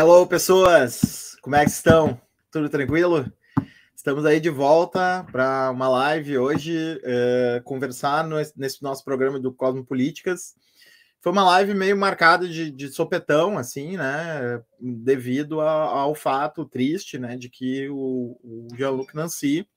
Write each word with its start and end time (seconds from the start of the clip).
Hello, 0.00 0.26
pessoas! 0.26 1.36
Como 1.42 1.54
é 1.56 1.62
que 1.62 1.70
estão? 1.70 2.18
Tudo 2.50 2.70
tranquilo? 2.70 3.30
Estamos 3.94 4.24
aí 4.24 4.40
de 4.40 4.48
volta 4.48 5.26
para 5.30 5.70
uma 5.70 5.90
live 5.90 6.38
hoje, 6.38 6.74
uh, 7.04 7.62
conversar 7.64 8.26
no, 8.26 8.36
nesse 8.56 8.82
nosso 8.82 9.04
programa 9.04 9.38
do 9.38 9.52
Cosmo 9.52 9.84
Políticas. 9.84 10.54
Foi 11.20 11.30
uma 11.30 11.44
live 11.44 11.74
meio 11.74 11.98
marcada 11.98 12.48
de, 12.48 12.70
de 12.70 12.88
sopetão, 12.88 13.58
assim, 13.58 13.98
né? 13.98 14.62
Devido 14.80 15.60
a, 15.60 15.70
ao 15.70 16.14
fato 16.14 16.64
triste, 16.64 17.18
né, 17.18 17.36
de 17.36 17.50
que 17.50 17.86
o, 17.90 18.40
o 18.42 18.68
Jean-Luc 18.74 19.14
Nancy 19.14 19.68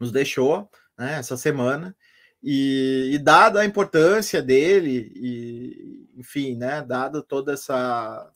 nos 0.00 0.10
deixou 0.10 0.68
né, 0.98 1.20
essa 1.20 1.36
semana. 1.36 1.96
E, 2.42 3.10
e, 3.12 3.18
dada 3.18 3.60
a 3.60 3.64
importância 3.64 4.42
dele, 4.42 5.12
e, 5.14 6.10
enfim, 6.16 6.56
né, 6.56 6.82
dada 6.82 7.22
toda 7.22 7.52
essa, 7.52 8.33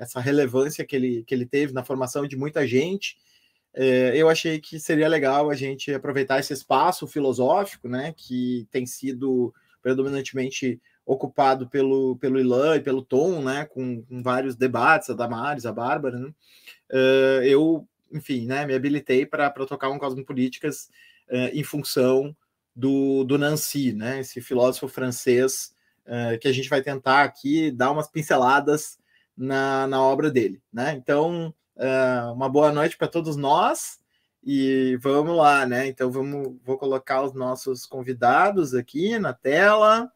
essa 0.00 0.18
relevância 0.18 0.84
que 0.84 0.96
ele, 0.96 1.22
que 1.24 1.34
ele 1.34 1.44
teve 1.44 1.72
na 1.72 1.84
formação 1.84 2.26
de 2.26 2.36
muita 2.36 2.66
gente, 2.66 3.18
é, 3.74 4.16
eu 4.16 4.28
achei 4.28 4.58
que 4.58 4.80
seria 4.80 5.06
legal 5.06 5.50
a 5.50 5.54
gente 5.54 5.92
aproveitar 5.92 6.40
esse 6.40 6.52
espaço 6.52 7.06
filosófico, 7.06 7.88
né, 7.88 8.14
que 8.16 8.66
tem 8.70 8.86
sido 8.86 9.54
predominantemente 9.82 10.80
ocupado 11.06 11.68
pelo, 11.68 12.16
pelo 12.16 12.40
Ilan 12.40 12.76
e 12.76 12.80
pelo 12.80 13.02
Tom, 13.02 13.42
né, 13.42 13.66
com, 13.66 14.02
com 14.02 14.22
vários 14.22 14.56
debates, 14.56 15.10
a 15.10 15.14
Damares, 15.14 15.66
a 15.66 15.72
Bárbara, 15.72 16.18
né, 16.18 16.32
uh, 16.92 17.42
eu, 17.44 17.86
enfim, 18.10 18.46
né, 18.46 18.66
me 18.66 18.74
habilitei 18.74 19.26
para 19.26 19.50
tocar 19.50 19.90
um 19.90 19.98
Cosmopolíticas 19.98 20.88
uh, 21.28 21.50
em 21.52 21.62
função 21.62 22.34
do, 22.74 23.24
do 23.24 23.36
Nancy, 23.36 23.92
né? 23.92 24.20
Esse 24.20 24.40
filósofo 24.40 24.88
francês 24.88 25.74
uh, 26.06 26.38
que 26.38 26.48
a 26.48 26.52
gente 26.52 26.68
vai 26.68 26.80
tentar 26.82 27.24
aqui 27.24 27.70
dar 27.70 27.90
umas 27.90 28.08
pinceladas 28.08 28.99
na, 29.40 29.86
na 29.86 30.02
obra 30.02 30.30
dele, 30.30 30.60
né? 30.70 30.92
Então, 30.92 31.54
uh, 31.76 32.32
uma 32.34 32.48
boa 32.48 32.70
noite 32.70 32.96
para 32.98 33.08
todos 33.08 33.36
nós 33.36 33.98
e 34.44 34.98
vamos 35.00 35.34
lá, 35.34 35.64
né? 35.64 35.86
Então, 35.86 36.10
vamos, 36.10 36.56
vou 36.62 36.76
colocar 36.76 37.22
os 37.22 37.32
nossos 37.32 37.86
convidados 37.86 38.74
aqui 38.74 39.18
na 39.18 39.32
tela. 39.32 40.12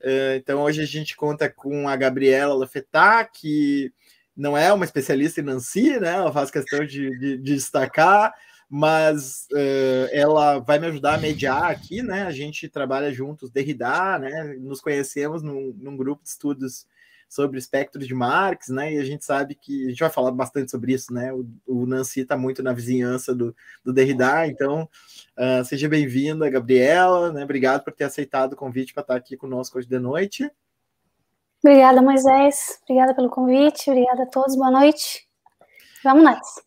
Uh, 0.00 0.36
então, 0.36 0.62
hoje 0.62 0.82
a 0.82 0.86
gente 0.86 1.16
conta 1.16 1.50
com 1.50 1.88
a 1.88 1.96
Gabriela 1.96 2.54
Lafetá, 2.54 3.24
que 3.24 3.92
não 4.36 4.56
é 4.56 4.72
uma 4.72 4.84
especialista 4.84 5.40
em 5.40 5.44
Nancy, 5.44 5.98
né? 5.98 6.14
Ela 6.14 6.32
faz 6.32 6.48
questão 6.48 6.86
de, 6.86 7.10
de, 7.18 7.36
de 7.38 7.54
destacar 7.54 8.32
mas 8.68 9.46
uh, 9.52 10.08
ela 10.10 10.58
vai 10.58 10.78
me 10.78 10.86
ajudar 10.86 11.14
a 11.14 11.18
mediar 11.18 11.70
aqui, 11.70 12.02
né? 12.02 12.22
A 12.22 12.30
gente 12.32 12.68
trabalha 12.68 13.12
juntos, 13.12 13.50
Derrida, 13.50 14.18
né? 14.18 14.56
Nos 14.58 14.80
conhecemos 14.80 15.42
num, 15.42 15.72
num 15.76 15.96
grupo 15.96 16.24
de 16.24 16.30
estudos 16.30 16.86
sobre 17.34 17.58
espectro 17.58 18.00
de 18.00 18.14
Marx, 18.14 18.68
né? 18.68 18.94
E 18.94 18.98
a 18.98 19.04
gente 19.04 19.24
sabe 19.24 19.54
que 19.54 19.86
a 19.86 19.88
gente 19.90 20.00
vai 20.00 20.10
falar 20.10 20.30
bastante 20.30 20.70
sobre 20.70 20.92
isso, 20.92 21.12
né? 21.12 21.32
O, 21.32 21.46
o 21.66 21.86
Nancy 21.86 22.20
está 22.20 22.36
muito 22.36 22.62
na 22.62 22.72
vizinhança 22.72 23.34
do, 23.34 23.54
do 23.84 23.92
Derrida, 23.92 24.46
então 24.46 24.88
uh, 25.36 25.64
seja 25.64 25.88
bem-vinda, 25.88 26.48
Gabriela, 26.48 27.32
né? 27.32 27.44
Obrigado 27.44 27.82
por 27.82 27.92
ter 27.92 28.04
aceitado 28.04 28.52
o 28.52 28.56
convite 28.56 28.94
para 28.94 29.02
estar 29.02 29.16
aqui 29.16 29.36
conosco 29.36 29.78
hoje 29.78 29.88
de 29.88 29.98
noite. 29.98 30.50
Obrigada, 31.62 32.02
Moisés. 32.02 32.78
Obrigada 32.82 33.14
pelo 33.14 33.30
convite. 33.30 33.90
Obrigada 33.90 34.24
a 34.24 34.26
todos. 34.26 34.54
Boa 34.54 34.70
noite. 34.70 35.26
Vamos 36.04 36.22
nessa. 36.22 36.63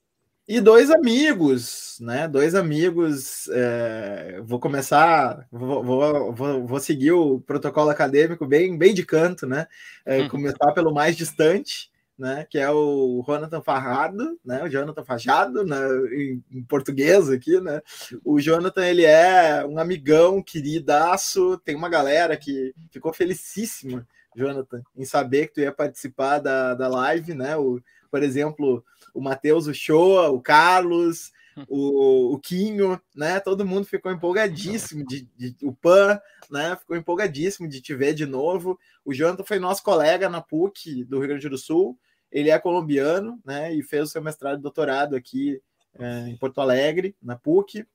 E 0.48 0.62
dois 0.62 0.90
amigos, 0.90 1.98
né? 2.00 2.26
Dois 2.26 2.56
amigos. 2.56 3.50
É... 3.50 4.40
Vou 4.46 4.62
começar, 4.62 5.46
vou, 5.52 5.84
vou, 5.84 6.66
vou, 6.66 6.80
seguir 6.80 7.12
o 7.12 7.42
protocolo 7.42 7.90
acadêmico 7.90 8.46
bem, 8.46 8.78
bem 8.78 8.94
de 8.94 9.06
canto, 9.06 9.46
né? 9.46 9.68
É, 10.06 10.20
uhum. 10.20 10.30
Começar 10.30 10.72
pelo 10.72 10.94
mais 10.94 11.18
distante, 11.18 11.92
né? 12.18 12.48
Que 12.50 12.60
é 12.60 12.72
o 12.72 13.22
Jonathan 13.28 13.62
Farrado, 13.62 14.40
né? 14.46 14.64
O 14.64 14.70
Jonathan 14.70 15.04
Fajado, 15.04 15.66
né? 15.66 15.86
Em, 16.14 16.42
em, 16.50 16.64
português 16.64 17.30
aqui, 17.30 17.60
né? 17.60 17.82
O 18.24 18.40
Jonathan, 18.40 18.86
ele 18.86 19.04
é 19.04 19.66
um 19.66 19.78
amigão, 19.78 20.42
queridaço. 20.42 21.58
Tem 21.58 21.76
uma 21.76 21.90
galera 21.90 22.38
que 22.38 22.74
ficou 22.90 23.12
felicíssima, 23.12 24.08
Jonathan, 24.34 24.82
em 24.96 25.04
saber 25.04 25.48
que 25.48 25.56
tu 25.56 25.60
ia 25.60 25.74
participar 25.74 26.40
da, 26.40 26.74
da 26.74 26.88
live, 26.88 27.34
né? 27.34 27.58
O, 27.58 27.82
por 28.10 28.24
exemplo 28.24 28.82
o 29.18 29.22
Matheus 29.22 29.66
Uchoa, 29.66 30.30
o 30.30 30.40
Carlos, 30.40 31.32
o, 31.68 32.36
o 32.36 32.40
Quinho, 32.40 33.02
né? 33.16 33.40
Todo 33.40 33.66
mundo 33.66 33.88
ficou 33.88 34.12
empolgadíssimo 34.12 35.04
de, 35.04 35.28
de, 35.36 35.56
o 35.64 35.74
Pan, 35.74 36.20
né? 36.52 36.76
Ficou 36.76 36.96
empolgadíssimo 36.96 37.68
de 37.68 37.82
te 37.82 37.96
ver 37.96 38.14
de 38.14 38.28
novo. 38.28 38.78
O 39.04 39.16
Jonathan 39.16 39.44
foi 39.44 39.58
nosso 39.58 39.82
colega 39.82 40.30
na 40.30 40.40
PUC 40.40 41.04
do 41.06 41.18
Rio 41.18 41.30
Grande 41.30 41.50
do 41.50 41.58
Sul. 41.58 41.98
Ele 42.32 42.52
é 42.52 42.60
colombiano, 42.60 43.42
né? 43.44 43.74
E 43.74 43.82
fez 43.82 44.04
o 44.04 44.12
seu 44.12 44.22
mestrado 44.22 44.60
e 44.60 44.62
doutorado 44.62 45.16
aqui 45.16 45.60
é, 45.98 46.28
em 46.30 46.38
Porto 46.38 46.62
Alegre, 46.62 47.16
na 47.20 47.36
PUC, 47.36 47.88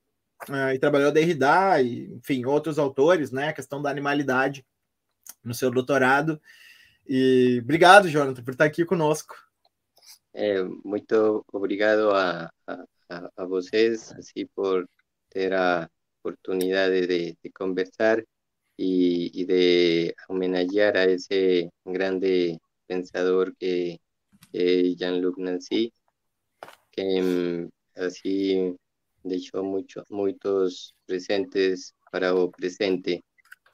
é, 0.49 0.75
e 0.75 0.79
trabalhou 0.79 1.07
da 1.07 1.21
Derrida 1.21 1.81
e, 1.81 2.13
enfim, 2.15 2.43
outros 2.43 2.77
autores, 2.77 3.31
né? 3.31 3.47
A 3.47 3.53
questão 3.53 3.81
da 3.81 3.89
animalidade 3.89 4.65
no 5.41 5.53
seu 5.53 5.71
doutorado. 5.71 6.41
E 7.07 7.61
obrigado, 7.63 8.09
Jonathan, 8.09 8.43
por 8.43 8.51
estar 8.51 8.65
aqui 8.65 8.83
conosco. 8.83 9.35
Eh, 10.35 10.63
muito 10.83 11.45
obrigado 11.53 12.09
a, 12.11 12.49
a, 12.67 12.85
a, 13.37 13.45
vocês 13.45 14.11
assim 14.13 14.47
por 14.55 14.89
ter 15.29 15.53
a 15.53 15.87
oportunidade 16.19 17.05
de, 17.07 17.37
de 17.43 17.51
conversar 17.51 18.23
e, 18.77 19.31
e, 19.33 19.45
de 19.45 20.15
homenagear 20.27 20.97
a 20.97 21.05
esse 21.05 21.69
grande 21.85 22.59
pensador 22.87 23.53
que, 23.59 23.99
é 24.53 24.95
Jean-Luc 24.97 25.39
Nancy, 25.39 25.93
que 26.91 27.69
assim 27.95 28.75
deixou 29.23 29.63
muito, 29.63 30.03
muitos 30.09 30.93
presentes 31.05 31.93
para 32.11 32.35
o 32.35 32.51
presente. 32.51 33.23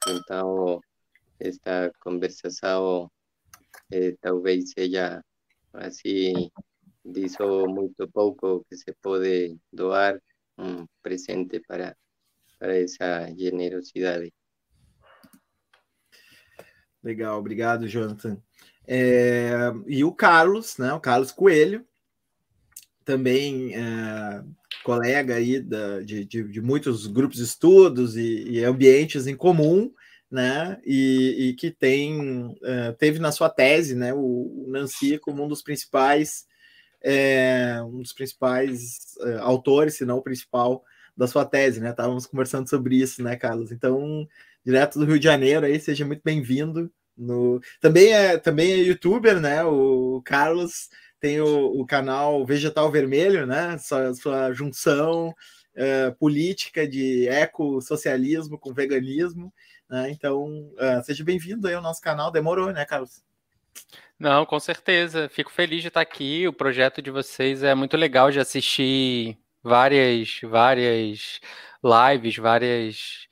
Então, 0.08 0.80
esta 1.38 1.90
conversação 2.00 3.10
eh, 3.92 4.16
talvez 4.20 4.72
seja 4.72 5.22
Así 5.72 6.52
dijo 7.04 7.66
muy 7.66 7.92
poco 8.12 8.64
que 8.68 8.76
se 8.76 8.92
puede 8.94 9.58
doar 9.70 10.20
un 10.56 10.86
presente 11.02 11.60
para, 11.60 11.96
para 12.58 12.76
essa 12.76 13.26
generosidade. 13.34 14.32
Legal, 17.02 17.38
obrigado, 17.38 17.88
Jonathan. 17.88 18.42
É, 18.86 19.72
e 19.86 20.04
o 20.04 20.12
Carlos, 20.12 20.76
né? 20.76 20.92
O 20.92 21.00
Carlos 21.00 21.32
Coelho, 21.32 21.86
também 23.04 23.74
é, 23.74 24.44
colega 24.84 25.36
aí 25.36 25.60
da, 25.60 26.00
de, 26.00 26.24
de, 26.24 26.44
de, 26.44 26.60
muitos 26.60 27.06
grupos 27.06 27.38
de 27.38 27.44
estudos 27.44 28.16
e, 28.16 28.50
e 28.50 28.64
ambientes 28.64 29.26
em 29.26 29.36
comum, 29.36 29.92
né? 30.30 30.78
E, 30.84 31.48
e 31.48 31.54
que 31.54 31.70
tem 31.70 32.46
uh, 32.46 32.92
teve 32.98 33.18
na 33.18 33.32
sua 33.32 33.50
tese, 33.50 33.94
né? 33.94 34.14
O, 34.14 34.66
Nancy 34.68 35.18
como 35.18 35.44
um 35.44 35.48
dos 35.48 35.62
principais 35.62 36.46
é, 37.02 37.80
um 37.82 37.98
dos 37.98 38.12
principais 38.12 39.16
uh, 39.20 39.40
autores, 39.40 39.96
se 39.96 40.04
não 40.04 40.18
o 40.18 40.22
principal 40.22 40.84
da 41.16 41.26
sua 41.26 41.44
tese, 41.44 41.80
né? 41.80 41.90
Estávamos 41.90 42.26
conversando 42.26 42.68
sobre 42.68 42.96
isso, 42.96 43.22
né, 43.22 43.36
Carlos? 43.36 43.72
Então, 43.72 44.28
direto 44.64 44.98
do 44.98 45.04
Rio 45.06 45.18
de 45.18 45.24
Janeiro, 45.24 45.66
aí 45.66 45.80
seja 45.80 46.04
muito 46.06 46.22
bem-vindo. 46.24 46.90
No 47.16 47.60
também 47.80 48.12
é 48.12 48.38
também 48.38 48.72
é 48.72 48.76
youtuber, 48.76 49.40
né? 49.40 49.64
O 49.64 50.22
Carlos 50.24 50.88
tem 51.18 51.40
o, 51.40 51.80
o 51.80 51.86
canal 51.86 52.46
Vegetal 52.46 52.90
Vermelho, 52.90 53.46
né? 53.46 53.76
Sua, 53.78 54.14
sua 54.14 54.52
junção 54.52 55.30
uh, 55.30 56.14
política 56.18 56.86
de 56.88 57.28
ecossocialismo 57.28 58.58
com 58.58 58.72
veganismo 58.72 59.52
né? 59.90 60.10
Então, 60.10 60.44
uh, 60.44 61.02
seja 61.02 61.24
bem-vindo 61.24 61.66
aí 61.66 61.74
ao 61.74 61.82
nosso 61.82 62.00
canal. 62.00 62.30
Demorou, 62.30 62.72
né, 62.72 62.84
Carlos? 62.84 63.24
Não, 64.18 64.46
com 64.46 64.60
certeza. 64.60 65.28
Fico 65.28 65.50
feliz 65.50 65.82
de 65.82 65.88
estar 65.88 66.00
aqui. 66.00 66.46
O 66.46 66.52
projeto 66.52 67.02
de 67.02 67.10
vocês 67.10 67.64
é 67.64 67.74
muito 67.74 67.96
legal 67.96 68.30
de 68.30 68.38
assistir 68.38 69.36
várias, 69.62 70.40
várias 70.44 71.40
lives, 71.82 72.36
várias, 72.36 73.28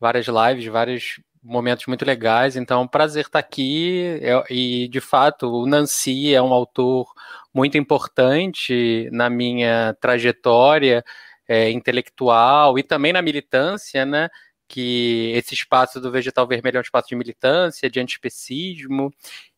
várias 0.00 0.26
lives, 0.26 0.66
vários 0.66 1.20
momentos 1.42 1.86
muito 1.86 2.04
legais. 2.04 2.56
Então, 2.56 2.80
é 2.80 2.84
um 2.84 2.88
prazer 2.88 3.26
estar 3.26 3.38
aqui. 3.38 4.20
E, 4.48 4.88
de 4.88 5.00
fato, 5.00 5.52
o 5.52 5.66
Nancy 5.66 6.34
é 6.34 6.40
um 6.40 6.52
autor 6.52 7.12
muito 7.52 7.76
importante 7.76 9.08
na 9.12 9.28
minha 9.28 9.94
trajetória 10.00 11.04
é, 11.46 11.70
intelectual 11.70 12.78
e 12.78 12.82
também 12.82 13.12
na 13.12 13.20
militância, 13.20 14.06
né? 14.06 14.30
Que 14.70 15.32
esse 15.34 15.52
espaço 15.52 16.00
do 16.00 16.12
Vegetal 16.12 16.46
Vermelho 16.46 16.76
é 16.76 16.80
um 16.80 16.82
espaço 16.82 17.08
de 17.08 17.16
militância, 17.16 17.90
de 17.90 17.98
antiespecismo, 17.98 19.12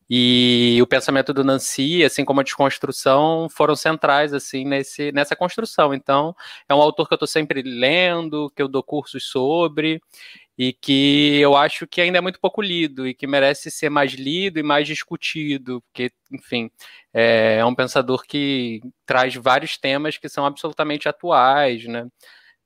E 0.09 0.79
o 0.81 0.87
pensamento 0.87 1.33
do 1.33 1.43
Nancy, 1.43 2.03
assim 2.03 2.25
como 2.25 2.41
a 2.41 2.43
desconstrução, 2.43 3.47
foram 3.49 3.75
centrais 3.75 4.33
assim 4.33 4.65
nesse, 4.65 5.11
nessa 5.11 5.35
construção. 5.35 5.93
Então, 5.93 6.35
é 6.67 6.75
um 6.75 6.81
autor 6.81 7.07
que 7.07 7.13
eu 7.13 7.15
estou 7.15 7.27
sempre 7.27 7.61
lendo, 7.61 8.51
que 8.55 8.61
eu 8.61 8.67
dou 8.67 8.83
cursos 8.83 9.23
sobre, 9.25 10.01
e 10.57 10.73
que 10.73 11.39
eu 11.39 11.55
acho 11.55 11.87
que 11.87 12.01
ainda 12.01 12.19
é 12.19 12.21
muito 12.21 12.39
pouco 12.39 12.61
lido 12.61 13.07
e 13.07 13.13
que 13.15 13.25
merece 13.25 13.71
ser 13.71 13.89
mais 13.89 14.13
lido 14.13 14.59
e 14.59 14.63
mais 14.63 14.87
discutido, 14.87 15.81
porque, 15.83 16.11
enfim, 16.31 16.69
é, 17.13 17.57
é 17.59 17.65
um 17.65 17.73
pensador 17.75 18.23
que 18.27 18.81
traz 19.05 19.33
vários 19.35 19.77
temas 19.77 20.17
que 20.17 20.29
são 20.29 20.45
absolutamente 20.45 21.09
atuais, 21.09 21.85
né? 21.85 22.07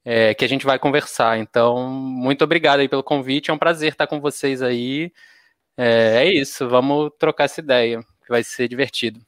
É, 0.09 0.33
que 0.33 0.45
a 0.45 0.47
gente 0.47 0.65
vai 0.65 0.79
conversar. 0.79 1.37
Então, 1.37 1.89
muito 1.89 2.41
obrigado 2.41 2.79
aí 2.79 2.87
pelo 2.87 3.03
convite, 3.03 3.51
é 3.51 3.53
um 3.53 3.57
prazer 3.57 3.91
estar 3.91 4.07
com 4.07 4.21
vocês 4.21 4.61
aí. 4.61 5.11
É, 5.75 6.23
é 6.23 6.33
isso, 6.33 6.65
vamos 6.69 7.11
trocar 7.19 7.43
essa 7.43 7.59
ideia, 7.59 7.99
que 7.99 8.29
vai 8.29 8.41
ser 8.41 8.69
divertido. 8.69 9.19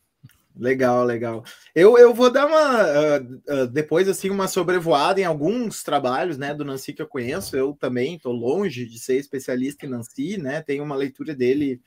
Legal, 0.56 1.04
legal. 1.04 1.44
Eu, 1.76 1.98
eu 1.98 2.14
vou 2.14 2.32
dar 2.32 2.46
uma 2.46 2.84
uh, 2.84 3.64
uh, 3.64 3.68
depois 3.68 4.08
assim 4.08 4.30
uma 4.30 4.48
sobrevoada 4.48 5.20
em 5.20 5.26
alguns 5.26 5.84
trabalhos, 5.84 6.38
né, 6.38 6.54
do 6.54 6.64
Nancy 6.64 6.94
que 6.94 7.02
eu 7.02 7.08
conheço. 7.08 7.58
Eu 7.58 7.74
também 7.80 8.16
estou 8.16 8.32
longe 8.32 8.86
de 8.86 9.00
ser 9.00 9.18
especialista 9.18 9.86
em 9.86 9.90
Nancy, 9.90 10.38
né? 10.38 10.62
Tenho 10.62 10.84
uma 10.84 10.96
leitura 10.96 11.36
dele 11.36 11.82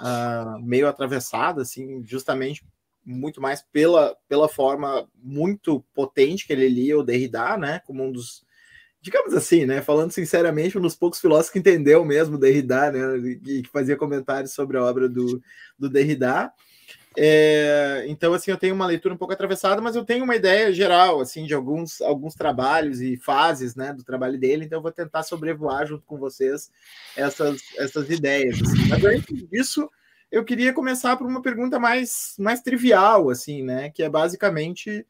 uh, 0.00 0.58
meio 0.62 0.88
atravessada, 0.88 1.62
assim, 1.62 2.02
justamente 2.04 2.62
muito 3.08 3.40
mais 3.40 3.62
pela, 3.62 4.16
pela 4.28 4.48
forma 4.48 5.08
muito 5.14 5.84
potente 5.94 6.46
que 6.46 6.52
ele 6.52 6.68
lia 6.68 6.98
o 6.98 7.02
Derrida, 7.02 7.56
né, 7.56 7.80
como 7.86 8.04
um 8.04 8.12
dos 8.12 8.46
digamos 9.00 9.32
assim, 9.32 9.64
né, 9.64 9.80
falando 9.80 10.10
sinceramente, 10.10 10.76
um 10.76 10.80
dos 10.80 10.96
poucos 10.96 11.20
filósofos 11.20 11.50
que 11.50 11.58
entendeu 11.58 12.04
mesmo 12.04 12.38
Derrida, 12.38 12.90
né, 12.90 13.16
e 13.46 13.62
que 13.62 13.70
fazia 13.70 13.96
comentários 13.96 14.52
sobre 14.52 14.76
a 14.76 14.84
obra 14.84 15.08
do, 15.08 15.40
do 15.78 15.88
Derrida. 15.88 16.52
É, 17.16 18.04
então, 18.06 18.32
assim, 18.32 18.50
eu 18.50 18.56
tenho 18.56 18.74
uma 18.74 18.86
leitura 18.86 19.14
um 19.14 19.16
pouco 19.16 19.32
atravessada, 19.32 19.80
mas 19.80 19.96
eu 19.96 20.04
tenho 20.04 20.24
uma 20.24 20.36
ideia 20.36 20.72
geral, 20.72 21.20
assim, 21.20 21.46
de 21.46 21.54
alguns, 21.54 22.00
alguns 22.00 22.34
trabalhos 22.34 23.00
e 23.00 23.16
fases, 23.16 23.74
né, 23.74 23.92
do 23.92 24.04
trabalho 24.04 24.38
dele, 24.38 24.64
então 24.64 24.78
eu 24.78 24.82
vou 24.82 24.92
tentar 24.92 25.22
sobrevoar 25.22 25.86
junto 25.86 26.04
com 26.04 26.18
vocês 26.18 26.70
essas, 27.16 27.60
essas 27.76 28.10
ideias. 28.10 28.60
Assim. 28.60 28.88
Mas 28.88 29.04
antes 29.04 29.48
disso, 29.48 29.88
eu 30.30 30.44
queria 30.44 30.72
começar 30.72 31.16
por 31.16 31.26
uma 31.26 31.42
pergunta 31.42 31.78
mais, 31.78 32.34
mais 32.38 32.60
trivial, 32.60 33.30
assim, 33.30 33.62
né, 33.62 33.90
que 33.90 34.02
é 34.02 34.08
basicamente 34.08 35.06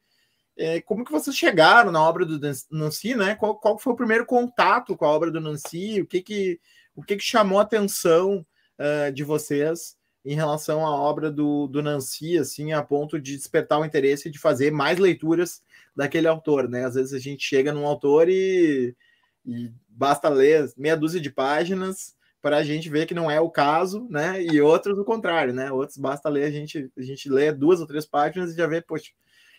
é, 0.57 0.81
como 0.81 1.03
que 1.03 1.11
vocês 1.11 1.35
chegaram 1.35 1.91
na 1.91 2.01
obra 2.01 2.25
do 2.25 2.39
Nancy, 2.71 3.15
né, 3.15 3.35
qual, 3.35 3.55
qual 3.55 3.77
foi 3.77 3.93
o 3.93 3.97
primeiro 3.97 4.25
contato 4.25 4.95
com 4.95 5.05
a 5.05 5.09
obra 5.09 5.31
do 5.31 5.41
Nancy, 5.41 6.01
o 6.01 6.05
que 6.05 6.21
que, 6.21 6.59
o 6.95 7.03
que, 7.03 7.17
que 7.17 7.23
chamou 7.23 7.59
a 7.59 7.63
atenção 7.63 8.45
uh, 8.77 9.11
de 9.11 9.23
vocês 9.23 9.97
em 10.23 10.35
relação 10.35 10.85
à 10.85 10.91
obra 10.91 11.31
do, 11.31 11.67
do 11.67 11.81
Nancy, 11.81 12.37
assim, 12.37 12.73
a 12.73 12.83
ponto 12.83 13.19
de 13.19 13.35
despertar 13.35 13.79
o 13.79 13.85
interesse 13.85 14.29
de 14.29 14.37
fazer 14.37 14.71
mais 14.71 14.99
leituras 14.99 15.61
daquele 15.95 16.27
autor, 16.27 16.67
né? 16.67 16.85
Às 16.85 16.95
vezes 16.95 17.13
a 17.13 17.19
gente 17.19 17.43
chega 17.43 17.73
num 17.73 17.87
autor 17.87 18.27
e, 18.27 18.95
e 19.45 19.71
basta 19.87 20.27
ler 20.27 20.71
meia 20.75 20.97
dúzia 20.97 21.21
de 21.21 21.31
páginas 21.31 22.15
para 22.41 22.57
a 22.57 22.63
gente 22.63 22.89
ver 22.89 23.05
que 23.05 23.13
não 23.13 23.29
é 23.29 23.39
o 23.39 23.49
caso, 23.49 24.07
né? 24.09 24.41
E 24.41 24.61
outros 24.61 24.97
o 24.97 25.03
contrário, 25.03 25.53
né? 25.53 25.71
Outros 25.71 25.97
basta 25.97 26.29
ler, 26.29 26.45
a 26.45 26.51
gente, 26.51 26.89
a 26.97 27.01
gente 27.01 27.29
lê 27.29 27.51
duas 27.51 27.79
ou 27.81 27.87
três 27.87 28.05
páginas 28.05 28.53
e 28.53 28.57
já 28.57 28.67
vê, 28.67 28.81
poxa, 28.81 29.11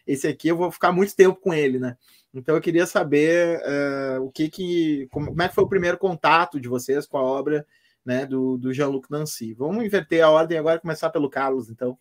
esse 0.06 0.27
aqui 0.27 0.49
eu 0.49 0.56
vou 0.56 0.71
ficar 0.71 0.93
muito 0.93 1.15
tempo 1.15 1.38
com 1.41 1.53
ele, 1.53 1.79
né? 1.79 1.97
Então 2.32 2.55
eu 2.55 2.61
queria 2.61 2.87
saber 2.87 3.61
uh, 3.61 4.23
o 4.23 4.31
que 4.31 4.49
que, 4.49 5.09
como, 5.11 5.29
como 5.29 5.43
é 5.43 5.49
que 5.49 5.55
foi 5.55 5.65
o 5.65 5.69
primeiro 5.69 5.99
contato 5.99 6.61
de 6.61 6.69
vocês 6.69 7.06
com 7.06 7.19
a 7.19 7.23
obra 7.23 7.67
né, 8.05 8.25
do, 8.25 8.56
do 8.56 8.73
Jean-Luc 8.73 9.11
Nancy. 9.11 9.53
Vamos 9.53 9.85
inverter 9.85 10.25
a 10.25 10.31
ordem 10.31 10.59
agora 10.59 10.81
começar 10.81 11.11
pelo 11.11 11.29
Carlos, 11.29 11.69
então. 11.71 11.99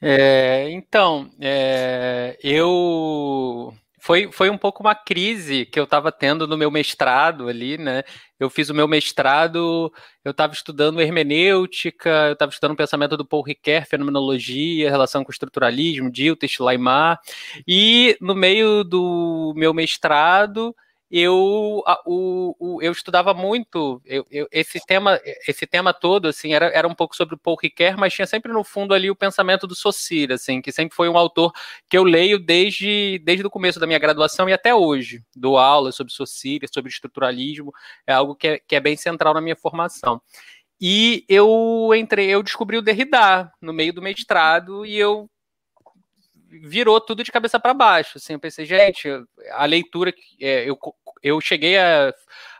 É, 0.00 0.68
então, 0.70 1.30
é, 1.40 2.36
eu 2.42 3.72
foi, 4.02 4.32
foi 4.32 4.50
um 4.50 4.58
pouco 4.58 4.82
uma 4.82 4.96
crise 4.96 5.64
que 5.64 5.78
eu 5.78 5.84
estava 5.84 6.10
tendo 6.10 6.44
no 6.44 6.58
meu 6.58 6.72
mestrado 6.72 7.48
ali, 7.48 7.78
né? 7.78 8.02
Eu 8.38 8.50
fiz 8.50 8.68
o 8.68 8.74
meu 8.74 8.88
mestrado, 8.88 9.92
eu 10.24 10.32
estava 10.32 10.52
estudando 10.52 11.00
hermenêutica, 11.00 12.10
eu 12.26 12.32
estava 12.32 12.50
estudando 12.50 12.72
o 12.72 12.76
pensamento 12.76 13.16
do 13.16 13.24
Paul 13.24 13.44
Ricoeur, 13.44 13.86
fenomenologia, 13.86 14.90
relação 14.90 15.22
com 15.22 15.30
o 15.30 15.32
estruturalismo, 15.32 16.10
Dilthey, 16.10 16.50
Laimar, 16.58 17.20
e 17.64 18.16
no 18.20 18.34
meio 18.34 18.82
do 18.82 19.52
meu 19.54 19.72
mestrado 19.72 20.74
eu, 21.14 21.82
a, 21.86 22.00
o, 22.06 22.56
o, 22.58 22.82
eu 22.82 22.90
estudava 22.90 23.34
muito 23.34 24.00
eu, 24.06 24.26
eu, 24.30 24.48
esse 24.50 24.80
tema 24.86 25.20
esse 25.46 25.66
tema 25.66 25.92
todo 25.92 26.26
assim 26.26 26.54
era, 26.54 26.66
era 26.68 26.88
um 26.88 26.94
pouco 26.94 27.14
sobre 27.14 27.36
Paul 27.36 27.58
Ricoeur, 27.60 27.98
mas 27.98 28.14
tinha 28.14 28.26
sempre 28.26 28.50
no 28.50 28.64
fundo 28.64 28.94
ali 28.94 29.10
o 29.10 29.14
pensamento 29.14 29.66
do 29.66 29.74
Saussure, 29.74 30.32
assim, 30.32 30.62
que 30.62 30.72
sempre 30.72 30.96
foi 30.96 31.10
um 31.10 31.18
autor 31.18 31.52
que 31.86 31.98
eu 31.98 32.02
leio 32.02 32.38
desde, 32.38 33.20
desde 33.24 33.46
o 33.46 33.50
começo 33.50 33.78
da 33.78 33.86
minha 33.86 33.98
graduação 33.98 34.48
e 34.48 34.54
até 34.54 34.74
hoje. 34.74 35.22
Dou 35.36 35.58
aula 35.58 35.92
sobre 35.92 36.14
Saussure, 36.14 36.66
sobre 36.72 36.90
estruturalismo, 36.90 37.74
é 38.06 38.14
algo 38.14 38.34
que 38.34 38.48
é, 38.48 38.58
que 38.58 38.74
é 38.74 38.80
bem 38.80 38.96
central 38.96 39.34
na 39.34 39.40
minha 39.42 39.56
formação. 39.56 40.18
E 40.80 41.26
eu 41.28 41.90
entrei, 41.94 42.28
eu 42.28 42.42
descobri 42.42 42.78
o 42.78 42.82
Derrida 42.82 43.52
no 43.60 43.72
meio 43.72 43.92
do 43.92 44.00
mestrado 44.00 44.86
e 44.86 44.98
eu 44.98 45.28
virou 46.60 47.00
tudo 47.00 47.24
de 47.24 47.32
cabeça 47.32 47.58
para 47.58 47.72
baixo. 47.72 48.18
Assim, 48.18 48.34
eu 48.34 48.40
pensei, 48.40 48.66
gente, 48.66 49.08
a 49.52 49.64
leitura 49.64 50.12
é, 50.40 50.68
eu, 50.68 50.78
eu 51.22 51.40
cheguei 51.40 51.78
a, 51.78 52.12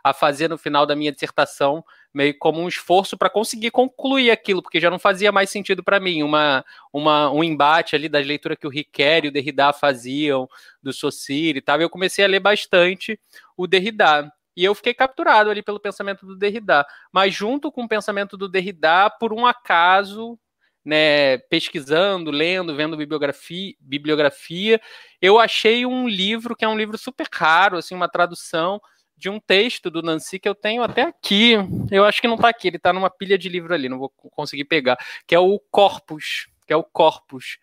a 0.03 0.13
fazer 0.13 0.49
no 0.49 0.59
final 0.59 0.87
da 0.87 0.97
minha 0.97 1.13
dissertação 1.13 1.85
meio 2.13 2.37
como 2.39 2.61
um 2.61 2.69
esforço 2.69 3.17
para 3.17 3.31
conseguir 3.31 3.71
concluir 3.71 4.31
aquilo, 4.31 4.63
porque 4.63 4.81
já 4.81 4.91
não 4.91 4.99
fazia 4.99 5.33
mais 5.33 5.51
sentido 5.51 5.83
para 5.83 5.99
mim 5.99 6.23
uma, 6.23 6.65
uma, 6.93 7.31
um 7.31 7.43
embate 7.43 7.97
ali 7.97 8.09
das 8.09 8.27
leituras 8.27 8.59
que 8.59 8.67
o 8.67 8.71
Riquet 8.71 9.23
e 9.25 9.29
o 9.29 9.33
Derrida 9.33 9.73
faziam, 9.73 10.49
do 10.83 10.93
Saussure 10.93 11.57
e 11.57 11.61
tal. 11.63 11.81
Eu 11.81 11.89
comecei 11.89 12.25
a 12.25 12.29
ler 12.29 12.41
bastante 12.41 13.19
o 13.57 13.67
Derrida. 13.67 14.31
E 14.55 14.65
eu 14.65 14.75
fiquei 14.75 14.93
capturado 14.93 15.49
ali 15.49 15.63
pelo 15.63 15.81
pensamento 15.81 16.27
do 16.27 16.37
Derrida. 16.37 16.85
Mas 17.11 17.35
junto 17.35 17.73
com 17.73 17.85
o 17.85 17.89
pensamento 17.89 18.37
do 18.37 18.49
Derrida, 18.49 19.09
por 19.19 19.33
um 19.33 19.47
acaso, 19.47 20.39
né, 20.85 21.39
pesquisando, 21.39 22.31
lendo, 22.31 22.75
vendo 22.75 22.97
bibliografia, 22.97 23.75
bibliografia, 23.81 24.81
eu 25.21 25.39
achei 25.39 25.87
um 25.87 26.09
livro 26.09 26.57
que 26.57 26.65
é 26.65 26.69
um 26.69 26.77
livro 26.77 26.99
super 26.99 27.27
raro, 27.33 27.79
assim, 27.79 27.95
uma 27.95 28.09
tradução 28.09 28.81
de 29.17 29.29
um 29.29 29.39
texto 29.39 29.91
do 29.91 30.03
Nancy 30.03 30.39
que 30.39 30.49
eu 30.49 30.55
tenho 30.55 30.83
até 30.83 31.03
aqui. 31.03 31.55
Eu 31.91 32.05
acho 32.05 32.21
que 32.21 32.27
não 32.27 32.35
está 32.35 32.49
aqui, 32.49 32.69
ele 32.69 32.77
está 32.77 32.93
numa 32.93 33.09
pilha 33.09 33.39
de 33.39 33.49
livro 33.49 33.73
ali, 33.73 33.89
não 33.89 33.99
vou 33.99 34.09
conseguir 34.09 34.65
pegar, 34.65 34.99
que 35.27 35.35
é 35.35 35.39
o 35.39 35.61
Corpus, 35.71 36.49
que 36.67 36.73
é 36.73 36.77
o 36.77 36.83
Corpus, 36.83 37.59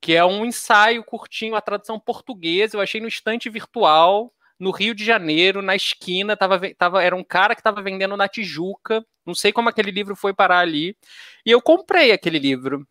que 0.00 0.14
é 0.14 0.24
um 0.24 0.44
ensaio 0.44 1.04
curtinho, 1.04 1.54
a 1.54 1.60
tradução 1.60 2.00
portuguesa, 2.00 2.76
eu 2.76 2.80
achei 2.80 3.00
no 3.00 3.08
estante 3.08 3.48
virtual 3.48 4.32
no 4.58 4.70
Rio 4.70 4.94
de 4.94 5.04
Janeiro, 5.04 5.62
na 5.62 5.74
esquina, 5.76 6.36
tava, 6.36 6.60
tava, 6.74 7.02
era 7.02 7.14
um 7.14 7.24
cara 7.24 7.54
que 7.54 7.60
estava 7.60 7.82
vendendo 7.82 8.16
na 8.16 8.28
Tijuca. 8.28 9.04
Não 9.26 9.34
sei 9.34 9.52
como 9.52 9.68
aquele 9.68 9.90
livro 9.90 10.16
foi 10.16 10.34
parar 10.34 10.60
ali. 10.60 10.96
E 11.44 11.50
eu 11.50 11.60
comprei 11.62 12.12
aquele 12.12 12.38
livro. 12.38 12.86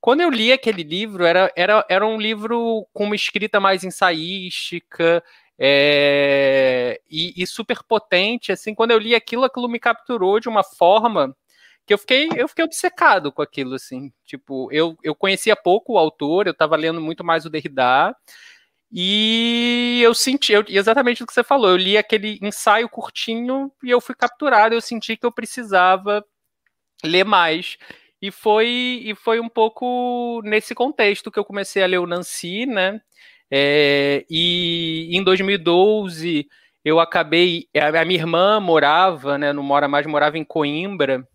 Quando 0.00 0.20
eu 0.20 0.30
li 0.30 0.52
aquele 0.52 0.82
livro, 0.82 1.24
era, 1.24 1.50
era, 1.56 1.84
era 1.88 2.06
um 2.06 2.20
livro 2.20 2.86
com 2.92 3.04
uma 3.04 3.16
escrita 3.16 3.58
mais 3.58 3.82
ensaística 3.82 5.22
é, 5.58 7.00
e, 7.10 7.34
e 7.36 7.46
super 7.46 7.82
potente. 7.82 8.52
Assim, 8.52 8.74
quando 8.74 8.92
eu 8.92 8.98
li 8.98 9.14
aquilo, 9.14 9.44
aquilo 9.44 9.68
me 9.68 9.80
capturou 9.80 10.38
de 10.38 10.48
uma 10.48 10.62
forma 10.62 11.34
que 11.86 11.94
eu 11.94 11.98
fiquei, 11.98 12.28
eu 12.36 12.48
fiquei 12.48 12.64
obcecado 12.64 13.32
com 13.32 13.42
aquilo, 13.42 13.74
assim. 13.74 14.12
Tipo, 14.24 14.70
eu, 14.72 14.96
eu 15.02 15.14
conhecia 15.14 15.56
pouco 15.56 15.94
o 15.94 15.98
autor, 15.98 16.46
eu 16.46 16.52
estava 16.52 16.76
lendo 16.76 17.00
muito 17.00 17.24
mais 17.24 17.46
o 17.46 17.50
Derrida, 17.50 18.14
e 18.92 20.00
eu 20.02 20.14
senti, 20.14 20.52
eu, 20.52 20.64
exatamente 20.68 21.22
o 21.22 21.26
que 21.26 21.32
você 21.32 21.42
falou, 21.42 21.70
eu 21.70 21.76
li 21.76 21.98
aquele 21.98 22.38
ensaio 22.42 22.88
curtinho 22.88 23.70
e 23.82 23.90
eu 23.90 24.00
fui 24.00 24.14
capturado, 24.14 24.74
eu 24.74 24.80
senti 24.80 25.16
que 25.16 25.26
eu 25.26 25.32
precisava 25.32 26.24
ler 27.04 27.24
mais. 27.24 27.76
E 28.20 28.30
foi, 28.30 29.02
e 29.04 29.14
foi 29.14 29.40
um 29.40 29.48
pouco 29.48 30.40
nesse 30.44 30.74
contexto 30.74 31.30
que 31.30 31.38
eu 31.38 31.44
comecei 31.44 31.82
a 31.82 31.86
ler 31.86 31.98
o 31.98 32.06
Nancy, 32.06 32.66
né? 32.66 33.00
É, 33.50 34.24
e 34.30 35.08
em 35.12 35.22
2012 35.22 36.48
eu 36.84 37.00
acabei. 37.00 37.68
A 37.74 38.04
minha 38.04 38.20
irmã 38.20 38.60
morava, 38.60 39.36
né? 39.36 39.52
Não 39.52 39.62
mora 39.62 39.88
mais, 39.88 40.06
morava 40.06 40.38
em 40.38 40.44
Coimbra. 40.44 41.26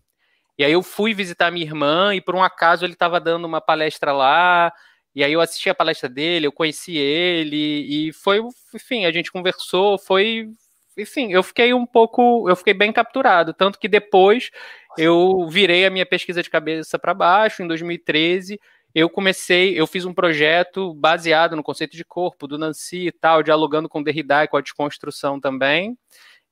E 0.58 0.64
aí 0.64 0.72
eu 0.72 0.82
fui 0.82 1.14
visitar 1.14 1.50
minha 1.50 1.64
irmã 1.66 2.14
e 2.14 2.20
por 2.20 2.34
um 2.34 2.42
acaso 2.42 2.84
ele 2.84 2.94
estava 2.94 3.20
dando 3.20 3.46
uma 3.46 3.60
palestra 3.60 4.12
lá. 4.12 4.72
E 5.14 5.22
aí 5.22 5.32
eu 5.32 5.40
assisti 5.40 5.68
a 5.68 5.74
palestra 5.74 6.08
dele, 6.08 6.46
eu 6.46 6.52
conheci 6.52 6.96
ele 6.96 8.08
e 8.08 8.12
foi, 8.12 8.40
enfim, 8.74 9.04
a 9.04 9.12
gente 9.12 9.30
conversou, 9.30 9.98
foi, 9.98 10.48
enfim, 10.96 11.32
eu 11.32 11.42
fiquei 11.42 11.74
um 11.74 11.84
pouco, 11.84 12.48
eu 12.48 12.56
fiquei 12.56 12.72
bem 12.72 12.92
capturado, 12.92 13.52
tanto 13.52 13.78
que 13.78 13.88
depois 13.88 14.50
eu 14.96 15.46
virei 15.48 15.84
a 15.84 15.90
minha 15.90 16.06
pesquisa 16.06 16.42
de 16.42 16.50
cabeça 16.50 16.98
para 16.98 17.14
baixo 17.14 17.62
em 17.62 17.66
2013. 17.66 18.58
Eu 18.94 19.08
comecei, 19.08 19.78
eu 19.78 19.86
fiz 19.86 20.04
um 20.04 20.12
projeto 20.12 20.92
baseado 20.94 21.56
no 21.56 21.62
conceito 21.62 21.96
de 21.96 22.04
corpo 22.04 22.46
do 22.46 22.58
Nancy 22.58 23.06
e 23.06 23.12
tal, 23.12 23.42
dialogando 23.42 23.88
com 23.88 24.02
Derrida 24.02 24.44
e 24.44 24.48
com 24.48 24.58
a 24.58 24.60
desconstrução 24.60 25.40
também. 25.40 25.96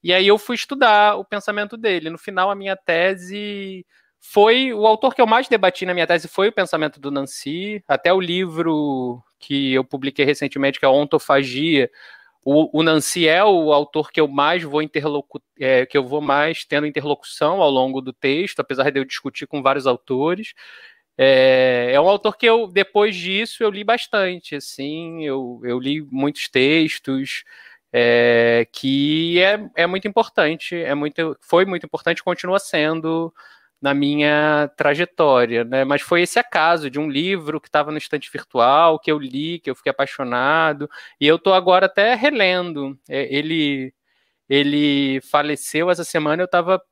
E 0.02 0.12
aí 0.12 0.26
eu 0.26 0.38
fui 0.38 0.57
estudar 0.57 1.17
o 1.17 1.25
pensamento 1.25 1.76
dele. 1.76 2.09
No 2.09 2.17
final, 2.19 2.50
a 2.50 2.55
minha 2.55 2.76
tese 2.76 3.85
foi 4.21 4.73
o 4.73 4.87
autor 4.87 5.15
que 5.15 5.21
eu 5.21 5.27
mais 5.27 5.49
debati 5.49 5.87
na 5.87 5.95
minha 5.95 6.07
tese 6.07 6.29
foi 6.29 6.49
o 6.49 6.53
pensamento 6.53 7.00
do 7.00 7.11
Nancy, 7.11 7.83
até 7.89 8.12
o 8.12 8.21
livro 8.21 9.23
que 9.39 9.73
eu 9.73 9.83
publiquei 9.83 10.25
recentemente, 10.25 10.79
que 10.79 10.85
é 10.85 10.89
Ontofagia, 10.89 11.91
o, 12.45 12.81
o 12.81 12.83
Nancy 12.83 13.29
é 13.29 13.45
o 13.45 13.73
autor 13.73 14.11
que 14.11 14.21
eu 14.21 14.27
mais 14.29 14.62
vou 14.62 14.83
interlocu 14.83 15.43
é, 15.59 15.85
que 15.85 15.97
eu 15.97 16.07
vou 16.07 16.21
mais 16.21 16.65
tendo 16.65 16.87
interlocução 16.87 17.61
ao 17.61 17.71
longo 17.71 18.00
do 18.00 18.12
texto, 18.12 18.61
apesar 18.61 18.91
de 18.91 19.00
eu 19.00 19.05
discutir 19.05 19.47
com 19.47 19.62
vários 19.62 19.87
autores. 19.87 20.55
É, 21.19 21.91
é 21.93 22.00
um 22.00 22.09
autor 22.09 22.37
que 22.37 22.47
eu, 22.47 22.67
depois 22.67 23.15
disso, 23.15 23.62
eu 23.62 23.71
li 23.71 23.85
bastante, 23.85 24.57
assim, 24.57 25.25
eu, 25.25 25.61
eu 25.65 25.79
li 25.79 26.00
muitos 26.11 26.49
textos, 26.49 27.45
é, 27.93 28.67
que 28.73 29.39
é, 29.41 29.61
é 29.77 29.87
muito 29.87 30.09
importante, 30.09 30.75
é 30.77 30.95
muito, 30.95 31.37
foi 31.43 31.67
muito 31.67 31.85
importante, 31.85 32.23
continua 32.23 32.59
sendo 32.59 33.33
na 33.81 33.95
minha 33.95 34.71
trajetória, 34.77 35.65
né? 35.65 35.85
Mas 35.85 36.03
foi 36.03 36.23
esse 36.23 36.39
acaso 36.39 36.91
de 36.91 36.99
um 36.99 37.09
livro 37.09 37.61
que 37.61 37.69
estava 37.69 37.91
no 37.91 37.99
estante 37.99 38.31
virtual, 38.31 38.99
que 38.99 39.11
eu 39.11 39.19
li, 39.19 39.59
que 39.61 39.71
eu 39.71 39.75
fiquei 39.75 39.91
apaixonado, 39.91 40.89
e 41.21 41.27
eu 41.27 41.37
estou 41.37 41.55
agora 41.55 41.87
até 41.87 42.15
relendo. 42.15 42.99
É, 43.09 43.35
ele 43.35 43.93
ele 44.49 45.21
faleceu 45.23 45.91
essa 45.91 46.05
semana, 46.05 46.43
eu 46.43 46.47
estava 46.47 46.83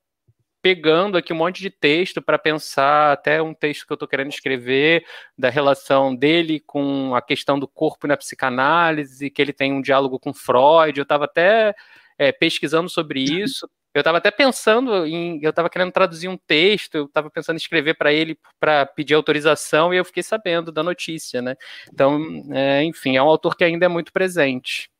pegando 0.63 1.17
aqui 1.17 1.33
um 1.33 1.37
monte 1.37 1.61
de 1.61 1.71
texto 1.71 2.21
para 2.23 2.39
pensar, 2.39 3.13
até 3.13 3.41
um 3.43 3.55
texto 3.55 3.87
que 3.87 3.93
eu 3.93 3.95
estou 3.95 4.09
querendo 4.09 4.31
escrever, 4.33 5.05
da 5.37 5.51
relação 5.51 6.15
dele 6.15 6.61
com 6.61 7.15
a 7.15 7.23
questão 7.23 7.59
do 7.59 7.69
corpo 7.69 8.07
na 8.07 8.17
psicanálise, 8.17 9.31
que 9.31 9.41
ele 9.41 9.53
tem 9.53 9.73
um 9.73 9.81
diálogo 9.81 10.19
com 10.19 10.35
Freud. 10.35 10.99
Eu 10.99 11.03
estava 11.03 11.25
até 11.27 11.75
é, 12.19 12.33
pesquisando 12.33 12.89
sobre 12.89 13.23
isso, 13.23 13.69
eu 13.99 14.03
estava 14.03 14.19
até 14.19 14.31
pensando 14.31 15.07
em. 15.07 15.41
Eu 15.43 15.51
estava 15.51 15.69
querendo 15.69 15.93
traduzir 15.93 16.29
um 16.29 16.37
texto, 16.37 16.95
eu 16.95 17.05
estava 17.07 17.31
pensando 17.31 17.57
em 17.57 17.59
escrever 17.59 17.95
para 17.95 18.13
ele 18.13 18.39
para 18.59 18.87
pedir 18.87 19.15
autorização 19.15 19.93
e 19.93 19.97
eu 19.97 20.05
fiquei 20.05 20.23
sabendo 20.23 20.73
da 20.73 20.83
notícia, 20.83 21.43
né? 21.43 21.57
Então, 21.93 22.21
é, 22.53 22.85
enfim, 22.85 23.17
é 23.17 23.23
um 23.23 23.29
autor 23.29 23.57
que 23.57 23.65
ainda 23.65 23.87
é 23.87 23.89
muito 23.89 24.13
presente. 24.13 24.91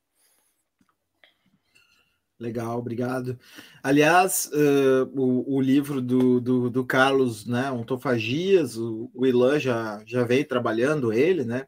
Legal, 2.39 2.79
obrigado. 2.79 3.37
Aliás, 3.83 4.49
uh, 4.53 5.11
o, 5.21 5.57
o, 5.57 5.61
livro 5.61 6.01
do, 6.01 6.41
do, 6.41 6.71
do, 6.71 6.85
Carlos, 6.85 7.45
né, 7.45 7.69
Ontofagias, 7.73 8.77
o, 8.77 9.11
o 9.13 9.27
Ilan 9.27 9.59
já, 9.59 10.01
já 10.07 10.23
veio 10.23 10.47
trabalhando 10.47 11.13
ele, 11.13 11.45
né? 11.45 11.67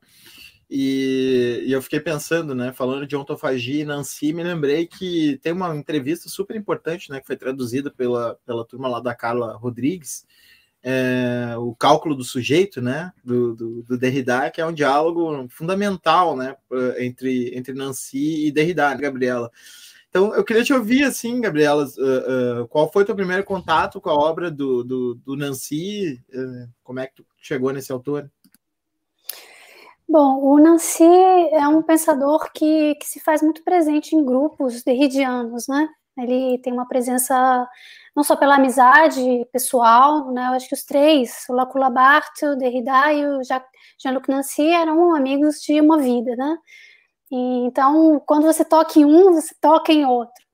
E, 0.72 1.64
e, 1.66 1.72
eu 1.72 1.82
fiquei 1.82 1.98
pensando, 1.98 2.54
né, 2.54 2.72
falando 2.72 3.04
de 3.04 3.16
ontofagia 3.16 3.82
e 3.82 3.84
Nancy, 3.84 4.32
me 4.32 4.44
lembrei 4.44 4.86
que 4.86 5.36
tem 5.42 5.52
uma 5.52 5.74
entrevista 5.74 6.28
super 6.28 6.54
importante, 6.54 7.10
né, 7.10 7.18
que 7.18 7.26
foi 7.26 7.36
traduzida 7.36 7.90
pela, 7.90 8.38
pela 8.46 8.64
turma 8.64 8.86
lá 8.86 9.00
da 9.00 9.12
Carla 9.12 9.56
Rodrigues, 9.56 10.24
é, 10.80 11.56
o 11.58 11.74
cálculo 11.74 12.14
do 12.14 12.22
sujeito, 12.22 12.80
né, 12.80 13.12
do, 13.24 13.56
do, 13.56 13.82
do, 13.82 13.98
Derrida, 13.98 14.48
que 14.48 14.60
é 14.60 14.66
um 14.66 14.72
diálogo 14.72 15.48
fundamental, 15.48 16.36
né, 16.36 16.54
entre, 16.98 17.52
entre 17.58 17.74
Nancy 17.74 18.46
e 18.46 18.52
Derrida, 18.52 18.90
né, 18.90 18.96
Gabriela. 18.96 19.50
Então, 20.08 20.34
eu 20.34 20.44
queria 20.44 20.64
te 20.64 20.72
ouvir, 20.72 21.04
assim, 21.04 21.40
Gabriela, 21.40 21.84
uh, 21.84 22.62
uh, 22.62 22.68
qual 22.68 22.90
foi 22.92 23.02
o 23.02 23.06
teu 23.06 23.14
primeiro 23.14 23.44
contato 23.44 24.00
com 24.00 24.10
a 24.10 24.14
obra 24.14 24.50
do, 24.50 24.82
do, 24.82 25.14
do 25.14 25.36
Nancy? 25.36 26.20
Uh, 26.32 26.68
como 26.82 26.98
é 26.98 27.06
que 27.06 27.14
tu 27.14 27.26
chegou 27.40 27.72
nesse 27.72 27.92
autor? 27.92 28.28
Bom, 30.12 30.40
o 30.42 30.58
Nancy 30.58 31.04
é 31.04 31.68
um 31.68 31.82
pensador 31.82 32.50
que, 32.52 32.96
que 32.96 33.06
se 33.06 33.20
faz 33.20 33.42
muito 33.42 33.62
presente 33.62 34.16
em 34.16 34.24
grupos 34.24 34.82
derridianos, 34.82 35.68
né? 35.68 35.88
Ele 36.18 36.58
tem 36.58 36.72
uma 36.72 36.88
presença 36.88 37.68
não 38.14 38.24
só 38.24 38.34
pela 38.34 38.56
amizade 38.56 39.46
pessoal, 39.52 40.32
né? 40.32 40.48
Eu 40.48 40.54
acho 40.54 40.68
que 40.68 40.74
os 40.74 40.82
três, 40.84 41.44
o 41.48 41.52
Lacula 41.52 41.88
Barthes, 41.90 42.42
o 42.42 42.56
Derrida 42.56 43.12
e 43.12 43.24
o 43.24 43.40
Jean-Luc 44.02 44.28
Nancy 44.28 44.66
eram 44.70 45.14
amigos 45.14 45.60
de 45.60 45.80
uma 45.80 45.96
vida, 45.98 46.34
né? 46.34 46.58
E, 47.30 47.36
então, 47.66 48.20
quando 48.26 48.44
você 48.46 48.64
toca 48.64 48.98
em 48.98 49.04
um, 49.04 49.32
você 49.34 49.54
toca 49.60 49.92
em 49.92 50.04
outro. 50.04 50.44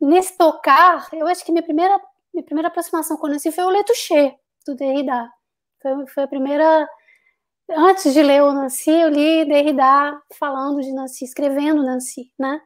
Nesse 0.00 0.36
tocar, 0.36 1.08
eu 1.12 1.28
acho 1.28 1.44
que 1.44 1.52
minha 1.52 1.62
primeira, 1.62 2.00
minha 2.34 2.44
primeira 2.44 2.68
aproximação 2.68 3.16
com 3.16 3.28
o 3.28 3.30
Nancy 3.30 3.52
foi 3.52 3.64
o 3.64 3.70
Letouché, 3.70 4.36
do 4.66 4.74
Derrida. 4.74 5.30
Foi, 5.80 6.06
foi 6.08 6.24
a 6.24 6.28
primeira 6.28 6.88
antes 7.70 8.12
de 8.12 8.22
ler 8.22 8.42
o 8.42 8.52
Nancy, 8.52 8.90
eu 8.90 9.08
li 9.08 9.44
Derrida 9.44 10.20
falando 10.38 10.80
de 10.80 10.92
Nancy, 10.92 11.24
escrevendo 11.24 11.82
Nancy, 11.82 12.32
né? 12.38 12.60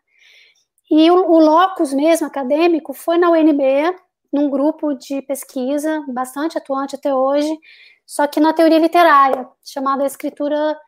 E 0.91 1.11
o, 1.11 1.31
o 1.31 1.39
locus 1.39 1.93
mesmo, 1.93 2.27
acadêmico, 2.27 2.93
foi 2.93 3.19
na 3.19 3.31
UNB, 3.31 3.63
num 4.33 4.51
grupo 4.51 4.95
de 4.95 5.23
pesquisa, 5.23 6.05
bastante 6.09 6.59
atuante 6.59 6.97
até 6.97 7.15
hoje, 7.15 7.51
só 8.07 8.27
que 8.27 8.41
na 8.41 8.53
teoria 8.53 8.79
literária, 8.79 9.49
chamada 9.65 10.07
Escritura 10.07 10.79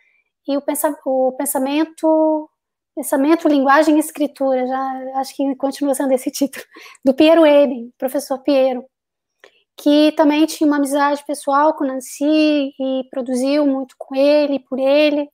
e 0.46 0.56
o, 0.56 0.62
pensa, 0.62 0.94
o 1.06 1.32
Pensamento, 1.32 2.50
Pensamento, 2.94 3.48
Linguagem 3.48 3.96
e 3.96 4.00
Escritura, 4.00 4.66
já 4.66 5.20
acho 5.20 5.34
que 5.34 5.56
continua 5.56 5.94
sendo 5.94 6.12
esse 6.12 6.30
título, 6.30 6.64
do 7.04 7.14
Piero 7.14 7.46
Eben, 7.46 7.92
professor 7.98 8.38
Piero 8.40 8.84
que 9.76 10.12
também 10.12 10.46
tinha 10.46 10.66
uma 10.66 10.76
amizade 10.76 11.24
pessoal 11.26 11.74
com 11.74 11.84
Nancy 11.84 12.24
e 12.78 13.04
produziu 13.10 13.66
muito 13.66 13.94
com 13.98 14.14
ele, 14.14 14.60
por 14.60 14.78
ele. 14.78 15.28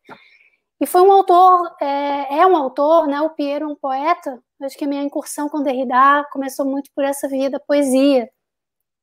E 0.80 0.86
foi 0.86 1.02
um 1.02 1.12
autor, 1.12 1.76
é, 1.80 2.38
é 2.38 2.46
um 2.46 2.56
autor, 2.56 3.06
né? 3.06 3.20
O 3.20 3.30
Piero 3.30 3.66
é 3.66 3.68
um 3.68 3.76
poeta. 3.76 4.42
Acho 4.62 4.76
que 4.78 4.84
a 4.84 4.88
minha 4.88 5.02
incursão 5.02 5.48
com 5.48 5.62
Derrida 5.62 6.24
começou 6.32 6.64
muito 6.64 6.90
por 6.94 7.04
essa 7.04 7.28
via 7.28 7.50
da 7.50 7.60
poesia, 7.60 8.28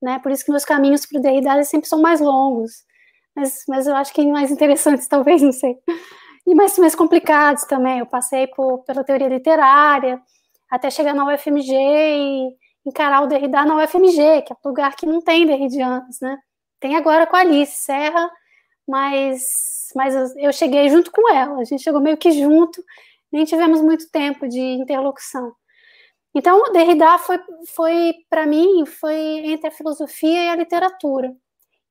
né? 0.01 0.19
Por 0.19 0.31
isso 0.31 0.43
que 0.43 0.51
meus 0.51 0.65
caminhos 0.65 1.05
para 1.05 1.19
o 1.19 1.21
Derrida 1.21 1.63
sempre 1.63 1.87
são 1.87 2.01
mais 2.01 2.19
longos, 2.19 2.83
mas, 3.35 3.63
mas 3.67 3.87
eu 3.87 3.95
acho 3.95 4.13
que 4.13 4.25
mais 4.31 4.51
interessantes, 4.51 5.07
talvez, 5.09 5.41
não 5.41 5.51
sei. 5.51 5.77
E 6.47 6.55
mais, 6.55 6.77
mais 6.79 6.95
complicados 6.95 7.65
também. 7.65 7.99
Eu 7.99 8.07
passei 8.07 8.47
por, 8.47 8.79
pela 8.85 9.03
teoria 9.03 9.27
literária, 9.27 10.19
até 10.69 10.89
chegar 10.89 11.13
na 11.13 11.25
UFMG 11.25 11.73
e 11.73 12.49
encarar 12.87 13.21
o 13.23 13.27
Derrida 13.27 13.65
na 13.65 13.83
UFMG, 13.83 14.43
que 14.43 14.53
é 14.53 14.55
um 14.55 14.69
lugar 14.69 14.95
que 14.95 15.05
não 15.05 15.21
tem 15.21 15.45
derridianos, 15.45 16.19
né? 16.21 16.37
Tem 16.79 16.95
agora 16.95 17.27
com 17.27 17.35
a 17.35 17.39
Alice 17.39 17.83
Serra, 17.83 18.29
mas, 18.87 19.41
mas 19.95 20.15
eu 20.37 20.53
cheguei 20.53 20.89
junto 20.89 21.11
com 21.11 21.29
ela, 21.29 21.59
a 21.59 21.63
gente 21.65 21.83
chegou 21.83 21.99
meio 21.99 22.17
que 22.17 22.31
junto, 22.31 22.83
nem 23.31 23.45
tivemos 23.45 23.81
muito 23.81 24.09
tempo 24.09 24.47
de 24.47 24.59
interlocução. 24.59 25.53
Então, 26.33 26.61
o 26.61 26.71
Derrida 26.71 27.17
foi, 27.17 27.39
foi 27.75 28.13
para 28.29 28.45
mim, 28.45 28.85
foi 28.85 29.15
entre 29.15 29.67
a 29.67 29.71
filosofia 29.71 30.45
e 30.45 30.49
a 30.49 30.55
literatura. 30.55 31.35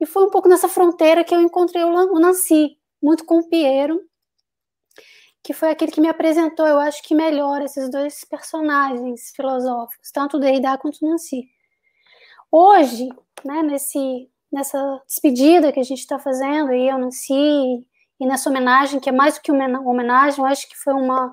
E 0.01 0.07
foi 0.07 0.25
um 0.25 0.31
pouco 0.31 0.49
nessa 0.49 0.69
fronteira 0.69 1.25
que 1.25 1.35
eu 1.35 1.41
encontrei 1.41 1.83
o 1.85 2.19
Nancy, 2.19 2.79
muito 3.03 3.25
com 3.25 3.39
o 3.39 3.49
Piero, 3.49 4.01
que 5.47 5.55
foi 5.55 5.71
aquele 5.71 5.93
que 5.93 6.01
me 6.01 6.09
apresentou, 6.09 6.67
eu 6.67 6.81
acho 6.81 7.01
que 7.05 7.15
melhor 7.15 7.63
esses 7.63 7.89
dois 7.89 8.25
personagens 8.25 9.31
filosóficos, 9.31 10.11
tanto 10.11 10.41
Derrida 10.41 10.77
quanto 10.77 10.99
Nancy. 11.07 11.49
Hoje, 12.51 13.09
né, 13.45 13.63
nesse, 13.63 14.29
nessa 14.51 15.01
despedida 15.07 15.71
que 15.71 15.79
a 15.79 15.85
gente 15.85 16.01
está 16.01 16.19
fazendo, 16.19 16.73
e 16.73 16.89
eu, 16.89 16.99
Nancy, 16.99 17.33
e 17.33 18.27
nessa 18.27 18.51
homenagem, 18.51 18.99
que 18.99 19.09
é 19.09 19.13
mais 19.13 19.37
do 19.37 19.41
que 19.41 19.53
uma 19.53 19.81
homenagem, 19.89 20.41
eu 20.41 20.47
acho 20.47 20.69
que 20.69 20.77
foi 20.77 20.95
uma, 20.95 21.33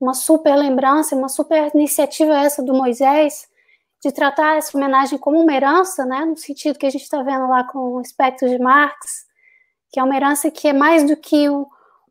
uma 0.00 0.14
super 0.14 0.56
lembrança, 0.56 1.14
uma 1.14 1.28
super 1.28 1.70
iniciativa 1.74 2.34
essa 2.34 2.62
do 2.62 2.72
Moisés, 2.72 3.46
de 4.02 4.10
tratar 4.10 4.56
essa 4.56 4.74
homenagem 4.74 5.18
como 5.18 5.38
uma 5.38 5.52
herança, 5.52 6.06
né, 6.06 6.24
no 6.24 6.36
sentido 6.38 6.78
que 6.78 6.86
a 6.86 6.90
gente 6.90 7.02
está 7.02 7.22
vendo 7.22 7.46
lá 7.46 7.62
com 7.62 7.96
o 7.96 8.00
espectro 8.00 8.48
de 8.48 8.58
Marx, 8.58 9.26
que 9.92 10.00
é 10.00 10.02
uma 10.02 10.16
herança 10.16 10.50
que 10.50 10.66
é 10.66 10.72
mais 10.72 11.06
do 11.06 11.14
que 11.14 11.46
um, 11.50 11.66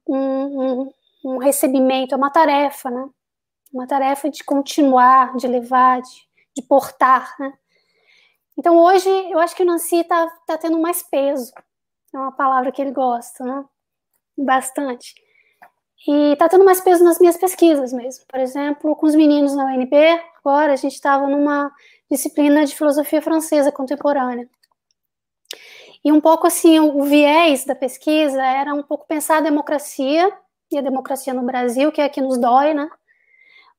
um, 0.08 0.92
um 1.24 1.38
recebimento, 1.38 2.14
é 2.14 2.18
uma 2.18 2.32
tarefa, 2.32 2.90
né? 2.90 3.10
Uma 3.74 3.88
tarefa 3.88 4.30
de 4.30 4.44
continuar, 4.44 5.36
de 5.36 5.48
levar, 5.48 6.02
de, 6.02 6.28
de 6.56 6.62
portar, 6.64 7.36
né? 7.40 7.54
Então 8.58 8.78
hoje 8.78 9.10
eu 9.10 9.40
acho 9.40 9.56
que 9.56 9.64
o 9.64 9.66
Nancy 9.66 9.98
está 9.98 10.28
tá 10.48 10.58
tendo 10.58 10.80
mais 10.80 11.04
peso. 11.04 11.52
É 12.14 12.18
uma 12.18 12.32
palavra 12.32 12.72
que 12.72 12.82
ele 12.82 12.92
gosta, 12.92 13.44
né? 13.44 13.64
Bastante. 14.38 15.14
E 16.08 16.34
está 16.34 16.48
tendo 16.48 16.66
mais 16.66 16.82
peso 16.82 17.04
nas 17.04 17.20
minhas 17.20 17.38
pesquisas 17.38 17.92
mesmo. 17.92 18.26
Por 18.28 18.40
exemplo, 18.40 18.96
com 18.96 19.06
os 19.06 19.16
meninos 19.16 19.56
na 19.56 19.66
UNB, 19.66 19.94
agora 20.40 20.74
a 20.74 20.76
gente 20.76 20.94
estava 20.94 21.28
numa 21.28 21.72
disciplina 22.10 22.66
de 22.66 22.76
filosofia 22.76 23.22
francesa 23.22 23.72
contemporânea. 23.72 24.50
E 26.04 26.12
um 26.12 26.22
pouco 26.22 26.48
assim, 26.48 26.80
o 26.80 27.04
viés 27.04 27.66
da 27.66 27.76
pesquisa 27.76 28.42
era 28.42 28.74
um 28.74 28.82
pouco 28.84 29.06
pensar 29.06 29.38
a 29.38 29.42
democracia 29.42 30.32
e 30.72 30.78
a 30.78 30.82
democracia 30.82 31.34
no 31.34 31.44
Brasil, 31.46 31.92
que 31.92 32.02
é 32.02 32.10
que 32.10 32.22
nos 32.22 32.38
dói, 32.40 32.74
né? 32.74 32.90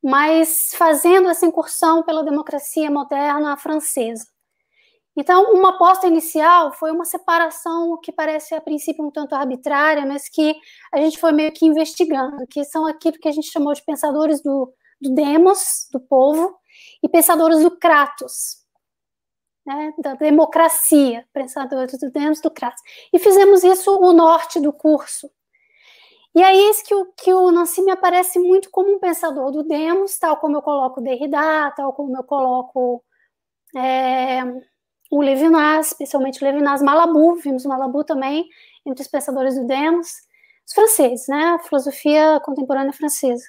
Mas 0.02 0.70
fazendo 0.76 1.28
essa 1.28 1.46
incursão 1.46 2.02
pela 2.02 2.22
democracia 2.24 2.90
moderna 2.90 3.56
francesa. 3.56 4.26
Então, 5.16 5.52
uma 5.52 5.70
aposta 5.70 6.06
inicial 6.06 6.72
foi 6.72 6.92
uma 6.92 7.04
separação 7.04 7.98
que 8.00 8.12
parece 8.12 8.54
a 8.54 8.60
princípio 8.60 9.04
um 9.04 9.10
tanto 9.10 9.34
arbitrária, 9.34 10.06
mas 10.06 10.28
que 10.28 10.54
a 10.92 10.98
gente 10.98 11.18
foi 11.18 11.32
meio 11.32 11.52
que 11.52 11.66
investigando, 11.66 12.46
que 12.48 12.64
são 12.64 12.86
aquilo 12.86 13.18
que 13.18 13.28
a 13.28 13.32
gente 13.32 13.50
chamou 13.50 13.74
de 13.74 13.82
pensadores 13.84 14.40
do, 14.42 14.72
do 15.00 15.14
demos, 15.14 15.88
do 15.92 15.98
povo, 16.00 16.56
e 17.02 17.08
pensadores 17.08 17.62
do 17.62 17.70
kratos. 17.78 18.58
né, 19.66 19.92
da 19.98 20.14
democracia, 20.14 21.26
pensadores 21.32 21.98
do 21.98 22.10
Demos, 22.10 22.40
do 22.40 22.50
Kratos. 22.50 22.82
E 23.12 23.18
fizemos 23.18 23.62
isso 23.64 23.94
o 23.98 24.12
norte 24.12 24.58
do 24.60 24.72
curso. 24.72 25.30
E 26.38 26.42
aí 26.44 26.56
é 26.56 26.70
isso 26.70 26.84
que 26.84 26.94
o, 26.94 27.04
que 27.16 27.32
o 27.34 27.50
Nancy 27.50 27.82
me 27.82 27.90
aparece 27.90 28.38
muito 28.38 28.70
como 28.70 28.94
um 28.94 29.00
pensador 29.00 29.50
do 29.50 29.64
Demos, 29.64 30.16
tal 30.18 30.36
como 30.36 30.56
eu 30.56 30.62
coloco 30.62 31.00
Derrida, 31.00 31.72
tal 31.72 31.92
como 31.92 32.16
eu 32.16 32.22
coloco 32.22 33.04
é, 33.74 34.44
o 35.10 35.20
Levinas, 35.20 35.88
especialmente 35.88 36.40
o 36.40 36.46
Levinas, 36.46 36.80
Malabu, 36.80 37.34
vimos 37.34 37.66
Malabu 37.66 38.04
também, 38.04 38.48
entre 38.86 39.02
os 39.02 39.08
pensadores 39.08 39.56
do 39.56 39.66
Demos, 39.66 40.12
os 40.64 40.72
franceses, 40.72 41.26
né, 41.26 41.56
a 41.56 41.58
filosofia 41.58 42.38
contemporânea 42.44 42.92
francesa. 42.92 43.44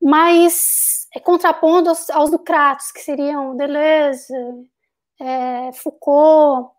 Mas 0.00 1.08
é, 1.12 1.18
contrapondo 1.18 1.88
aos, 1.88 2.08
aos 2.10 2.30
do 2.30 2.38
Kratos, 2.38 2.92
que 2.92 3.00
seriam 3.00 3.56
Deleuze, 3.56 4.32
é, 5.20 5.72
Foucault, 5.72 6.70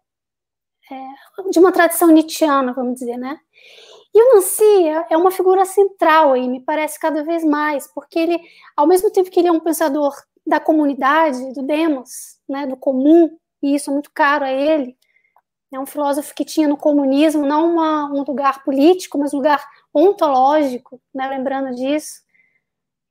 é, 0.89 1.49
de 1.51 1.59
uma 1.59 1.73
tradição 1.73 2.07
nietzschiana, 2.07 2.71
vamos 2.71 2.93
dizer, 2.93 3.17
né? 3.17 3.37
E 4.13 4.21
o 4.21 4.35
Nancy 4.35 4.87
é 5.09 5.15
uma 5.15 5.31
figura 5.31 5.65
central 5.65 6.33
aí, 6.33 6.47
me 6.47 6.59
parece 6.61 6.99
cada 6.99 7.23
vez 7.23 7.43
mais, 7.43 7.87
porque 7.93 8.17
ele, 8.17 8.41
ao 8.75 8.87
mesmo 8.87 9.11
tempo 9.11 9.29
que 9.29 9.39
ele 9.39 9.47
é 9.47 9.51
um 9.51 9.59
pensador 9.59 10.13
da 10.45 10.59
comunidade, 10.59 11.53
do 11.53 11.61
demos, 11.61 12.39
né, 12.47 12.65
do 12.65 12.75
comum, 12.75 13.37
e 13.61 13.75
isso 13.75 13.91
é 13.91 13.93
muito 13.93 14.09
caro 14.11 14.45
a 14.45 14.51
ele, 14.51 14.97
é 15.71 15.79
um 15.79 15.85
filósofo 15.85 16.33
que 16.33 16.43
tinha 16.43 16.67
no 16.67 16.75
comunismo 16.75 17.45
não 17.45 17.73
uma, 17.73 18.05
um 18.11 18.23
lugar 18.23 18.63
político, 18.63 19.19
mas 19.19 19.33
um 19.33 19.37
lugar 19.37 19.63
ontológico, 19.93 20.99
né, 21.13 21.27
lembrando 21.27 21.75
disso. 21.75 22.21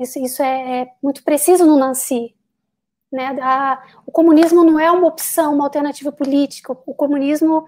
Isso, 0.01 0.19
isso 0.19 0.43
é, 0.43 0.81
é 0.81 0.93
muito 1.03 1.23
preciso 1.23 1.65
no 1.65 1.77
Nancy. 1.77 2.35
Né? 3.13 3.27
A, 3.41 3.83
o 4.07 4.13
comunismo 4.13 4.65
não 4.65 4.79
é 4.79 4.91
uma 4.91 5.07
opção, 5.07 5.55
uma 5.55 5.65
alternativa 5.65 6.11
política. 6.11 6.73
O 6.73 6.95
comunismo 6.95 7.65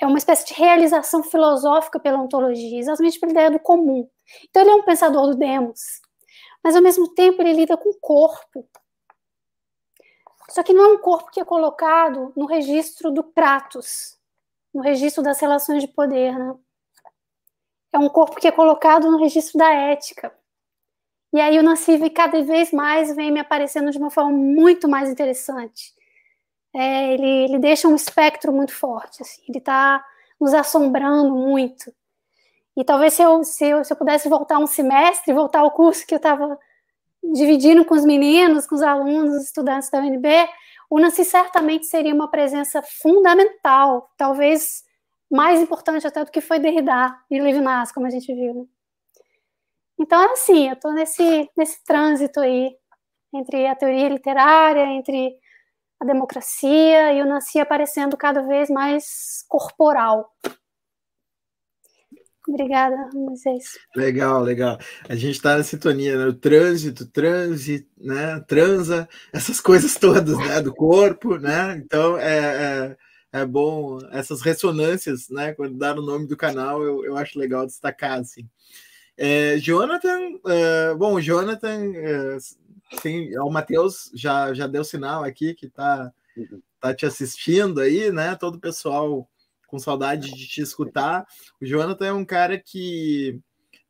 é 0.00 0.06
uma 0.06 0.18
espécie 0.18 0.46
de 0.46 0.54
realização 0.54 1.22
filosófica 1.22 1.98
pela 1.98 2.20
ontologia, 2.20 2.78
exatamente 2.78 3.18
pela 3.18 3.32
ideia 3.32 3.50
do 3.50 3.58
comum. 3.58 4.08
Então 4.48 4.62
ele 4.62 4.70
é 4.70 4.74
um 4.74 4.82
pensador 4.84 5.26
do 5.28 5.36
demos, 5.36 6.00
mas 6.62 6.76
ao 6.76 6.82
mesmo 6.82 7.12
tempo 7.14 7.42
ele 7.42 7.52
lida 7.52 7.76
com 7.76 7.90
o 7.90 7.98
corpo. 8.00 8.68
Só 10.50 10.62
que 10.62 10.72
não 10.72 10.84
é 10.84 10.88
um 10.94 10.98
corpo 10.98 11.30
que 11.30 11.40
é 11.40 11.44
colocado 11.44 12.32
no 12.36 12.46
registro 12.46 13.10
do 13.10 13.22
Kratos, 13.22 14.18
no 14.72 14.80
registro 14.80 15.22
das 15.22 15.40
relações 15.40 15.82
de 15.82 15.88
poder, 15.88 16.38
né? 16.38 16.54
É 17.92 17.98
um 17.98 18.08
corpo 18.08 18.36
que 18.36 18.46
é 18.46 18.52
colocado 18.52 19.10
no 19.10 19.18
registro 19.18 19.58
da 19.58 19.72
ética. 19.72 20.32
E 21.32 21.40
aí 21.40 21.58
o 21.58 21.62
Nassif 21.62 22.08
cada 22.10 22.42
vez 22.42 22.72
mais 22.72 23.14
vem 23.14 23.30
me 23.30 23.40
aparecendo 23.40 23.90
de 23.90 23.98
uma 23.98 24.10
forma 24.10 24.30
muito 24.30 24.88
mais 24.88 25.10
interessante. 25.10 25.92
É, 26.74 27.14
ele, 27.14 27.44
ele 27.44 27.58
deixa 27.58 27.88
um 27.88 27.94
espectro 27.94 28.52
muito 28.52 28.72
forte, 28.72 29.22
assim, 29.22 29.42
ele 29.48 29.58
está 29.58 30.04
nos 30.40 30.52
assombrando 30.54 31.34
muito. 31.34 31.92
E 32.76 32.84
talvez 32.84 33.14
se 33.14 33.22
eu, 33.22 33.42
se 33.42 33.64
eu, 33.64 33.84
se 33.84 33.92
eu 33.92 33.96
pudesse 33.96 34.28
voltar 34.28 34.58
um 34.58 34.66
semestre, 34.66 35.32
voltar 35.32 35.60
ao 35.60 35.70
curso 35.70 36.06
que 36.06 36.14
eu 36.14 36.18
estava 36.18 36.58
dividindo 37.22 37.84
com 37.84 37.94
os 37.94 38.04
meninos, 38.04 38.66
com 38.66 38.76
os 38.76 38.82
alunos, 38.82 39.34
os 39.34 39.44
estudantes 39.46 39.90
da 39.90 39.98
UNB, 39.98 40.28
o 40.88 40.98
Nancy 40.98 41.24
certamente 41.24 41.86
seria 41.86 42.14
uma 42.14 42.30
presença 42.30 42.80
fundamental, 42.82 44.10
talvez 44.16 44.84
mais 45.30 45.60
importante 45.60 46.06
até 46.06 46.24
do 46.24 46.30
que 46.30 46.40
foi 46.40 46.58
Derrida 46.58 47.18
e 47.30 47.40
Levinas, 47.40 47.92
como 47.92 48.06
a 48.06 48.10
gente 48.10 48.32
viu. 48.32 48.54
Né? 48.54 48.64
Então, 49.98 50.22
é 50.22 50.32
assim, 50.32 50.68
eu 50.68 50.74
estou 50.74 50.92
nesse, 50.92 51.50
nesse 51.56 51.84
trânsito 51.84 52.40
aí, 52.40 52.74
entre 53.34 53.66
a 53.66 53.74
teoria 53.74 54.08
literária, 54.08 54.86
entre 54.86 55.36
a 56.00 56.04
democracia, 56.04 57.12
e 57.12 57.22
o 57.22 57.26
Nancy 57.26 57.58
aparecendo 57.58 58.16
cada 58.16 58.42
vez 58.42 58.70
mais 58.70 59.44
corporal. 59.48 60.32
Obrigada, 62.48 63.10
Moisés. 63.12 63.78
Legal, 63.94 64.42
legal. 64.42 64.78
A 65.06 65.14
gente 65.14 65.34
está 65.34 65.58
na 65.58 65.62
sintonia, 65.62 66.16
né? 66.16 66.26
O 66.26 66.32
trânsito, 66.32 67.04
trânsito, 67.06 67.90
né? 67.98 68.40
Transa, 68.48 69.06
essas 69.30 69.60
coisas 69.60 69.96
todas, 69.96 70.38
né? 70.38 70.62
Do 70.62 70.74
corpo, 70.74 71.36
né? 71.36 71.76
Então, 71.76 72.16
é, 72.16 72.96
é, 73.32 73.40
é 73.40 73.44
bom 73.44 73.98
essas 74.12 74.40
ressonâncias, 74.40 75.28
né? 75.28 75.52
Quando 75.52 75.76
dá 75.76 75.92
o 75.92 76.00
nome 76.00 76.26
do 76.26 76.38
canal, 76.38 76.82
eu, 76.82 77.04
eu 77.04 77.16
acho 77.18 77.38
legal 77.38 77.66
destacar, 77.66 78.18
assim. 78.18 78.48
É, 79.14 79.58
Jonathan, 79.58 80.38
é, 80.46 80.94
bom, 80.94 81.20
Jonathan, 81.20 81.92
é, 81.94 82.38
sim, 83.00 83.36
o 83.38 83.50
Matheus 83.50 84.10
já, 84.14 84.52
já 84.54 84.66
deu 84.66 84.84
sinal 84.84 85.24
aqui 85.24 85.54
que 85.54 85.68
tá, 85.68 86.12
tá 86.80 86.94
te 86.94 87.06
assistindo 87.06 87.80
aí, 87.80 88.10
né? 88.10 88.34
Todo 88.34 88.56
o 88.56 88.60
pessoal 88.60 89.28
com 89.66 89.78
saudade 89.78 90.30
de 90.32 90.48
te 90.48 90.60
escutar. 90.60 91.26
O 91.60 91.66
Jonathan 91.66 92.06
é 92.06 92.12
um 92.12 92.24
cara 92.24 92.58
que 92.58 93.38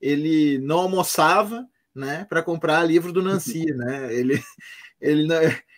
ele 0.00 0.58
não 0.58 0.80
almoçava, 0.80 1.66
né, 1.94 2.24
para 2.28 2.42
comprar 2.42 2.84
livro 2.84 3.12
do 3.12 3.22
Nancy, 3.22 3.64
né? 3.74 4.12
Ele, 4.12 4.42
ele, 5.00 5.26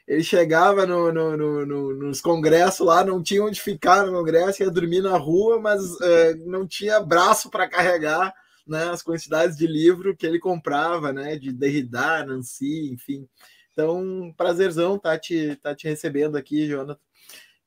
ele 0.09 0.23
chegava 0.23 0.87
no, 0.87 1.13
no, 1.13 1.37
no, 1.37 1.95
nos 1.95 2.21
congressos 2.21 2.87
lá, 2.87 3.05
não 3.05 3.23
tinha 3.23 3.45
onde 3.45 3.61
ficar 3.61 4.07
no 4.07 4.13
congresso, 4.13 4.63
ia 4.63 4.71
dormir 4.71 5.03
na 5.03 5.17
rua, 5.17 5.61
mas 5.61 6.01
é, 6.01 6.35
não 6.35 6.67
tinha 6.67 7.01
braço 7.01 7.51
para 7.51 7.69
carregar 7.69 8.35
né, 8.67 8.85
as 8.91 9.03
quantidades 9.03 9.57
de 9.57 9.67
livro 9.67 10.17
que 10.17 10.27
ele 10.27 10.39
comprava, 10.39 11.13
né, 11.13 11.37
de 11.37 11.53
Derrida, 11.53 12.25
Nancy, 12.25 12.91
enfim. 12.93 13.29
Então, 13.73 14.33
prazerzão 14.37 14.99
tá 14.99 15.19
te, 15.19 15.57
tá 15.57 15.75
te 15.75 15.89
recebendo 15.89 16.37
aqui, 16.37 16.67
Jonathan. 16.67 17.01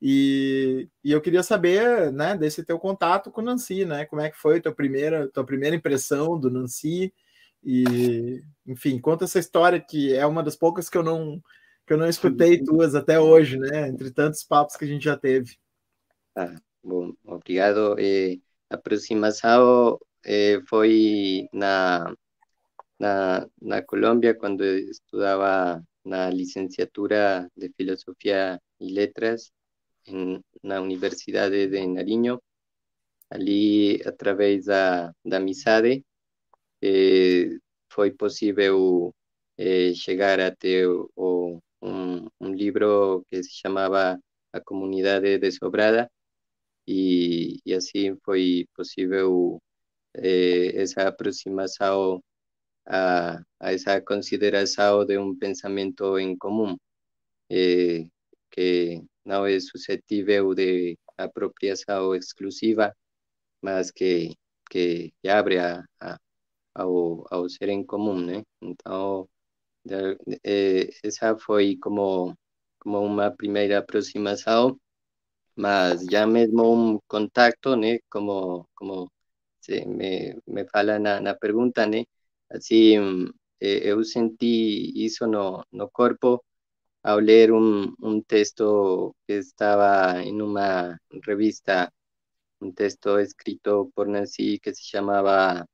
E, 0.05 0.89
e 1.01 1.13
eu 1.13 1.21
queria 1.21 1.41
saber, 1.41 2.11
né, 2.11 2.37
desse 2.37 2.63
teu 2.63 2.77
contato 2.77 3.31
com 3.31 3.39
o 3.39 3.43
Nancy, 3.43 3.85
né? 3.85 4.05
Como 4.05 4.21
é 4.21 4.29
que 4.29 4.37
foi 4.37 4.57
a 4.57 4.61
tua 4.61 4.75
primeira, 4.75 5.29
tua 5.29 5.45
primeira 5.45 5.77
impressão 5.77 6.37
do 6.37 6.51
Nancy? 6.51 7.13
E, 7.63 8.43
enfim, 8.67 8.99
conta 8.99 9.23
essa 9.23 9.39
história 9.39 9.79
que 9.79 10.13
é 10.13 10.25
uma 10.25 10.43
das 10.43 10.57
poucas 10.57 10.89
que 10.89 10.97
eu 10.97 11.03
não 11.03 11.41
que 11.85 11.93
eu 11.93 11.97
não 11.97 12.07
escutei 12.07 12.61
tuas 12.63 12.95
até 12.95 13.19
hoje, 13.19 13.57
né? 13.57 13.87
Entre 13.87 14.11
tantos 14.11 14.43
papos 14.43 14.75
que 14.75 14.85
a 14.85 14.87
gente 14.87 15.05
já 15.05 15.17
teve. 15.17 15.57
Ah, 16.35 16.55
bom, 16.83 17.13
obrigado. 17.23 17.95
Eh, 17.97 18.39
aproximação 18.69 19.97
eh, 20.25 20.61
foi 20.67 21.47
na, 21.53 22.13
na, 22.99 23.47
na 23.61 23.81
Colômbia, 23.83 24.35
quando 24.35 24.63
estudava 24.63 25.83
na 26.05 26.29
licenciatura 26.29 27.49
de 27.55 27.69
Filosofia 27.77 28.59
e 28.79 28.93
Letras 28.93 29.51
em, 30.07 30.41
na 30.63 30.81
Universidade 30.81 31.67
de 31.67 31.87
Nariño. 31.87 32.41
Ali, 33.29 34.01
através 34.05 34.65
da, 34.65 35.13
da 35.25 35.37
amizade, 35.37 36.05
eh, 36.81 37.57
foi 37.89 38.11
possível 38.11 39.13
eh, 39.57 39.93
chegar 39.95 40.39
até 40.39 40.87
o, 40.87 41.09
o, 41.15 41.59
um, 41.81 42.27
um 42.39 42.53
livro 42.53 43.25
que 43.29 43.41
se 43.43 43.51
chamava 43.53 44.19
A 44.53 44.61
Comunidade 44.61 45.37
Desobrada, 45.39 46.09
e, 46.87 47.59
e 47.65 47.73
assim 47.73 48.15
foi 48.23 48.67
possível 48.75 49.61
eh, 50.15 50.71
essa 50.81 51.07
aproximação 51.07 52.21
a, 52.85 53.37
a, 53.59 53.73
essa 53.73 54.01
consideração 54.01 55.05
de 55.05 55.17
um 55.17 55.35
pensamento 55.37 56.17
em 56.19 56.37
comum, 56.37 56.77
eh, 57.51 58.07
que 58.51 59.03
não 59.25 59.45
é 59.45 59.59
suscetível 59.59 60.53
de 60.55 60.97
apropriação 61.17 62.15
exclusiva, 62.15 62.95
mas 63.61 63.91
que, 63.91 64.35
que, 64.69 65.13
abre 65.27 65.59
a, 65.59 65.83
a, 66.01 66.17
ao, 66.75 67.25
ao 67.31 67.49
ser 67.49 67.69
em 67.69 67.85
comum, 67.85 68.19
né? 68.21 68.43
Então, 68.61 69.29
de, 69.85 70.17
eh, 70.43 70.89
essa 71.03 71.37
foi 71.37 71.77
como, 71.77 72.37
como 72.79 73.01
uma 73.01 73.31
primeira 73.31 73.79
aproximação, 73.79 74.79
mas 75.55 76.05
já 76.05 76.27
mesmo 76.27 76.63
um 76.73 76.99
contato, 77.07 77.75
né? 77.75 77.99
Como, 78.09 78.67
como 78.75 79.11
se 79.63 79.85
me, 79.85 80.35
me 80.47 80.65
fala 80.67 80.99
na, 80.99 81.19
na 81.21 81.33
pergunta, 81.35 81.85
né? 81.87 82.05
Assim, 82.49 82.97
eu 83.59 84.03
senti 84.03 84.91
isso 85.05 85.25
no, 85.27 85.65
no 85.71 85.89
corpo 85.89 86.43
ao 87.03 87.19
ler 87.19 87.51
um, 87.53 87.93
um 88.01 88.21
texto 88.21 89.15
que 89.27 89.33
estava 89.35 90.21
em 90.23 90.41
uma 90.41 90.97
revista, 91.27 91.91
um 92.61 92.71
texto 92.73 93.19
escrito 93.19 93.91
por 93.95 94.07
Nancy 94.07 94.59
que 94.59 94.73
se 94.75 94.83
chamava 94.83 95.65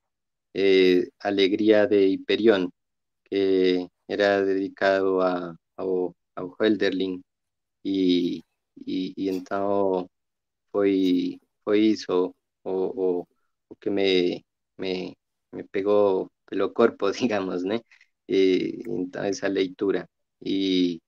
eh, 0.53 1.09
de 1.87 2.07
Hiperión, 2.09 2.69
que 3.25 3.87
era 4.07 4.43
dedicado 4.45 5.21
a, 5.21 5.55
ao, 5.77 6.15
ao 6.35 6.55
Hölderlin. 6.59 7.21
E, 7.85 8.41
e, 8.87 9.13
e 9.17 9.29
então 9.29 10.09
foi, 10.71 11.39
foi 11.63 11.79
o, 12.63 13.21
o 13.21 13.27
que 13.77 13.89
me, 13.89 14.45
me, 14.77 15.15
me 15.51 15.63
pegou 15.63 16.31
pelo 16.45 16.71
corpo, 16.71 17.11
digamos, 17.11 17.63
né? 17.63 17.79
E, 18.27 18.81
então, 18.87 19.23
essa 19.23 19.47
leitura. 19.47 20.09
E, 20.45 21.01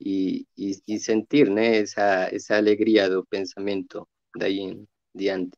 y, 0.00 0.46
y, 0.56 0.98
sentir 0.98 1.50
né, 1.50 1.78
essa, 1.78 2.28
essa 2.32 2.56
alegria 2.56 3.08
do 3.08 3.24
pensamento 3.26 4.06
daí 4.36 4.58
em 4.60 4.86
diante. 5.14 5.56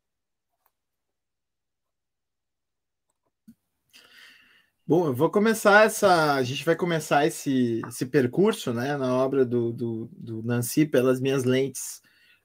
Bom, 4.87 5.07
eu 5.07 5.15
vou 5.15 5.31
começar 5.31 5.85
essa. 5.85 6.35
A 6.35 6.43
gente 6.43 6.65
vai 6.65 6.75
começar 6.75 7.27
esse, 7.27 7.83
esse 7.87 8.07
percurso 8.07 8.73
né, 8.73 8.97
na 8.97 9.15
obra 9.15 9.45
do, 9.45 9.71
do, 9.73 10.09
do 10.13 10.43
Nancy 10.43 10.87
pelas 10.87 11.21
minhas 11.21 11.45
lentes 11.45 12.01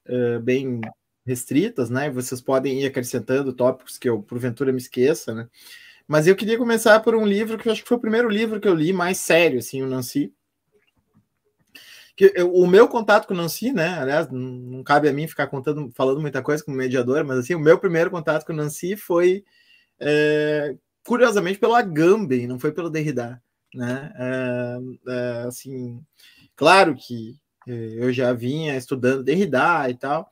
uh, 0.10 0.42
bem 0.42 0.82
restritas, 1.26 1.90
né? 1.90 2.10
Vocês 2.10 2.42
podem 2.42 2.82
ir 2.82 2.86
acrescentando 2.86 3.54
tópicos 3.54 3.98
que 3.98 4.10
eu 4.10 4.22
porventura 4.22 4.72
me 4.72 4.78
esqueça, 4.78 5.34
né? 5.34 5.48
Mas 6.08 6.28
eu 6.28 6.36
queria 6.36 6.58
começar 6.58 7.00
por 7.00 7.16
um 7.16 7.26
livro 7.26 7.58
que 7.58 7.68
eu 7.68 7.72
acho 7.72 7.82
que 7.82 7.88
foi 7.88 7.98
o 7.98 8.02
primeiro 8.02 8.30
livro 8.30 8.60
que 8.60 8.68
eu 8.68 8.76
li 8.76 8.92
mais 8.92 9.18
sério, 9.18 9.60
assim, 9.60 9.82
o 9.82 9.88
Nancy. 9.88 10.34
Que 12.16 12.32
eu, 12.36 12.54
o 12.54 12.68
meu 12.68 12.88
contato 12.88 13.26
com 13.26 13.34
o 13.34 13.38
Nancy, 13.38 13.72
né? 13.72 13.98
Aliás, 14.00 14.30
não, 14.30 14.84
cabe 14.84 15.08
a 15.08 15.14
mim 15.14 15.28
ficar 15.28 15.48
contando, 15.48 15.90
falando 15.96 16.20
muita 16.22 16.42
coisa 16.42 16.64
como 16.64 16.78
mediador, 16.78 17.24
mas 17.24 17.40
assim, 17.40 17.56
o 17.56 17.60
meu 17.60 17.80
primeiro 17.80 18.12
contato 18.12 18.46
com 18.46 18.54
o 18.54 18.56
Nancy 18.56 18.96
foi, 18.96 19.44
é, 20.00 20.76
curiosamente, 21.06 21.58
pelo 21.58 21.74
Agamben, 21.74 22.48
não 22.48 22.60
foi 22.60 22.72
pelo 22.72 22.90
Derrida, 22.90 23.42
né? 23.74 24.14
É, 24.18 24.78
é, 25.08 25.48
assim, 25.48 26.02
claro 26.56 26.96
que 26.96 27.38
é, 27.68 27.72
eu 27.98 28.12
já 28.12 28.34
vinha 28.34 28.76
estudando 28.76 29.24
Derrida 29.24 29.90
e 29.90 29.96
tal, 29.96 30.30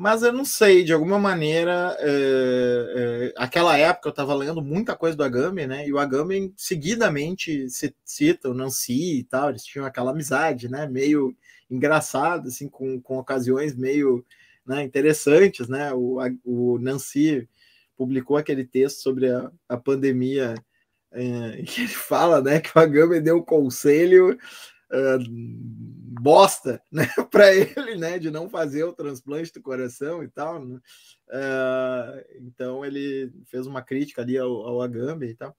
mas 0.00 0.22
eu 0.22 0.32
não 0.32 0.46
sei, 0.46 0.82
de 0.82 0.94
alguma 0.94 1.18
maneira, 1.18 1.94
é, 2.00 3.28
é, 3.28 3.34
aquela 3.36 3.76
época 3.76 4.08
eu 4.08 4.10
estava 4.12 4.34
lendo 4.34 4.62
muita 4.62 4.96
coisa 4.96 5.14
do 5.14 5.22
Agamben, 5.22 5.66
né? 5.66 5.86
E 5.86 5.92
o 5.92 5.98
Agamben 5.98 6.54
seguidamente 6.56 7.66
cita 8.02 8.48
o 8.48 8.54
Nancy 8.54 9.18
e 9.18 9.24
tal, 9.24 9.50
eles 9.50 9.62
tinham 9.62 9.84
aquela 9.84 10.12
amizade, 10.12 10.70
né? 10.70 10.86
Meio 10.88 11.36
engraçada, 11.70 12.48
assim, 12.48 12.66
com, 12.66 12.98
com 12.98 13.18
ocasiões 13.18 13.76
meio 13.76 14.24
né, 14.64 14.82
interessantes, 14.82 15.68
né? 15.68 15.92
O, 15.92 16.18
a, 16.18 16.30
o 16.46 16.78
Nancy 16.78 17.46
publicou 17.94 18.38
aquele 18.38 18.64
texto 18.64 19.02
sobre 19.02 19.30
a, 19.30 19.52
a 19.68 19.76
pandemia, 19.76 20.54
é, 21.12 21.60
que 21.68 21.82
ele 21.82 21.88
fala, 21.88 22.40
né, 22.40 22.58
que 22.58 22.70
o 22.74 22.80
Agamben 22.80 23.20
deu 23.20 23.36
um 23.36 23.44
conselho 23.44 24.38
uh, 24.90 25.70
bosta, 26.20 26.82
né, 26.90 27.06
para 27.30 27.54
ele, 27.54 27.96
né, 27.96 28.18
de 28.18 28.30
não 28.30 28.48
fazer 28.48 28.84
o 28.84 28.92
transplante 28.92 29.52
do 29.52 29.62
coração 29.62 30.22
e 30.22 30.28
tal, 30.28 30.64
né? 30.64 30.80
uh, 31.28 32.24
então 32.40 32.84
ele 32.84 33.32
fez 33.46 33.66
uma 33.66 33.82
crítica 33.82 34.22
ali 34.22 34.36
ao, 34.36 34.50
ao 34.50 34.82
Agamben 34.82 35.30
e 35.30 35.34
tal, 35.34 35.56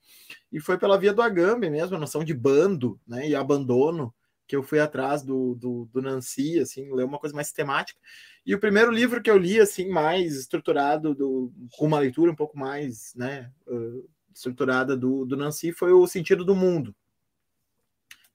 e 0.51 0.59
foi 0.59 0.77
pela 0.77 0.99
via 0.99 1.13
do 1.13 1.21
Agamben 1.21 1.71
mesmo, 1.71 1.95
a 1.95 1.99
noção 1.99 2.23
de 2.23 2.33
bando, 2.33 2.99
né, 3.07 3.27
e 3.27 3.35
abandono, 3.35 4.13
que 4.47 4.55
eu 4.55 4.61
fui 4.61 4.79
atrás 4.79 5.23
do, 5.23 5.55
do, 5.55 5.89
do 5.93 6.01
Nancy, 6.01 6.59
assim, 6.59 6.93
ler 6.93 7.05
uma 7.05 7.17
coisa 7.17 7.33
mais 7.33 7.47
sistemática, 7.47 7.99
e 8.45 8.53
o 8.53 8.59
primeiro 8.59 8.91
livro 8.91 9.21
que 9.21 9.31
eu 9.31 9.37
li, 9.37 9.59
assim, 9.59 9.87
mais 9.87 10.35
estruturado, 10.35 11.15
do, 11.15 11.53
com 11.77 11.85
uma 11.85 11.99
leitura 11.99 12.31
um 12.31 12.35
pouco 12.35 12.57
mais, 12.57 13.13
né, 13.15 13.49
uh, 13.65 14.09
estruturada 14.33 14.95
do, 14.95 15.25
do 15.25 15.37
Nancy, 15.37 15.71
foi 15.71 15.93
O 15.93 16.05
Sentido 16.05 16.43
do 16.43 16.53
Mundo, 16.53 16.93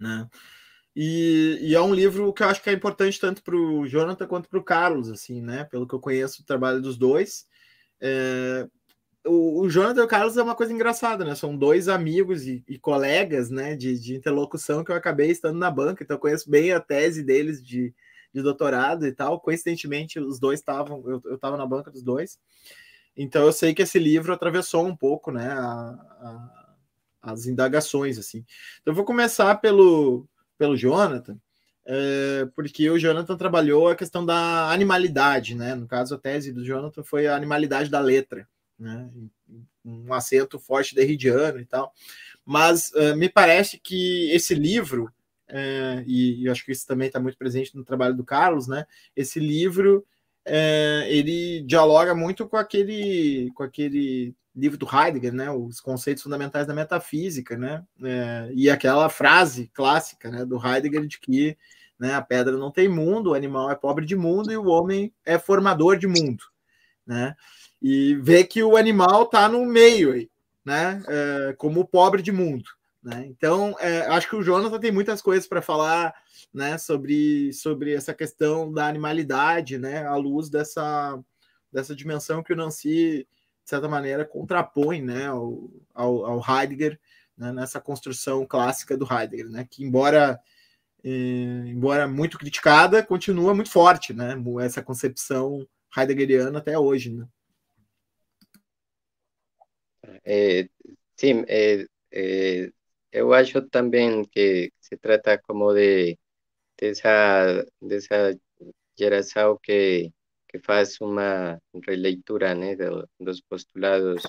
né, 0.00 0.28
e, 0.98 1.58
e, 1.60 1.74
é 1.74 1.80
um 1.82 1.94
livro 1.94 2.32
que 2.32 2.42
eu 2.42 2.48
acho 2.48 2.62
que 2.62 2.70
é 2.70 2.72
importante 2.72 3.20
tanto 3.20 3.42
para 3.42 3.54
o 3.54 3.86
Jonathan 3.86 4.26
quanto 4.26 4.48
para 4.48 4.58
o 4.58 4.64
Carlos, 4.64 5.10
assim, 5.10 5.42
né? 5.42 5.64
Pelo 5.64 5.86
que 5.86 5.94
eu 5.94 6.00
conheço 6.00 6.40
o 6.40 6.44
trabalho 6.46 6.80
dos 6.80 6.96
dois. 6.96 7.46
É, 8.00 8.66
o, 9.26 9.60
o, 9.60 9.68
Jonathan 9.68 10.00
e 10.00 10.04
o 10.04 10.08
Carlos 10.08 10.38
é 10.38 10.42
uma 10.42 10.54
coisa 10.54 10.72
engraçada, 10.72 11.22
né? 11.22 11.34
São 11.34 11.54
dois 11.54 11.86
amigos 11.88 12.46
e, 12.46 12.64
e 12.66 12.78
colegas, 12.78 13.50
né? 13.50 13.76
De, 13.76 14.00
de, 14.00 14.16
interlocução 14.16 14.82
que 14.82 14.90
eu 14.90 14.96
acabei 14.96 15.30
estando 15.30 15.58
na 15.58 15.70
banca, 15.70 16.02
então 16.02 16.16
eu 16.16 16.20
conheço 16.20 16.50
bem 16.50 16.72
a 16.72 16.80
tese 16.80 17.22
deles 17.22 17.62
de, 17.62 17.94
de 18.32 18.40
doutorado 18.40 19.06
e 19.06 19.12
tal. 19.12 19.38
Coincidentemente, 19.38 20.18
os 20.18 20.38
dois 20.40 20.60
estavam, 20.60 21.02
eu 21.26 21.34
estava 21.34 21.58
na 21.58 21.66
banca 21.66 21.90
dos 21.90 22.02
dois. 22.02 22.38
Então 23.14 23.44
eu 23.44 23.52
sei 23.52 23.74
que 23.74 23.82
esse 23.82 23.98
livro 23.98 24.32
atravessou 24.32 24.86
um 24.86 24.96
pouco, 24.96 25.30
né? 25.30 25.48
A, 25.50 25.90
a, 26.22 26.66
as 27.20 27.46
indagações, 27.46 28.18
assim. 28.18 28.46
Então 28.80 28.92
eu 28.92 28.94
vou 28.94 29.04
começar 29.04 29.54
pelo 29.56 30.26
pelo 30.58 30.76
Jonathan, 30.76 31.38
é, 31.84 32.48
porque 32.54 32.90
o 32.90 32.98
Jonathan 32.98 33.36
trabalhou 33.36 33.88
a 33.88 33.96
questão 33.96 34.26
da 34.26 34.70
animalidade, 34.70 35.54
né? 35.54 35.74
No 35.74 35.86
caso, 35.86 36.16
a 36.16 36.18
tese 36.18 36.52
do 36.52 36.64
Jonathan 36.64 37.02
foi 37.04 37.28
a 37.28 37.36
animalidade 37.36 37.88
da 37.88 38.00
letra, 38.00 38.48
né? 38.78 39.08
Um 39.84 40.12
acento 40.12 40.58
forte 40.58 40.94
derridiano 40.94 41.60
e 41.60 41.64
tal. 41.64 41.92
Mas 42.44 42.92
é, 42.94 43.14
me 43.14 43.28
parece 43.28 43.78
que 43.78 44.28
esse 44.32 44.52
livro, 44.54 45.12
é, 45.48 46.02
e 46.06 46.44
eu 46.46 46.52
acho 46.52 46.64
que 46.64 46.72
isso 46.72 46.86
também 46.86 47.06
está 47.06 47.20
muito 47.20 47.38
presente 47.38 47.76
no 47.76 47.84
trabalho 47.84 48.16
do 48.16 48.24
Carlos, 48.24 48.66
né? 48.66 48.84
Esse 49.14 49.38
livro 49.38 50.04
é, 50.44 51.06
ele 51.08 51.62
dialoga 51.62 52.14
muito 52.16 52.48
com 52.48 52.56
aquele, 52.56 53.50
com 53.54 53.62
aquele 53.62 54.34
livro 54.56 54.78
do 54.78 54.88
Heidegger, 54.90 55.34
né, 55.34 55.50
os 55.50 55.80
conceitos 55.80 56.22
fundamentais 56.22 56.66
da 56.66 56.74
metafísica, 56.74 57.58
né, 57.58 57.84
é, 58.02 58.50
e 58.54 58.70
aquela 58.70 59.08
frase 59.10 59.70
clássica, 59.74 60.30
né, 60.30 60.44
do 60.46 60.56
Heidegger 60.56 61.06
de 61.06 61.20
que 61.20 61.56
né, 61.98 62.14
a 62.14 62.22
pedra 62.22 62.56
não 62.56 62.70
tem 62.70 62.88
mundo, 62.88 63.30
o 63.30 63.34
animal 63.34 63.70
é 63.70 63.74
pobre 63.74 64.06
de 64.06 64.16
mundo 64.16 64.50
e 64.50 64.56
o 64.56 64.66
homem 64.66 65.12
é 65.24 65.38
formador 65.38 65.98
de 65.98 66.06
mundo, 66.06 66.42
né, 67.06 67.36
e 67.82 68.14
vê 68.16 68.42
que 68.44 68.62
o 68.62 68.76
animal 68.76 69.24
está 69.24 69.46
no 69.46 69.66
meio 69.66 70.12
aí, 70.12 70.30
né, 70.64 71.02
é, 71.06 71.52
como 71.58 71.86
pobre 71.86 72.22
de 72.22 72.32
mundo, 72.32 72.70
né, 73.02 73.26
então 73.28 73.76
é, 73.78 74.06
acho 74.06 74.28
que 74.28 74.36
o 74.36 74.42
Jonathan 74.42 74.80
tem 74.80 74.90
muitas 74.90 75.20
coisas 75.20 75.46
para 75.46 75.60
falar, 75.60 76.14
né, 76.52 76.78
sobre, 76.78 77.52
sobre 77.52 77.92
essa 77.92 78.14
questão 78.14 78.72
da 78.72 78.86
animalidade, 78.86 79.76
né, 79.76 80.06
à 80.06 80.16
luz 80.16 80.48
dessa, 80.48 81.18
dessa 81.70 81.94
dimensão 81.94 82.42
que 82.42 82.54
o 82.54 82.56
Nancy 82.56 83.28
de 83.66 83.70
certa 83.70 83.88
maneira, 83.88 84.24
contrapõe 84.24 85.02
né, 85.02 85.26
ao, 85.26 85.68
ao, 85.92 86.24
ao 86.24 86.40
Heidegger 86.40 87.00
né, 87.36 87.52
nessa 87.52 87.80
construção 87.80 88.46
clássica 88.46 88.96
do 88.96 89.04
Heidegger, 89.12 89.50
né, 89.50 89.66
que, 89.68 89.82
embora, 89.82 90.40
eh, 91.02 91.64
embora 91.66 92.06
muito 92.06 92.38
criticada, 92.38 93.02
continua 93.02 93.52
muito 93.52 93.68
forte, 93.68 94.12
né, 94.14 94.36
essa 94.62 94.80
concepção 94.80 95.66
heideggeriana 95.96 96.60
até 96.60 96.78
hoje. 96.78 97.12
Né? 97.12 97.26
É, 100.24 100.68
sim, 101.16 101.44
é, 101.48 101.86
é, 102.12 102.70
eu 103.10 103.34
acho 103.34 103.60
também 103.62 104.24
que 104.26 104.72
se 104.80 104.96
trata 104.96 105.36
como 105.38 105.74
de 105.74 106.16
dessa, 106.78 107.66
dessa 107.82 108.38
geração 108.96 109.58
que 109.60 110.12
que 110.56 110.62
faz 110.62 111.00
una 111.00 111.58
releitura 111.72 112.54
de 112.54 113.06
los 113.18 113.42
postulados 113.42 114.22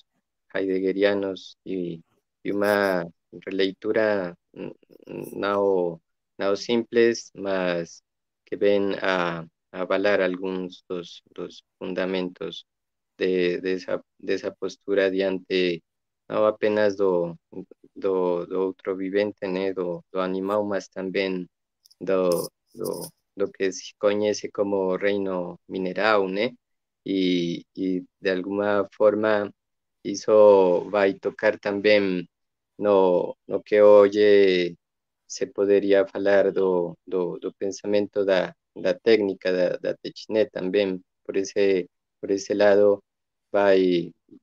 heideggerianos 0.54 1.58
y, 1.63 2.04
una 2.46 3.06
releitura 3.32 4.36
no, 4.54 6.02
no 6.38 6.56
simples, 6.56 7.32
más 7.34 8.04
que 8.46 8.56
ven 8.56 8.96
a, 9.02 9.46
avalar 9.72 10.22
algunos 10.22 10.84
dos, 10.88 11.24
dos 11.36 11.63
fundamentos 11.78 12.66
de, 13.18 13.60
de, 13.62 13.74
esa, 13.74 14.02
de 14.18 14.34
esa 14.34 14.54
postura 14.54 15.10
diante 15.12 15.84
no 16.30 16.46
apenas 16.46 16.96
do, 16.98 17.38
do, 17.96 18.46
do 18.46 18.62
outro 18.62 18.96
vivente, 18.96 19.46
né, 19.48 19.74
do, 19.74 20.04
do 20.12 20.20
animal, 20.22 20.66
mas 20.66 20.88
também 20.88 21.48
do, 22.00 22.30
do, 22.74 23.10
lo 23.38 23.52
que 23.52 23.71
se 23.73 23.93
conoce 23.97 24.52
como 24.52 24.97
reino 24.97 25.60
mineral, 25.67 26.34
¿no? 26.34 26.41
Y, 27.04 27.65
y 27.73 28.02
de 28.19 28.32
alguna 28.32 28.88
forma 28.91 29.52
eso 30.04 30.89
va 30.91 31.04
a 31.04 31.15
tocar 31.19 31.60
también 31.60 32.28
no, 32.78 33.36
no 33.47 33.63
que 33.63 33.82
hoy 33.82 34.12
se 35.26 35.47
podría 35.47 36.02
hablar 36.13 36.54
do, 36.54 36.97
do, 37.06 37.38
do 37.39 37.52
pensamento 37.54 38.26
da, 38.26 38.56
da 38.76 38.93
técnica 38.93 39.52
da, 39.52 39.78
da 39.84 39.93
Technet 39.95 40.52
también, 40.52 41.04
por 41.26 41.38
ese, 41.38 41.89
por 42.19 42.32
ese 42.32 42.56
lado 42.56 43.04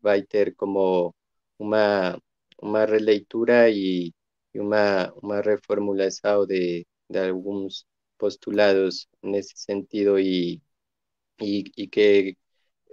va 0.04 0.12
a 0.14 0.22
ter 0.22 0.54
como 0.56 1.14
una, 1.58 2.18
una 2.58 2.86
releitura 2.86 3.68
y, 3.70 4.14
y 4.52 4.58
una, 4.58 5.12
una 5.22 5.42
reformulación 5.42 6.46
de, 6.46 6.86
de 7.08 7.18
algunos 7.20 7.86
postulados 8.24 9.08
en 9.22 9.34
ese 9.34 9.54
sentido 9.56 10.18
y, 10.18 10.62
y, 11.38 11.88
que 11.88 12.38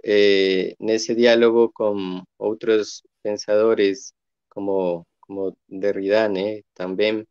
eh, 0.02 0.76
en 0.78 0.90
ese 0.90 1.14
diálogo 1.14 1.72
con 1.72 2.24
otros 2.36 3.02
pensadores 3.22 4.14
como, 4.48 5.06
como 5.20 5.56
Derrida 5.68 6.30
también, 6.74 7.26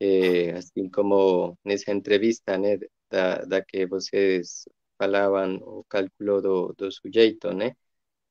eh, 0.00 0.54
así 0.56 0.90
como 0.90 1.56
en 1.64 1.72
esa 1.72 1.92
entrevista 1.92 2.58
¿no? 2.58 2.68
da, 3.10 3.62
que 3.62 3.86
ustedes 3.90 4.68
hablaban 4.98 5.60
o 5.64 5.84
cálculo 5.84 6.40
do, 6.42 6.74
do 6.76 6.90
sujeito, 6.90 7.52
¿no? 7.52 7.70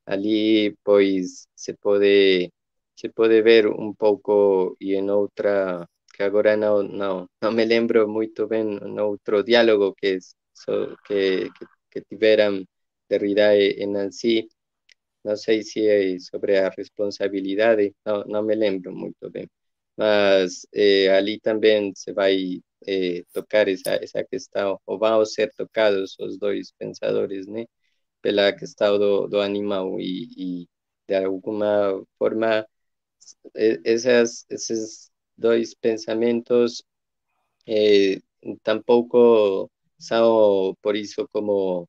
allí 0.05 0.71
pues 0.83 1.47
se 1.55 1.73
puede 1.75 2.51
se 2.95 3.09
puede 3.09 3.41
ver 3.41 3.67
un 3.67 3.95
poco 3.95 4.75
y 4.79 4.95
en 4.95 5.09
otra 5.09 5.87
que 6.15 6.23
agora 6.23 6.55
não, 6.57 6.83
não, 6.83 7.29
não 7.41 7.51
me 7.51 7.65
lembro 7.65 8.07
muito 8.07 8.47
bem 8.47 8.63
no 8.65 9.07
outro 9.09 9.43
diálogo 9.43 9.93
que, 9.95 10.17
que, 11.07 11.49
que, 11.51 11.65
que 11.91 12.01
tiveram 12.09 12.63
Derrida 13.09 13.55
e 13.57 13.85
Nancy, 13.85 14.47
não 15.23 15.35
sei 15.35 15.63
se 15.63 15.87
é 15.87 16.19
sobre 16.19 16.57
a 16.57 16.69
responsabilidade, 16.69 17.93
não, 18.05 18.23
não 18.25 18.43
me 18.43 18.55
lembro 18.55 18.95
muito 18.95 19.29
bem, 19.31 19.49
mas 19.97 20.65
eh, 20.73 21.09
ali 21.09 21.39
também 21.39 21.93
se 21.95 22.13
vai 22.13 22.59
eh, 22.87 23.23
tocar 23.33 23.67
essa, 23.67 23.95
essa 24.03 24.23
questão, 24.25 24.79
ou 24.85 24.99
vão 24.99 25.25
ser 25.25 25.51
tocados 25.57 26.15
os 26.19 26.37
dois 26.37 26.71
pensadores, 26.79 27.47
né, 27.47 27.65
pela 28.21 28.53
questão 28.53 28.99
do, 28.99 29.27
do 29.27 29.41
animal 29.41 29.99
e, 30.01 30.63
e 30.63 30.69
de 31.07 31.15
alguma 31.15 32.03
forma 32.19 32.65
essas, 33.83 34.45
esses 34.49 35.11
dois 35.37 35.73
pensamentos 35.75 36.83
eh, 37.67 38.19
tampouco 38.63 39.69
são 39.99 40.75
por 40.81 40.95
isso 40.95 41.27
como 41.31 41.87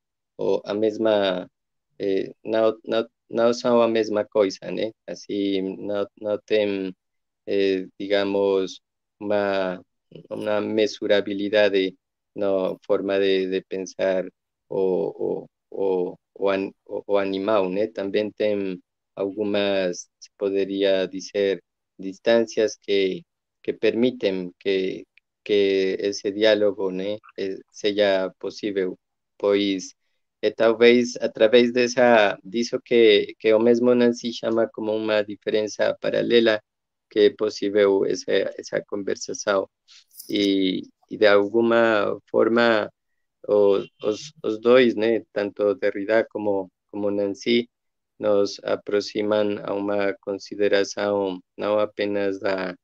a 0.65 0.73
mesma 0.73 1.49
eh, 1.99 2.33
não, 2.43 2.77
não, 2.85 3.07
não 3.29 3.53
são 3.53 3.81
a 3.81 3.87
mesma 3.87 4.25
coisa, 4.25 4.59
né? 4.71 4.91
Assim, 5.07 5.77
não, 5.77 6.07
não 6.21 6.39
tem, 6.45 6.95
eh, 7.47 7.87
digamos, 7.99 8.81
uma, 9.19 9.81
uma 10.29 10.61
mesurabilidade 10.61 11.95
na 12.35 12.75
forma 12.85 13.19
de, 13.19 13.47
de 13.49 13.61
pensar 13.65 14.25
o, 14.69 15.45
o, 15.71 16.15
o, 16.15 16.17
o, 16.85 17.03
o 17.07 17.17
animal, 17.17 17.69
né? 17.69 17.87
Também 17.87 18.31
tem 18.31 18.81
algumas, 19.15 20.09
se 20.19 20.29
poderia 20.37 21.07
dizer, 21.07 21.63
distâncias 21.99 22.77
que, 22.77 23.23
que 23.67 23.73
permitem 23.73 24.53
que, 24.59 25.05
que 25.43 25.97
esse 25.99 26.31
diálogo 26.31 26.89
né, 26.91 27.17
eh, 27.37 27.59
seja 27.71 28.31
possível, 28.39 28.97
pois 29.37 29.93
é 30.41 30.51
talvez 30.51 31.17
através 31.17 31.73
dessa, 31.73 32.37
disso 32.43 32.79
que, 32.81 33.35
que 33.39 33.53
o 33.53 33.59
mesmo 33.59 33.93
Nancy 33.93 34.31
chama 34.33 34.69
como 34.69 34.95
uma 34.95 35.21
diferença 35.23 35.93
paralela, 36.01 36.61
que 37.09 37.19
é 37.19 37.29
possível 37.31 38.05
essa, 38.05 38.31
essa 38.57 38.81
conversação. 38.87 39.69
E, 40.29 40.83
e 41.09 41.17
de 41.17 41.27
alguma 41.27 42.17
forma, 42.29 42.91
os, 43.47 43.89
os, 44.03 44.33
os 44.43 44.95
né, 44.95 45.23
tanto 45.33 45.75
Derrida 45.75 46.25
como, 46.29 46.71
como 46.91 47.11
Nancy, 47.11 47.69
nos 48.19 48.59
aproximam 48.63 49.59
a 49.65 49.73
uma 49.73 50.13
consideração 50.21 51.39
não 51.57 51.79
apenas 51.79 52.39
da, 52.39 52.75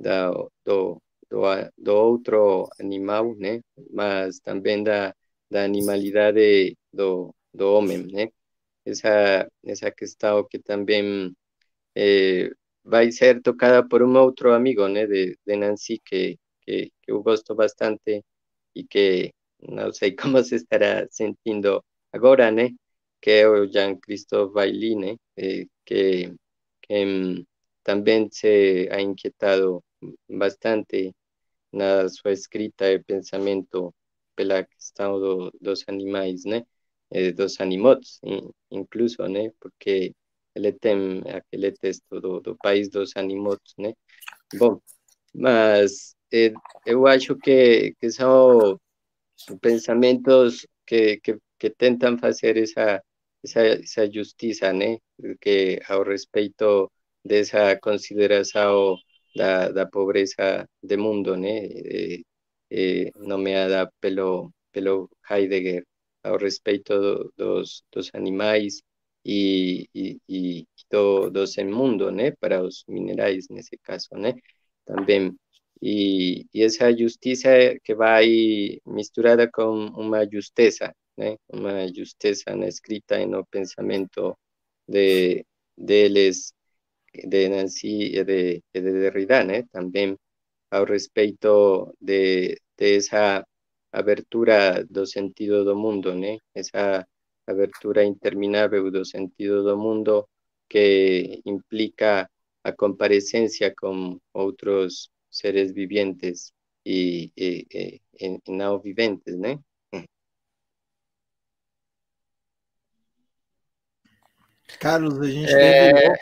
da 0.00 0.30
do, 0.64 1.02
do, 1.30 1.42
do 1.78 1.94
outro 1.94 2.68
animal, 2.80 3.34
né, 3.36 3.60
mas 3.92 4.40
também 4.40 4.82
da, 4.84 5.14
da 5.50 5.64
animalidade 5.64 6.76
do, 6.92 7.34
do 7.54 7.74
homem, 7.74 8.06
né? 8.12 8.28
Essa, 8.84 9.48
essa 9.64 9.90
questão 9.92 10.46
que 10.48 10.58
também 10.58 11.34
eh, 11.96 12.50
vai 12.84 13.12
ser 13.12 13.42
tocada 13.42 13.86
por 13.88 14.02
um 14.02 14.16
outro 14.18 14.52
amigo, 14.54 14.88
né, 14.88 15.06
de, 15.06 15.38
de 15.46 15.56
Nancy, 15.56 16.00
que, 16.04 16.38
que, 16.62 16.92
que 17.02 17.12
eu 17.12 17.22
gosto 17.22 17.54
bastante 17.54 18.24
e 18.74 18.84
que 18.84 19.32
não 19.62 19.92
sei 19.92 20.14
como 20.16 20.42
se 20.44 20.56
estará 20.56 21.06
sentindo 21.10 21.84
agora, 22.12 22.50
né? 22.50 22.70
que 23.20 23.30
é 23.30 23.48
o 23.48 23.66
Jean-Christophe 23.66 24.54
Bailly, 24.54 24.96
né? 24.96 25.16
Eh, 25.36 25.66
que, 25.84 26.34
que 26.82 26.94
um, 27.06 27.44
também 27.84 28.28
se 28.32 28.88
ha 28.90 29.00
inquietado 29.00 29.82
bastante 30.28 31.14
na 31.72 32.08
sua 32.08 32.32
escrita 32.32 32.90
e 32.90 33.02
pensamento 33.02 33.94
pela 34.36 34.64
questão 34.64 35.18
do, 35.20 35.52
dos 35.60 35.84
animais, 35.88 36.44
né? 36.44 36.64
Eh, 37.12 37.32
dos 37.32 37.60
animots, 37.60 38.20
incluso, 38.70 39.22
né? 39.28 39.50
Porque 39.60 40.14
ele 40.54 40.72
tem 40.72 41.22
aquele 41.28 41.72
texto 41.72 42.20
do, 42.20 42.40
do 42.40 42.56
país 42.56 42.88
dos 42.88 43.16
animots, 43.16 43.74
né? 43.78 43.92
Bom, 44.54 44.80
mas 45.34 46.16
eh, 46.32 46.52
eu 46.86 47.06
acho 47.06 47.36
que, 47.36 47.94
que 48.00 48.10
são 48.10 48.80
pensamentos 49.60 50.66
que, 50.86 51.18
que, 51.18 51.38
que 51.58 51.70
tentam 51.70 52.18
fazer 52.18 52.56
essa 52.56 53.02
esa, 53.42 53.62
esa 53.66 54.10
justicia, 54.10 54.72
né? 54.72 54.98
Que 55.40 55.80
ao 55.88 56.02
respeito 56.04 56.90
dessa 57.24 57.76
consideração 57.80 58.96
da, 59.34 59.70
pobreza 59.86 60.68
do 60.82 60.98
mundo, 60.98 61.36
né? 61.36 61.66
Eh, 61.66 62.22
eh, 62.70 63.10
nomeada 63.16 63.90
pelo, 64.00 64.52
pelo 64.72 65.10
Heidegger, 65.30 65.84
ao 66.22 66.36
respeito 66.38 66.98
do, 67.00 67.32
dos, 67.36 67.82
dos 67.92 68.10
animais 68.14 68.82
e, 69.24 69.88
e, 69.94 70.18
e 70.28 70.66
mundo, 71.64 72.10
né? 72.10 72.32
Para 72.40 72.62
os 72.62 72.84
minerais, 72.88 73.46
nesse 73.50 73.76
caso, 73.82 74.08
né? 74.14 74.34
Também. 74.84 75.34
E, 75.82 76.46
e 76.52 76.62
essa 76.62 76.94
justiça 76.96 77.48
que 77.84 77.94
vai 77.94 78.78
misturada 78.86 79.48
com 79.50 79.86
uma 79.96 80.26
justeza, 80.30 80.94
né? 81.16 81.36
uma 81.52 81.88
justeza 81.92 82.54
na 82.54 82.66
escrita 82.68 83.18
e 83.20 83.26
no 83.26 83.46
pensamento 83.46 84.36
de 84.88 85.44
deles, 85.76 86.52
de 87.12 87.48
Nancy 87.48 88.16
e 88.16 88.24
de, 88.24 88.62
de 88.72 88.80
Derrida, 88.80 89.44
né? 89.44 89.64
também 89.72 90.16
ao 90.70 90.84
respeito 90.84 91.94
de, 92.00 92.60
de 92.76 92.96
essa 92.96 93.44
abertura 93.92 94.84
do 94.88 95.06
sentido 95.06 95.64
do 95.64 95.76
mundo, 95.76 96.14
né? 96.14 96.38
essa 96.54 97.06
abertura 97.46 98.04
interminável 98.04 98.90
do 98.90 99.04
sentido 99.04 99.64
do 99.64 99.76
mundo 99.76 100.28
que 100.68 101.42
implica 101.44 102.30
a 102.62 102.72
comparecência 102.72 103.74
com 103.74 104.18
outros 104.32 105.10
seres 105.30 105.72
vivientes 105.72 106.52
e, 106.84 107.32
e, 107.36 107.66
e, 107.72 108.00
e 108.20 108.40
não 108.48 108.78
viventes? 108.78 109.36
Carlos, 114.78 115.18
a 115.20 115.30
gente, 115.30 115.52
é... 115.52 115.92
teve, 115.92 116.20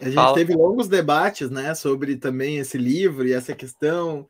a 0.00 0.10
gente 0.10 0.34
teve 0.34 0.54
longos 0.54 0.88
debates 0.88 1.50
né, 1.50 1.74
sobre 1.74 2.16
também 2.16 2.58
esse 2.58 2.76
livro 2.76 3.26
e 3.26 3.32
essa 3.32 3.54
questão 3.54 4.28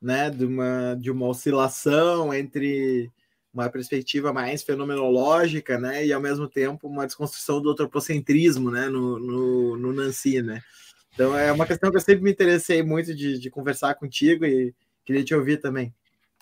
né, 0.00 0.30
de, 0.30 0.44
uma, 0.44 0.96
de 0.98 1.10
uma 1.10 1.28
oscilação 1.28 2.34
entre 2.34 3.10
uma 3.52 3.68
perspectiva 3.68 4.32
mais 4.32 4.62
fenomenológica, 4.62 5.78
né, 5.78 6.06
e 6.06 6.12
ao 6.12 6.20
mesmo 6.20 6.48
tempo 6.48 6.88
uma 6.88 7.06
desconstrução 7.06 7.60
do 7.60 7.70
antropocentrismo, 7.70 8.70
né, 8.70 8.88
no, 8.88 9.18
no, 9.18 9.76
no 9.76 9.92
Nancy, 9.92 10.42
né. 10.42 10.62
Então 11.14 11.36
é 11.36 11.52
uma 11.52 11.66
questão 11.66 11.90
que 11.90 11.96
eu 11.96 12.00
sempre 12.00 12.22
me 12.22 12.32
interessei 12.32 12.82
muito 12.82 13.14
de, 13.14 13.38
de 13.38 13.50
conversar 13.50 13.94
contigo 13.94 14.46
e 14.46 14.74
queria 15.04 15.22
te 15.22 15.34
ouvir 15.34 15.58
também. 15.58 15.94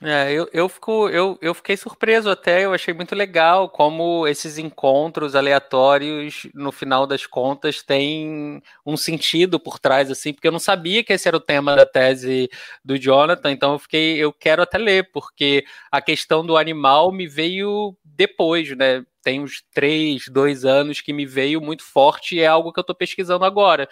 É, 0.03 0.33
eu, 0.33 0.49
eu, 0.51 0.67
fico, 0.67 1.11
eu, 1.11 1.39
eu 1.43 1.53
fiquei 1.53 1.77
surpreso 1.77 2.31
até, 2.31 2.65
eu 2.65 2.73
achei 2.73 2.95
muito 2.95 3.15
legal 3.15 3.69
como 3.69 4.27
esses 4.27 4.57
encontros 4.57 5.35
aleatórios, 5.35 6.47
no 6.55 6.73
final 6.73 7.07
das 7.07 7.27
contas, 7.27 7.83
têm 7.83 8.63
um 8.87 8.97
sentido 8.97 9.61
por 9.61 9.79
trás, 9.79 10.11
assim, 10.11 10.33
porque 10.33 10.49
eu 10.49 10.53
não 10.53 10.59
sabia 10.59 11.05
que 11.05 11.13
esse 11.13 11.29
era 11.29 11.37
o 11.37 11.41
tema 11.41 11.77
da 11.77 11.85
tese 11.85 12.49
do 12.83 12.97
Jonathan, 12.97 13.51
então 13.53 13.75
eu 13.75 13.79
fiquei, 13.79 14.17
eu 14.17 14.33
quero 14.33 14.63
até 14.63 14.79
ler, 14.79 15.11
porque 15.13 15.67
a 15.93 16.01
questão 16.01 16.47
do 16.47 16.57
animal 16.57 17.13
me 17.13 17.27
veio 17.29 17.95
depois, 18.03 18.75
né? 18.75 19.05
Tem 19.23 19.39
uns 19.43 19.63
três, 19.71 20.29
dois 20.29 20.65
anos 20.65 21.03
que 21.03 21.13
me 21.13 21.27
veio 21.27 21.61
muito 21.61 21.85
forte 21.85 22.37
e 22.37 22.41
é 22.41 22.47
algo 22.47 22.73
que 22.73 22.79
eu 22.79 22.83
estou 22.83 22.97
pesquisando 22.97 23.45
agora. 23.45 23.87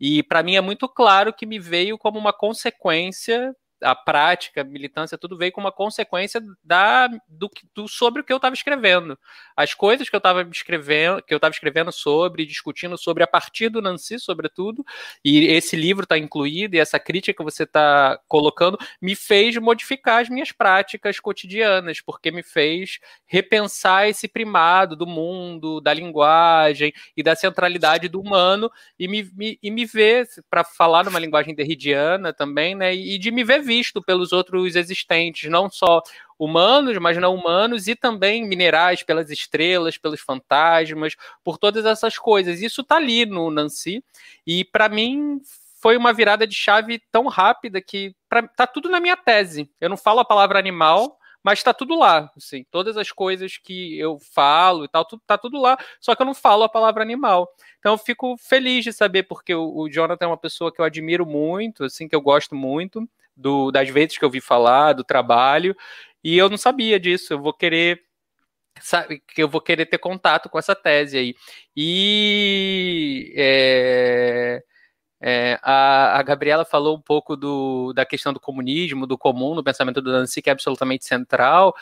E 0.00 0.24
para 0.24 0.42
mim 0.42 0.56
é 0.56 0.60
muito 0.60 0.88
claro 0.88 1.32
que 1.32 1.46
me 1.46 1.60
veio 1.60 1.96
como 1.96 2.18
uma 2.18 2.32
consequência 2.32 3.54
a 3.82 3.94
prática, 3.94 4.60
a 4.60 4.64
militância, 4.64 5.18
tudo 5.18 5.36
veio 5.36 5.52
com 5.52 5.60
uma 5.60 5.72
consequência 5.72 6.40
da, 6.62 7.08
do, 7.28 7.50
do 7.74 7.88
sobre 7.88 8.20
o 8.20 8.24
que 8.24 8.32
eu 8.32 8.36
estava 8.36 8.54
escrevendo. 8.54 9.18
As 9.56 9.74
coisas 9.74 10.08
que 10.08 10.14
eu 10.14 10.18
estava 10.18 10.42
escrevendo, 10.42 11.22
que 11.22 11.34
eu 11.34 11.36
estava 11.36 11.52
escrevendo 11.52 11.92
sobre, 11.92 12.46
discutindo 12.46 12.96
sobre 12.96 13.22
a 13.22 13.26
partir 13.26 13.68
do 13.68 13.82
Nancy, 13.82 14.18
sobretudo, 14.18 14.84
e 15.24 15.46
esse 15.46 15.76
livro 15.76 16.04
está 16.04 16.16
incluído, 16.16 16.76
e 16.76 16.78
essa 16.78 16.98
crítica 16.98 17.36
que 17.36 17.44
você 17.44 17.64
está 17.64 18.18
colocando, 18.28 18.78
me 19.00 19.14
fez 19.14 19.56
modificar 19.56 20.22
as 20.22 20.28
minhas 20.28 20.52
práticas 20.52 21.18
cotidianas, 21.18 22.00
porque 22.00 22.30
me 22.30 22.42
fez 22.42 22.98
repensar 23.26 24.08
esse 24.08 24.28
primado 24.28 24.96
do 24.96 25.06
mundo, 25.06 25.80
da 25.80 25.92
linguagem 25.92 26.92
e 27.16 27.22
da 27.22 27.34
centralidade 27.34 28.08
do 28.08 28.20
humano, 28.20 28.70
e 28.98 29.08
me, 29.08 29.30
me, 29.34 29.58
e 29.62 29.70
me 29.70 29.84
ver, 29.84 30.28
para 30.48 30.64
falar 30.64 31.04
numa 31.04 31.18
linguagem 31.18 31.54
derridiana 31.54 32.32
também, 32.32 32.74
né, 32.74 32.94
e 32.94 33.18
de 33.18 33.30
me 33.30 33.44
ver 33.44 33.62
visto 33.72 34.02
pelos 34.02 34.32
outros 34.32 34.76
existentes, 34.76 35.50
não 35.50 35.70
só 35.70 36.02
humanos, 36.38 36.98
mas 36.98 37.16
não 37.16 37.34
humanos, 37.34 37.88
e 37.88 37.96
também 37.96 38.46
minerais 38.46 39.02
pelas 39.02 39.30
estrelas, 39.30 39.96
pelos 39.96 40.20
fantasmas, 40.20 41.16
por 41.42 41.56
todas 41.56 41.86
essas 41.86 42.18
coisas. 42.18 42.60
Isso 42.60 42.82
está 42.82 42.96
ali 42.96 43.24
no 43.24 43.50
Nancy, 43.50 44.04
e 44.46 44.62
para 44.62 44.90
mim 44.90 45.40
foi 45.80 45.96
uma 45.96 46.12
virada 46.12 46.46
de 46.46 46.54
chave 46.54 47.00
tão 47.10 47.28
rápida 47.28 47.80
que 47.80 48.14
pra, 48.28 48.46
tá 48.46 48.66
tudo 48.66 48.90
na 48.90 49.00
minha 49.00 49.16
tese. 49.16 49.70
Eu 49.80 49.88
não 49.88 49.96
falo 49.96 50.20
a 50.20 50.24
palavra 50.24 50.58
animal, 50.58 51.18
mas 51.42 51.58
está 51.58 51.72
tudo 51.72 51.98
lá, 51.98 52.30
assim, 52.36 52.64
todas 52.70 52.96
as 52.96 53.10
coisas 53.10 53.56
que 53.56 53.98
eu 53.98 54.18
falo 54.20 54.84
e 54.84 54.88
tal, 54.88 55.04
tudo, 55.04 55.22
tá 55.26 55.36
tudo 55.36 55.60
lá, 55.60 55.76
só 56.00 56.14
que 56.14 56.22
eu 56.22 56.26
não 56.26 56.34
falo 56.34 56.62
a 56.62 56.68
palavra 56.68 57.02
animal. 57.02 57.48
Então 57.78 57.94
eu 57.94 57.98
fico 57.98 58.36
feliz 58.38 58.84
de 58.84 58.92
saber, 58.92 59.24
porque 59.24 59.54
o, 59.54 59.76
o 59.76 59.88
Jonathan 59.88 60.26
é 60.26 60.28
uma 60.28 60.36
pessoa 60.36 60.72
que 60.72 60.80
eu 60.80 60.84
admiro 60.84 61.24
muito, 61.26 61.84
assim, 61.84 62.06
que 62.06 62.14
eu 62.14 62.20
gosto 62.20 62.54
muito, 62.54 63.08
do, 63.42 63.70
das 63.70 63.88
vezes 63.90 64.16
que 64.16 64.24
eu 64.24 64.30
vi 64.30 64.40
falar, 64.40 64.94
do 64.94 65.04
trabalho, 65.04 65.76
e 66.24 66.38
eu 66.38 66.48
não 66.48 66.56
sabia 66.56 67.00
disso, 67.00 67.32
eu 67.34 67.40
vou 67.40 67.52
querer 67.52 68.00
sabe, 68.80 69.22
que 69.34 69.42
eu 69.42 69.48
vou 69.48 69.60
querer 69.60 69.86
ter 69.86 69.98
contato 69.98 70.48
com 70.48 70.58
essa 70.58 70.74
tese 70.74 71.18
aí. 71.18 71.34
E 71.76 73.32
é, 73.36 74.62
é, 75.20 75.58
a, 75.62 76.18
a, 76.18 76.22
Gabriela 76.22 76.64
falou 76.64 76.96
um 76.96 77.00
pouco 77.00 77.36
do, 77.36 77.92
da 77.92 78.04
questão 78.06 78.32
do 78.32 78.40
comunismo, 78.40 79.06
do 79.06 79.18
comum 79.18 79.54
no 79.54 79.64
pensamento 79.64 80.00
do 80.00 80.12
Nancy, 80.12 80.42
que 80.42 80.50
é 80.50 80.52
absolutamente 80.52 81.04
central. 81.04 81.74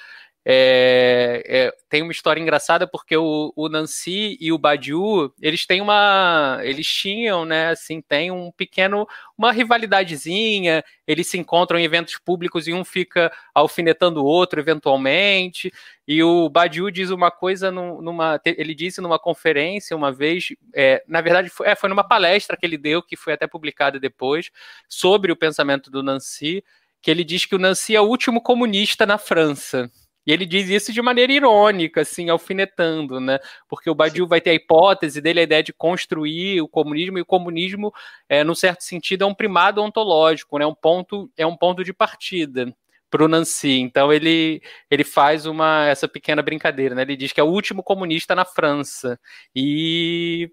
É, 0.42 1.42
é, 1.46 1.72
tem 1.90 2.00
uma 2.02 2.12
história 2.12 2.40
engraçada 2.40 2.86
porque 2.86 3.14
o, 3.14 3.52
o, 3.54 3.68
Nancy 3.68 4.38
e 4.40 4.50
o 4.50 4.56
Badiou, 4.56 5.34
eles 5.40 5.66
têm 5.66 5.82
uma, 5.82 6.58
eles 6.62 6.86
tinham, 6.86 7.44
né, 7.44 7.68
assim, 7.68 8.00
tem 8.00 8.30
um 8.30 8.50
pequeno, 8.50 9.06
uma 9.36 9.52
rivalidadezinha, 9.52 10.82
eles 11.06 11.26
se 11.26 11.36
encontram 11.36 11.78
em 11.78 11.84
eventos 11.84 12.16
públicos 12.16 12.66
e 12.66 12.72
um 12.72 12.84
fica 12.84 13.30
alfinetando 13.54 14.22
o 14.22 14.24
outro 14.24 14.58
eventualmente, 14.58 15.70
e 16.08 16.22
o 16.22 16.48
Badiou 16.48 16.90
diz 16.90 17.10
uma 17.10 17.30
coisa 17.30 17.70
numa, 17.70 18.40
ele 18.44 18.74
disse 18.74 19.02
numa 19.02 19.18
conferência 19.18 19.94
uma 19.94 20.10
vez, 20.10 20.54
é, 20.74 21.04
na 21.06 21.20
verdade 21.20 21.50
foi, 21.50 21.68
é, 21.68 21.76
foi 21.76 21.90
numa 21.90 22.02
palestra 22.02 22.56
que 22.56 22.64
ele 22.64 22.78
deu, 22.78 23.02
que 23.02 23.14
foi 23.14 23.34
até 23.34 23.46
publicada 23.46 24.00
depois, 24.00 24.50
sobre 24.88 25.30
o 25.30 25.36
pensamento 25.36 25.90
do 25.90 26.02
Nancy, 26.02 26.64
que 27.02 27.10
ele 27.10 27.24
diz 27.24 27.44
que 27.44 27.54
o 27.54 27.58
Nancy 27.58 27.94
é 27.94 28.00
o 28.00 28.08
último 28.08 28.40
comunista 28.40 29.04
na 29.04 29.18
França. 29.18 29.90
E 30.26 30.32
ele 30.32 30.44
diz 30.46 30.68
isso 30.68 30.92
de 30.92 31.00
maneira 31.00 31.32
irônica, 31.32 32.02
assim, 32.02 32.28
alfinetando, 32.28 33.20
né? 33.20 33.38
Porque 33.68 33.88
o 33.90 33.94
Badiou 33.94 34.28
vai 34.28 34.40
ter 34.40 34.50
a 34.50 34.54
hipótese 34.54 35.20
dele, 35.20 35.40
a 35.40 35.44
ideia 35.44 35.62
de 35.62 35.72
construir 35.72 36.60
o 36.60 36.68
comunismo, 36.68 37.18
e 37.18 37.22
o 37.22 37.26
comunismo, 37.26 37.92
é, 38.28 38.44
num 38.44 38.54
certo 38.54 38.82
sentido, 38.82 39.24
é 39.24 39.26
um 39.26 39.34
primado 39.34 39.82
ontológico, 39.82 40.58
né? 40.58 40.66
Um 40.66 40.74
ponto, 40.74 41.30
é 41.36 41.46
um 41.46 41.56
ponto 41.56 41.82
de 41.82 41.92
partida 41.92 42.72
para 43.10 43.24
o 43.24 43.28
Nancy. 43.28 43.80
Então 43.80 44.12
ele, 44.12 44.62
ele 44.90 45.04
faz 45.04 45.44
uma 45.46 45.86
essa 45.86 46.06
pequena 46.08 46.42
brincadeira, 46.42 46.94
né? 46.94 47.02
Ele 47.02 47.16
diz 47.16 47.32
que 47.32 47.40
é 47.40 47.44
o 47.44 47.48
último 47.48 47.82
comunista 47.82 48.34
na 48.34 48.44
França. 48.44 49.18
E 49.54 50.50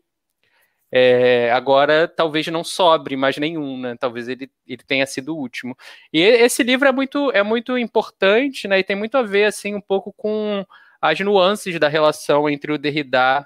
é, 0.92 1.52
agora 1.52 2.08
talvez 2.08 2.48
não 2.48 2.64
sobre 2.64 3.16
mais 3.16 3.38
nenhum, 3.38 3.80
né? 3.80 3.96
Talvez 4.00 4.28
ele, 4.28 4.50
ele 4.66 4.84
tenha 4.84 5.06
sido 5.06 5.36
o 5.36 5.38
último. 5.38 5.76
E 6.14 6.22
esse 6.22 6.64
livro 6.64 6.88
é 6.88 6.92
muito, 6.92 7.32
é 7.32 7.44
muito 7.44 7.78
importante, 7.78 8.68
né? 8.68 8.80
E 8.80 8.84
tem 8.84 8.96
muito 8.96 9.18
a 9.18 9.24
ver 9.24 9.46
assim 9.46 9.76
um 9.76 9.82
pouco 9.82 10.14
com 10.14 10.66
as 11.02 11.20
nuances 11.20 11.80
da 11.80 11.88
relação 11.88 12.50
entre 12.50 12.72
o 12.72 12.78
Derrida 12.78 13.46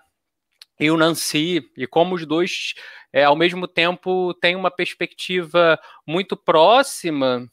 e 0.79 0.89
o 0.89 0.97
Nancy, 0.97 1.61
e 1.77 1.85
como 1.85 2.15
os 2.15 2.25
dois, 2.25 2.73
é, 3.13 3.23
ao 3.23 3.35
mesmo 3.35 3.67
tempo, 3.67 4.33
têm 4.35 4.55
uma 4.55 4.71
perspectiva 4.71 5.79
muito 6.07 6.35
próxima 6.35 7.47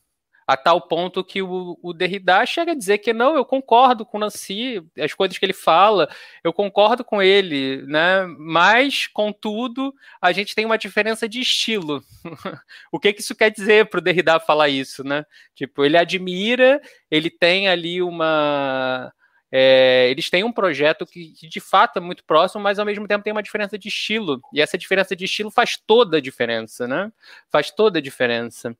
a 0.48 0.56
tal 0.56 0.80
ponto 0.80 1.22
que 1.22 1.42
o, 1.42 1.78
o, 1.82 1.92
Derrida 1.92 2.46
chega 2.46 2.72
a 2.72 2.74
dizer 2.74 2.96
que 2.98 3.12
não, 3.12 3.36
eu 3.36 3.44
concordo 3.44 4.06
com 4.06 4.18
Nancy, 4.18 4.82
as 4.98 5.12
coisas 5.12 5.36
que 5.36 5.44
ele 5.44 5.52
fala, 5.52 6.08
eu 6.42 6.54
concordo 6.54 7.04
com 7.04 7.20
ele, 7.20 7.82
né? 7.82 8.24
Mas, 8.38 9.06
contudo, 9.06 9.94
a 10.22 10.32
gente 10.32 10.54
tem 10.54 10.64
uma 10.64 10.78
diferença 10.78 11.28
de 11.28 11.38
estilo. 11.38 12.02
o 12.90 12.98
que, 12.98 13.12
que 13.12 13.20
isso 13.20 13.36
quer 13.36 13.50
dizer 13.50 13.90
para 13.90 13.98
o 13.98 14.00
Derrida 14.00 14.40
falar 14.40 14.70
isso, 14.70 15.04
né? 15.04 15.26
Tipo, 15.54 15.84
ele 15.84 15.98
admira, 15.98 16.80
ele 17.10 17.28
tem 17.28 17.68
ali 17.68 18.00
uma. 18.00 19.12
É, 19.52 20.08
eles 20.10 20.30
têm 20.30 20.44
um 20.44 20.52
projeto 20.52 21.04
que, 21.04 21.32
que, 21.32 21.46
de 21.46 21.60
fato 21.60 21.98
é 21.98 22.00
muito 22.00 22.24
próximo, 22.24 22.62
mas 22.62 22.78
ao 22.78 22.86
mesmo 22.86 23.06
tempo 23.06 23.22
tem 23.22 23.32
uma 23.32 23.42
diferença 23.42 23.78
de 23.78 23.88
estilo. 23.88 24.40
E 24.50 24.62
essa 24.62 24.78
diferença 24.78 25.14
de 25.14 25.26
estilo 25.26 25.50
faz 25.50 25.76
toda 25.76 26.16
a 26.16 26.20
diferença, 26.22 26.88
né? 26.88 27.12
Faz 27.50 27.70
toda 27.70 27.98
a 27.98 28.02
diferença 28.02 28.74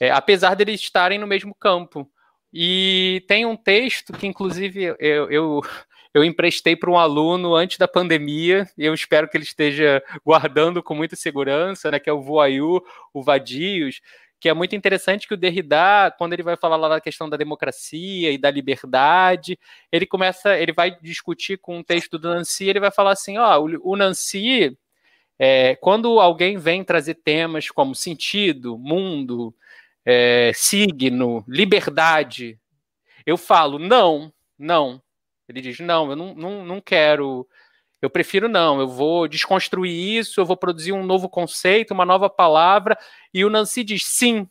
é, 0.00 0.10
apesar 0.10 0.56
deles 0.56 0.80
estarem 0.80 1.18
no 1.18 1.26
mesmo 1.26 1.54
campo. 1.54 2.10
E 2.52 3.22
tem 3.28 3.46
um 3.46 3.54
texto 3.54 4.12
que, 4.14 4.26
inclusive, 4.26 4.96
eu, 4.98 5.30
eu, 5.30 5.60
eu 6.12 6.24
emprestei 6.24 6.74
para 6.74 6.90
um 6.90 6.98
aluno 6.98 7.54
antes 7.54 7.78
da 7.78 7.86
pandemia, 7.86 8.68
e 8.76 8.84
eu 8.84 8.94
espero 8.94 9.28
que 9.28 9.36
ele 9.36 9.44
esteja 9.44 10.02
guardando 10.24 10.82
com 10.82 10.94
muita 10.94 11.14
segurança, 11.14 11.90
né, 11.90 12.00
que 12.00 12.10
é 12.10 12.12
o 12.12 12.22
Voayu, 12.22 12.82
o 13.14 13.22
Vadios, 13.22 14.00
que 14.40 14.48
é 14.48 14.54
muito 14.54 14.74
interessante 14.74 15.28
que 15.28 15.34
o 15.34 15.36
Derrida, 15.36 16.10
quando 16.16 16.32
ele 16.32 16.42
vai 16.42 16.56
falar 16.56 16.76
lá 16.76 16.88
da 16.88 17.00
questão 17.00 17.28
da 17.28 17.36
democracia 17.36 18.32
e 18.32 18.38
da 18.38 18.50
liberdade, 18.50 19.58
ele 19.92 20.06
começa, 20.06 20.58
ele 20.58 20.72
vai 20.72 20.98
discutir 20.98 21.58
com 21.58 21.78
um 21.78 21.82
texto 21.82 22.18
do 22.18 22.30
Nancy, 22.30 22.64
ele 22.64 22.80
vai 22.80 22.90
falar 22.90 23.12
assim, 23.12 23.36
ó, 23.36 23.60
o 23.60 23.96
Nancy, 23.96 24.76
é, 25.38 25.76
quando 25.76 26.18
alguém 26.18 26.56
vem 26.56 26.82
trazer 26.82 27.16
temas 27.16 27.70
como 27.70 27.94
sentido, 27.94 28.78
mundo, 28.78 29.54
é, 30.04 30.52
signo, 30.54 31.44
liberdade. 31.46 32.58
Eu 33.26 33.36
falo, 33.36 33.78
não, 33.78 34.32
não. 34.58 35.02
Ele 35.48 35.60
diz, 35.60 35.80
não, 35.80 36.10
eu 36.10 36.16
não, 36.16 36.34
não, 36.34 36.64
não 36.64 36.80
quero. 36.80 37.46
Eu 38.00 38.08
prefiro 38.08 38.48
não, 38.48 38.80
eu 38.80 38.88
vou 38.88 39.28
desconstruir 39.28 40.18
isso, 40.18 40.40
eu 40.40 40.46
vou 40.46 40.56
produzir 40.56 40.92
um 40.92 41.04
novo 41.04 41.28
conceito, 41.28 41.92
uma 41.92 42.06
nova 42.06 42.30
palavra. 42.30 42.98
E 43.32 43.44
o 43.44 43.50
Nancy 43.50 43.84
diz, 43.84 44.06
sim, 44.06 44.48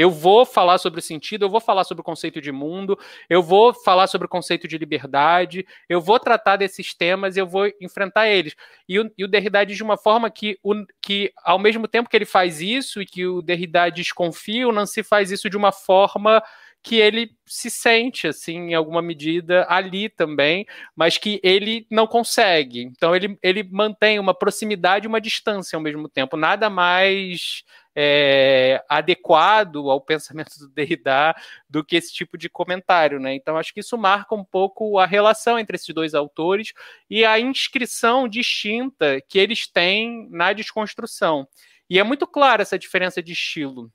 eu 0.00 0.10
vou 0.10 0.46
falar 0.46 0.78
sobre 0.78 0.98
o 0.98 1.02
sentido, 1.02 1.44
eu 1.44 1.50
vou 1.50 1.60
falar 1.60 1.84
sobre 1.84 2.00
o 2.00 2.04
conceito 2.04 2.40
de 2.40 2.50
mundo, 2.50 2.98
eu 3.28 3.42
vou 3.42 3.74
falar 3.74 4.06
sobre 4.06 4.24
o 4.24 4.30
conceito 4.30 4.66
de 4.66 4.78
liberdade, 4.78 5.66
eu 5.90 6.00
vou 6.00 6.18
tratar 6.18 6.56
desses 6.56 6.94
temas 6.94 7.36
eu 7.36 7.46
vou 7.46 7.70
enfrentar 7.78 8.26
eles. 8.26 8.56
E 8.88 8.98
o, 8.98 9.12
e 9.18 9.24
o 9.24 9.28
Derrida 9.28 9.62
diz 9.62 9.76
de 9.76 9.82
uma 9.82 9.98
forma 9.98 10.30
que, 10.30 10.58
o, 10.62 10.72
que, 11.02 11.30
ao 11.44 11.58
mesmo 11.58 11.86
tempo 11.86 12.08
que 12.08 12.16
ele 12.16 12.24
faz 12.24 12.62
isso 12.62 13.02
e 13.02 13.04
que 13.04 13.26
o 13.26 13.42
Derrida 13.42 13.90
desconfia, 13.90 14.66
o 14.66 14.72
Nancy 14.72 15.02
faz 15.02 15.30
isso 15.30 15.50
de 15.50 15.56
uma 15.58 15.70
forma 15.70 16.42
que 16.82 16.96
ele 16.96 17.32
se 17.44 17.68
sente, 17.68 18.26
assim, 18.26 18.70
em 18.70 18.74
alguma 18.74 19.02
medida 19.02 19.66
ali 19.68 20.08
também, 20.08 20.66
mas 20.96 21.18
que 21.18 21.38
ele 21.42 21.86
não 21.90 22.06
consegue. 22.06 22.84
Então 22.84 23.14
ele, 23.14 23.38
ele 23.42 23.62
mantém 23.62 24.18
uma 24.18 24.32
proximidade 24.32 25.04
e 25.04 25.08
uma 25.08 25.20
distância 25.20 25.76
ao 25.76 25.82
mesmo 25.82 26.08
tempo, 26.08 26.38
nada 26.38 26.70
mais 26.70 27.64
é, 27.94 28.82
adequado 28.88 29.90
ao 29.90 30.00
pensamento 30.00 30.58
do 30.58 30.68
Derrida 30.68 31.34
do 31.68 31.84
que 31.84 31.96
esse 31.96 32.12
tipo 32.12 32.38
de 32.38 32.48
comentário, 32.48 33.18
né? 33.18 33.34
Então 33.34 33.56
acho 33.56 33.74
que 33.74 33.80
isso 33.80 33.96
marca 33.98 34.34
um 34.34 34.44
pouco 34.44 34.98
a 34.98 35.06
relação 35.06 35.58
entre 35.58 35.76
esses 35.76 35.94
dois 35.94 36.14
autores 36.14 36.72
e 37.08 37.24
a 37.24 37.38
inscrição 37.38 38.28
distinta 38.28 39.20
que 39.28 39.38
eles 39.38 39.66
têm 39.66 40.28
na 40.30 40.52
desconstrução. 40.52 41.46
E 41.88 41.98
é 41.98 42.02
muito 42.02 42.26
clara 42.26 42.62
essa 42.62 42.78
diferença 42.78 43.22
de 43.22 43.32
estilo 43.32 43.90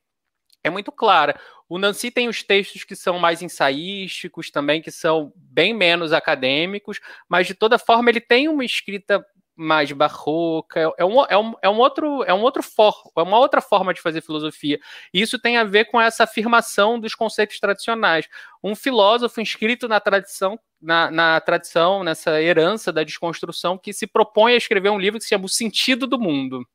é 0.66 0.70
muito 0.70 0.92
clara. 0.92 1.40
O 1.70 1.78
Nancy 1.78 2.12
tem 2.12 2.28
os 2.28 2.44
textos 2.44 2.84
que 2.84 2.96
são 2.96 3.20
mais 3.20 3.42
ensaísticos 3.42 4.50
também, 4.50 4.82
que 4.82 4.92
são 4.92 5.32
bem 5.36 5.74
menos 5.74 6.12
acadêmicos, 6.12 7.00
mas 7.30 7.48
de 7.48 7.54
toda 7.54 7.78
forma 7.78 8.10
ele 8.10 8.20
tem 8.22 8.50
uma 8.50 8.66
escrita 8.66 9.26
mais 9.56 9.92
barroca, 9.92 10.80
é 10.98 11.06
um, 11.06 11.26
é 11.26 11.38
um, 11.38 11.54
é 11.62 11.70
um 11.70 11.78
outro, 11.78 12.24
é 12.24 12.34
um 12.34 12.42
outro 12.42 12.62
for, 12.62 12.94
é 13.18 13.22
uma 13.22 13.38
outra 13.40 13.62
forma 13.62 13.94
de 13.94 14.02
fazer 14.02 14.22
filosofia. 14.22 14.80
Isso 15.14 15.40
tem 15.40 15.58
a 15.58 15.64
ver 15.64 15.86
com 15.86 16.00
essa 16.00 16.26
afirmação 16.26 17.00
dos 17.00 17.16
conceitos 17.16 17.60
tradicionais. 17.60 18.28
Um 18.64 18.76
filósofo 18.76 19.40
inscrito 19.40 19.88
na 19.88 20.00
tradição, 20.00 20.60
na, 20.82 21.10
na 21.10 21.40
tradição, 21.40 22.04
nessa 22.04 22.42
herança 22.42 22.92
da 22.92 23.04
desconstrução, 23.04 23.78
que 23.78 23.94
se 23.94 24.06
propõe 24.06 24.54
a 24.54 24.58
escrever 24.58 24.90
um 24.90 25.00
livro 25.00 25.20
que 25.20 25.24
se 25.24 25.30
chama 25.30 25.46
O 25.46 25.50
Sentido 25.50 26.06
do 26.06 26.20
Mundo. 26.20 26.68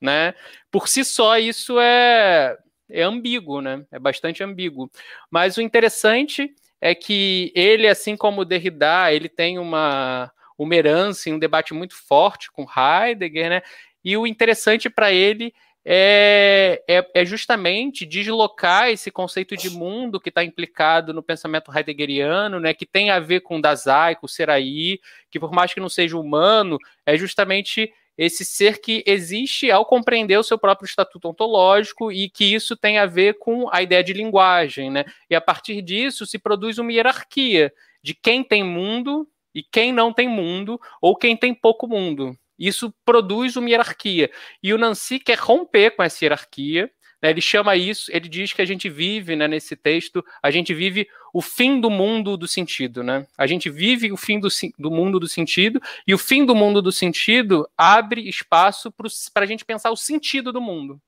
Né? 0.00 0.34
Por 0.70 0.88
si 0.88 1.04
só, 1.04 1.38
isso 1.38 1.78
é 1.80 2.58
é 2.90 3.02
ambíguo, 3.02 3.60
né? 3.60 3.84
É 3.90 3.98
bastante 3.98 4.42
ambíguo. 4.42 4.90
Mas 5.30 5.56
o 5.56 5.62
interessante 5.62 6.54
é 6.80 6.94
que 6.94 7.52
ele, 7.54 7.88
assim 7.88 8.16
como 8.16 8.44
Derrida, 8.44 9.12
ele 9.12 9.28
tem 9.28 9.58
uma, 9.58 10.30
uma 10.56 10.74
herança, 10.74 11.30
um 11.30 11.38
debate 11.38 11.74
muito 11.74 11.94
forte 11.94 12.50
com 12.50 12.64
Heidegger, 12.64 13.50
né? 13.50 13.62
E 14.04 14.16
o 14.16 14.26
interessante 14.26 14.90
para 14.90 15.12
ele 15.12 15.52
é, 15.84 16.82
é, 16.88 17.06
é, 17.14 17.24
justamente 17.24 18.06
deslocar 18.06 18.88
esse 18.88 19.10
conceito 19.10 19.54
de 19.54 19.68
mundo 19.68 20.18
que 20.18 20.30
está 20.30 20.42
implicado 20.42 21.12
no 21.12 21.22
pensamento 21.22 21.70
heideggeriano, 21.70 22.58
né, 22.58 22.72
que 22.72 22.86
tem 22.86 23.10
a 23.10 23.20
ver 23.20 23.40
com 23.40 23.60
Dazai, 23.60 24.16
com 24.16 24.26
Seraí, 24.26 24.98
que 25.30 25.38
por 25.38 25.52
mais 25.52 25.74
que 25.74 25.80
não 25.80 25.90
seja 25.90 26.18
humano, 26.18 26.78
é 27.04 27.16
justamente 27.18 27.92
esse 28.16 28.44
ser 28.44 28.80
que 28.80 29.02
existe 29.06 29.70
ao 29.70 29.84
compreender 29.84 30.38
o 30.38 30.42
seu 30.42 30.56
próprio 30.56 30.86
estatuto 30.86 31.28
ontológico 31.28 32.10
e 32.10 32.30
que 32.30 32.54
isso 32.54 32.76
tem 32.76 32.96
a 32.96 33.06
ver 33.06 33.34
com 33.38 33.68
a 33.70 33.82
ideia 33.82 34.04
de 34.04 34.12
linguagem, 34.12 34.90
né? 34.90 35.04
E 35.28 35.34
a 35.34 35.40
partir 35.40 35.82
disso 35.82 36.24
se 36.24 36.38
produz 36.38 36.78
uma 36.78 36.92
hierarquia 36.92 37.72
de 38.02 38.14
quem 38.14 38.44
tem 38.44 38.62
mundo 38.62 39.28
e 39.54 39.62
quem 39.62 39.92
não 39.92 40.12
tem 40.12 40.28
mundo 40.28 40.80
ou 41.00 41.14
quem 41.16 41.36
tem 41.36 41.54
pouco 41.54 41.86
mundo. 41.86 42.36
Isso 42.58 42.94
produz 43.04 43.56
uma 43.56 43.68
hierarquia. 43.68 44.30
E 44.62 44.72
o 44.72 44.78
Nancy 44.78 45.18
quer 45.18 45.38
romper 45.38 45.90
com 45.92 46.02
essa 46.02 46.24
hierarquia. 46.24 46.90
Né? 47.20 47.30
Ele 47.30 47.40
chama 47.40 47.76
isso, 47.76 48.10
ele 48.14 48.28
diz 48.28 48.52
que 48.52 48.62
a 48.62 48.64
gente 48.64 48.88
vive, 48.88 49.34
né, 49.34 49.48
nesse 49.48 49.74
texto, 49.74 50.24
a 50.42 50.50
gente 50.50 50.74
vive 50.74 51.08
o 51.32 51.40
fim 51.40 51.80
do 51.80 51.90
mundo 51.90 52.36
do 52.36 52.46
sentido. 52.46 53.02
Né? 53.02 53.26
A 53.36 53.46
gente 53.46 53.70
vive 53.70 54.12
o 54.12 54.16
fim 54.16 54.38
do, 54.38 54.48
do 54.78 54.90
mundo 54.90 55.18
do 55.18 55.26
sentido, 55.26 55.80
e 56.06 56.14
o 56.14 56.18
fim 56.18 56.44
do 56.44 56.54
mundo 56.54 56.80
do 56.82 56.92
sentido 56.92 57.68
abre 57.76 58.28
espaço 58.28 58.92
para 59.32 59.44
a 59.44 59.46
gente 59.46 59.64
pensar 59.64 59.90
o 59.90 59.96
sentido 59.96 60.52
do 60.52 60.60
mundo. 60.60 61.00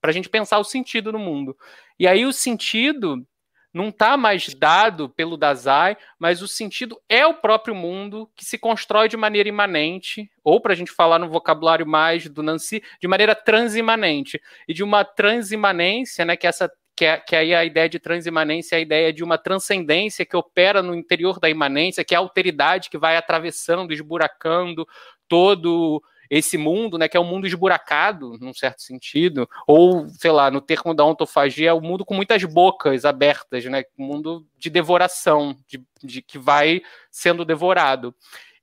Para 0.00 0.10
a 0.10 0.12
gente 0.12 0.28
pensar 0.28 0.58
o 0.58 0.64
sentido 0.64 1.12
do 1.12 1.18
mundo. 1.18 1.56
E 1.98 2.06
aí 2.06 2.26
o 2.26 2.32
sentido 2.32 3.26
não 3.74 3.88
está 3.88 4.16
mais 4.16 4.54
dado 4.54 5.08
pelo 5.08 5.36
Dazai, 5.36 5.96
mas 6.16 6.40
o 6.40 6.46
sentido 6.46 6.96
é 7.08 7.26
o 7.26 7.34
próprio 7.34 7.74
mundo 7.74 8.30
que 8.36 8.44
se 8.44 8.56
constrói 8.56 9.08
de 9.08 9.16
maneira 9.16 9.48
imanente, 9.48 10.30
ou 10.44 10.60
para 10.60 10.72
a 10.72 10.76
gente 10.76 10.92
falar 10.92 11.18
no 11.18 11.28
vocabulário 11.28 11.84
mais 11.84 12.28
do 12.28 12.40
Nancy, 12.40 12.80
de 13.00 13.08
maneira 13.08 13.34
transimanente. 13.34 14.40
E 14.68 14.72
de 14.72 14.84
uma 14.84 15.04
transimanência, 15.04 16.24
né, 16.24 16.36
que 16.36 16.46
essa 16.46 16.70
que, 16.96 17.04
é, 17.04 17.16
que 17.16 17.34
aí 17.34 17.52
a 17.52 17.64
ideia 17.64 17.88
de 17.88 17.98
transimanência 17.98 18.76
é 18.76 18.78
a 18.78 18.82
ideia 18.82 19.12
de 19.12 19.24
uma 19.24 19.36
transcendência 19.36 20.24
que 20.24 20.36
opera 20.36 20.80
no 20.80 20.94
interior 20.94 21.40
da 21.40 21.50
imanência, 21.50 22.04
que 22.04 22.14
é 22.14 22.16
a 22.16 22.20
alteridade 22.20 22.88
que 22.88 22.96
vai 22.96 23.16
atravessando, 23.16 23.92
esburacando 23.92 24.86
todo 25.26 26.00
esse 26.36 26.58
mundo, 26.58 26.98
né, 26.98 27.08
que 27.08 27.16
é 27.16 27.20
um 27.20 27.24
mundo 27.24 27.46
esburacado, 27.46 28.36
num 28.40 28.52
certo 28.52 28.82
sentido, 28.82 29.48
ou, 29.66 30.08
sei 30.08 30.32
lá, 30.32 30.50
no 30.50 30.60
termo 30.60 30.92
da 30.92 31.04
ontofagia, 31.04 31.70
é 31.70 31.74
um 31.74 31.80
mundo 31.80 32.04
com 32.04 32.12
muitas 32.12 32.42
bocas 32.44 33.04
abertas, 33.04 33.64
né, 33.66 33.84
um 33.96 34.04
mundo 34.04 34.46
de 34.58 34.68
devoração, 34.68 35.56
de, 35.68 35.80
de 36.02 36.20
que 36.20 36.38
vai 36.38 36.82
sendo 37.10 37.44
devorado. 37.44 38.12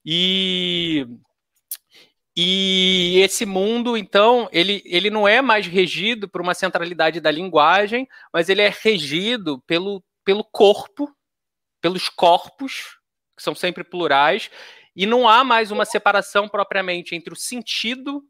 E 0.05 1.07
e 2.35 3.19
esse 3.19 3.45
mundo, 3.45 3.97
então, 3.97 4.47
ele, 4.53 4.81
ele 4.85 5.09
não 5.09 5.27
é 5.27 5.41
mais 5.41 5.67
regido 5.67 6.29
por 6.29 6.41
uma 6.41 6.53
centralidade 6.53 7.19
da 7.19 7.29
linguagem, 7.29 8.07
mas 8.31 8.47
ele 8.47 8.61
é 8.61 8.73
regido 8.81 9.61
pelo, 9.67 10.01
pelo 10.23 10.43
corpo, 10.43 11.13
pelos 11.81 12.07
corpos, 12.07 12.97
que 13.35 13.43
são 13.43 13.53
sempre 13.53 13.83
plurais, 13.83 14.49
e 14.95 15.05
não 15.05 15.27
há 15.27 15.43
mais 15.43 15.71
uma 15.71 15.85
separação 15.85 16.47
propriamente 16.47 17.15
entre 17.15 17.33
o 17.33 17.37
sentido 17.37 18.23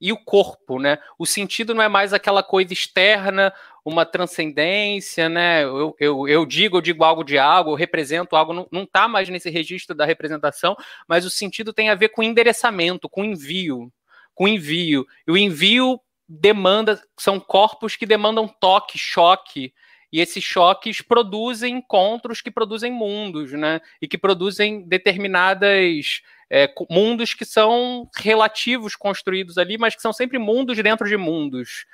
e 0.00 0.12
o 0.12 0.16
corpo, 0.16 0.78
né? 0.78 0.98
O 1.18 1.26
sentido 1.26 1.74
não 1.74 1.82
é 1.82 1.88
mais 1.88 2.12
aquela 2.12 2.42
coisa 2.42 2.72
externa, 2.72 3.52
uma 3.84 4.04
transcendência, 4.06 5.28
né? 5.28 5.64
Eu, 5.64 5.96
eu, 5.98 6.28
eu 6.28 6.46
digo, 6.46 6.76
eu 6.76 6.80
digo 6.80 7.02
algo 7.02 7.24
de 7.24 7.38
algo, 7.38 7.70
eu 7.70 7.74
represento 7.74 8.36
algo, 8.36 8.52
não, 8.52 8.68
não 8.70 8.86
tá 8.86 9.08
mais 9.08 9.28
nesse 9.28 9.50
registro 9.50 9.96
da 9.96 10.04
representação, 10.04 10.76
mas 11.06 11.24
o 11.24 11.30
sentido 11.30 11.72
tem 11.72 11.90
a 11.90 11.94
ver 11.94 12.10
com 12.10 12.22
endereçamento, 12.22 13.08
com 13.08 13.24
envio, 13.24 13.92
com 14.34 14.46
envio. 14.46 15.06
E 15.26 15.32
o 15.32 15.36
envio 15.36 16.00
demanda, 16.28 17.02
são 17.18 17.40
corpos 17.40 17.96
que 17.96 18.06
demandam 18.06 18.46
toque, 18.46 18.98
choque, 18.98 19.72
e 20.12 20.20
esses 20.20 20.42
choques 20.42 21.02
produzem 21.02 21.76
encontros 21.76 22.40
que 22.40 22.50
produzem 22.50 22.90
mundos, 22.90 23.52
né? 23.52 23.80
E 24.00 24.08
que 24.08 24.16
produzem 24.16 24.82
determinadas 24.82 26.22
é, 26.50 26.72
mundos 26.90 27.34
que 27.34 27.44
são 27.44 28.08
relativos 28.16 28.96
construídos 28.96 29.58
ali, 29.58 29.76
mas 29.76 29.94
que 29.94 30.02
são 30.02 30.12
sempre 30.12 30.38
mundos 30.38 30.76
dentro 30.82 31.08
de 31.08 31.16
mundos. 31.16 31.84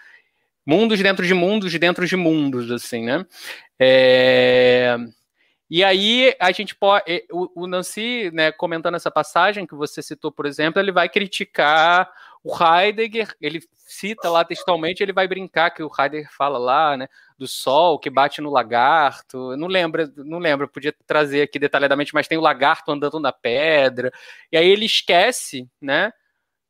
Mundos 0.65 1.01
dentro 1.01 1.27
de 1.27 1.35
mundos 1.35 1.79
dentro 1.79 2.07
de 2.07 2.17
mundos, 2.17 2.71
assim, 2.71 3.05
né? 3.05 3.27
É... 3.79 4.97
E 5.69 5.83
aí 5.83 6.35
a 6.39 6.53
gente 6.53 6.75
pode. 6.75 7.05
É, 7.11 7.25
o, 7.33 7.67
Nancy, 7.67 8.31
né, 8.33 8.53
comentando 8.53 8.95
essa 8.95 9.11
passagem 9.11 9.67
que 9.67 9.75
você 9.75 10.03
citou, 10.03 10.31
por 10.31 10.47
exemplo, 10.47 10.81
ele 10.81 10.93
vai 10.93 11.09
criticar 11.09 12.11
o 12.45 12.55
Heidegger, 12.55 13.35
ele 13.41 13.61
cita 13.75 14.31
lá 14.31 14.45
textualmente, 14.45 15.03
ele 15.03 15.13
vai 15.13 15.27
brincar 15.27 15.71
que 15.71 15.83
o 15.83 15.91
Heidegger 15.99 16.31
fala 16.31 16.59
lá, 16.59 16.97
né, 16.97 17.09
do 17.39 17.47
sol 17.47 17.99
que 17.99 18.11
bate 18.11 18.41
no 18.41 18.51
lagarto. 18.51 19.53
Eu 19.53 19.57
não 19.57 19.69
lembro, 19.69 20.11
não 20.17 20.39
lembro, 20.39 20.69
podia 20.69 20.95
trazer 21.07 21.43
aqui 21.43 21.59
detalhadamente, 21.59 22.15
mas 22.15 22.29
tem 22.29 22.39
o 22.39 22.41
lagarto 22.43 22.91
andando 22.93 23.19
na 23.21 23.33
pedra. 23.33 24.13
E 24.53 24.57
aí 24.57 24.69
ele 24.69 24.87
esquece, 24.87 25.69
né, 25.81 26.13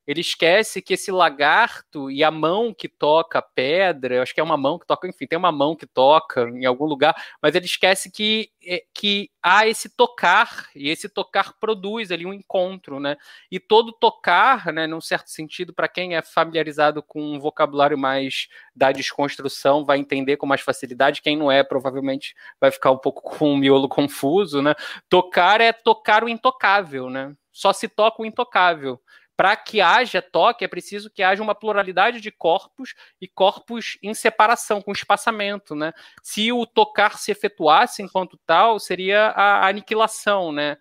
ele 0.06 0.20
esquece 0.20 0.82
que 0.82 0.94
esse 0.94 1.10
lagarto 1.10 2.10
e 2.10 2.22
a 2.22 2.30
mão 2.30 2.74
que 2.74 2.88
toca 2.88 3.38
a 3.38 3.42
pedra, 3.42 4.16
eu 4.16 4.22
acho 4.22 4.34
que 4.34 4.40
é 4.40 4.42
uma 4.42 4.56
mão 4.56 4.78
que 4.78 4.86
toca, 4.86 5.08
enfim, 5.08 5.26
tem 5.26 5.38
uma 5.38 5.52
mão 5.52 5.74
que 5.74 5.86
toca 5.86 6.42
em 6.42 6.66
algum 6.66 6.84
lugar, 6.84 7.14
mas 7.40 7.54
ele 7.54 7.64
esquece 7.64 8.10
que, 8.10 8.50
é, 8.62 8.84
que 8.92 9.30
há 9.42 9.66
esse 9.66 9.88
tocar, 9.88 10.68
e 10.74 10.90
esse 10.90 11.08
tocar 11.08 11.54
produz 11.58 12.10
ali 12.10 12.26
um 12.26 12.32
encontro, 12.32 13.00
né? 13.00 13.16
E 13.50 13.58
todo 13.58 13.92
tocar, 13.92 14.72
né, 14.72 14.86
num 14.86 15.00
certo 15.00 15.28
sentido, 15.28 15.72
para 15.72 15.88
quem 15.88 16.16
é 16.16 16.22
familiarizado 16.22 17.02
com 17.02 17.34
um 17.34 17.38
vocabulário 17.40 17.96
mais 17.96 18.48
da 18.74 18.92
desconstrução, 18.92 19.84
vai 19.84 19.98
entender 19.98 20.36
com 20.36 20.46
mais 20.46 20.60
facilidade, 20.60 21.22
quem 21.22 21.36
não 21.36 21.50
é, 21.50 21.62
provavelmente 21.62 22.34
vai 22.60 22.70
ficar 22.70 22.90
um 22.90 22.98
pouco 22.98 23.22
com 23.38 23.54
um 23.54 23.56
miolo 23.56 23.88
confuso, 23.88 24.60
né? 24.60 24.74
Tocar 25.08 25.60
é 25.60 25.72
tocar 25.72 26.24
o 26.24 26.28
intocável, 26.28 27.08
né? 27.08 27.34
Só 27.50 27.72
se 27.72 27.88
toca 27.88 28.20
o 28.20 28.26
intocável 28.26 29.00
para 29.36 29.56
que 29.56 29.80
haja 29.80 30.22
toque, 30.22 30.64
é 30.64 30.68
preciso 30.68 31.10
que 31.10 31.22
haja 31.22 31.42
uma 31.42 31.54
pluralidade 31.54 32.20
de 32.20 32.30
corpos 32.30 32.94
e 33.20 33.26
corpos 33.26 33.98
em 34.02 34.14
separação, 34.14 34.80
com 34.80 34.92
espaçamento, 34.92 35.74
né? 35.74 35.92
Se 36.22 36.52
o 36.52 36.64
tocar 36.66 37.18
se 37.18 37.32
efetuasse 37.32 38.02
enquanto 38.02 38.38
tal, 38.46 38.78
seria 38.78 39.28
a 39.28 39.66
aniquilação, 39.66 40.52
né? 40.52 40.76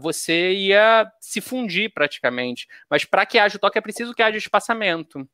você 0.00 0.52
ia 0.52 1.10
se 1.20 1.40
fundir 1.40 1.92
praticamente. 1.92 2.66
Mas 2.88 3.04
para 3.04 3.24
que 3.24 3.38
haja 3.38 3.58
toque, 3.58 3.78
é 3.78 3.80
preciso 3.80 4.14
que 4.14 4.22
haja 4.22 4.36
espaçamento. 4.36 5.28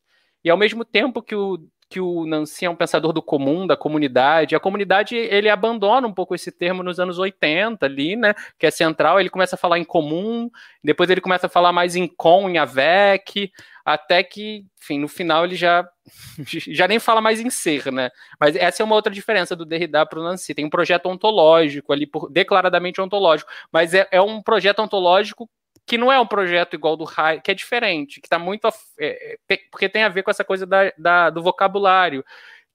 E 0.44 0.50
ao 0.50 0.56
mesmo 0.56 0.84
tempo 0.84 1.22
que 1.22 1.34
o 1.34 1.58
que 1.88 2.00
o 2.00 2.26
Nancy 2.26 2.64
é 2.64 2.70
um 2.70 2.74
pensador 2.76 3.12
do 3.12 3.22
comum, 3.22 3.66
da 3.66 3.76
comunidade. 3.76 4.56
A 4.56 4.60
comunidade, 4.60 5.16
ele 5.16 5.48
abandona 5.48 6.06
um 6.06 6.12
pouco 6.12 6.34
esse 6.34 6.50
termo 6.50 6.82
nos 6.82 6.98
anos 6.98 7.18
80 7.18 7.86
ali, 7.86 8.16
né, 8.16 8.34
que 8.58 8.66
é 8.66 8.70
central, 8.70 9.20
ele 9.20 9.30
começa 9.30 9.54
a 9.56 9.58
falar 9.58 9.78
em 9.78 9.84
comum, 9.84 10.50
depois 10.82 11.10
ele 11.10 11.20
começa 11.20 11.46
a 11.46 11.50
falar 11.50 11.72
mais 11.72 11.94
em 11.96 12.06
com, 12.06 12.48
em 12.48 12.58
avec, 12.58 13.52
até 13.84 14.22
que, 14.22 14.66
enfim, 14.82 14.98
no 14.98 15.06
final 15.06 15.44
ele 15.44 15.54
já 15.54 15.88
já 16.68 16.88
nem 16.88 16.98
fala 16.98 17.20
mais 17.20 17.40
em 17.40 17.50
ser, 17.50 17.92
né? 17.92 18.10
Mas 18.40 18.56
essa 18.56 18.82
é 18.82 18.84
uma 18.84 18.94
outra 18.94 19.12
diferença 19.12 19.54
do 19.54 19.64
Derrida 19.64 20.04
para 20.06 20.20
o 20.20 20.22
Nancy. 20.22 20.54
Tem 20.54 20.64
um 20.64 20.70
projeto 20.70 21.06
ontológico 21.06 21.92
ali, 21.92 22.06
por, 22.06 22.30
declaradamente 22.30 23.00
ontológico, 23.00 23.50
mas 23.72 23.94
é, 23.94 24.06
é 24.10 24.20
um 24.20 24.42
projeto 24.42 24.80
ontológico 24.82 25.48
que 25.86 25.96
não 25.96 26.12
é 26.12 26.18
um 26.18 26.26
projeto 26.26 26.74
igual 26.74 26.96
do 26.96 27.04
Rai, 27.04 27.40
que 27.40 27.50
é 27.50 27.54
diferente, 27.54 28.20
que 28.20 28.26
está 28.26 28.38
muito. 28.38 28.68
É, 28.98 29.38
é 29.48 29.56
porque 29.70 29.88
tem 29.88 30.02
a 30.02 30.08
ver 30.08 30.24
com 30.24 30.30
essa 30.30 30.44
coisa 30.44 30.66
da, 30.66 30.92
da, 30.98 31.30
do 31.30 31.42
vocabulário 31.42 32.24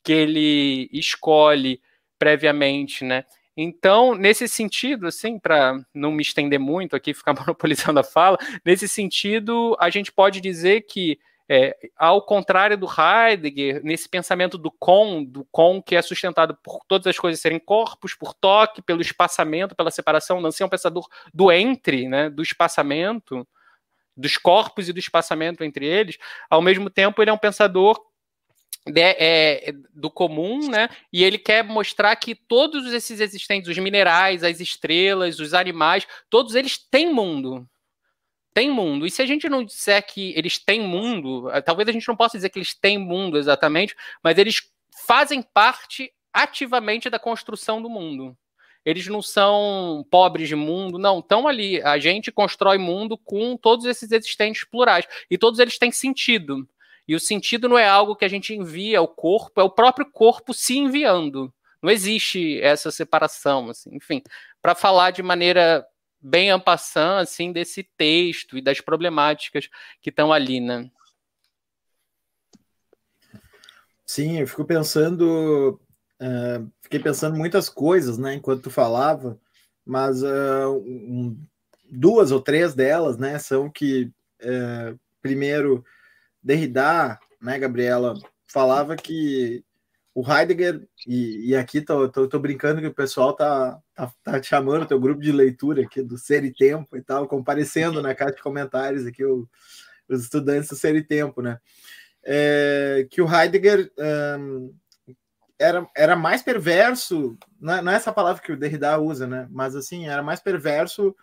que 0.04 0.14
ele 0.14 0.90
escolhe 0.94 1.82
previamente, 2.18 3.04
né? 3.04 3.26
Então, 3.56 4.16
nesse 4.16 4.48
sentido, 4.48 5.08
assim, 5.08 5.38
para 5.38 5.78
não 5.94 6.12
me 6.12 6.22
estender 6.22 6.58
muito 6.58 6.96
aqui, 6.96 7.14
ficar 7.14 7.34
monopolizando 7.34 8.00
a 8.00 8.04
fala, 8.04 8.38
nesse 8.64 8.88
sentido, 8.88 9.76
a 9.80 9.90
gente 9.90 10.12
pode 10.12 10.40
dizer 10.40 10.82
que 10.82 11.20
é, 11.54 11.76
ao 11.98 12.22
contrário 12.22 12.78
do 12.78 12.88
Heidegger, 12.88 13.84
nesse 13.84 14.08
pensamento 14.08 14.58
do 14.58 14.72
com, 14.72 15.22
do 15.22 15.46
com 15.52 15.84
que 15.84 15.98
é 15.98 16.02
sustentado 16.02 16.58
por 16.64 16.80
todas 16.88 17.08
as 17.08 17.20
coisas 17.20 17.42
serem 17.42 17.60
corpos, 17.60 18.16
por 18.16 18.34
toque, 18.34 18.82
pelo 18.82 19.02
espaçamento, 19.02 19.76
pela 19.76 19.92
separação, 19.92 20.40
Nancy 20.40 20.64
é 20.64 20.66
um 20.66 20.70
pensador 20.70 21.06
do 21.34 21.52
entre, 21.52 22.08
né, 22.08 22.30
do 22.30 22.42
espaçamento, 22.42 23.46
dos 24.16 24.38
corpos 24.38 24.88
e 24.88 24.94
do 24.94 25.00
espaçamento 25.00 25.62
entre 25.62 25.86
eles, 25.86 26.18
ao 26.50 26.62
mesmo 26.62 26.90
tempo 26.90 27.22
ele 27.22 27.32
é 27.32 27.34
um 27.34 27.38
pensador 27.38 28.02
de, 28.88 29.02
é, 29.02 29.74
do 29.94 30.10
comum, 30.10 30.70
né? 30.70 30.88
E 31.12 31.22
ele 31.22 31.38
quer 31.38 31.66
mostrar 31.66 32.16
que 32.16 32.34
todos 32.34 32.94
esses 32.94 33.20
existentes, 33.20 33.70
os 33.70 33.78
minerais, 33.78 34.42
as 34.42 34.62
estrelas, 34.62 35.38
os 35.38 35.54
animais, 35.54 36.08
todos 36.30 36.56
eles 36.56 36.78
têm 36.78 37.14
mundo 37.14 37.70
tem 38.54 38.70
mundo. 38.70 39.06
E 39.06 39.12
se 39.12 39.22
a 39.22 39.26
gente 39.26 39.50
não 39.50 39.64
disser 39.64 40.06
que 40.06 40.34
eles 40.36 40.58
têm 40.58 40.82
mundo, 40.82 41.50
eh, 41.52 41.62
talvez 41.62 41.88
a 41.88 41.92
gente 41.92 42.08
não 42.08 42.16
possa 42.16 42.38
dizer 42.38 42.50
que 42.50 42.60
eles 42.60 42.74
têm 42.74 42.98
mundo 42.98 43.38
exatamente, 43.38 43.96
mas 44.24 44.38
eles 44.38 44.62
fazem 45.06 45.42
parte 45.42 46.12
ativamente 46.34 47.10
da 47.10 47.20
construção 47.20 47.82
do 47.82 47.90
mundo. 47.90 48.38
Eles 48.84 49.08
não 49.08 49.22
são 49.22 50.06
pobres 50.10 50.48
de 50.48 50.56
mundo, 50.56 50.98
não, 50.98 51.20
estão 51.20 51.48
ali. 51.48 51.82
A 51.84 52.00
gente 52.00 52.32
constrói 52.32 52.78
mundo 52.78 53.18
com 53.18 53.56
todos 53.56 53.86
esses 53.86 54.12
existentes 54.12 54.64
plurais. 54.64 55.06
E 55.30 55.38
todos 55.38 55.60
eles 55.60 55.78
têm 55.78 55.92
sentido. 55.92 56.68
E 57.08 57.16
o 57.16 57.20
sentido 57.20 57.70
não 57.70 57.78
é 57.78 57.88
algo 57.88 58.16
que 58.16 58.26
a 58.26 58.28
gente 58.28 58.56
envia 58.56 59.00
ao 59.00 59.08
corpo, 59.08 59.60
é 59.60 59.64
o 59.64 59.70
próprio 59.70 60.10
corpo 60.10 60.54
se 60.54 60.78
enviando. 60.78 61.54
Não 61.82 61.92
existe 61.92 62.60
essa 62.62 62.92
separação, 62.92 63.70
assim. 63.70 63.96
enfim, 63.96 64.22
para 64.62 64.76
falar 64.76 65.12
de 65.12 65.24
maneira 65.24 65.86
bem 66.22 66.52
ampassant, 66.52 67.22
assim, 67.22 67.52
desse 67.52 67.84
texto 67.98 68.58
e 68.58 68.62
das 68.62 68.80
problemáticas 68.80 69.70
que 70.02 70.10
estão 70.10 70.32
ali, 70.32 70.60
né? 70.60 70.90
Sim, 74.06 74.40
eu 74.40 74.48
fico 74.48 74.66
pensando, 74.66 75.80
uh, 76.22 76.72
fiquei 76.82 77.00
pensando 77.00 77.38
muitas 77.38 77.70
coisas, 77.70 78.18
né, 78.18 78.34
enquanto 78.36 78.64
tu 78.64 78.70
falava, 78.70 79.40
mas 79.86 80.22
uh, 80.22 80.70
um, 80.86 81.38
duas 81.90 82.30
ou 82.32 82.42
três 82.42 82.76
delas, 82.76 83.18
né, 83.18 83.40
são 83.40 83.70
que 83.70 84.12
uh, 84.42 85.00
primeiro, 85.22 85.86
Derrida, 86.44 87.18
né, 87.42 87.58
Gabriela, 87.58 88.14
falava 88.48 88.98
que 88.98 89.64
o 90.14 90.22
Heidegger, 90.30 90.86
e, 91.08 91.50
e 91.50 91.56
aqui 91.56 91.82
tô, 91.82 92.10
tô, 92.10 92.28
tô, 92.28 92.40
brincando 92.40 92.82
que 92.82 92.88
o 92.88 92.94
pessoal 92.94 93.34
tá, 93.34 93.80
tá, 93.96 94.12
tá 94.24 94.44
chamando 94.44 94.84
o 94.84 94.86
teu 94.86 95.00
grupo 95.00 95.22
de 95.22 95.32
leitura 95.32 95.84
aqui 95.84 96.02
do 96.02 96.18
Ser 96.18 96.44
e 96.44 96.54
Tempo 96.54 96.98
e 96.98 97.02
tal, 97.02 97.28
comparecendo 97.28 98.02
na 98.02 98.14
caixa 98.14 98.36
de 98.36 98.42
comentários 98.42 99.06
aqui 99.06 99.24
o, 99.24 99.48
os 100.10 100.24
estudantes 100.24 100.70
do 100.70 100.76
Ser 100.76 100.96
e 100.96 101.04
Tempo, 101.04 101.42
né? 101.42 101.60
É, 102.24 103.08
que 103.10 103.22
o 103.22 103.34
Heidegger 103.34 103.92
um, 104.38 104.74
era, 105.58 105.88
era 105.96 106.16
mais 106.16 106.42
perverso, 106.42 107.38
não 107.60 107.74
é, 107.76 107.82
não 107.82 107.92
é 107.92 107.96
essa 107.96 108.12
palavra 108.12 108.42
que 108.42 108.52
o 108.52 108.58
Derrida 108.58 109.00
usa, 109.00 109.26
né? 109.26 109.48
Mas 109.50 109.76
assim, 109.76 110.08
era 110.08 110.22
mais 110.22 110.40
perverso 110.40 111.16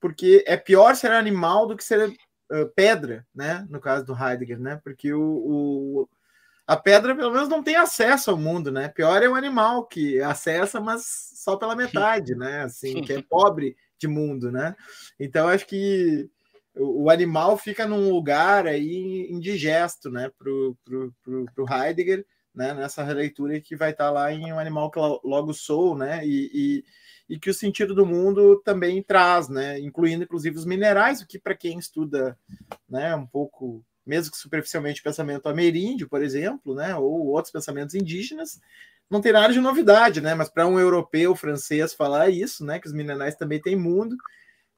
porque 0.00 0.44
é 0.46 0.56
pior 0.56 0.94
ser 0.94 1.10
animal 1.10 1.66
do 1.66 1.76
que 1.76 1.82
ser 1.82 2.08
uh, 2.08 2.68
pedra, 2.76 3.26
né? 3.34 3.66
No 3.68 3.80
caso 3.80 4.04
do 4.04 4.14
Heidegger, 4.14 4.60
né? 4.60 4.80
Porque 4.84 5.12
o, 5.12 5.20
o, 5.22 6.08
a 6.68 6.76
pedra, 6.76 7.16
pelo 7.16 7.32
menos, 7.32 7.48
não 7.48 7.62
tem 7.62 7.76
acesso 7.76 8.30
ao 8.30 8.36
mundo, 8.36 8.70
né? 8.70 8.88
Pior 8.88 9.22
é 9.22 9.28
o 9.28 9.34
animal 9.34 9.86
que 9.86 10.20
acessa, 10.20 10.78
mas 10.78 11.32
só 11.34 11.56
pela 11.56 11.74
metade, 11.74 12.34
né? 12.34 12.60
Assim, 12.60 13.00
que 13.00 13.14
é 13.14 13.22
pobre 13.22 13.74
de 13.98 14.06
mundo, 14.06 14.52
né? 14.52 14.76
Então, 15.18 15.48
acho 15.48 15.66
que 15.66 16.28
o, 16.76 17.08
animal 17.08 17.56
fica 17.56 17.86
num 17.86 18.10
lugar 18.10 18.66
aí 18.66 19.26
indigesto, 19.30 20.10
né? 20.10 20.30
Pro, 20.38 20.76
pro, 20.84 21.14
pro, 21.22 21.46
pro 21.54 21.66
Heidegger, 21.72 22.26
né? 22.54 22.74
Nessa 22.74 23.02
releitura 23.02 23.58
que 23.62 23.74
vai 23.74 23.92
estar 23.92 24.10
lá 24.10 24.30
em 24.30 24.52
um 24.52 24.58
animal 24.58 24.90
que 24.90 24.98
logo 24.98 25.54
sou, 25.54 25.96
né? 25.96 26.20
E, 26.22 26.50
e 26.52 26.84
e 27.28 27.38
que 27.38 27.50
o 27.50 27.54
sentido 27.54 27.94
do 27.94 28.06
mundo 28.06 28.60
também 28.64 29.02
traz, 29.02 29.48
né? 29.48 29.78
Incluindo 29.78 30.24
inclusive 30.24 30.56
os 30.56 30.64
minerais, 30.64 31.20
o 31.20 31.26
que 31.26 31.38
para 31.38 31.54
quem 31.54 31.78
estuda, 31.78 32.38
né, 32.88 33.14
um 33.14 33.26
pouco, 33.26 33.84
mesmo 34.08 34.32
que 34.32 34.38
superficialmente, 34.38 35.02
pensamento 35.02 35.48
ameríndio, 35.48 36.08
por 36.08 36.22
exemplo, 36.22 36.74
né, 36.74 36.96
ou 36.96 37.26
outros 37.26 37.52
pensamentos 37.52 37.94
indígenas, 37.94 38.60
não 39.10 39.20
tem 39.20 39.32
nada 39.32 39.52
de 39.52 39.60
novidade, 39.60 40.20
né? 40.20 40.34
Mas 40.34 40.48
para 40.48 40.66
um 40.66 40.78
europeu 40.78 41.34
francês 41.36 41.94
falar 41.94 42.30
isso, 42.30 42.64
né, 42.64 42.78
que 42.80 42.86
os 42.86 42.92
minerais 42.92 43.36
também 43.36 43.60
têm 43.60 43.76
mundo, 43.76 44.16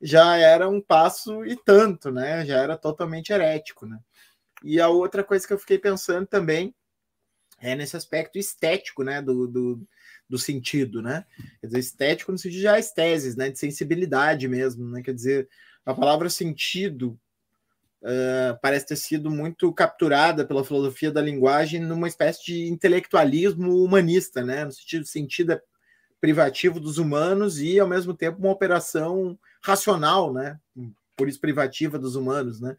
já 0.03 0.37
era 0.37 0.69
um 0.69 0.81
passo 0.81 1.45
e 1.45 1.57
tanto, 1.57 2.11
né? 2.11 2.45
Já 2.47 2.59
era 2.59 2.77
totalmente 2.77 3.33
herético, 3.33 3.87
né? 3.87 3.99
E 4.65 4.81
a 4.81 4.89
outra 4.89 5.25
coisa 5.25 5.47
que 5.47 5.53
eu 5.53 5.59
fiquei 5.59 5.79
pensando 5.79 6.27
também 6.27 6.75
é 7.61 7.75
nesse 7.75 7.97
aspecto 7.97 8.39
estético, 8.39 9.03
né, 9.05 9.23
do, 9.23 9.47
do 9.47 9.89
do 10.31 10.39
sentido, 10.39 11.03
né? 11.03 11.27
Quer 11.61 11.67
dizer, 11.67 11.79
estético 11.81 12.31
no 12.31 12.39
sentido 12.39 12.61
de 12.61 12.79
esteses, 12.79 13.35
né? 13.35 13.51
De 13.51 13.59
sensibilidade 13.59 14.47
mesmo, 14.47 14.89
né? 14.89 15.03
Quer 15.03 15.13
dizer, 15.13 15.49
a 15.85 15.93
palavra 15.93 16.31
sentido 16.31 17.19
uh, 18.03 18.59
parece 18.61 18.87
ter 18.87 18.97
sido 18.97 19.31
muito 19.31 19.73
capturada 19.73 20.45
pela 20.45 20.65
filosofia 20.65 21.11
da 21.11 21.21
linguagem 21.21 21.81
numa 21.81 22.09
espécie 22.09 22.45
de 22.45 22.69
intelectualismo 22.69 23.83
humanista, 23.83 24.45
né? 24.45 24.65
No 24.65 24.73
sentido 24.73 25.07
sentido 25.07 25.61
privativo 26.21 26.79
dos 26.79 26.99
humanos 26.99 27.61
e, 27.61 27.79
ao 27.81 27.89
mesmo 27.89 28.13
tempo, 28.13 28.39
uma 28.39 28.53
operação 28.53 29.39
racional, 29.63 30.33
né? 30.33 30.59
Por 31.17 31.29
isso, 31.29 31.41
privativa 31.41 31.99
dos 31.99 32.17
humanos, 32.17 32.61
né? 32.61 32.77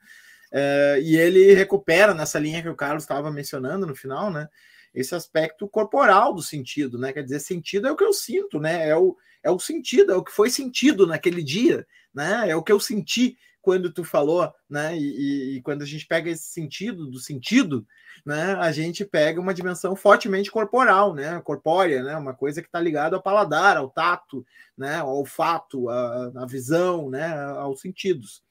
Uh, 0.51 1.01
e 1.01 1.15
ele 1.15 1.53
recupera 1.53 2.13
nessa 2.13 2.37
linha 2.37 2.61
que 2.61 2.69
o 2.69 2.75
Carlos 2.75 3.03
estava 3.03 3.31
mencionando 3.31 3.87
no 3.87 3.95
final, 3.95 4.29
né? 4.29 4.49
esse 4.93 5.15
aspecto 5.15 5.67
corporal 5.67 6.33
do 6.33 6.41
sentido, 6.41 6.97
né? 6.97 7.13
Quer 7.13 7.23
dizer, 7.23 7.39
sentido 7.39 7.87
é 7.87 7.91
o 7.91 7.95
que 7.95 8.03
eu 8.03 8.13
sinto, 8.13 8.59
né? 8.59 8.89
É 8.89 8.95
o, 8.95 9.15
é 9.41 9.49
o 9.49 9.59
sentido, 9.59 10.11
é 10.11 10.15
o 10.15 10.23
que 10.23 10.31
foi 10.31 10.49
sentido 10.49 11.07
naquele 11.07 11.41
dia, 11.41 11.87
né? 12.13 12.49
É 12.49 12.55
o 12.55 12.63
que 12.63 12.71
eu 12.71 12.79
senti 12.79 13.37
quando 13.61 13.91
tu 13.91 14.03
falou, 14.03 14.51
né? 14.69 14.97
E, 14.97 15.57
e, 15.57 15.61
quando 15.61 15.83
a 15.83 15.85
gente 15.85 16.05
pega 16.07 16.29
esse 16.29 16.45
sentido 16.45 17.07
do 17.07 17.19
sentido, 17.19 17.85
né? 18.25 18.55
A 18.55 18.71
gente 18.71 19.05
pega 19.05 19.39
uma 19.39 19.53
dimensão 19.53 19.95
fortemente 19.95 20.51
corporal, 20.51 21.13
né? 21.13 21.39
Corpórea, 21.41 22.03
né? 22.03 22.15
Uma 22.17 22.33
coisa 22.33 22.61
que 22.61 22.67
está 22.67 22.79
ligada 22.79 23.15
ao 23.15 23.21
paladar, 23.21 23.77
ao 23.77 23.89
tato, 23.89 24.45
né? 24.77 24.95
Ao 24.95 25.15
olfato, 25.15 25.89
à, 25.89 26.45
visão, 26.47 27.09
né? 27.09 27.33
Aos 27.57 27.81
sentidos. 27.81 28.43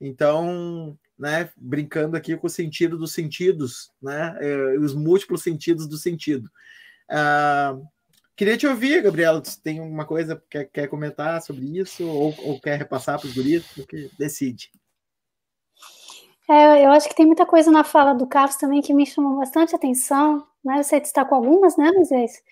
Então, 0.00 0.96
né, 1.18 1.50
brincando 1.56 2.16
aqui 2.16 2.36
com 2.36 2.46
o 2.46 2.50
sentido 2.50 2.98
dos 2.98 3.12
sentidos, 3.12 3.90
né, 4.02 4.36
é, 4.40 4.78
os 4.78 4.94
múltiplos 4.94 5.42
sentidos 5.42 5.86
do 5.86 5.96
sentido. 5.96 6.50
Ah, 7.08 7.76
queria 8.36 8.56
te 8.56 8.66
ouvir, 8.66 9.02
Gabriela, 9.02 9.42
se 9.44 9.60
tem 9.62 9.80
uma 9.80 10.04
coisa 10.04 10.36
que 10.36 10.42
quer, 10.50 10.64
quer 10.66 10.88
comentar 10.88 11.40
sobre 11.42 11.78
isso 11.78 12.06
ou, 12.06 12.34
ou 12.44 12.60
quer 12.60 12.78
repassar 12.78 13.18
para 13.18 13.28
os 13.28 13.34
guris, 13.34 13.66
porque 13.74 14.10
decide. 14.18 14.70
É, 16.48 16.84
eu 16.84 16.90
acho 16.90 17.08
que 17.08 17.14
tem 17.14 17.26
muita 17.26 17.46
coisa 17.46 17.70
na 17.70 17.84
fala 17.84 18.12
do 18.12 18.26
Carlos 18.26 18.56
também 18.56 18.82
que 18.82 18.92
me 18.92 19.06
chamou 19.06 19.38
bastante 19.38 19.74
atenção, 19.74 20.46
né, 20.64 20.82
você 20.82 21.00
destacou 21.00 21.36
algumas, 21.36 21.76
né, 21.76 21.90
Moisés? 21.92 22.42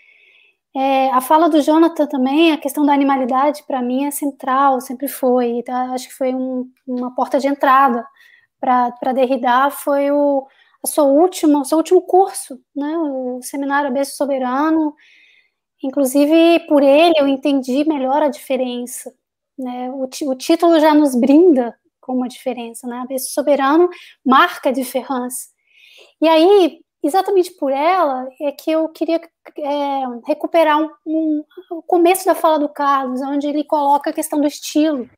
É, 0.75 1.11
a 1.11 1.21
fala 1.21 1.51
do 1.51 1.61
Jonathan 1.61 2.07
também, 2.07 2.53
a 2.53 2.57
questão 2.57 2.85
da 2.87 2.95
animalidade, 2.95 3.63
para 3.67 3.83
mim, 3.83 4.07
é 4.07 4.11
central, 4.11 4.81
sempre 4.81 5.07
foi. 5.07 5.63
Tá? 5.63 5.93
Acho 5.93 6.09
que 6.09 6.15
foi 6.15 6.35
um, 6.35 6.71
uma 6.87 7.15
porta 7.15 7.39
de 7.39 7.47
entrada 7.47 8.07
para 8.59 9.13
Derrida 9.13 9.71
foi 9.71 10.11
o 10.11 10.47
a 10.85 10.89
sua 10.89 11.05
última, 11.05 11.61
o 11.61 11.65
seu 11.65 11.79
último 11.79 12.03
curso, 12.03 12.61
né, 12.75 12.97
o 12.99 13.41
seminário 13.41 13.89
Abeço 13.89 14.17
Soberano. 14.17 14.95
Inclusive, 15.83 16.61
por 16.69 16.83
ele, 16.83 17.15
eu 17.19 17.27
entendi 17.27 17.85
melhor 17.87 18.23
a 18.23 18.29
diferença. 18.29 19.13
Né? 19.59 19.91
O, 19.91 20.05
o 20.31 20.35
título 20.35 20.79
já 20.81 20.95
nos 20.95 21.15
brinda 21.15 21.77
com 22.01 22.15
uma 22.15 22.29
diferença. 22.29 22.87
Né? 22.87 22.99
Abeço 22.99 23.33
Soberano 23.33 23.89
marca 24.25 24.69
a 24.69 24.73
diferença. 24.73 25.49
E 26.21 26.29
aí, 26.29 26.81
exatamente 27.03 27.51
por 27.53 27.73
ela, 27.73 28.29
é 28.41 28.53
que 28.53 28.71
eu 28.71 28.89
queria 28.91 29.21
é, 29.59 30.03
recuperar 30.25 30.81
um, 30.81 30.91
um, 31.05 31.45
o 31.71 31.83
começo 31.83 32.25
da 32.25 32.35
fala 32.35 32.59
do 32.59 32.69
Carlos, 32.69 33.21
onde 33.21 33.47
ele 33.47 33.65
coloca 33.65 34.11
a 34.11 34.13
questão 34.15 34.41
do 34.41 34.47
estilo. 34.47 35.11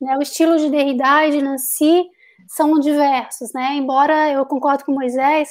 Né? 0.00 0.16
O 0.16 0.22
estilo 0.22 0.56
de 0.56 0.70
Derrida 0.70 1.26
e 1.26 1.32
de 1.32 1.42
Nancy 1.42 2.04
são 2.48 2.78
diversos, 2.80 3.52
né? 3.52 3.74
Embora 3.74 4.30
eu 4.30 4.44
concordo 4.46 4.84
com 4.84 4.92
Moisés, 4.92 5.50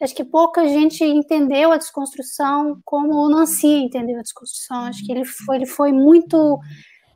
acho 0.00 0.14
que 0.14 0.24
pouca 0.24 0.66
gente 0.66 1.04
entendeu 1.04 1.72
a 1.72 1.76
desconstrução 1.76 2.80
como 2.84 3.12
o 3.14 3.28
Nancy 3.28 3.66
entendeu 3.66 4.18
a 4.18 4.22
desconstrução. 4.22 4.84
Acho 4.84 5.04
que 5.04 5.12
ele 5.12 5.24
foi, 5.24 5.56
ele 5.56 5.66
foi 5.66 5.92
muito, 5.92 6.58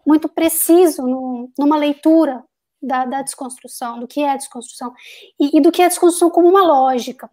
muito 0.06 0.28
preciso 0.28 1.02
no, 1.02 1.50
numa 1.58 1.76
leitura 1.76 2.44
da, 2.82 3.04
da, 3.04 3.22
desconstrução, 3.22 3.98
do 3.98 4.06
que 4.06 4.20
é 4.20 4.30
a 4.30 4.36
desconstrução, 4.36 4.92
e, 5.40 5.56
e, 5.56 5.60
do 5.60 5.72
que 5.72 5.80
é 5.80 5.86
a 5.86 5.88
desconstrução 5.88 6.30
como 6.30 6.48
uma 6.48 6.62
lógica. 6.62 7.30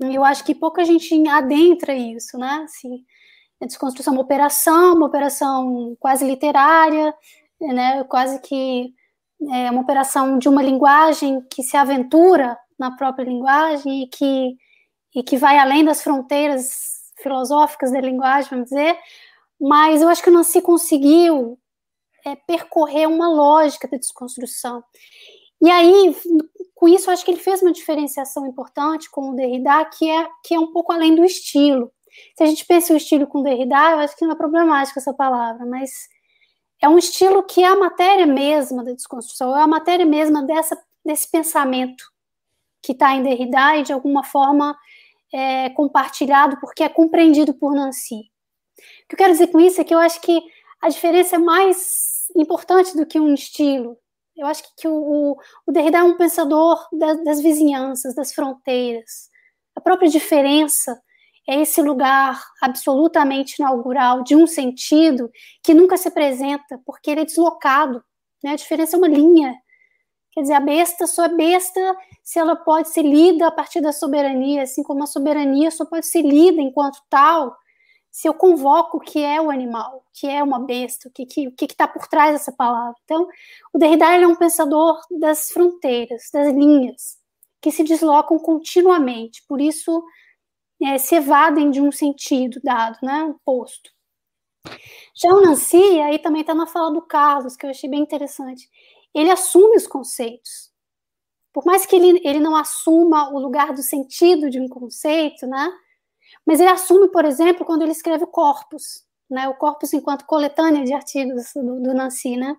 Eu 0.00 0.24
acho 0.24 0.42
que 0.44 0.54
pouca 0.54 0.82
gente 0.84 1.14
adentra 1.28 1.94
isso, 1.94 2.38
né? 2.38 2.64
Se 2.68 2.88
a 3.62 3.66
desconstrução 3.66 4.14
é 4.14 4.16
uma 4.16 4.22
operação, 4.22 4.94
uma 4.94 5.06
operação 5.06 5.94
quase 6.00 6.24
literária, 6.24 7.14
né? 7.60 8.02
Quase 8.04 8.40
que 8.40 8.94
é 9.52 9.70
uma 9.70 9.82
operação 9.82 10.38
de 10.38 10.48
uma 10.48 10.62
linguagem 10.62 11.42
que 11.50 11.62
se 11.62 11.76
aventura 11.76 12.58
na 12.78 12.96
própria 12.96 13.24
linguagem 13.24 14.04
e 14.04 14.06
que, 14.08 14.56
e 15.14 15.22
que 15.22 15.36
vai 15.36 15.58
além 15.58 15.84
das 15.84 16.02
fronteiras 16.02 17.12
filosóficas 17.22 17.92
da 17.92 18.00
linguagem, 18.00 18.50
vamos 18.50 18.70
dizer, 18.70 18.98
mas 19.60 20.00
eu 20.00 20.08
acho 20.08 20.22
que 20.22 20.30
não 20.30 20.42
se 20.42 20.62
conseguiu 20.62 21.58
é, 22.24 22.34
percorrer 22.34 23.06
uma 23.06 23.28
lógica 23.28 23.88
da 23.88 23.98
desconstrução. 23.98 24.82
E 25.60 25.70
aí, 25.70 26.16
com 26.74 26.88
isso, 26.88 27.10
eu 27.10 27.12
acho 27.12 27.24
que 27.24 27.30
ele 27.30 27.40
fez 27.40 27.60
uma 27.60 27.72
diferenciação 27.72 28.46
importante 28.46 29.10
com 29.10 29.30
o 29.30 29.36
Derrida, 29.36 29.84
que 29.84 30.08
é, 30.08 30.28
que 30.42 30.54
é 30.54 30.58
um 30.58 30.72
pouco 30.72 30.92
além 30.92 31.14
do 31.14 31.24
estilo. 31.24 31.92
Se 32.36 32.42
a 32.42 32.46
gente 32.46 32.64
pensa 32.64 32.94
o 32.94 32.96
estilo 32.96 33.26
com 33.26 33.42
Derrida, 33.42 33.76
eu 33.90 33.98
acho 33.98 34.16
que 34.16 34.24
não 34.24 34.32
é 34.32 34.36
problemática 34.36 34.98
essa 34.98 35.12
palavra, 35.12 35.66
mas 35.66 35.90
é 36.80 36.88
um 36.88 36.96
estilo 36.96 37.42
que 37.42 37.62
é 37.62 37.66
a 37.66 37.76
matéria 37.76 38.26
mesma 38.26 38.82
da 38.82 38.92
desconstrução, 38.92 39.56
é 39.56 39.62
a 39.62 39.66
matéria 39.66 40.06
mesma 40.06 40.42
dessa, 40.42 40.80
desse 41.04 41.30
pensamento 41.30 42.10
que 42.82 42.92
está 42.92 43.14
em 43.14 43.22
Derrida 43.22 43.76
e 43.76 43.82
de 43.82 43.92
alguma 43.92 44.24
forma 44.24 44.76
é, 45.32 45.70
compartilhado 45.70 46.58
porque 46.60 46.82
é 46.82 46.88
compreendido 46.88 47.54
por 47.54 47.74
Nancy. 47.74 48.14
O 48.14 49.08
que 49.08 49.14
eu 49.14 49.18
quero 49.18 49.32
dizer 49.32 49.48
com 49.48 49.60
isso 49.60 49.80
é 49.80 49.84
que 49.84 49.94
eu 49.94 49.98
acho 49.98 50.20
que 50.20 50.40
a 50.80 50.88
diferença 50.88 51.36
é 51.36 51.38
mais 51.38 52.26
importante 52.36 52.96
do 52.96 53.06
que 53.06 53.20
um 53.20 53.34
estilo. 53.34 53.96
Eu 54.36 54.46
acho 54.46 54.62
que, 54.62 54.70
que 54.78 54.88
o, 54.88 55.36
o, 55.66 55.72
Derrida 55.72 55.98
é 55.98 56.02
um 56.02 56.16
pensador 56.16 56.88
das, 56.92 57.22
das 57.24 57.40
vizinhanças, 57.42 58.14
das 58.14 58.32
fronteiras. 58.32 59.28
A 59.76 59.80
própria 59.80 60.08
diferença 60.08 60.98
é 61.46 61.60
esse 61.60 61.82
lugar 61.82 62.42
absolutamente 62.62 63.56
inaugural 63.58 64.22
de 64.22 64.34
um 64.34 64.46
sentido 64.46 65.30
que 65.62 65.74
nunca 65.74 65.96
se 65.96 66.08
apresenta, 66.08 66.80
porque 66.86 67.10
ele 67.10 67.20
é 67.20 67.24
deslocado. 67.24 68.02
Né? 68.42 68.52
A 68.52 68.56
diferença 68.56 68.96
é 68.96 68.98
uma 68.98 69.08
linha. 69.08 69.54
Quer 70.40 70.44
dizer, 70.44 70.54
a 70.54 70.60
besta 70.60 71.06
só 71.06 71.26
é 71.26 71.28
besta 71.28 71.96
se 72.22 72.38
ela 72.38 72.56
pode 72.56 72.88
ser 72.88 73.02
lida 73.02 73.46
a 73.46 73.50
partir 73.50 73.82
da 73.82 73.92
soberania, 73.92 74.62
assim 74.62 74.82
como 74.82 75.02
a 75.02 75.06
soberania 75.06 75.70
só 75.70 75.84
pode 75.84 76.06
ser 76.06 76.22
lida 76.22 76.62
enquanto 76.62 76.98
tal 77.10 77.54
se 78.10 78.26
eu 78.26 78.32
convoco 78.32 78.96
o 78.96 79.00
que 79.00 79.22
é 79.22 79.38
o 79.38 79.50
animal, 79.50 79.98
o 79.98 80.02
que 80.14 80.26
é 80.26 80.42
uma 80.42 80.58
besta, 80.58 81.08
o 81.08 81.12
que 81.12 81.24
está 81.24 81.34
que, 81.34 81.50
que 81.50 81.66
que 81.66 81.76
tá 81.76 81.86
por 81.86 82.08
trás 82.08 82.32
dessa 82.32 82.50
palavra. 82.50 82.94
Então, 83.04 83.28
o 83.70 83.78
Derrida 83.78 84.06
é 84.06 84.26
um 84.26 84.34
pensador 84.34 84.98
das 85.10 85.50
fronteiras, 85.50 86.30
das 86.32 86.48
linhas, 86.48 87.18
que 87.60 87.70
se 87.70 87.84
deslocam 87.84 88.38
continuamente, 88.38 89.44
por 89.46 89.60
isso 89.60 90.02
é, 90.82 90.96
se 90.96 91.16
evadem 91.16 91.70
de 91.70 91.82
um 91.82 91.92
sentido 91.92 92.58
dado, 92.64 92.96
né, 93.02 93.34
posto. 93.44 93.90
Já 95.14 95.28
o 95.28 95.42
Nancy, 95.42 96.00
aí 96.00 96.18
também 96.18 96.40
está 96.40 96.54
na 96.54 96.66
fala 96.66 96.90
do 96.90 97.02
Carlos, 97.02 97.56
que 97.56 97.66
eu 97.66 97.70
achei 97.70 97.90
bem 97.90 98.00
interessante, 98.00 98.66
ele 99.14 99.30
assume 99.30 99.76
os 99.76 99.86
conceitos. 99.86 100.70
Por 101.52 101.64
mais 101.64 101.84
que 101.84 101.96
ele, 101.96 102.20
ele 102.24 102.38
não 102.38 102.54
assuma 102.54 103.30
o 103.30 103.38
lugar 103.38 103.72
do 103.72 103.82
sentido 103.82 104.48
de 104.48 104.60
um 104.60 104.68
conceito, 104.68 105.46
né, 105.46 105.70
mas 106.46 106.60
ele 106.60 106.70
assume, 106.70 107.10
por 107.10 107.24
exemplo, 107.24 107.66
quando 107.66 107.82
ele 107.82 107.92
escreve 107.92 108.24
o 108.24 108.28
corpus, 108.28 109.04
né, 109.28 109.48
o 109.48 109.54
corpus 109.54 109.92
enquanto 109.92 110.26
coletânea 110.26 110.84
de 110.84 110.92
artigos 110.92 111.52
do, 111.54 111.82
do 111.82 111.94
Nancy, 111.94 112.36
né, 112.36 112.56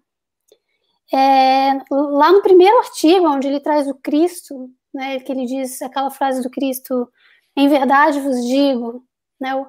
é, 1.13 1.73
lá 1.89 2.31
no 2.31 2.41
primeiro 2.41 2.77
artigo, 2.79 3.27
onde 3.27 3.47
ele 3.47 3.59
traz 3.59 3.87
o 3.87 3.95
Cristo, 3.95 4.69
né, 4.93 5.19
que 5.19 5.31
ele 5.31 5.45
diz 5.45 5.81
aquela 5.81 6.09
frase 6.09 6.41
do 6.41 6.49
Cristo, 6.49 7.09
em 7.55 7.67
verdade 7.67 8.19
vos 8.19 8.45
digo, 8.45 9.05
né, 9.39 9.65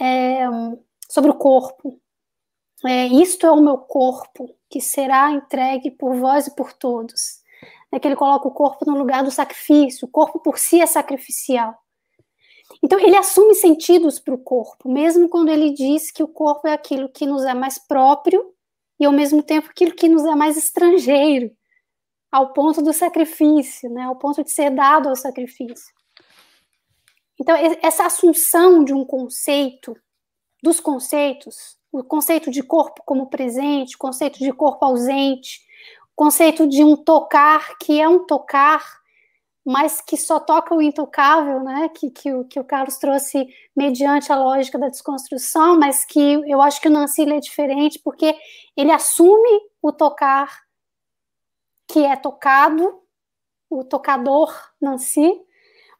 é, 0.00 0.46
sobre 1.08 1.30
o 1.30 1.34
corpo. 1.34 2.00
É, 2.86 3.06
isto 3.06 3.46
é 3.46 3.50
o 3.50 3.60
meu 3.60 3.78
corpo, 3.78 4.54
que 4.70 4.80
será 4.80 5.30
entregue 5.32 5.90
por 5.90 6.14
vós 6.14 6.46
e 6.46 6.54
por 6.54 6.72
todos. 6.72 7.42
É 7.90 7.98
que 7.98 8.06
ele 8.06 8.16
coloca 8.16 8.46
o 8.46 8.52
corpo 8.52 8.84
no 8.88 8.96
lugar 8.96 9.24
do 9.24 9.30
sacrifício, 9.30 10.06
o 10.06 10.10
corpo 10.10 10.38
por 10.38 10.58
si 10.58 10.80
é 10.80 10.86
sacrificial. 10.86 11.74
Então, 12.82 13.00
ele 13.00 13.16
assume 13.16 13.54
sentidos 13.54 14.18
para 14.18 14.34
o 14.34 14.38
corpo, 14.38 14.90
mesmo 14.90 15.28
quando 15.28 15.48
ele 15.48 15.72
diz 15.72 16.10
que 16.10 16.22
o 16.22 16.28
corpo 16.28 16.68
é 16.68 16.72
aquilo 16.72 17.08
que 17.08 17.26
nos 17.26 17.44
é 17.44 17.54
mais 17.54 17.78
próprio 17.78 18.54
e, 19.00 19.06
ao 19.06 19.12
mesmo 19.12 19.42
tempo, 19.42 19.68
aquilo 19.70 19.94
que 19.94 20.08
nos 20.08 20.24
é 20.24 20.34
mais 20.34 20.56
estrangeiro, 20.56 21.50
ao 22.30 22.52
ponto 22.52 22.82
do 22.82 22.92
sacrifício, 22.92 23.90
né, 23.90 24.02
ao 24.02 24.16
ponto 24.16 24.44
de 24.44 24.50
ser 24.50 24.70
dado 24.70 25.08
ao 25.08 25.16
sacrifício. 25.16 25.94
Então, 27.40 27.56
essa 27.82 28.04
assunção 28.04 28.84
de 28.84 28.92
um 28.92 29.04
conceito, 29.04 29.96
dos 30.62 30.78
conceitos, 30.78 31.77
o 31.92 32.02
conceito 32.02 32.50
de 32.50 32.62
corpo 32.62 33.02
como 33.04 33.28
presente, 33.28 33.96
o 33.96 33.98
conceito 33.98 34.38
de 34.38 34.52
corpo 34.52 34.84
ausente, 34.84 35.60
o 36.12 36.16
conceito 36.16 36.66
de 36.66 36.84
um 36.84 36.96
tocar 36.96 37.76
que 37.78 38.00
é 38.00 38.08
um 38.08 38.26
tocar, 38.26 38.84
mas 39.64 40.00
que 40.00 40.16
só 40.16 40.40
toca 40.40 40.74
o 40.74 40.80
intocável, 40.82 41.62
né? 41.62 41.88
Que, 41.90 42.10
que, 42.10 42.32
o, 42.32 42.44
que 42.44 42.58
o 42.58 42.64
Carlos 42.64 42.96
trouxe 42.96 43.46
mediante 43.76 44.32
a 44.32 44.36
lógica 44.36 44.78
da 44.78 44.88
desconstrução, 44.88 45.78
mas 45.78 46.04
que 46.04 46.20
eu 46.46 46.62
acho 46.62 46.80
que 46.80 46.88
o 46.88 46.90
Nancy 46.90 47.30
é 47.30 47.40
diferente, 47.40 47.98
porque 47.98 48.34
ele 48.76 48.90
assume 48.90 49.60
o 49.82 49.92
tocar 49.92 50.62
que 51.86 52.04
é 52.04 52.16
tocado, 52.16 53.02
o 53.70 53.84
tocador 53.84 54.54
Nancy, 54.80 55.40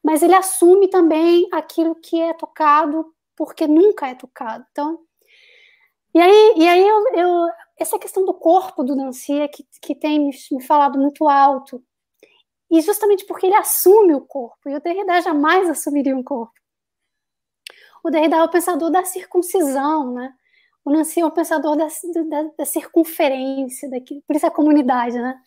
mas 0.02 0.22
ele 0.22 0.34
assume 0.34 0.88
também 0.88 1.48
aquilo 1.52 1.94
que 1.94 2.20
é 2.20 2.32
tocado 2.32 3.14
porque 3.36 3.66
nunca 3.66 4.08
é 4.08 4.14
tocado. 4.14 4.66
Então, 4.72 4.98
e 6.14 6.20
aí, 6.20 6.54
e 6.56 6.68
aí 6.68 6.86
eu, 6.86 7.04
eu 7.14 7.48
essa 7.78 7.98
questão 7.98 8.24
do 8.24 8.34
corpo 8.34 8.82
do 8.82 8.96
Nancy 8.96 9.40
é 9.40 9.48
que, 9.48 9.64
que 9.80 9.94
tem 9.94 10.18
me, 10.18 10.62
falado 10.62 10.98
muito 10.98 11.28
alto, 11.28 11.82
e 12.70 12.80
justamente 12.80 13.24
porque 13.24 13.46
ele 13.46 13.54
assume 13.54 14.14
o 14.14 14.20
corpo, 14.20 14.68
e 14.68 14.74
o 14.74 14.80
Derrida 14.80 15.20
jamais 15.22 15.68
assumiria 15.68 16.16
um 16.16 16.22
corpo. 16.22 16.52
O 18.02 18.10
Derrida 18.10 18.36
é 18.36 18.42
o 18.42 18.48
pensador 18.48 18.90
da 18.90 19.04
circuncisão, 19.04 20.12
né? 20.12 20.32
O 20.84 20.90
Nancy 20.90 21.20
é 21.20 21.26
o 21.26 21.30
pensador 21.30 21.76
da, 21.76 21.86
da, 21.86 22.50
da 22.58 22.64
circunferência, 22.64 23.88
por 24.26 24.36
isso 24.36 24.46
é 24.46 24.48
a 24.48 24.52
comunidade, 24.52 25.18
né? 25.18 25.38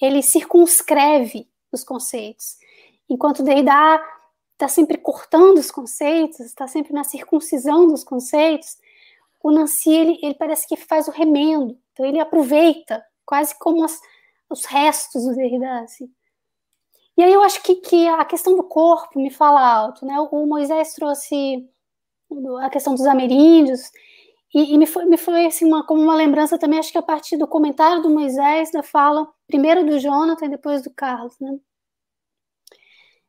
Ele 0.00 0.22
circunscreve 0.22 1.48
os 1.72 1.84
conceitos. 1.84 2.56
Enquanto 3.08 3.40
o 3.40 3.42
Derrida 3.42 3.72
está 4.52 4.68
sempre 4.68 4.98
cortando 4.98 5.58
os 5.58 5.70
conceitos, 5.70 6.40
está 6.40 6.66
sempre 6.66 6.92
na 6.92 7.04
circuncisão 7.04 7.86
dos 7.86 8.04
conceitos, 8.04 8.76
o 9.44 9.52
Nancy, 9.52 9.92
ele, 9.92 10.18
ele 10.22 10.34
parece 10.34 10.66
que 10.66 10.74
faz 10.74 11.06
o 11.06 11.10
remendo. 11.10 11.78
Então, 11.92 12.06
ele 12.06 12.18
aproveita, 12.18 13.04
quase 13.26 13.54
como 13.58 13.84
as, 13.84 14.00
os 14.48 14.64
restos 14.64 15.22
do 15.24 15.34
Derrida, 15.34 15.80
assim. 15.80 16.10
E 17.14 17.22
aí 17.22 17.30
eu 17.30 17.42
acho 17.42 17.62
que, 17.62 17.76
que 17.76 18.08
a 18.08 18.24
questão 18.24 18.56
do 18.56 18.64
corpo 18.64 19.20
me 19.20 19.30
fala 19.30 19.60
alto, 19.60 20.06
né? 20.06 20.18
O 20.18 20.46
Moisés 20.46 20.94
trouxe 20.94 21.68
a 22.62 22.70
questão 22.70 22.94
dos 22.94 23.04
ameríndios, 23.06 23.82
e, 24.54 24.74
e, 24.74 24.78
me 24.78 24.86
foi, 24.86 25.04
me 25.04 25.18
foi 25.18 25.46
assim, 25.46 25.66
uma, 25.66 25.86
como 25.86 26.00
uma 26.00 26.16
lembrança 26.16 26.58
também, 26.58 26.78
acho 26.78 26.90
que 26.90 26.98
a 26.98 27.02
partir 27.02 27.36
do 27.36 27.46
comentário 27.46 28.02
do 28.02 28.10
Moisés, 28.10 28.70
da 28.72 28.82
fala, 28.82 29.28
primeiro 29.46 29.84
do 29.84 29.98
Jonathan 29.98 30.46
e 30.46 30.50
depois 30.50 30.82
do 30.82 30.90
Carlos, 30.90 31.38
né? 31.38 31.58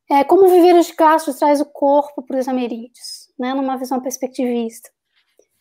É, 0.09 0.23
como 0.23 0.47
viver 0.47 0.75
os 0.75 0.91
Castro 0.91 1.33
traz 1.37 1.59
o 1.59 1.65
corpo 1.65 2.21
para 2.21 2.39
os 2.39 2.47
ameríndios, 2.47 3.29
né? 3.37 3.53
Numa 3.53 3.77
visão 3.77 3.99
perspectivista. 3.99 4.94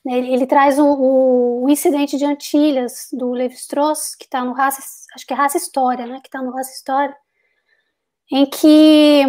Ele, 0.06 0.34
ele 0.34 0.46
traz 0.46 0.78
o, 0.78 0.84
o, 0.84 1.64
o, 1.64 1.70
incidente 1.70 2.18
de 2.18 2.24
Antilhas, 2.26 3.08
do 3.12 3.30
Levi-Strauss, 3.30 4.14
que 4.14 4.26
está 4.26 4.44
no 4.44 4.52
Raça, 4.52 4.82
acho 5.14 5.26
que 5.26 5.32
é 5.32 5.36
Raça 5.36 5.56
História, 5.56 6.06
né? 6.06 6.20
Que 6.20 6.28
está 6.28 6.42
no 6.42 6.50
Raça 6.50 6.72
História, 6.72 7.16
em 8.30 8.44
que 8.44 9.22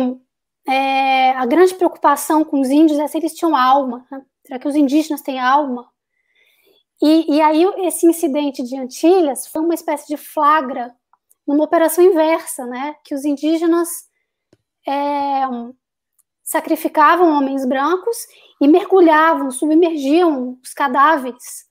é, 0.67 1.31
a 1.31 1.45
grande 1.45 1.75
preocupação 1.75 2.43
com 2.43 2.59
os 2.59 2.69
índios 2.69 2.99
é 2.99 3.07
se 3.07 3.17
eles 3.17 3.33
tinham 3.33 3.55
alma. 3.55 4.05
Né? 4.11 4.21
Será 4.45 4.59
que 4.59 4.67
os 4.67 4.75
indígenas 4.75 5.21
têm 5.21 5.39
alma? 5.39 5.89
E, 7.01 7.35
e 7.35 7.41
aí 7.41 7.63
esse 7.85 8.05
incidente 8.05 8.63
de 8.63 8.77
Antilhas 8.77 9.47
foi 9.47 9.61
uma 9.61 9.73
espécie 9.73 10.07
de 10.07 10.17
flagra 10.17 10.93
numa 11.47 11.63
operação 11.63 12.03
inversa, 12.03 12.65
né? 12.65 12.95
Que 13.03 13.13
os 13.13 13.23
indígenas 13.23 13.89
é, 14.87 15.45
sacrificavam 16.45 17.35
homens 17.35 17.65
brancos 17.65 18.15
e 18.61 18.67
mergulhavam, 18.67 19.49
submergiam 19.49 20.59
os 20.63 20.73
cadáveres 20.73 21.65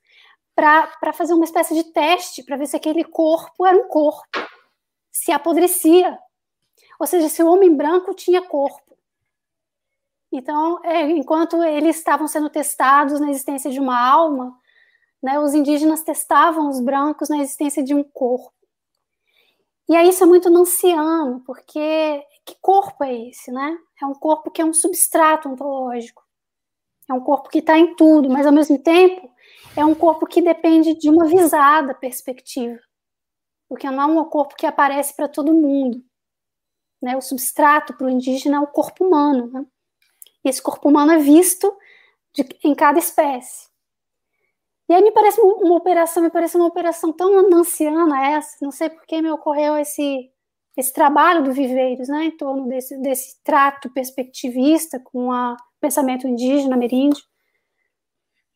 para 0.54 1.12
fazer 1.12 1.32
uma 1.32 1.44
espécie 1.44 1.74
de 1.74 1.84
teste 1.92 2.42
para 2.42 2.56
ver 2.56 2.66
se 2.66 2.76
aquele 2.76 3.04
corpo 3.04 3.64
era 3.64 3.76
um 3.76 3.88
corpo, 3.88 4.28
se 5.10 5.30
apodrecia. 5.30 6.18
Ou 6.98 7.06
seja, 7.06 7.28
se 7.28 7.42
o 7.42 7.50
homem 7.50 7.74
branco 7.74 8.14
tinha 8.14 8.42
corpo. 8.42 8.96
Então, 10.30 10.80
é, 10.84 11.02
enquanto 11.02 11.62
eles 11.62 11.96
estavam 11.96 12.26
sendo 12.26 12.50
testados 12.50 13.20
na 13.20 13.30
existência 13.30 13.70
de 13.70 13.78
uma 13.78 13.98
alma, 13.98 14.58
né, 15.22 15.38
os 15.38 15.54
indígenas 15.54 16.02
testavam 16.02 16.68
os 16.68 16.80
brancos 16.80 17.28
na 17.28 17.38
existência 17.38 17.82
de 17.82 17.94
um 17.94 18.02
corpo. 18.02 18.53
E 19.88 19.96
aí 19.96 20.08
isso 20.08 20.24
é 20.24 20.26
muito 20.26 20.48
nanciano, 20.48 21.42
porque 21.44 22.24
que 22.44 22.56
corpo 22.60 23.04
é 23.04 23.28
esse, 23.28 23.50
né? 23.50 23.78
É 24.02 24.06
um 24.06 24.14
corpo 24.14 24.50
que 24.50 24.60
é 24.60 24.64
um 24.64 24.72
substrato 24.72 25.48
ontológico. 25.48 26.22
É 27.08 27.12
um 27.12 27.20
corpo 27.20 27.50
que 27.50 27.58
está 27.58 27.78
em 27.78 27.94
tudo, 27.94 28.30
mas 28.30 28.46
ao 28.46 28.52
mesmo 28.52 28.78
tempo 28.78 29.30
é 29.76 29.84
um 29.84 29.94
corpo 29.94 30.26
que 30.26 30.40
depende 30.40 30.94
de 30.94 31.10
uma 31.10 31.26
visada 31.26 31.94
perspectiva. 31.94 32.78
Porque 33.68 33.90
não 33.90 34.02
é 34.02 34.06
um 34.06 34.24
corpo 34.24 34.54
que 34.54 34.66
aparece 34.66 35.14
para 35.14 35.28
todo 35.28 35.52
mundo. 35.52 36.02
Né? 37.02 37.16
O 37.16 37.20
substrato 37.20 37.94
para 37.94 38.06
o 38.06 38.10
indígena 38.10 38.56
é 38.56 38.60
o 38.60 38.66
corpo 38.66 39.04
humano. 39.04 39.48
Né? 39.48 39.66
E 40.44 40.48
esse 40.48 40.62
corpo 40.62 40.88
humano 40.88 41.12
é 41.12 41.18
visto 41.18 41.76
de, 42.32 42.46
em 42.62 42.74
cada 42.74 42.98
espécie. 42.98 43.68
E 44.88 44.92
aí 44.92 45.02
me 45.02 45.12
parece 45.12 45.40
uma 45.40 45.76
operação, 45.76 46.22
me 46.22 46.30
parece 46.30 46.56
uma 46.56 46.66
operação 46.66 47.12
tão 47.12 47.38
anciana 47.54 48.26
essa, 48.28 48.56
não 48.60 48.70
sei 48.70 48.90
por 48.90 49.04
que 49.06 49.22
me 49.22 49.30
ocorreu 49.30 49.76
esse 49.78 50.30
esse 50.76 50.92
trabalho 50.92 51.44
do 51.44 51.52
Viveiros, 51.52 52.08
né, 52.08 52.24
em 52.24 52.36
torno 52.36 52.66
desse, 52.66 53.00
desse 53.00 53.42
trato 53.44 53.88
perspectivista 53.90 54.98
com 54.98 55.30
o 55.30 55.56
pensamento 55.80 56.26
indígena, 56.26 56.74
ameríndio. 56.74 57.22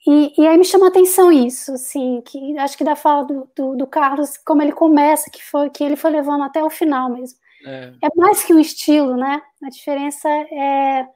E, 0.06 0.32
e, 0.40 0.46
aí 0.46 0.56
me 0.56 0.64
chama 0.64 0.86
a 0.86 0.88
atenção 0.88 1.30
isso, 1.30 1.72
assim, 1.72 2.22
que 2.22 2.56
acho 2.58 2.78
que 2.78 2.84
da 2.84 2.96
fala 2.96 3.24
do, 3.24 3.50
do, 3.54 3.76
do, 3.76 3.86
Carlos, 3.86 4.36
como 4.38 4.62
ele 4.62 4.72
começa, 4.72 5.30
que 5.30 5.44
foi 5.44 5.70
que 5.70 5.84
ele 5.84 5.96
foi 5.96 6.10
levando 6.10 6.44
até 6.44 6.62
o 6.62 6.70
final 6.70 7.10
mesmo. 7.10 7.38
É, 7.66 7.92
é 8.02 8.08
mais 8.16 8.44
que 8.44 8.54
um 8.54 8.60
estilo, 8.60 9.16
né? 9.16 9.42
A 9.62 9.68
diferença 9.68 10.28
é, 10.28 11.06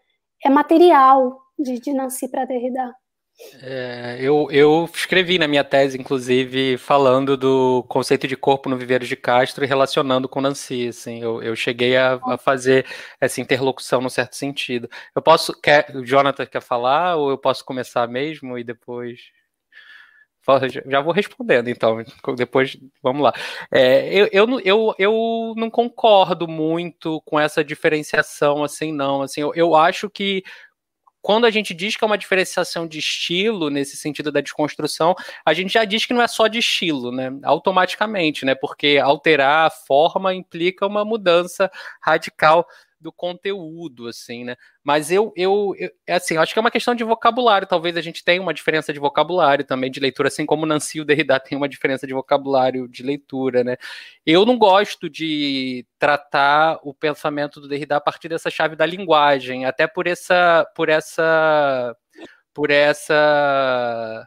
é 0.45 0.51
material 0.51 1.41
de, 1.59 1.79
de 1.79 1.93
Nancy 1.93 2.29
para 2.29 2.45
Derrida. 2.45 2.95
É, 3.62 4.18
eu, 4.20 4.49
eu 4.51 4.89
escrevi 4.95 5.39
na 5.39 5.49
minha 5.49 5.64
tese, 5.64 5.99
inclusive, 5.99 6.76
falando 6.76 7.37
do 7.37 7.83
conceito 7.89 8.26
de 8.28 8.37
corpo 8.37 8.68
no 8.68 8.76
Viveiro 8.76 9.07
de 9.07 9.16
Castro 9.16 9.64
e 9.64 9.66
relacionando 9.66 10.28
com 10.28 10.41
Nancy. 10.41 10.89
Assim, 10.89 11.22
eu, 11.22 11.43
eu 11.43 11.57
cheguei 11.57 11.97
a, 11.97 12.20
a 12.24 12.39
fazer 12.39 12.87
essa 13.20 13.41
interlocução 13.41 14.01
no 14.01 14.11
certo 14.11 14.37
sentido. 14.37 14.89
Eu 15.14 15.22
posso. 15.22 15.59
Quer, 15.61 15.95
o 15.97 16.05
Jonathan 16.05 16.47
quer 16.47 16.62
falar 16.62 17.16
ou 17.16 17.30
eu 17.30 17.39
posso 17.39 17.64
começar 17.64 18.07
mesmo 18.07 18.59
e 18.59 18.64
depois. 18.64 19.20
Já 20.87 21.01
vou 21.01 21.12
respondendo, 21.12 21.68
então. 21.68 21.99
Depois, 22.37 22.76
vamos 23.03 23.22
lá. 23.22 23.33
É, 23.72 24.12
eu, 24.12 24.28
eu, 24.33 24.61
eu, 24.61 24.95
eu 24.99 25.55
não 25.57 25.70
concordo 25.70 26.49
muito 26.49 27.20
com 27.22 27.39
essa 27.39 27.62
diferenciação, 27.64 28.64
assim, 28.64 28.93
não. 28.93 29.22
Assim, 29.22 29.41
eu, 29.41 29.53
eu 29.55 29.74
acho 29.74 30.11
que 30.11 30.43
quando 31.23 31.47
a 31.47 31.51
gente 31.51 31.73
diz 31.73 31.97
que 31.97 32.03
é 32.03 32.07
uma 32.07 32.18
diferenciação 32.18 32.87
de 32.87 32.99
estilo, 32.99 33.70
nesse 33.70 33.97
sentido 33.97 34.33
da 34.33 34.41
desconstrução, 34.41 35.14
a 35.47 35.55
gente 35.55 35.73
já 35.73 35.85
diz 35.85 36.05
que 36.05 36.12
não 36.12 36.20
é 36.20 36.27
só 36.27 36.49
de 36.49 36.59
estilo, 36.59 37.12
né? 37.12 37.31
Automaticamente, 37.45 38.45
né? 38.45 38.57
Porque 38.57 38.99
alterar 39.03 39.68
a 39.68 39.70
forma 39.70 40.35
implica 40.35 40.85
uma 40.85 41.05
mudança 41.05 41.70
radical 42.01 42.66
do 43.03 43.13
conteúdo, 43.13 44.07
assim, 44.09 44.45
né? 44.45 44.57
Mas 44.83 45.11
eu, 45.11 45.33
eu, 45.37 45.75
eu, 45.79 45.91
é 46.07 46.15
assim, 46.15 46.37
acho 46.37 46.53
que 46.53 46.59
é 46.59 46.63
uma 46.63 46.71
questão 46.71 46.95
de 46.95 47.05
vocabulário. 47.05 47.67
Talvez 47.67 47.97
a 47.97 48.01
gente 48.01 48.25
tenha 48.25 48.41
uma 48.41 48.55
diferença 48.55 48.93
de 48.93 48.99
vocabulário 48.99 49.65
também 49.65 49.91
de 49.91 50.01
leitura, 50.01 50.29
assim 50.29 50.47
como 50.47 50.65
Nancy 50.65 50.99
e 50.99 51.01
o 51.01 51.05
Derrida 51.05 51.39
tem 51.41 51.59
uma 51.59 51.69
diferença 51.69 52.07
de 52.07 52.15
vocabulário 52.15 52.89
de 52.89 53.03
leitura, 53.03 53.65
né? 53.65 53.77
Eu 54.25 54.47
não 54.47 54.57
gosto 54.57 55.11
de 55.11 55.87
tratar 55.99 56.79
o 56.83 56.95
pensamento 56.95 57.61
do 57.61 57.69
Derrida 57.69 57.97
a 57.97 58.01
partir 58.01 58.29
dessa 58.29 58.51
chave 58.51 58.77
da 58.77 58.87
linguagem, 58.87 59.65
até 59.67 59.87
por 59.87 60.07
essa, 60.07 60.67
por 60.75 60.89
essa, 60.89 61.97
por 62.55 62.71
essa 62.71 64.27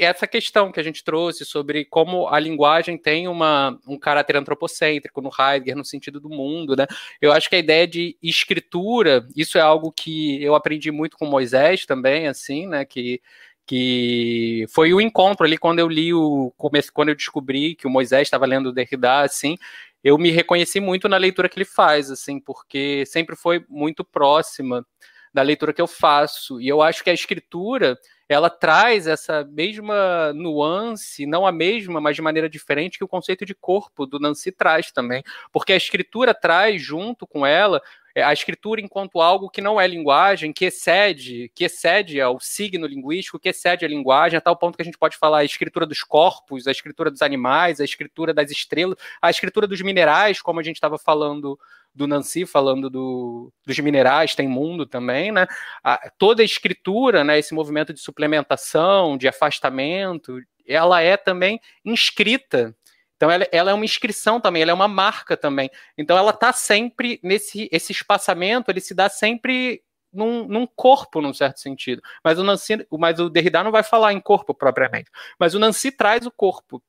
essa 0.00 0.26
questão 0.26 0.70
que 0.70 0.80
a 0.80 0.82
gente 0.82 1.02
trouxe 1.02 1.44
sobre 1.44 1.84
como 1.84 2.28
a 2.28 2.38
linguagem 2.38 2.98
tem 2.98 3.28
uma, 3.28 3.78
um 3.86 3.98
caráter 3.98 4.36
antropocêntrico 4.36 5.20
no 5.20 5.30
Heidegger, 5.38 5.76
no 5.76 5.84
sentido 5.84 6.20
do 6.20 6.28
mundo, 6.28 6.76
né? 6.76 6.86
Eu 7.20 7.32
acho 7.32 7.48
que 7.48 7.56
a 7.56 7.58
ideia 7.58 7.86
de 7.86 8.16
escritura, 8.22 9.26
isso 9.36 9.58
é 9.58 9.60
algo 9.60 9.92
que 9.92 10.42
eu 10.42 10.54
aprendi 10.54 10.90
muito 10.90 11.16
com 11.16 11.26
Moisés 11.26 11.86
também, 11.86 12.26
assim, 12.28 12.66
né? 12.66 12.84
Que, 12.84 13.20
que 13.66 14.66
foi 14.70 14.92
o 14.92 15.00
encontro 15.00 15.46
ali 15.46 15.56
quando 15.56 15.78
eu 15.78 15.88
li 15.88 16.12
o 16.12 16.52
quando 16.92 17.08
eu 17.08 17.14
descobri 17.14 17.74
que 17.74 17.86
o 17.86 17.90
Moisés 17.90 18.22
estava 18.22 18.46
lendo 18.46 18.70
o 18.70 18.72
Derrida, 18.72 19.20
assim, 19.20 19.56
eu 20.02 20.16
me 20.18 20.30
reconheci 20.30 20.80
muito 20.80 21.08
na 21.08 21.16
leitura 21.16 21.48
que 21.48 21.58
ele 21.58 21.64
faz, 21.64 22.10
assim, 22.10 22.40
porque 22.40 23.04
sempre 23.06 23.36
foi 23.36 23.64
muito 23.68 24.04
próxima 24.04 24.84
da 25.32 25.42
leitura 25.42 25.72
que 25.72 25.82
eu 25.82 25.86
faço. 25.86 26.60
E 26.60 26.68
eu 26.68 26.82
acho 26.82 27.02
que 27.04 27.10
a 27.10 27.14
escritura 27.14 27.98
ela 28.28 28.48
traz 28.48 29.08
essa 29.08 29.44
mesma 29.44 30.32
nuance, 30.32 31.26
não 31.26 31.44
a 31.44 31.50
mesma, 31.50 32.00
mas 32.00 32.14
de 32.14 32.22
maneira 32.22 32.48
diferente, 32.48 32.96
que 32.96 33.04
o 33.04 33.08
conceito 33.08 33.44
de 33.44 33.56
corpo 33.56 34.06
do 34.06 34.20
Nancy 34.20 34.52
traz 34.52 34.92
também. 34.92 35.22
Porque 35.52 35.72
a 35.72 35.76
escritura 35.76 36.32
traz 36.32 36.80
junto 36.80 37.26
com 37.26 37.44
ela 37.44 37.82
a 38.16 38.32
escritura 38.32 38.80
enquanto 38.80 39.20
algo 39.20 39.48
que 39.48 39.60
não 39.60 39.80
é 39.80 39.86
linguagem, 39.86 40.52
que 40.52 40.64
excede, 40.66 41.50
que 41.54 41.64
excede 41.64 42.20
ao 42.20 42.40
signo 42.40 42.86
linguístico, 42.86 43.38
que 43.38 43.48
excede 43.48 43.84
a 43.84 43.88
linguagem, 43.88 44.36
a 44.36 44.40
tal 44.40 44.56
ponto 44.56 44.76
que 44.76 44.82
a 44.82 44.84
gente 44.84 44.98
pode 44.98 45.16
falar 45.16 45.38
a 45.38 45.44
escritura 45.44 45.86
dos 45.86 46.02
corpos, 46.02 46.66
a 46.66 46.70
escritura 46.70 47.10
dos 47.10 47.22
animais, 47.22 47.80
a 47.80 47.84
escritura 47.84 48.34
das 48.34 48.50
estrelas, 48.50 48.96
a 49.20 49.30
escritura 49.30 49.66
dos 49.66 49.80
minerais, 49.80 50.42
como 50.42 50.60
a 50.60 50.62
gente 50.62 50.76
estava 50.76 50.98
falando 50.98 51.58
do 51.94 52.06
Nancy 52.06 52.46
falando 52.46 52.88
do, 52.88 53.52
dos 53.66 53.78
minerais, 53.78 54.34
tem 54.34 54.48
mundo 54.48 54.86
também, 54.86 55.32
né? 55.32 55.46
A, 55.82 56.10
toda 56.18 56.42
a 56.42 56.44
escritura, 56.44 57.24
né, 57.24 57.38
esse 57.38 57.52
movimento 57.52 57.92
de 57.92 58.00
suplementação, 58.00 59.18
de 59.18 59.26
afastamento, 59.26 60.40
ela 60.66 61.00
é 61.00 61.16
também 61.16 61.60
inscrita. 61.84 62.74
Então 63.20 63.30
ela, 63.30 63.46
ela 63.52 63.70
é 63.70 63.74
uma 63.74 63.84
inscrição 63.84 64.40
também, 64.40 64.62
ela 64.62 64.70
é 64.70 64.74
uma 64.74 64.88
marca 64.88 65.36
também. 65.36 65.70
Então 65.98 66.16
ela 66.16 66.30
está 66.30 66.54
sempre 66.54 67.20
nesse 67.22 67.68
esse 67.70 67.92
espaçamento, 67.92 68.70
ele 68.70 68.80
se 68.80 68.94
dá 68.94 69.10
sempre 69.10 69.82
num, 70.10 70.48
num, 70.48 70.66
corpo, 70.66 71.20
num 71.20 71.34
certo 71.34 71.60
sentido. 71.60 72.00
Mas 72.24 72.38
o 72.38 72.42
Nancy, 72.42 72.86
mas 72.90 73.20
o 73.20 73.28
Derrida 73.28 73.62
não 73.62 73.70
vai 73.70 73.82
falar 73.82 74.14
em 74.14 74.20
corpo 74.20 74.54
propriamente. 74.54 75.10
Mas 75.38 75.54
o 75.54 75.58
Nancy 75.58 75.92
traz 75.92 76.24
o 76.24 76.30
corpo. 76.30 76.82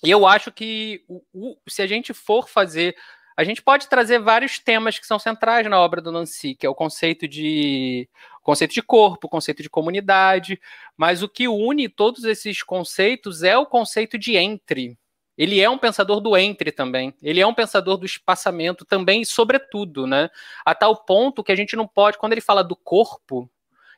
E 0.00 0.12
eu 0.12 0.24
acho 0.28 0.52
que 0.52 1.02
o, 1.08 1.20
o, 1.32 1.56
se 1.68 1.82
a 1.82 1.88
gente 1.88 2.14
for 2.14 2.48
fazer 2.48 2.94
a 3.36 3.42
gente 3.42 3.60
pode 3.60 3.88
trazer 3.88 4.20
vários 4.20 4.60
temas 4.60 4.96
que 4.96 5.06
são 5.08 5.18
centrais 5.18 5.68
na 5.68 5.80
obra 5.80 6.00
do 6.00 6.12
Nancy, 6.12 6.54
que 6.54 6.64
é 6.64 6.68
o 6.70 6.74
conceito 6.74 7.26
de 7.26 8.08
conceito 8.42 8.74
de 8.74 8.82
corpo, 8.82 9.28
conceito 9.28 9.60
de 9.60 9.68
comunidade, 9.68 10.60
mas 10.96 11.20
o 11.20 11.28
que 11.28 11.48
une 11.48 11.88
todos 11.88 12.22
esses 12.22 12.62
conceitos 12.62 13.42
é 13.42 13.58
o 13.58 13.66
conceito 13.66 14.16
de 14.16 14.36
entre. 14.36 14.96
Ele 15.36 15.60
é 15.60 15.68
um 15.68 15.78
pensador 15.78 16.20
do 16.20 16.36
entre 16.36 16.70
também. 16.70 17.14
Ele 17.22 17.40
é 17.40 17.46
um 17.46 17.54
pensador 17.54 17.96
do 17.96 18.06
espaçamento 18.06 18.84
também 18.84 19.22
e 19.22 19.26
sobretudo, 19.26 20.06
né? 20.06 20.30
A 20.64 20.74
tal 20.74 20.96
ponto 21.04 21.42
que 21.42 21.52
a 21.52 21.56
gente 21.56 21.74
não 21.74 21.86
pode, 21.86 22.18
quando 22.18 22.32
ele 22.32 22.40
fala 22.40 22.62
do 22.62 22.76
corpo, 22.76 23.50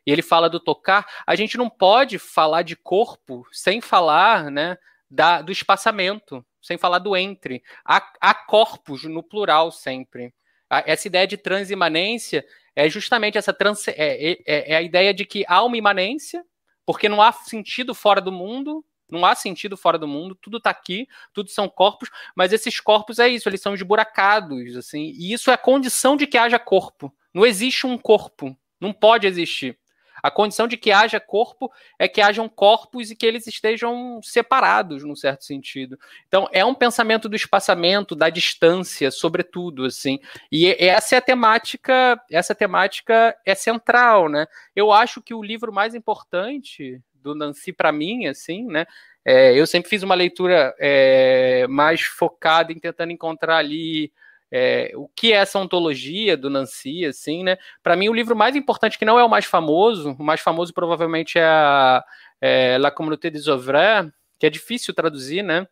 e 0.06 0.12
ele 0.12 0.22
fala 0.22 0.48
do 0.48 0.60
tocar, 0.60 1.06
a 1.26 1.34
gente 1.34 1.58
não 1.58 1.68
pode 1.68 2.18
falar 2.18 2.62
de 2.62 2.76
corpo 2.76 3.44
sem 3.50 3.80
falar, 3.80 4.50
né, 4.52 4.78
da, 5.10 5.42
do 5.42 5.50
espaçamento 5.50 6.44
sem 6.66 6.76
falar 6.76 6.98
do 6.98 7.16
entre. 7.16 7.62
Há, 7.84 8.12
há 8.20 8.34
corpos 8.34 9.04
no 9.04 9.22
plural 9.22 9.70
sempre. 9.70 10.34
Essa 10.68 11.06
ideia 11.06 11.26
de 11.26 11.36
transimanência 11.36 12.44
é 12.74 12.88
justamente 12.88 13.38
essa 13.38 13.52
trans, 13.52 13.86
é, 13.86 13.94
é, 13.96 14.72
é, 14.72 14.76
a 14.76 14.82
ideia 14.82 15.14
de 15.14 15.24
que 15.24 15.44
há 15.46 15.62
uma 15.62 15.76
imanência, 15.76 16.44
porque 16.84 17.08
não 17.08 17.22
há 17.22 17.30
sentido 17.30 17.94
fora 17.94 18.20
do 18.20 18.32
mundo, 18.32 18.84
não 19.10 19.24
há 19.24 19.34
sentido 19.34 19.76
fora 19.76 19.98
do 19.98 20.08
mundo, 20.08 20.34
tudo 20.34 20.58
está 20.58 20.70
aqui, 20.70 21.08
tudo 21.32 21.50
são 21.50 21.68
corpos, 21.68 22.10
mas 22.34 22.52
esses 22.52 22.80
corpos 22.80 23.18
é 23.18 23.28
isso, 23.28 23.48
eles 23.48 23.60
são 23.60 23.74
esburacados, 23.74 24.76
assim, 24.76 25.12
e 25.16 25.32
isso 25.32 25.50
é 25.50 25.54
a 25.54 25.58
condição 25.58 26.16
de 26.16 26.26
que 26.26 26.38
haja 26.38 26.58
corpo. 26.58 27.12
Não 27.32 27.44
existe 27.44 27.86
um 27.86 27.98
corpo, 27.98 28.56
não 28.80 28.92
pode 28.92 29.26
existir. 29.26 29.78
A 30.22 30.30
condição 30.30 30.66
de 30.66 30.76
que 30.76 30.90
haja 30.90 31.20
corpo 31.20 31.70
é 31.98 32.08
que 32.08 32.20
hajam 32.20 32.48
corpos 32.48 33.10
e 33.10 33.14
que 33.14 33.24
eles 33.24 33.46
estejam 33.46 34.20
separados, 34.22 35.04
num 35.04 35.14
certo 35.14 35.44
sentido. 35.44 35.96
Então, 36.26 36.48
é 36.50 36.64
um 36.64 36.74
pensamento 36.74 37.28
do 37.28 37.36
espaçamento, 37.36 38.16
da 38.16 38.28
distância, 38.28 39.10
sobretudo, 39.10 39.84
assim. 39.84 40.18
E 40.50 40.66
essa 40.80 41.14
é 41.14 41.18
a 41.18 41.22
temática, 41.22 42.20
essa 42.30 42.56
temática 42.56 43.36
é 43.44 43.54
central, 43.54 44.28
né? 44.28 44.46
Eu 44.74 44.90
acho 44.90 45.22
que 45.22 45.34
o 45.34 45.42
livro 45.42 45.72
mais 45.72 45.94
importante 45.94 47.00
do 47.26 47.34
Nancy 47.34 47.72
para 47.72 47.92
mim, 47.92 48.26
assim, 48.26 48.64
né? 48.66 48.86
É, 49.24 49.58
eu 49.58 49.66
sempre 49.66 49.90
fiz 49.90 50.02
uma 50.02 50.14
leitura 50.14 50.74
é, 50.78 51.66
mais 51.68 52.02
focada 52.02 52.72
em 52.72 52.78
tentando 52.78 53.10
encontrar 53.10 53.56
ali 53.56 54.12
é, 54.52 54.92
o 54.94 55.08
que 55.08 55.32
é 55.32 55.36
essa 55.36 55.58
ontologia 55.58 56.36
do 56.36 56.48
Nancy, 56.48 57.04
assim, 57.04 57.42
né? 57.42 57.58
Para 57.82 57.96
mim, 57.96 58.08
o 58.08 58.14
livro 58.14 58.36
mais 58.36 58.54
importante, 58.54 58.98
que 58.98 59.04
não 59.04 59.18
é 59.18 59.24
o 59.24 59.28
mais 59.28 59.44
famoso, 59.44 60.16
o 60.18 60.22
mais 60.22 60.40
famoso 60.40 60.72
provavelmente 60.72 61.38
é, 61.38 61.44
a, 61.44 62.04
é 62.40 62.78
La 62.78 62.92
Communauté 62.92 63.28
des 63.28 63.48
Ouvriers, 63.48 64.08
que 64.38 64.46
é 64.46 64.50
difícil 64.50 64.94
traduzir, 64.94 65.42
né? 65.42 65.66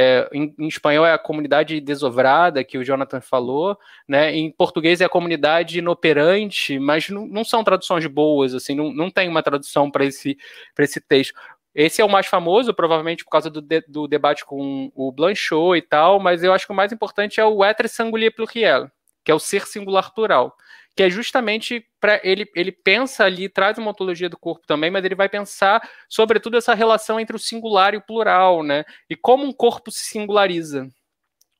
É, 0.00 0.28
em, 0.32 0.54
em, 0.56 0.68
espanhol 0.68 1.04
é 1.04 1.12
a 1.12 1.18
comunidade 1.18 1.80
desovrada, 1.80 2.62
que 2.62 2.78
o 2.78 2.84
Jonathan 2.84 3.20
falou, 3.20 3.76
né? 4.06 4.32
Em 4.32 4.48
português 4.48 5.00
é 5.00 5.04
a 5.04 5.08
comunidade 5.08 5.80
inoperante, 5.80 6.78
mas 6.78 7.08
não, 7.08 7.42
são 7.42 7.64
traduções 7.64 8.06
boas, 8.06 8.54
assim, 8.54 8.76
não, 8.76 8.92
não 8.92 9.10
tem 9.10 9.28
uma 9.28 9.42
tradução 9.42 9.90
para 9.90 10.04
esse, 10.04 10.38
esse 10.78 11.00
texto. 11.00 11.34
Esse 11.74 12.00
é 12.00 12.04
o 12.04 12.08
mais 12.08 12.28
famoso, 12.28 12.72
provavelmente 12.72 13.24
por 13.24 13.30
causa 13.30 13.50
do, 13.50 13.60
de, 13.60 13.80
do 13.88 14.06
debate 14.06 14.44
com 14.44 14.92
o 14.94 15.10
Blanchot 15.10 15.76
e 15.76 15.82
tal, 15.82 16.20
mas 16.20 16.44
eu 16.44 16.52
acho 16.52 16.64
que 16.64 16.72
o 16.72 16.76
mais 16.76 16.92
importante 16.92 17.40
é 17.40 17.44
o 17.44 17.64
être 17.64 17.88
singulier 17.88 18.32
pluriel, 18.32 18.88
que 19.24 19.32
é 19.32 19.34
o 19.34 19.40
ser 19.40 19.66
singular 19.66 20.14
plural, 20.14 20.56
que 20.98 21.04
é 21.04 21.08
justamente 21.08 21.86
para 22.00 22.20
ele 22.24 22.50
ele 22.56 22.72
pensa 22.72 23.22
ali, 23.22 23.48
traz 23.48 23.78
uma 23.78 23.92
ontologia 23.92 24.28
do 24.28 24.36
corpo 24.36 24.66
também, 24.66 24.90
mas 24.90 25.04
ele 25.04 25.14
vai 25.14 25.28
pensar 25.28 25.80
sobretudo 26.08 26.56
essa 26.56 26.74
relação 26.74 27.20
entre 27.20 27.36
o 27.36 27.38
singular 27.38 27.94
e 27.94 27.98
o 27.98 28.02
plural, 28.02 28.64
né? 28.64 28.84
E 29.08 29.14
como 29.14 29.44
um 29.44 29.52
corpo 29.52 29.92
se 29.92 30.04
singulariza. 30.06 30.88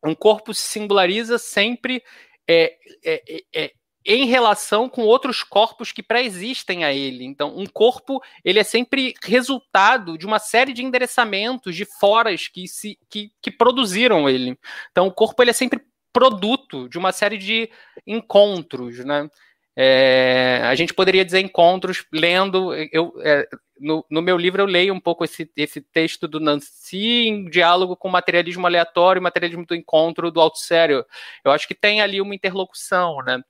Um 0.05 0.13
corpo 0.13 0.53
se 0.53 0.63
singulariza 0.63 1.39
sempre 1.39 2.03
é, 2.49 2.75
é, 3.05 3.23
é, 3.29 3.45
é 3.55 3.73
em 4.05 4.25
relação 4.27 4.89
com 4.89 5.03
outros 5.03 5.45
corpos 5.45 5.93
que 5.93 6.03
pré-existem 6.03 6.83
a 6.83 6.93
ele. 6.93 7.25
Então, 7.25 7.57
um 7.57 7.67
corpo 7.67 8.21
ele 8.45 8.59
é 8.59 8.65
sempre 8.65 9.15
resultado 9.23 10.19
de 10.19 10.27
uma 10.27 10.41
série 10.41 10.73
de 10.73 10.83
endereçamentos 10.83 11.77
de 11.77 11.85
foras 11.85 12.49
que 12.49 12.67
se 12.67 12.99
que, 13.09 13.31
que 13.41 13.53
produziram 13.53 14.29
ele. 14.29 14.59
Então, 14.91 15.07
o 15.07 15.13
corpo 15.13 15.41
ele 15.41 15.51
é 15.51 15.55
sempre 15.55 15.81
produto 16.19 16.89
de 16.89 16.99
uma 16.99 17.13
série 17.13 17.39
de 17.39 17.71
encontros, 18.05 19.05
né? 19.05 19.31
É, 19.77 20.61
a 20.65 20.75
gente 20.75 20.93
poderia 20.93 21.25
dizer 21.25 21.39
encontros 21.39 22.05
lendo. 22.13 22.75
Eu, 22.91 23.15
é, 23.23 23.49
no, 23.79 24.05
no, 24.11 24.21
meu 24.21 24.37
livro 24.37 24.61
eu 24.61 24.67
leio 24.67 24.93
um 24.93 24.99
pouco 24.99 25.25
esse, 25.25 25.49
esse 25.57 25.81
texto 25.81 26.27
do 26.27 26.41
Nancy 26.41 27.29
em 27.29 27.49
diálogo 27.49 27.97
com 27.97 28.09
materialismo 28.09 28.67
aleatório 28.67 29.21
e 29.21 29.23
materialismo 29.23 29.65
do 29.65 29.77
encontro 29.77 30.33
do 30.33 30.41
alto 30.41 30.59
sério. 30.59 31.07
Eu 31.45 31.53
acho 31.53 31.69
que 31.69 31.77
tem 31.77 32.01
ali 32.01 32.21
uma 32.21 32.35
interlocução, 32.35 33.19
né? 33.25 33.41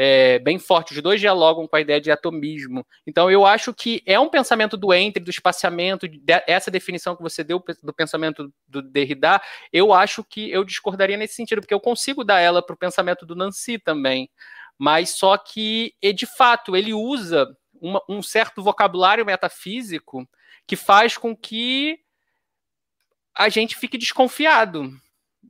É, 0.00 0.38
bem 0.38 0.60
forte. 0.60 0.94
Os 0.94 1.02
dois 1.02 1.20
dialogam 1.20 1.66
com 1.66 1.74
a 1.74 1.80
ideia 1.80 2.00
de 2.00 2.08
atomismo. 2.08 2.86
Então, 3.04 3.28
eu 3.28 3.44
acho 3.44 3.74
que 3.74 4.00
é 4.06 4.18
um 4.18 4.28
pensamento 4.28 4.76
do 4.76 4.94
entre, 4.94 5.20
do 5.20 5.28
espaciamento, 5.28 6.06
de, 6.06 6.22
essa 6.46 6.70
definição 6.70 7.16
que 7.16 7.22
você 7.22 7.42
deu 7.42 7.60
do 7.82 7.92
pensamento 7.92 8.54
do 8.68 8.80
Derrida, 8.80 9.42
eu 9.72 9.92
acho 9.92 10.22
que 10.22 10.48
eu 10.52 10.62
discordaria 10.62 11.16
nesse 11.16 11.34
sentido, 11.34 11.60
porque 11.60 11.74
eu 11.74 11.80
consigo 11.80 12.22
dar 12.22 12.38
ela 12.38 12.64
para 12.64 12.74
o 12.74 12.78
pensamento 12.78 13.26
do 13.26 13.34
Nancy 13.34 13.76
também. 13.76 14.30
Mas 14.78 15.10
só 15.10 15.36
que, 15.36 15.92
de 16.14 16.26
fato, 16.26 16.76
ele 16.76 16.94
usa 16.94 17.48
uma, 17.80 18.00
um 18.08 18.22
certo 18.22 18.62
vocabulário 18.62 19.26
metafísico 19.26 20.28
que 20.64 20.76
faz 20.76 21.18
com 21.18 21.36
que 21.36 21.98
a 23.34 23.48
gente 23.48 23.74
fique 23.74 23.98
desconfiado 23.98 24.92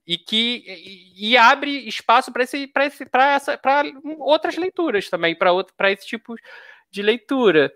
e 0.07 0.19
que 0.19 0.65
e, 0.67 1.31
e 1.31 1.37
abre 1.37 1.87
espaço 1.89 2.33
para 2.33 2.45
esse 2.45 2.67
para 2.67 2.87
esse 2.87 3.05
para 3.05 3.85
outras 4.19 4.57
leituras 4.57 5.09
também 5.09 5.35
para 5.35 5.51
para 5.77 5.93
esse 5.93 6.07
tipo 6.07 6.35
de 6.91 7.03
leitura. 7.03 7.73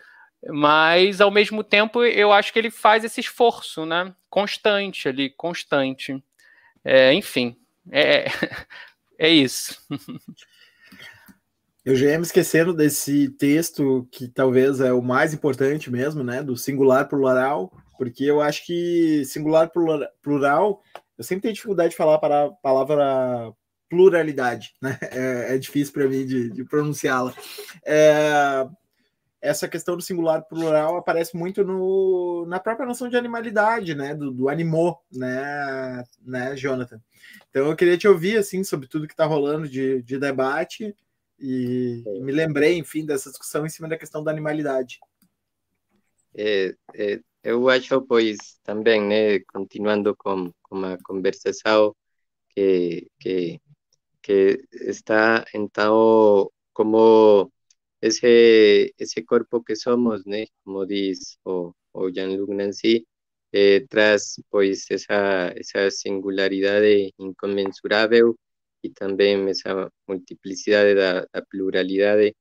Mas, 0.49 1.20
ao 1.20 1.31
mesmo 1.31 1.62
tempo, 1.62 2.03
eu 2.05 2.33
acho 2.33 2.53
que 2.53 2.59
ele 2.59 2.70
faz 2.70 3.05
esse 3.05 3.20
esforço, 3.20 3.87
né? 3.87 4.12
Constante 4.29 5.09
ali, 5.09 5.31
constante. 5.31 6.23
É, 6.85 7.12
enfim, 7.14 7.57
é, 7.91 8.27
é 9.18 9.29
isso. 9.31 9.81
Eu 11.85 11.97
já 11.97 12.07
ia 12.07 12.18
me 12.18 12.25
esquecendo 12.25 12.73
desse 12.73 13.29
texto 13.31 14.07
que 14.12 14.29
talvez 14.29 14.81
é 14.81 14.93
o 14.93 15.03
mais 15.03 15.35
importante 15.35 15.91
mesmo, 15.91 16.23
né? 16.23 16.41
Do 16.41 16.57
singular 16.57 17.09
plural, 17.09 17.73
porque 17.99 18.23
eu 18.23 18.41
acho 18.41 18.64
que 18.64 19.25
singular 19.25 19.68
plural, 20.23 20.81
eu 21.19 21.25
sempre 21.25 21.43
tenho 21.43 21.55
dificuldade 21.55 21.91
de 21.91 21.97
falar 21.97 22.19
para 22.19 22.47
a 22.47 22.51
palavra 22.51 23.53
pluralidade, 23.89 24.75
né? 24.81 24.99
É, 25.13 25.55
é 25.55 25.59
difícil 25.59 25.93
para 25.93 26.09
mim 26.09 26.25
de, 26.25 26.51
de 26.51 26.65
pronunciá-la. 26.65 27.35
É, 27.85 28.67
essa 29.41 29.69
questão 29.69 29.97
do 29.97 30.03
singular 30.03 30.43
plural 30.45 30.97
aparece 30.97 31.37
muito 31.37 31.65
no, 31.65 32.47
na 32.47 32.61
própria 32.61 32.87
noção 32.87 33.09
de 33.09 33.17
animalidade, 33.17 33.95
né? 33.95 34.15
Do, 34.15 34.31
do 34.31 34.49
animô, 34.49 34.97
né, 35.13 36.05
né, 36.25 36.57
Jonathan? 36.57 37.01
Então 37.51 37.67
eu 37.67 37.77
queria 37.77 37.99
te 37.99 38.09
ouvir 38.09 38.39
assim 38.39 38.65
sobre 38.65 38.89
tudo 38.89 39.07
que 39.07 39.13
está 39.13 39.27
rolando 39.27 39.69
de, 39.69 40.03
de 40.03 40.19
debate 40.19 40.95
e, 41.39 42.05
me 42.23 42.31
lembrei, 42.31 42.79
enfim, 42.79 43.05
dessa 43.05 43.31
discussão 43.31 43.67
em 43.67 43.69
cima 43.69 43.89
da 43.89 43.99
questão 43.99 44.23
da 44.23 44.31
animalidade. 44.31 45.01
É, 46.35 46.75
é, 46.95 47.21
eu 47.43 47.69
acho, 47.69 48.01
pois, 48.03 48.61
também, 48.63 49.03
né, 49.03 49.41
continuando 49.53 50.15
com, 50.15 50.53
com 50.73 50.85
a 50.87 50.99
conversação, 51.03 51.95
que, 52.51 53.09
que, 53.20 53.61
que 54.23 54.61
está, 54.73 55.45
então, 55.55 56.51
como 56.73 57.53
esse, 58.01 58.95
esse 58.99 59.23
corpo 59.25 59.62
que 59.64 59.77
somos, 59.77 60.25
né, 60.27 60.47
como 60.64 60.87
diz 60.87 61.39
o, 61.45 61.75
o 61.93 62.11
Jean-Luc 62.11 62.53
Nancy, 62.55 63.07
eh, 63.53 63.87
traz, 63.89 64.41
pois, 64.51 64.87
essa, 64.91 65.53
essa 65.57 65.91
singularidade 65.91 67.12
incomensurável 67.18 68.37
y 68.83 68.91
también 68.93 69.49
esa 69.49 69.91
multiplicidad 70.07 70.85
de 70.85 70.95
la 70.97 71.27
pluralidad 71.51 72.16
de 72.16 72.35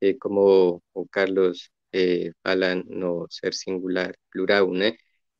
eh, 0.00 0.18
como 0.18 0.82
o 0.92 1.06
Carlos 1.08 1.70
eh, 1.92 2.32
no 2.86 3.26
ser 3.30 3.54
singular, 3.54 4.14
plural, 4.30 4.70
¿no? 4.72 4.86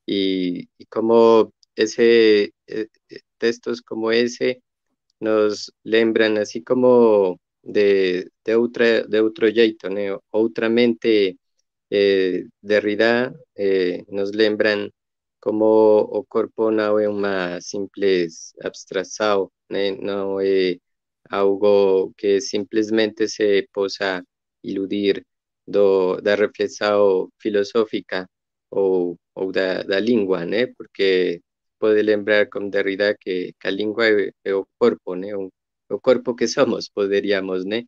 Y, 0.07 0.69
y 0.79 0.87
como 0.87 1.53
ese, 1.79 2.53
eh, 2.67 2.89
textos 3.39 3.83
como 3.83 4.13
ese 4.13 4.63
nos 5.21 5.73
lembran 5.85 6.39
así 6.39 6.63
como 6.65 7.39
de, 7.63 8.31
de, 8.45 8.57
otra, 8.57 9.03
de 9.05 9.21
otro 9.21 9.49
jeito, 9.49 9.91
¿no? 9.91 10.23
Otra 10.31 10.69
mente 10.69 11.39
eh, 11.91 12.45
Derrida 12.63 13.35
eh, 13.57 14.05
nos 14.09 14.35
lembran 14.35 14.91
como 15.41 15.99
o 16.01 16.25
corpo 16.25 16.71
no 16.71 16.99
es 17.01 17.09
una 17.09 17.61
simple 17.61 18.29
abstracción, 18.63 19.49
no 19.69 20.41
es 20.41 20.79
algo 21.31 22.13
que 22.17 22.41
simplemente 22.41 23.29
se 23.29 23.69
possa 23.73 24.23
iludir 24.63 25.25
do, 25.67 26.21
da 26.21 26.35
reflexão 26.35 27.31
filosófica 27.39 28.27
ou, 28.71 29.17
ou 29.35 29.53
da, 29.53 29.83
da 29.83 30.01
língua, 30.01 30.45
né? 30.47 30.67
Porque 30.69 31.41
pode 31.79 32.03
lembrar 32.03 32.49
como 32.49 32.71
Derrida 32.71 33.15
que, 33.17 33.55
que 33.59 33.69
a 33.69 33.71
língua 33.71 34.07
é, 34.09 34.31
é 34.45 34.55
corpo, 34.79 35.15
né? 35.17 35.35
O, 35.37 35.51
que 36.37 36.47
somos, 36.49 36.89
poderíamos, 36.89 37.65
né? 37.65 37.85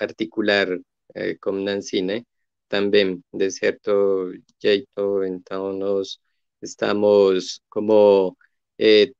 articular 0.00 0.68
eh, 1.14 1.36
como 1.40 1.60
Nancy, 1.60 2.02
né? 2.02 2.24
Também, 2.68 3.22
de 3.32 3.50
certo 3.50 4.32
jeito, 4.62 5.24
então 5.24 5.72
nós 5.72 6.18
estamos 6.62 7.60
como 7.68 8.36
eh, 8.78 9.12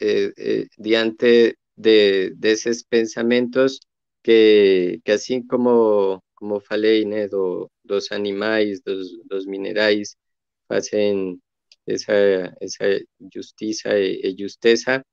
eh, 0.00 0.66
diante 0.78 1.56
de, 1.76 2.34
esos 2.42 2.82
pensamientos 2.84 3.80
que, 4.22 5.00
que 5.04 5.12
así 5.12 5.46
como, 5.46 6.22
como 6.34 6.60
falei, 6.60 7.04
do, 7.28 7.70
dos 7.84 8.12
animais, 8.12 8.80
dos, 8.82 9.08
dos 9.28 9.46
minerais, 9.46 10.16
hacen 10.70 11.42
esa, 11.94 12.12
esa 12.60 12.84
justicia 13.34 13.98
e, 13.98 14.20
e 14.24 14.36
justeza, 14.38 15.04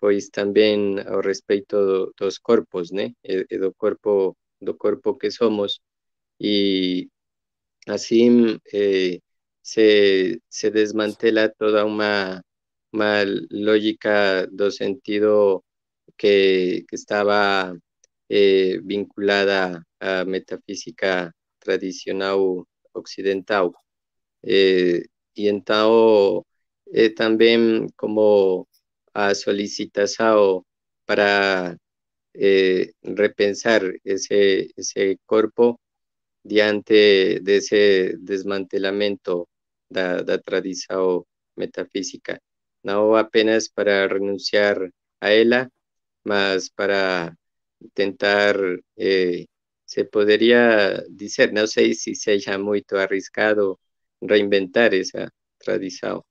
pois 0.00 0.28
também 0.30 1.00
ao 1.06 1.20
respeito 1.20 1.76
do, 1.76 2.14
dos 2.18 2.38
corpos, 2.38 2.90
né, 2.92 3.12
e, 3.24 3.46
e 3.50 3.58
do 3.58 3.72
corpo 3.74 4.36
do 4.60 4.74
corpo 4.74 5.14
que 5.16 5.30
somos 5.30 5.80
e 6.40 7.08
assim 7.88 8.58
eh, 8.72 9.20
se, 9.62 10.40
se 10.48 10.70
desmantela 10.70 11.48
toda 11.58 11.84
una, 11.84 12.42
una 12.92 13.24
lógica 13.50 14.46
do 14.50 14.70
sentido 14.70 15.64
que, 16.16 16.84
que 16.88 16.96
estaba 16.96 17.74
eh, 18.28 18.80
vinculada 18.84 19.84
a 20.00 20.24
metafísica 20.24 21.32
tradicional 21.58 22.66
occidental. 22.92 23.72
Eh, 24.42 25.04
y 25.36 25.48
entonces 25.48 26.44
eh, 26.92 27.10
también 27.14 27.88
como 27.96 28.68
a 29.14 29.34
solicitación 29.34 30.62
para 31.06 31.76
eh, 32.34 32.92
repensar 33.02 33.82
ese, 34.04 34.70
ese 34.76 35.18
cuerpo 35.26 35.80
diante 36.44 37.40
de 37.42 37.56
ese 37.58 38.14
desmantelamiento 38.18 39.48
da, 39.88 40.22
da 40.22 40.38
tradição 40.38 41.26
metafísica, 41.56 42.40
não 42.82 43.14
apenas 43.16 43.68
para 43.68 44.06
renunciar 44.08 44.78
a 45.20 45.30
ela, 45.30 45.70
mas 46.24 46.68
para 46.70 47.36
tentar, 47.94 48.56
eh, 48.98 49.46
se 49.84 50.04
poderia 50.04 51.04
dizer, 51.10 51.52
não 51.52 51.66
sei 51.66 51.94
se 51.94 52.14
seja 52.14 52.58
muito 52.58 52.96
arriscado 52.96 53.78
reinventar 54.22 54.92
essa 54.94 55.30
tradição. 55.58 56.24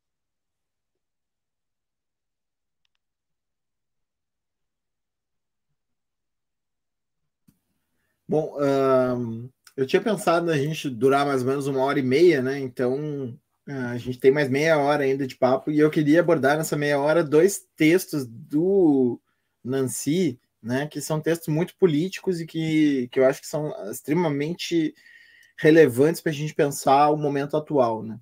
Bom, 8.27 8.57
eu 9.77 9.85
tinha 9.85 10.01
pensado 10.01 10.45
na 10.47 10.57
gente 10.57 10.89
durar 10.89 11.25
mais 11.25 11.41
ou 11.41 11.47
menos 11.47 11.67
uma 11.67 11.83
hora 11.83 11.99
e 11.99 12.03
meia, 12.03 12.41
né? 12.41 12.59
Então 12.59 13.37
ah, 13.67 13.91
a 13.91 13.97
gente 13.97 14.19
tem 14.19 14.31
mais 14.31 14.49
meia 14.49 14.77
hora 14.77 15.03
ainda 15.03 15.25
de 15.25 15.35
papo 15.35 15.71
e 15.71 15.79
eu 15.79 15.89
queria 15.89 16.19
abordar 16.19 16.57
nessa 16.57 16.75
meia 16.75 16.99
hora 16.99 17.23
dois 17.23 17.65
textos 17.75 18.25
do 18.25 19.19
Nancy, 19.63 20.39
né, 20.61 20.87
que 20.87 21.01
são 21.01 21.19
textos 21.19 21.47
muito 21.47 21.75
políticos 21.75 22.39
e 22.39 22.45
que, 22.45 23.07
que 23.11 23.19
eu 23.19 23.25
acho 23.25 23.41
que 23.41 23.47
são 23.47 23.73
extremamente 23.89 24.93
relevantes 25.57 26.21
para 26.21 26.31
a 26.31 26.35
gente 26.35 26.53
pensar 26.53 27.09
o 27.09 27.17
momento 27.17 27.55
atual, 27.57 28.03
né. 28.03 28.19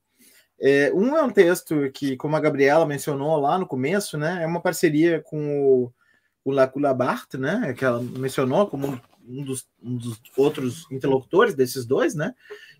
É, 0.59 0.93
um 0.93 1.17
é 1.17 1.21
um 1.21 1.31
texto 1.31 1.91
que, 1.91 2.15
como 2.15 2.35
a 2.35 2.39
Gabriela 2.39 2.85
mencionou 2.85 3.37
lá 3.39 3.57
no 3.57 3.67
começo, 3.67 4.17
né, 4.17 4.43
é 4.43 4.45
uma 4.45 4.61
parceria 4.61 5.21
com 5.21 5.61
o, 5.61 5.93
o 6.45 6.51
Lacula 6.51 6.93
Bart, 6.93 7.33
né, 7.33 7.73
que 7.73 7.83
ela 7.83 7.99
mencionou 8.01 8.67
como 8.67 9.01
um 9.27 9.43
dos, 9.43 9.67
um 9.81 9.97
dos 9.97 10.21
outros 10.37 10.89
interlocutores 10.91 11.53
desses 11.53 11.85
dois, 11.85 12.15
né, 12.15 12.33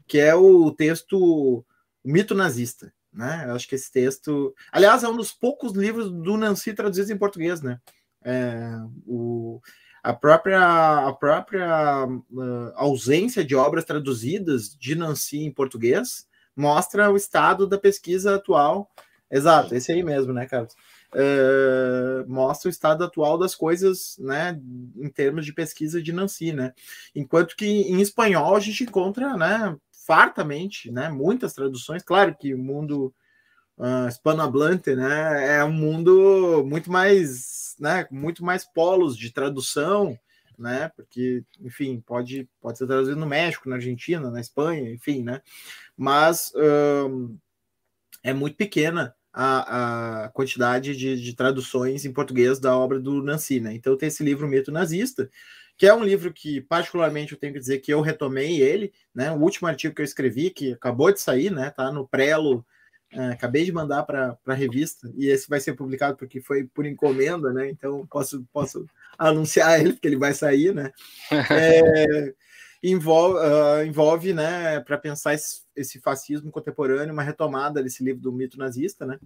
que 0.08 0.20
é 0.20 0.34
o 0.34 0.72
texto 0.72 1.66
o 2.04 2.12
mito 2.12 2.36
nazista, 2.36 2.94
né? 3.12 3.46
Eu 3.48 3.56
acho 3.56 3.68
que 3.68 3.76
esse 3.76 3.92
texto, 3.92 4.54
aliás, 4.72 5.04
é 5.04 5.08
um 5.08 5.16
dos 5.16 5.32
poucos 5.32 5.72
livros 5.74 6.12
do 6.12 6.36
Nancy 6.36 6.74
traduzidos 6.74 7.10
em 7.10 7.18
português, 7.18 7.62
né? 7.62 7.80
É, 8.24 8.78
o, 9.06 9.62
a 10.04 10.14
própria, 10.14 11.08
a 11.08 11.14
própria 11.14 12.06
uh, 12.06 12.72
ausência 12.76 13.44
de 13.44 13.56
obras 13.56 13.86
traduzidas 13.86 14.76
de 14.78 14.96
Nancy 14.96 15.46
em 15.46 15.52
português 15.52 16.28
mostra 16.56 17.10
o 17.10 17.16
estado 17.16 17.66
da 17.66 17.78
pesquisa 17.78 18.36
atual. 18.36 18.92
Exato, 19.32 19.74
esse 19.74 19.92
aí 19.92 20.04
mesmo, 20.04 20.34
né, 20.34 20.46
Carlos? 20.46 20.74
Uh, 21.14 22.30
mostra 22.30 22.68
o 22.68 22.72
estado 22.72 23.04
atual 23.04 23.38
das 23.38 23.56
coisas, 23.56 24.18
né, 24.20 24.60
em 24.96 25.10
termos 25.10 25.46
de 25.46 25.54
pesquisa 25.54 26.02
de 26.02 26.12
Nancy, 26.12 26.52
né? 26.52 26.74
Enquanto 27.16 27.56
que 27.56 27.66
em 27.66 28.02
espanhol 28.02 28.56
a 28.56 28.60
gente 28.60 28.84
encontra, 28.84 29.38
né, 29.38 29.76
fartamente, 30.06 30.92
né? 30.92 31.10
Muitas 31.10 31.54
traduções. 31.54 32.04
Claro 32.04 32.36
que 32.38 32.54
o 32.54 32.58
mundo 32.58 33.14
uh, 33.78 34.08
hispanohablante, 34.08 34.96
né? 34.96 35.58
É 35.58 35.64
um 35.64 35.72
mundo 35.72 36.64
muito 36.66 36.92
mais, 36.92 37.76
né? 37.80 38.08
Muito 38.12 38.44
mais 38.44 38.66
polos 38.66 39.18
de 39.18 39.32
tradução, 39.32 40.18
né? 40.58 40.92
Porque, 40.96 41.44
enfim, 41.62 42.02
pode, 42.06 42.48
pode 42.62 42.78
ser 42.78 42.88
traduzido 42.88 43.20
no 43.20 43.26
México, 43.26 43.70
na 43.70 43.76
Argentina, 43.76 44.30
na 44.30 44.42
Espanha, 44.42 44.92
enfim, 44.92 45.24
né? 45.24 45.42
Mas 45.98 46.52
um, 46.56 47.38
é 48.24 48.34
muito 48.34 48.56
pequena 48.56 49.16
a, 49.32 50.26
a 50.26 50.30
quantidade 50.30 50.96
de, 50.96 51.20
de, 51.20 51.36
traduções 51.36 52.06
em 52.06 52.14
português 52.14 52.60
da 52.60 52.78
obra 52.78 53.00
do 53.00 53.22
Nancy, 53.24 53.60
né? 53.60 53.74
Então 53.74 53.98
tem 53.98 54.08
esse 54.08 54.24
livro 54.24 54.48
Mito 54.48 54.72
Nazista, 54.72 55.30
que 55.76 55.88
é 55.88 55.94
um 55.94 56.04
livro 56.04 56.32
que, 56.32 56.62
particularmente, 56.62 57.34
eu 57.34 57.40
tenho 57.40 57.54
que 57.54 57.60
dizer 57.60 57.80
que 57.80 57.92
eu 57.92 58.02
retomei 58.02 58.62
ele, 58.62 58.94
né? 59.14 59.32
O 59.32 59.40
último 59.40 59.68
artigo 59.68 59.96
que 59.96 60.02
eu 60.02 60.06
escrevi, 60.06 60.52
que 60.52 60.74
acabou 60.74 61.12
de 61.12 61.20
sair, 61.20 61.52
né? 61.52 61.72
Tá 61.72 61.92
no 61.92 62.08
Prelo, 62.08 62.64
é, 63.14 63.28
acabei 63.30 63.64
de 63.64 63.72
mandar 63.72 64.04
para 64.04 64.38
a 64.46 64.54
revista, 64.54 65.12
e 65.16 65.28
esse 65.28 65.48
vai 65.48 65.60
ser 65.60 65.74
publicado 65.74 66.18
porque 66.18 66.42
foi 66.42 66.66
por 66.66 66.86
encomenda, 66.86 67.54
né? 67.54 67.70
Então 67.70 68.06
posso, 68.08 68.44
posso 68.52 68.86
anunciar 69.18 69.80
ele, 69.80 69.94
porque 69.94 70.08
ele 70.08 70.18
vai 70.18 70.34
sair, 70.34 70.74
né? 70.74 70.92
É, 71.50 72.34
envolve, 72.84 73.40
uh, 73.40 73.86
envolve 73.86 74.34
né, 74.34 74.80
para 74.82 74.98
pensar 74.98 75.34
esse, 75.34 75.62
esse 75.76 76.02
fascismo 76.02 76.52
contemporâneo, 76.52 77.14
uma 77.14 77.24
retomada 77.24 77.82
desse 77.82 78.04
livro 78.04 78.22
do 78.22 78.32
mito 78.32 78.58
nazista, 78.58 79.06
né? 79.06 79.18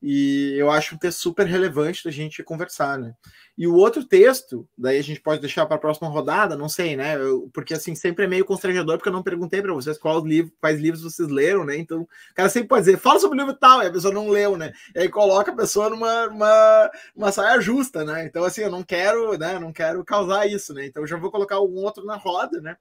E 0.00 0.54
eu 0.56 0.70
acho 0.70 0.94
um 0.94 0.98
texto 0.98 1.18
super 1.18 1.44
relevante 1.44 2.04
da 2.04 2.10
gente 2.10 2.42
conversar, 2.44 2.96
né? 2.96 3.14
E 3.56 3.66
o 3.66 3.74
outro 3.74 4.04
texto, 4.04 4.68
daí 4.78 4.96
a 4.96 5.02
gente 5.02 5.20
pode 5.20 5.40
deixar 5.40 5.66
para 5.66 5.74
a 5.74 5.80
próxima 5.80 6.08
rodada, 6.08 6.56
não 6.56 6.68
sei, 6.68 6.94
né? 6.96 7.16
Eu, 7.16 7.50
porque 7.52 7.74
assim, 7.74 7.96
sempre 7.96 8.24
é 8.24 8.28
meio 8.28 8.44
constrangedor, 8.44 8.96
porque 8.96 9.08
eu 9.08 9.12
não 9.12 9.24
perguntei 9.24 9.60
para 9.60 9.72
vocês 9.72 9.98
quais 9.98 10.78
livros, 10.78 11.02
vocês 11.02 11.28
leram, 11.28 11.64
né? 11.64 11.76
Então, 11.76 12.02
o 12.02 12.34
cara 12.36 12.48
sempre 12.48 12.68
pode 12.68 12.84
dizer, 12.84 12.98
fala 12.98 13.18
sobre 13.18 13.36
o 13.36 13.40
livro 13.40 13.58
tal, 13.58 13.82
e 13.82 13.86
a 13.86 13.92
pessoa 13.92 14.14
não 14.14 14.28
leu, 14.28 14.56
né? 14.56 14.72
E 14.94 15.00
aí 15.00 15.08
coloca 15.08 15.50
a 15.50 15.56
pessoa 15.56 15.90
numa 15.90 16.28
uma, 16.28 16.90
uma 17.16 17.32
saia 17.32 17.60
justa, 17.60 18.04
né? 18.04 18.24
Então, 18.24 18.44
assim, 18.44 18.60
eu 18.60 18.70
não 18.70 18.84
quero, 18.84 19.36
né? 19.36 19.58
Não 19.58 19.72
quero 19.72 20.04
causar 20.04 20.46
isso, 20.46 20.72
né? 20.72 20.86
Então, 20.86 21.02
eu 21.02 21.08
já 21.08 21.16
vou 21.16 21.32
colocar 21.32 21.56
algum 21.56 21.82
outro 21.82 22.04
na 22.04 22.14
roda, 22.16 22.60
né? 22.60 22.76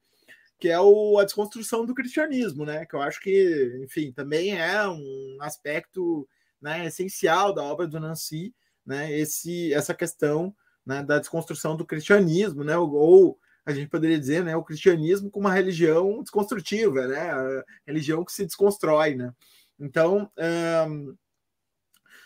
que 0.59 0.70
é 0.70 0.80
o, 0.80 1.20
a 1.20 1.24
desconstrução 1.24 1.86
do 1.86 1.93
cristianismo, 1.93 2.65
né? 2.65 2.86
Que 2.86 2.95
eu 2.95 3.01
acho 3.01 3.22
que, 3.22 3.80
enfim, 3.84 4.11
também 4.11 4.59
é 4.59 4.88
um 4.88 5.38
aspecto 5.39 6.28
né, 6.62 6.86
essencial 6.86 7.53
da 7.53 7.64
obra 7.64 7.88
do 7.88 7.99
Nancy, 7.99 8.53
né, 8.86 9.12
esse, 9.12 9.74
essa 9.74 9.93
questão 9.93 10.55
né, 10.86 11.03
da 11.03 11.20
desconstrução 11.20 11.76
do 11.76 11.86
cristianismo, 11.86 12.64
né, 12.64 12.78
ou, 12.78 13.38
a 13.66 13.74
gente 13.74 13.89
poderia 13.89 14.20
dizer, 14.20 14.43
né, 14.43 14.55
o 14.55 14.64
cristianismo 14.64 15.30
como 15.30 15.47
uma 15.47 15.53
religião 15.53 16.22
desconstrutiva, 16.22 17.08
né, 17.08 17.32
a 17.32 17.64
religião 17.86 18.24
que 18.24 18.32
se 18.32 18.45
desconstrói, 18.45 19.16
né. 19.16 19.34
Então, 19.80 20.32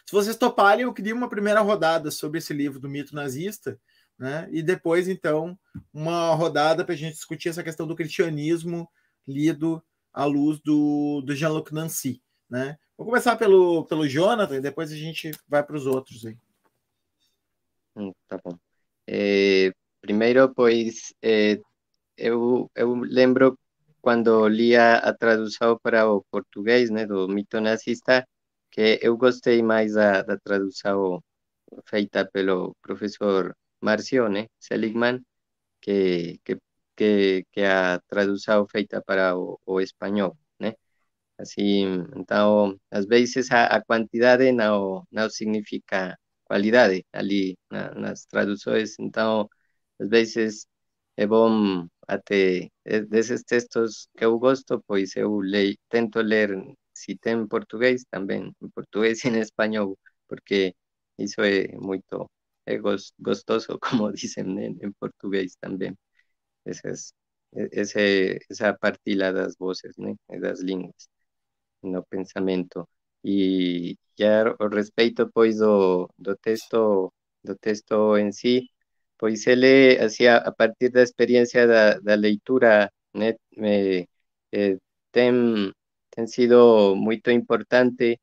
se 0.05 0.11
vocês 0.11 0.37
toparem, 0.37 0.83
eu 0.83 0.93
queria 0.93 1.13
uma 1.13 1.29
primeira 1.29 1.59
rodada 1.61 2.11
sobre 2.11 2.37
esse 2.37 2.53
livro 2.53 2.79
do 2.79 2.87
mito 2.87 3.13
nazista, 3.13 3.79
né, 4.17 4.47
e 4.51 4.61
depois, 4.61 5.07
então, 5.07 5.57
uma 5.91 6.33
rodada 6.35 6.85
para 6.85 6.93
a 6.93 6.97
gente 6.97 7.15
discutir 7.15 7.49
essa 7.49 7.63
questão 7.63 7.87
do 7.87 7.95
cristianismo 7.95 8.87
lido 9.27 9.83
à 10.13 10.25
luz 10.25 10.59
do, 10.59 11.21
do 11.25 11.35
Jean-Luc 11.35 11.73
Nancy, 11.73 12.21
né? 12.49 12.77
Vou 13.01 13.07
começar 13.07 13.35
pelo, 13.35 13.83
pelo 13.85 14.07
Jonathan 14.07 14.57
e 14.57 14.61
depois 14.61 14.91
a 14.91 14.95
gente 14.95 15.31
vai 15.47 15.63
para 15.63 15.75
os 15.75 15.87
outros 15.87 16.23
aí. 16.23 16.37
Hum, 17.95 18.13
tá 18.27 18.39
bom. 18.43 18.55
É, 19.07 19.73
primeiro, 19.99 20.53
pois, 20.53 21.11
é, 21.19 21.59
eu, 22.15 22.69
eu 22.75 22.93
lembro 22.93 23.57
quando 24.01 24.47
lia 24.47 24.97
a 24.97 25.11
tradução 25.11 25.79
para 25.81 26.07
o 26.07 26.23
português, 26.29 26.91
né, 26.91 27.07
do 27.07 27.27
mito 27.27 27.59
nazista, 27.59 28.23
que 28.69 28.99
eu 29.01 29.17
gostei 29.17 29.63
mais 29.63 29.93
da, 29.95 30.21
da 30.21 30.37
tradução 30.37 31.23
feita 31.85 32.23
pelo 32.31 32.75
professor 32.83 33.57
Marcione 33.81 34.47
Seligman 34.59 35.23
que, 35.81 36.39
que, 36.45 36.59
que, 36.95 37.45
que 37.51 37.61
a 37.63 37.99
tradução 38.07 38.67
feita 38.67 39.01
para 39.01 39.35
o, 39.35 39.59
o 39.65 39.81
espanhol. 39.81 40.37
Assim, 41.41 41.85
então, 42.17 42.77
às 42.91 43.05
vezes 43.07 43.51
a, 43.51 43.65
a 43.67 43.83
quantidade 43.85 44.51
não, 44.51 45.03
significa 45.29 46.17
qualidade 46.45 47.05
ali 47.13 47.57
na, 47.71 47.93
nas 47.95 48.25
traduções, 48.25 48.95
então, 48.99 49.49
às 49.99 50.07
vezes 50.09 50.67
é 51.17 51.25
bom 51.27 51.87
até 52.07 52.69
desses 53.09 53.43
textos 53.43 54.07
que 54.17 54.25
eu 54.25 54.37
gosto, 54.39 54.83
pois 54.87 55.15
eu 55.15 55.39
leio, 55.39 55.75
tento 55.89 56.19
ler, 56.21 56.51
se 56.93 57.17
tem 57.17 57.33
em 57.39 57.47
português, 57.47 58.03
também 58.11 58.53
em 58.61 58.69
português 58.69 59.23
e 59.25 59.29
em 59.29 59.39
espanhol, 59.39 59.97
porque 60.27 60.75
isso 61.17 61.41
é 61.41 61.67
muito 61.77 62.29
é 62.67 62.77
gostoso, 63.19 63.79
como 63.81 64.11
dizem 64.13 64.45
em 64.81 64.91
português 64.93 65.55
também. 65.59 65.97
Essas, 66.65 67.13
esse, 67.71 68.39
essa 68.49 68.73
partilha 68.77 69.31
das 69.33 69.55
vozes, 69.57 69.95
né, 69.97 70.15
das 70.39 70.61
línguas 70.61 71.09
no 71.83 72.03
pensamento. 72.05 72.87
E 73.23 73.97
já 74.17 74.43
respeito 74.73 75.29
pois 75.33 75.57
do, 75.59 76.09
do 76.17 76.35
texto 76.37 77.11
do 77.43 77.55
texto 77.55 78.17
em 78.17 78.31
si, 78.31 78.69
pois 79.17 79.45
ele 79.47 79.97
assim 79.99 80.27
a 80.27 80.51
partir 80.51 80.89
da 80.89 81.01
experiência 81.03 81.67
da, 81.67 81.99
da 81.99 82.15
leitura, 82.15 82.91
né, 83.13 83.33
me, 83.57 84.07
eh, 84.51 84.77
tem 85.11 85.71
tem 86.11 86.27
sido 86.27 86.95
muito 86.95 87.31
importante 87.31 88.19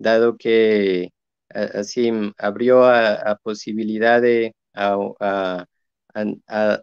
dado 0.00 0.36
que 0.36 1.10
assim 1.54 2.32
abriu 2.38 2.82
a, 2.82 3.32
a, 6.48 6.80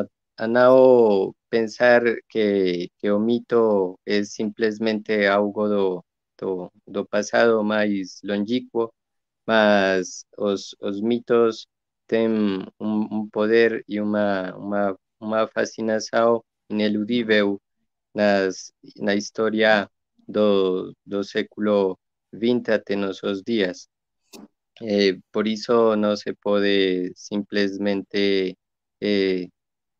a, 0.00 0.04
a 0.40 0.46
não 0.48 1.34
pensar 1.50 2.02
que, 2.30 2.88
que 2.98 3.10
o 3.10 3.20
mito 3.20 3.98
é 4.06 4.24
simplesmente 4.24 5.26
algo 5.26 5.68
do, 5.68 6.04
do, 6.38 6.72
do 6.86 7.06
passado 7.06 7.62
mais 7.64 8.20
longínquo, 8.24 8.92
mas 9.46 10.24
os, 10.38 10.74
os 10.80 11.00
mitos 11.02 11.66
têm 12.06 12.28
um, 12.80 13.18
um 13.18 13.28
poder 13.30 13.84
e 13.88 14.00
uma, 14.00 14.54
uma, 14.56 14.98
uma 15.20 15.46
fascinação 15.48 16.42
ineludível 16.70 17.60
nas, 18.14 18.72
na 18.96 19.14
história 19.14 19.90
do, 20.28 20.94
do 21.06 21.22
século 21.24 21.98
XX 22.34 22.70
até 22.70 22.96
nossos 22.96 23.42
dias. 23.42 23.88
Eh, 24.82 25.18
por 25.32 25.46
isso 25.46 25.94
não 25.96 26.16
se 26.16 26.32
pode 26.34 27.12
simplesmente 27.14 28.56
eh, 29.00 29.46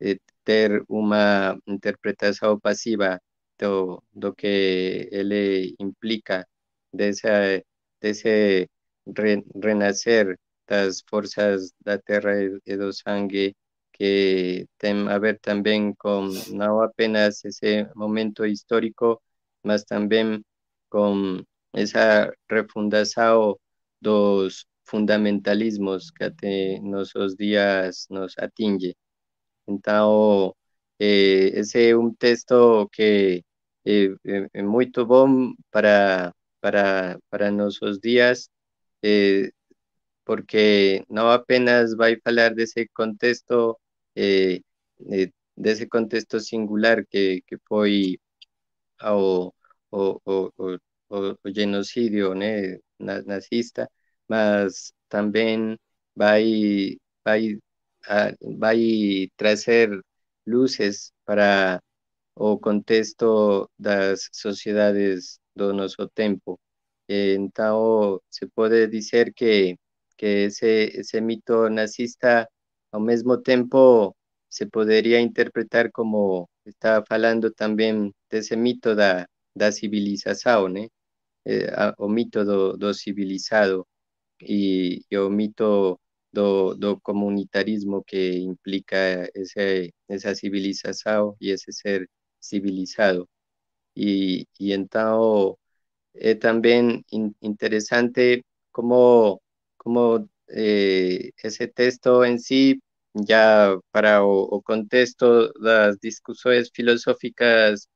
eh, 0.01 0.19
ter 0.51 0.85
uma 0.89 1.57
interpretação 1.67 2.59
passiva 2.59 3.21
do, 3.59 4.03
do 4.13 4.35
que 4.35 5.09
ele 5.13 5.77
implica, 5.79 6.45
desse, 6.93 7.65
desse 8.01 8.69
re, 9.17 9.45
renascer 9.63 10.37
das 10.67 11.03
forças 11.09 11.73
da 11.85 11.99
terra 11.99 12.33
e 12.67 12.77
do 12.77 12.93
sangue, 12.93 13.55
que 13.93 14.67
tem 14.79 15.09
a 15.09 15.19
ver 15.19 15.39
também 15.41 15.95
com 15.95 16.29
não 16.49 16.81
apenas 16.83 17.45
esse 17.45 17.87
momento 17.95 18.45
histórico, 18.45 19.23
mas 19.65 19.85
também 19.85 20.45
com 20.91 21.43
essa 21.75 22.33
refundação 22.51 23.57
dos 24.01 24.67
fundamentalismos 24.85 26.11
que 26.11 26.25
até 26.25 26.81
nossos 26.81 27.37
dias 27.37 28.07
nos 28.11 28.35
atinge. 28.39 28.97
Então, 29.71 30.55
eh, 30.99 31.51
esse 31.61 31.91
é 31.91 31.97
um 31.97 32.13
texto 32.15 32.89
que 32.93 33.45
é, 33.87 34.07
é, 34.55 34.63
muito 34.63 35.07
bom 35.07 35.53
para, 35.71 36.35
para, 36.61 37.19
para 37.31 37.51
nossos 37.51 37.99
dias, 38.01 38.49
eh, 39.03 39.51
porque 40.25 41.05
não 41.11 41.31
apenas 41.31 41.95
vai 41.97 42.19
falar 42.25 42.55
desse 42.55 42.89
contexto, 42.95 43.79
eh, 44.17 44.61
desse 45.57 45.87
contexto 45.89 46.41
singular 46.41 47.05
que, 47.11 47.43
que 47.47 47.57
foi 47.69 48.19
o, 49.03 49.53
o, 49.91 50.21
o, 50.25 50.53
o, 50.59 50.79
o 51.45 51.51
nazista, 53.27 53.91
mas 54.29 54.93
também 55.09 55.77
vai, 56.15 56.97
vai 57.25 57.59
vai 58.59 59.31
trazer 59.37 60.01
luzes 60.47 61.13
para 61.25 61.81
o 62.35 62.59
contexto 62.59 63.69
das 63.79 64.29
sociedades 64.33 65.39
do 65.55 65.73
nosso 65.73 66.09
tempo. 66.09 66.59
Então, 67.09 68.21
se 68.31 68.47
pode 68.47 68.87
dizer 68.89 69.33
que, 69.35 69.77
que 70.17 70.49
esse 70.49 71.21
mito 71.21 71.69
nazista, 71.69 72.49
ao 72.93 73.01
mesmo 73.01 73.37
tempo, 73.43 74.17
se 74.49 74.67
poderia 74.67 75.21
interpretar 75.21 75.91
como 75.93 76.49
está 76.67 77.03
falando 77.07 77.53
também 77.53 78.13
desse 78.31 78.57
mito 78.57 78.95
da, 78.95 79.27
da 79.55 79.73
civilização, 79.73 80.69
né? 80.69 80.89
o 81.99 82.09
mito 82.09 82.45
do, 82.45 82.77
do 82.77 82.95
civilizado 82.95 83.87
e, 84.43 85.03
e 85.11 85.19
o 85.19 85.31
mito 85.31 86.00
do, 86.33 86.75
do 86.75 87.01
comunitarismo 87.01 88.05
que 88.05 88.39
implica 88.41 89.31
esse, 89.35 89.93
essa 90.09 90.35
civilização 90.35 91.37
e 91.41 91.51
esse 91.51 91.73
ser 91.73 92.09
civilizado. 92.41 93.29
E, 93.97 94.47
e 94.61 94.73
então 94.73 95.59
é 96.15 96.35
também 96.35 97.05
in, 97.13 97.35
interessante 97.43 98.45
como, 98.73 99.41
como 99.79 100.29
eh, 100.51 101.31
esse 101.45 101.67
texto 101.69 102.25
em 102.25 102.39
si 102.39 102.81
já 103.29 103.77
para 103.93 104.25
o, 104.25 104.43
o 104.57 104.63
contexto 104.63 105.53
das 105.61 105.97
discussões 106.03 106.71
filosóficas 106.75 107.87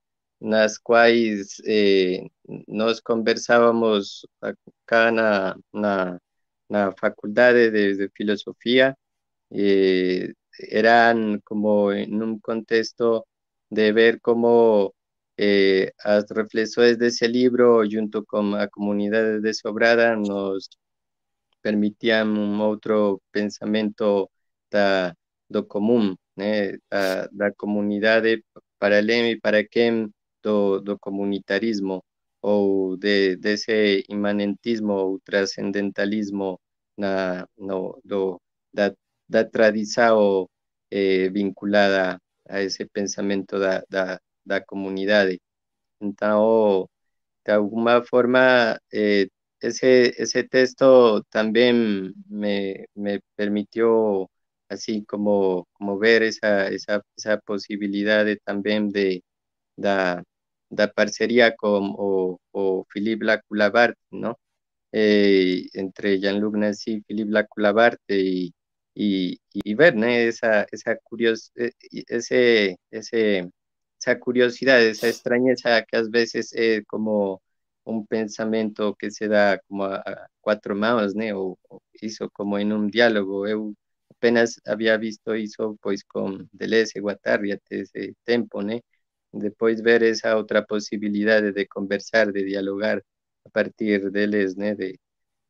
nas 0.41 0.79
quais 0.79 1.57
eh, 1.67 2.27
nós 2.69 3.01
conversávamos 3.01 4.27
acá 4.41 5.11
na, 5.13 5.57
na, 5.73 6.19
na 6.69 6.93
faculdade 6.93 7.71
de, 7.71 7.97
de 7.97 8.09
filosofia, 8.11 8.97
eh, 9.51 10.33
eran 10.71 11.41
como 11.45 11.93
en 11.93 12.23
un 12.23 12.41
contexto 12.41 13.27
de 13.71 13.93
ver 13.93 14.21
cómo 14.21 14.95
eh, 15.37 15.93
as 16.05 16.27
reflexões 16.31 16.99
desse 16.99 17.27
livro, 17.29 17.85
junto 17.91 18.25
com 18.25 18.55
a 18.55 18.69
comunidade 18.69 19.41
de 19.43 19.55
Sobrada, 19.55 20.17
nos 20.17 20.69
permitiam 21.63 22.29
um 22.29 22.61
outro 22.63 23.21
pensamento 23.33 24.31
da, 24.71 25.15
do 25.49 25.65
comum, 25.67 26.17
né, 26.37 26.79
da, 26.91 27.29
da 27.33 27.53
comunidade 27.53 28.45
para 28.79 28.99
além 28.99 29.33
e 29.33 29.41
para 29.41 29.65
quem 29.65 30.13
do 30.43 30.99
comunitarismo 31.01 32.05
ou 32.45 32.97
de, 32.99 33.37
desse 33.37 34.05
imanentismo 34.09 34.93
ou 34.93 35.21
transcendentalismo 35.21 36.61
na, 36.97 37.49
no, 37.57 37.99
do, 38.05 38.41
da, 38.73 38.95
da 39.29 39.45
eh, 40.91 41.31
vinculada 41.31 42.21
a 42.49 42.61
esse 42.63 42.85
pensamento 42.87 43.59
da, 43.59 43.83
da, 43.89 44.21
da 44.45 44.61
comunidade. 44.61 45.41
Então, 46.01 46.89
de 47.47 47.53
alguma 47.53 48.05
forma, 48.05 48.79
eh, 48.93 49.29
esse, 49.63 50.15
esse 50.19 50.45
texto 50.45 51.25
também 51.31 52.13
me, 52.29 52.87
me 52.97 53.21
permitiu, 53.37 54.31
assim 54.69 55.05
como, 55.07 55.67
como 55.75 55.99
ver 55.99 56.23
essa, 56.23 56.47
essa, 56.75 57.05
essa 57.19 57.41
possibilidade 57.47 58.39
também 58.45 58.89
de, 58.89 59.23
da, 59.79 60.23
da 60.71 60.89
parceria 60.89 61.55
com 61.57 61.95
o, 61.99 62.41
o 62.53 62.85
Philippe 62.93 63.25
Lacoulabart, 63.25 63.97
¿no? 64.11 64.39
Eh, 64.93 65.67
entre 65.75 66.19
Jean-Luc 66.21 66.57
Nancy 66.57 67.03
Philippe 67.07 67.33
Lacoulabart 67.33 68.01
y, 68.09 68.55
y, 68.95 69.39
y, 69.53 69.75
ver 69.75 69.97
esa, 70.05 70.67
esa, 70.71 70.97
curios, 70.99 71.53
eh, 71.57 71.73
ese, 72.09 72.79
esa 72.91 74.19
curiosidad, 74.21 74.83
esa 74.83 75.09
extrañeza 75.09 75.83
que 75.85 75.97
a 75.97 76.03
veces 76.11 76.53
es 76.55 76.85
como 76.87 77.43
un 77.85 78.07
pensamiento 78.07 78.95
que 78.95 79.11
se 79.11 79.29
da 79.29 79.59
como 79.69 79.85
a, 79.87 80.29
cuatro 80.41 80.75
manos, 80.75 81.15
¿no? 81.15 81.57
O, 81.71 81.83
hizo 81.95 82.31
como 82.31 82.59
en 82.59 82.73
un 82.73 82.89
diálogo. 82.91 83.49
Yo 83.49 83.73
apenas 84.11 84.61
había 84.67 84.97
visto 84.97 85.35
eso 85.35 85.77
pues 85.83 86.05
con 86.05 86.49
Deleuze 86.53 87.01
Guattari 87.01 87.59
ese 87.71 88.15
tiempo, 88.25 88.63
¿no? 88.63 88.79
Después 89.35 89.83
ver 89.83 90.03
esa 90.05 90.37
otra 90.37 90.65
posibilidad 90.65 91.43
de 91.43 91.67
conversar, 91.69 92.33
de 92.33 92.45
dialogar 92.45 93.03
a 93.45 93.51
partir 93.51 94.11
de 94.13 94.25
él, 94.25 94.55
¿no? 94.57 94.75
de, 94.77 95.01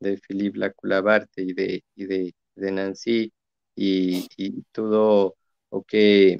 de 0.01 0.19
Philippe 0.19 0.59
Lacoulabarte 0.59 1.43
y 1.43 1.53
de, 1.55 1.85
y 1.97 2.07
de, 2.07 2.35
de 2.57 2.73
Nancy 2.73 3.33
y, 3.77 4.27
y, 4.37 4.63
todo 4.73 5.37
lo 5.71 5.83
que 5.85 6.39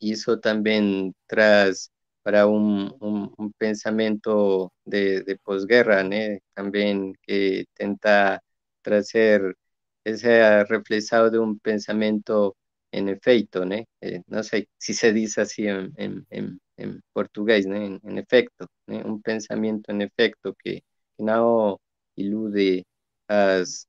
hizo 0.00 0.40
también 0.40 1.14
tras 1.26 1.92
para 2.22 2.46
un, 2.46 2.94
un, 3.00 3.32
un 3.38 3.52
pensamiento 3.54 4.72
de, 4.84 5.22
de 5.22 5.36
posguerra, 5.38 6.02
¿no? 6.04 6.16
también 6.54 7.14
que 7.22 7.64
tenta 7.74 8.42
traer 8.82 9.56
ese 10.04 10.64
reflejado 10.64 11.30
de 11.30 11.38
un 11.38 11.58
pensamiento 11.58 12.56
en 12.92 13.08
efecto, 13.08 13.64
¿no? 13.64 13.76
Eh, 14.00 14.22
no 14.26 14.42
sé 14.42 14.68
si 14.78 14.94
se 14.94 15.12
dice 15.12 15.42
así 15.42 15.66
en, 15.66 15.92
en, 15.96 16.26
en, 16.30 16.60
en 16.76 17.02
portugués, 17.12 17.66
¿no? 17.66 17.76
En, 17.76 18.18
efecto, 18.18 18.66
¿no? 18.86 18.98
un 19.04 19.22
pensamiento 19.22 19.92
en 19.92 20.02
efecto 20.02 20.54
que, 20.62 20.82
no 21.18 21.80
ilude 22.16 22.84
as, 23.28 23.86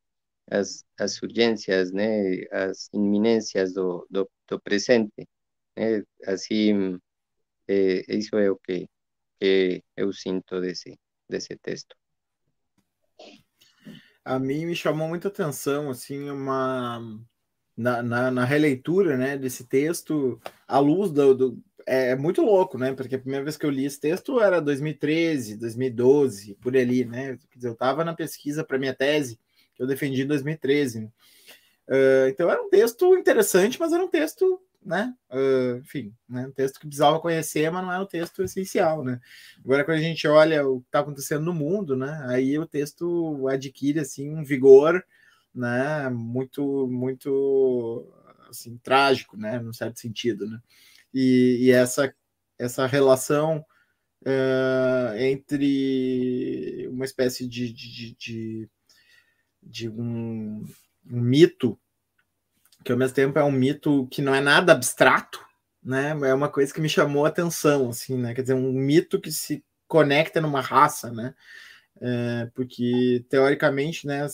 as, 0.49 0.85
as 0.97 1.21
urgências, 1.23 1.91
né, 1.91 2.45
as 2.51 2.89
iminências 2.93 3.73
do, 3.73 4.05
do, 4.09 4.29
do 4.47 4.59
presente. 4.59 5.27
Né? 5.75 6.03
Assim, 6.25 6.99
é, 7.67 8.03
isso 8.15 8.37
é 8.37 8.49
o 8.51 8.57
que, 8.57 8.87
que 9.39 9.83
eu 9.95 10.13
sinto 10.13 10.61
desse, 10.61 10.97
desse 11.27 11.55
texto. 11.57 11.95
A 14.23 14.37
mim 14.37 14.65
me 14.65 14.75
chamou 14.75 15.07
muita 15.07 15.29
atenção, 15.29 15.89
assim, 15.89 16.29
uma 16.29 16.99
na, 17.81 18.03
na, 18.03 18.31
na, 18.31 18.45
releitura 18.45 19.17
né, 19.17 19.37
desse 19.37 19.63
texto, 19.65 20.39
à 20.67 20.79
luz 20.79 21.11
do, 21.11 21.33
do 21.33 21.63
é, 21.85 22.11
é, 22.11 22.15
muito 22.15 22.41
louco, 22.41 22.77
né? 22.77 22.93
Porque 22.93 23.15
a 23.15 23.19
primeira 23.19 23.43
vez 23.43 23.57
que 23.57 23.65
eu 23.65 23.69
li 23.69 23.85
esse 23.85 23.99
texto 23.99 24.39
era 24.39 24.61
2013, 24.61 25.57
2012, 25.57 26.55
por 26.61 26.75
ali, 26.75 27.05
né? 27.05 27.37
Quer 27.49 27.57
dizer, 27.57 27.67
eu 27.69 27.73
estava 27.73 28.03
na 28.05 28.13
pesquisa 28.13 28.63
para 28.63 28.77
minha 28.77 28.93
tese, 28.93 29.39
que 29.75 29.81
eu 29.81 29.87
defendi 29.87 30.21
em 30.21 30.27
2013. 30.27 31.01
Né? 31.01 31.09
Uh, 31.87 32.29
então 32.29 32.49
era 32.49 32.61
um 32.61 32.69
texto 32.69 33.15
interessante, 33.15 33.79
mas 33.79 33.91
era 33.91 34.03
um 34.03 34.07
texto, 34.07 34.61
né? 34.83 35.13
Uh, 35.31 35.77
enfim, 35.79 36.13
né? 36.29 36.47
um 36.47 36.51
texto 36.51 36.79
que 36.79 36.87
precisava 36.87 37.19
conhecer, 37.19 37.69
mas 37.71 37.83
não 37.83 37.91
era 37.91 38.03
um 38.03 38.07
texto 38.07 38.43
essencial, 38.43 39.03
né? 39.03 39.19
Agora, 39.63 39.83
quando 39.83 39.97
a 39.97 40.01
gente 40.01 40.27
olha 40.27 40.67
o 40.67 40.81
que 40.81 40.87
está 40.87 40.99
acontecendo 40.99 41.43
no 41.43 41.53
mundo, 41.53 41.95
né? 41.95 42.25
Aí 42.27 42.57
o 42.59 42.65
texto 42.65 43.47
adquire 43.47 43.99
assim 43.99 44.29
um 44.29 44.43
vigor 44.43 45.03
né, 45.53 46.09
muito, 46.09 46.87
muito 46.87 48.13
assim, 48.49 48.77
trágico, 48.77 49.37
né, 49.37 49.59
num 49.59 49.73
certo 49.73 49.99
sentido, 49.99 50.47
né? 50.47 50.59
E, 51.13 51.57
e 51.61 51.71
essa, 51.71 52.13
essa 52.57 52.85
relação 52.85 53.65
uh, 54.21 55.15
entre 55.17 56.87
uma 56.89 57.05
espécie 57.05 57.47
de, 57.47 57.71
de, 57.71 58.15
de, 58.15 58.69
de 59.61 59.89
um, 59.89 60.63
um, 61.09 61.21
mito, 61.21 61.79
que 62.83 62.91
ao 62.91 62.97
mesmo 62.97 63.15
tempo 63.15 63.37
é 63.37 63.43
um 63.43 63.51
mito 63.51 64.07
que 64.07 64.21
não 64.21 64.33
é 64.33 64.41
nada 64.41 64.71
abstrato, 64.71 65.39
né? 65.83 66.11
É 66.23 66.33
uma 66.33 66.49
coisa 66.49 66.73
que 66.73 66.81
me 66.81 66.89
chamou 66.89 67.25
a 67.25 67.29
atenção, 67.29 67.89
assim, 67.89 68.17
né? 68.17 68.33
Quer 68.33 68.41
dizer, 68.41 68.53
um 68.53 68.71
mito 68.71 69.19
que 69.19 69.31
se 69.31 69.63
conecta 69.87 70.39
numa 70.39 70.61
raça, 70.61 71.11
né? 71.11 71.35
É, 71.99 72.49
porque 72.55 73.23
teoricamente, 73.29 74.07
né, 74.07 74.25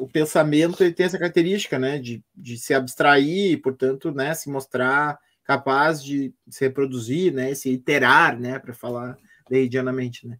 o 0.00 0.08
pensamento 0.08 0.82
ele 0.82 0.94
tem 0.94 1.06
essa 1.06 1.18
característica, 1.18 1.78
né, 1.78 1.98
de, 1.98 2.24
de 2.34 2.56
se 2.58 2.72
abstrair 2.72 3.52
e, 3.52 3.56
portanto, 3.56 4.10
né, 4.10 4.34
se 4.34 4.48
mostrar 4.48 5.18
capaz 5.44 6.02
de 6.02 6.34
se 6.48 6.64
reproduzir, 6.64 7.32
né, 7.32 7.54
se 7.54 7.70
iterar, 7.70 8.38
né, 8.38 8.58
para 8.58 8.72
falar 8.72 9.16
deidianamente, 9.48 10.26
né. 10.26 10.38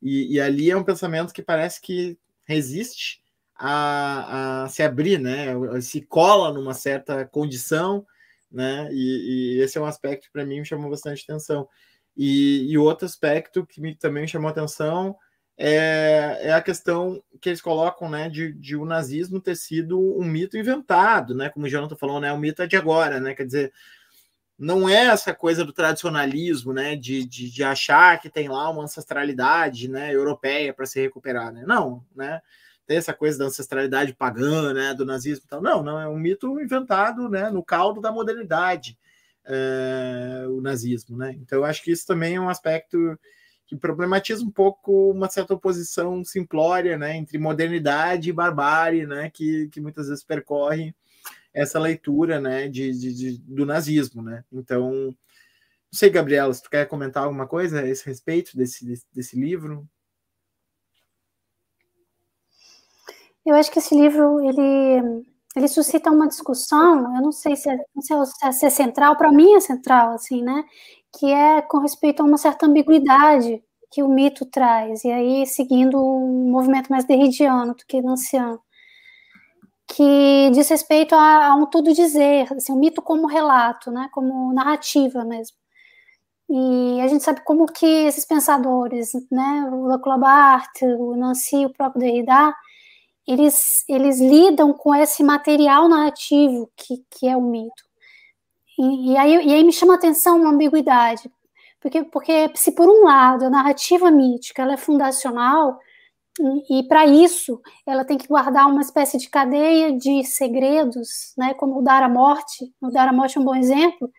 E, 0.00 0.34
e, 0.34 0.40
ali 0.40 0.70
é 0.70 0.76
um 0.76 0.82
pensamento 0.82 1.32
que 1.32 1.42
parece 1.42 1.80
que 1.80 2.18
resiste 2.44 3.22
a, 3.54 4.64
a 4.64 4.68
se 4.68 4.82
abrir, 4.82 5.20
né, 5.20 5.48
se 5.80 6.00
cola 6.00 6.52
numa 6.52 6.74
certa 6.74 7.24
condição, 7.26 8.04
né, 8.50 8.88
e, 8.92 9.56
e 9.56 9.60
esse 9.60 9.78
é 9.78 9.80
um 9.80 9.86
aspecto 9.86 10.24
que 10.24 10.32
para 10.32 10.44
mim 10.44 10.60
me 10.60 10.66
chamou 10.66 10.90
bastante 10.90 11.22
atenção. 11.22 11.68
E, 12.16 12.70
e 12.70 12.76
outro 12.76 13.06
aspecto 13.06 13.66
que 13.66 13.80
me, 13.80 13.94
também 13.94 14.22
me 14.22 14.28
chamou 14.28 14.50
atenção 14.50 15.16
é, 15.56 16.38
é, 16.40 16.52
a 16.52 16.62
questão 16.62 17.22
que 17.40 17.48
eles 17.48 17.60
colocam, 17.60 18.08
né, 18.08 18.28
de, 18.28 18.52
de 18.52 18.76
o 18.76 18.84
nazismo 18.84 19.40
ter 19.40 19.56
sido 19.56 19.98
um 20.18 20.24
mito 20.24 20.56
inventado, 20.56 21.34
né, 21.34 21.50
como 21.50 21.66
o 21.66 21.68
Jonathan 21.68 21.96
falou, 21.96 22.20
né, 22.20 22.32
o 22.32 22.38
mito 22.38 22.62
é 22.62 22.66
de 22.66 22.76
agora, 22.76 23.20
né, 23.20 23.34
quer 23.34 23.44
dizer, 23.44 23.72
não 24.58 24.88
é 24.88 25.06
essa 25.06 25.34
coisa 25.34 25.64
do 25.64 25.72
tradicionalismo, 25.72 26.72
né, 26.72 26.96
de, 26.96 27.24
de, 27.26 27.50
de 27.50 27.64
achar 27.64 28.20
que 28.20 28.30
tem 28.30 28.48
lá 28.48 28.70
uma 28.70 28.84
ancestralidade, 28.84 29.88
né, 29.88 30.14
europeia 30.14 30.72
para 30.72 30.86
se 30.86 31.00
recuperar, 31.00 31.52
né, 31.52 31.64
não, 31.66 32.04
né, 32.14 32.40
tem 32.86 32.96
essa 32.96 33.12
coisa 33.12 33.38
da 33.38 33.44
ancestralidade 33.44 34.14
pagã, 34.14 34.72
né, 34.72 34.94
do 34.94 35.04
nazismo, 35.04 35.44
então, 35.46 35.60
não, 35.60 35.82
não, 35.82 36.00
é 36.00 36.08
um 36.08 36.18
mito 36.18 36.60
inventado, 36.60 37.28
né, 37.28 37.50
no 37.50 37.62
caldo 37.62 38.00
da 38.00 38.10
modernidade, 38.10 38.98
é, 39.44 40.46
o 40.48 40.60
nazismo, 40.60 41.16
né, 41.16 41.36
então 41.40 41.58
eu 41.58 41.64
acho 41.64 41.82
que 41.82 41.90
isso 41.90 42.06
também 42.06 42.36
é 42.36 42.40
um 42.40 42.48
aspecto 42.48 43.18
que 43.72 43.76
problematiza 43.78 44.44
um 44.44 44.50
pouco 44.50 45.10
uma 45.10 45.30
certa 45.30 45.54
oposição 45.54 46.22
simplória 46.22 46.98
né, 46.98 47.16
entre 47.16 47.38
modernidade 47.38 48.28
e 48.28 48.32
barbárie, 48.32 49.06
né, 49.06 49.30
que, 49.30 49.68
que 49.68 49.80
muitas 49.80 50.08
vezes 50.08 50.22
percorre 50.22 50.94
essa 51.54 51.78
leitura 51.78 52.38
né, 52.38 52.68
de, 52.68 52.92
de, 52.92 53.14
de, 53.14 53.38
do 53.38 53.64
nazismo. 53.64 54.20
Né? 54.20 54.44
Então, 54.52 54.90
não 54.90 55.14
sei, 55.90 56.10
Gabriela, 56.10 56.52
se 56.52 56.62
tu 56.62 56.68
quer 56.68 56.86
comentar 56.86 57.24
alguma 57.24 57.46
coisa 57.46 57.80
a 57.80 57.88
esse 57.88 58.04
respeito 58.04 58.54
desse, 58.54 58.84
desse, 58.84 59.06
desse 59.10 59.40
livro. 59.40 59.88
Eu 63.46 63.54
acho 63.54 63.70
que 63.72 63.78
esse 63.78 63.94
livro 63.94 64.38
ele, 64.40 65.24
ele 65.56 65.68
suscita 65.68 66.10
uma 66.10 66.28
discussão. 66.28 67.16
Eu 67.16 67.22
não 67.22 67.32
sei 67.32 67.56
se 67.56 67.70
é, 67.70 67.76
não 67.94 68.02
sei 68.02 68.52
se 68.52 68.66
é 68.66 68.70
central, 68.70 69.16
para 69.16 69.32
mim 69.32 69.54
é 69.54 69.60
central, 69.60 70.12
assim, 70.12 70.42
né? 70.42 70.62
Que 71.12 71.26
é 71.32 71.62
com 71.62 71.78
respeito 71.78 72.22
a 72.22 72.26
uma 72.26 72.38
certa 72.38 72.66
ambiguidade 72.66 73.62
que 73.90 74.02
o 74.02 74.08
mito 74.08 74.46
traz, 74.46 75.04
e 75.04 75.12
aí 75.12 75.46
seguindo 75.46 75.98
um 75.98 76.50
movimento 76.50 76.88
mais 76.90 77.04
derridiano 77.04 77.74
do 77.74 77.84
que 77.86 78.00
nanciano, 78.00 78.60
que 79.86 80.50
diz 80.52 80.68
respeito 80.70 81.14
a, 81.14 81.48
a 81.48 81.54
um 81.54 81.66
tudo 81.66 81.92
dizer, 81.92 82.50
assim, 82.54 82.72
um 82.72 82.78
mito 82.78 83.02
como 83.02 83.26
relato, 83.26 83.90
né, 83.90 84.08
como 84.12 84.52
narrativa 84.54 85.24
mesmo. 85.24 85.56
E 86.48 87.00
a 87.00 87.08
gente 87.08 87.24
sabe 87.24 87.42
como 87.44 87.66
que 87.66 87.86
esses 87.86 88.24
pensadores, 88.24 89.12
né, 89.30 89.68
o 89.72 89.84
Lacan 89.86 90.18
Barthes, 90.18 90.96
o 90.98 91.16
Nancy, 91.16 91.66
o 91.66 91.72
próprio 91.72 92.00
Derrida, 92.00 92.54
eles, 93.26 93.84
eles 93.88 94.20
lidam 94.20 94.72
com 94.72 94.94
esse 94.94 95.22
material 95.22 95.88
narrativo 95.88 96.70
que, 96.76 97.04
que 97.10 97.28
é 97.28 97.36
o 97.36 97.42
mito. 97.42 97.84
E, 98.78 99.12
e, 99.12 99.16
aí, 99.16 99.46
e 99.46 99.54
aí 99.54 99.64
me 99.64 99.72
chama 99.72 99.94
a 99.94 99.96
atenção 99.96 100.38
uma 100.38 100.50
ambiguidade, 100.50 101.30
porque, 101.80 102.04
porque 102.04 102.50
se 102.54 102.72
por 102.72 102.88
um 102.88 103.04
lado 103.04 103.44
a 103.44 103.50
narrativa 103.50 104.10
mítica 104.10 104.62
ela 104.62 104.74
é 104.74 104.76
fundacional, 104.76 105.78
e, 106.40 106.80
e 106.80 106.88
para 106.88 107.06
isso 107.06 107.60
ela 107.86 108.04
tem 108.04 108.16
que 108.16 108.28
guardar 108.28 108.66
uma 108.66 108.80
espécie 108.80 109.18
de 109.18 109.28
cadeia 109.28 109.92
de 109.92 110.24
segredos, 110.24 111.34
né, 111.36 111.54
como 111.54 111.78
o 111.78 111.82
dar 111.82 112.02
a 112.02 112.08
morte, 112.08 112.72
o 112.80 112.90
dar 112.90 113.08
a 113.08 113.12
morte 113.12 113.38
é 113.38 113.40
um 113.40 113.44
bom 113.44 113.54
exemplo, 113.54 114.10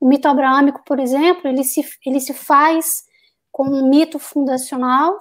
o 0.00 0.08
mito 0.08 0.28
abraâmico, 0.28 0.82
por 0.84 0.98
exemplo, 0.98 1.48
ele 1.48 1.64
se, 1.64 1.84
ele 2.06 2.20
se 2.20 2.32
faz 2.32 3.04
com 3.50 3.64
um 3.64 3.88
mito 3.88 4.18
fundacional 4.18 5.20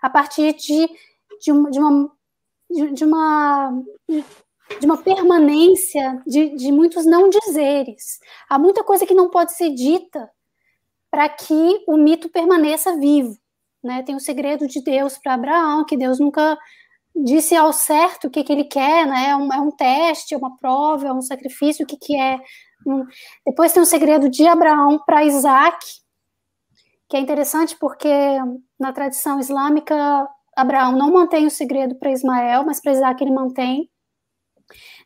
a 0.00 0.08
partir 0.08 0.54
de, 0.54 0.86
de, 1.40 1.70
de 1.70 1.78
uma 1.78 2.10
de, 2.92 3.04
uma 3.04 3.82
de 4.80 4.86
uma 4.86 4.98
permanência 4.98 6.22
de, 6.26 6.56
de 6.56 6.72
muitos 6.72 7.06
não 7.06 7.28
dizeres. 7.28 8.18
Há 8.48 8.58
muita 8.58 8.84
coisa 8.84 9.06
que 9.06 9.14
não 9.14 9.30
pode 9.30 9.52
ser 9.52 9.70
dita 9.70 10.30
para 11.10 11.28
que 11.28 11.84
o 11.86 11.96
mito 11.96 12.28
permaneça 12.28 12.96
vivo. 12.96 13.36
Né? 13.82 14.02
Tem 14.02 14.14
o 14.14 14.20
segredo 14.20 14.66
de 14.66 14.82
Deus 14.82 15.18
para 15.18 15.34
Abraão, 15.34 15.84
que 15.84 15.96
Deus 15.96 16.18
nunca 16.18 16.56
disse 17.14 17.54
ao 17.54 17.72
certo 17.72 18.26
o 18.26 18.30
que, 18.30 18.42
que 18.42 18.52
ele 18.52 18.64
quer, 18.64 19.06
né? 19.06 19.30
é, 19.30 19.36
um, 19.36 19.52
é 19.52 19.60
um 19.60 19.70
teste, 19.70 20.34
é 20.34 20.38
uma 20.38 20.56
prova, 20.56 21.08
é 21.08 21.12
um 21.12 21.20
sacrifício, 21.20 21.84
o 21.84 21.86
que, 21.86 21.96
que 21.96 22.18
é. 22.18 22.40
Depois 23.46 23.72
tem 23.72 23.82
o 23.82 23.86
segredo 23.86 24.30
de 24.30 24.46
Abraão 24.46 24.98
para 25.04 25.24
Isaac, 25.24 25.84
que 27.08 27.16
é 27.16 27.20
interessante 27.20 27.76
porque 27.78 28.08
na 28.80 28.92
tradição 28.92 29.38
islâmica 29.38 30.26
Abraão 30.56 30.92
não 30.92 31.12
mantém 31.12 31.46
o 31.46 31.50
segredo 31.50 31.94
para 31.96 32.10
Ismael, 32.10 32.64
mas 32.64 32.80
para 32.80 32.92
Isaac 32.92 33.22
ele 33.22 33.32
mantém. 33.32 33.90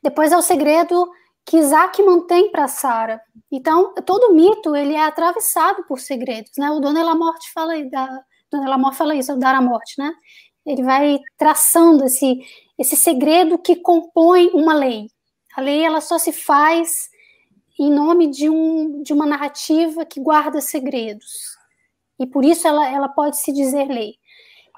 Depois 0.02 0.32
é 0.32 0.36
o 0.36 0.42
segredo 0.42 1.08
que 1.46 1.56
Isaac 1.58 2.02
mantém 2.02 2.50
para 2.50 2.66
Sara. 2.66 3.22
Então, 3.50 3.94
todo 4.04 4.34
mito 4.34 4.74
ele 4.74 4.94
é 4.94 5.04
atravessado 5.04 5.84
por 5.84 6.00
segredos, 6.00 6.50
né? 6.58 6.70
O 6.72 6.80
Dona 6.80 7.14
Morte 7.14 7.52
fala 7.52 7.72
da 7.88 8.20
Dona 8.50 8.76
Morte 8.76 8.98
fala 8.98 9.14
isso, 9.14 9.30
é 9.30 9.34
o 9.34 9.38
dar 9.38 9.54
a 9.54 9.62
morte, 9.62 9.94
né? 9.96 10.12
Ele 10.66 10.82
vai 10.82 11.18
traçando 11.38 12.04
esse 12.04 12.40
esse 12.78 12.96
segredo 12.96 13.58
que 13.58 13.76
compõe 13.76 14.50
uma 14.52 14.74
lei. 14.74 15.06
A 15.56 15.60
lei 15.60 15.82
ela 15.82 16.00
só 16.00 16.18
se 16.18 16.32
faz 16.32 17.08
em 17.78 17.90
nome 17.90 18.26
de 18.28 18.50
um 18.50 19.02
de 19.02 19.12
uma 19.12 19.24
narrativa 19.24 20.04
que 20.04 20.20
guarda 20.20 20.60
segredos. 20.60 21.56
E 22.18 22.26
por 22.26 22.44
isso 22.44 22.66
ela 22.66 22.88
ela 22.90 23.08
pode 23.08 23.40
se 23.40 23.52
dizer 23.52 23.86
lei. 23.86 24.14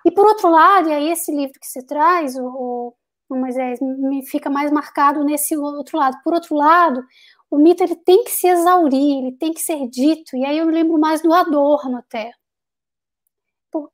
E 0.05 0.11
por 0.11 0.27
outro 0.27 0.51
lado, 0.51 0.89
e 0.91 0.93
aí 0.93 1.11
esse 1.11 1.33
livro 1.33 1.59
que 1.61 1.67
você 1.67 1.85
traz, 1.85 2.37
o, 2.37 2.95
o 3.29 3.37
Moisés, 3.37 3.79
me 3.81 4.27
fica 4.27 4.49
mais 4.49 4.71
marcado 4.71 5.25
nesse 5.25 5.57
outro 5.57 5.99
lado. 5.99 6.17
Por 6.23 6.35
outro 6.35 6.55
lado, 6.55 7.05
o 7.51 7.59
mito 7.59 7.83
ele 7.83 7.97
tem 7.97 8.25
que 8.25 8.31
se 8.31 8.47
exaurir, 8.47 9.19
ele 9.19 9.33
tem 9.33 9.53
que 9.53 9.61
ser 9.61 9.89
dito, 9.89 10.37
e 10.37 10.45
aí 10.45 10.59
eu 10.59 10.67
lembro 10.67 10.99
mais 10.99 11.23
do 11.23 11.33
Adorno 11.33 11.99
até. 11.99 12.33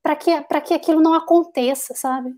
Para 0.02 0.16
que, 0.16 0.42
que 0.62 0.74
aquilo 0.74 1.00
não 1.00 1.14
aconteça, 1.14 1.94
sabe? 1.94 2.34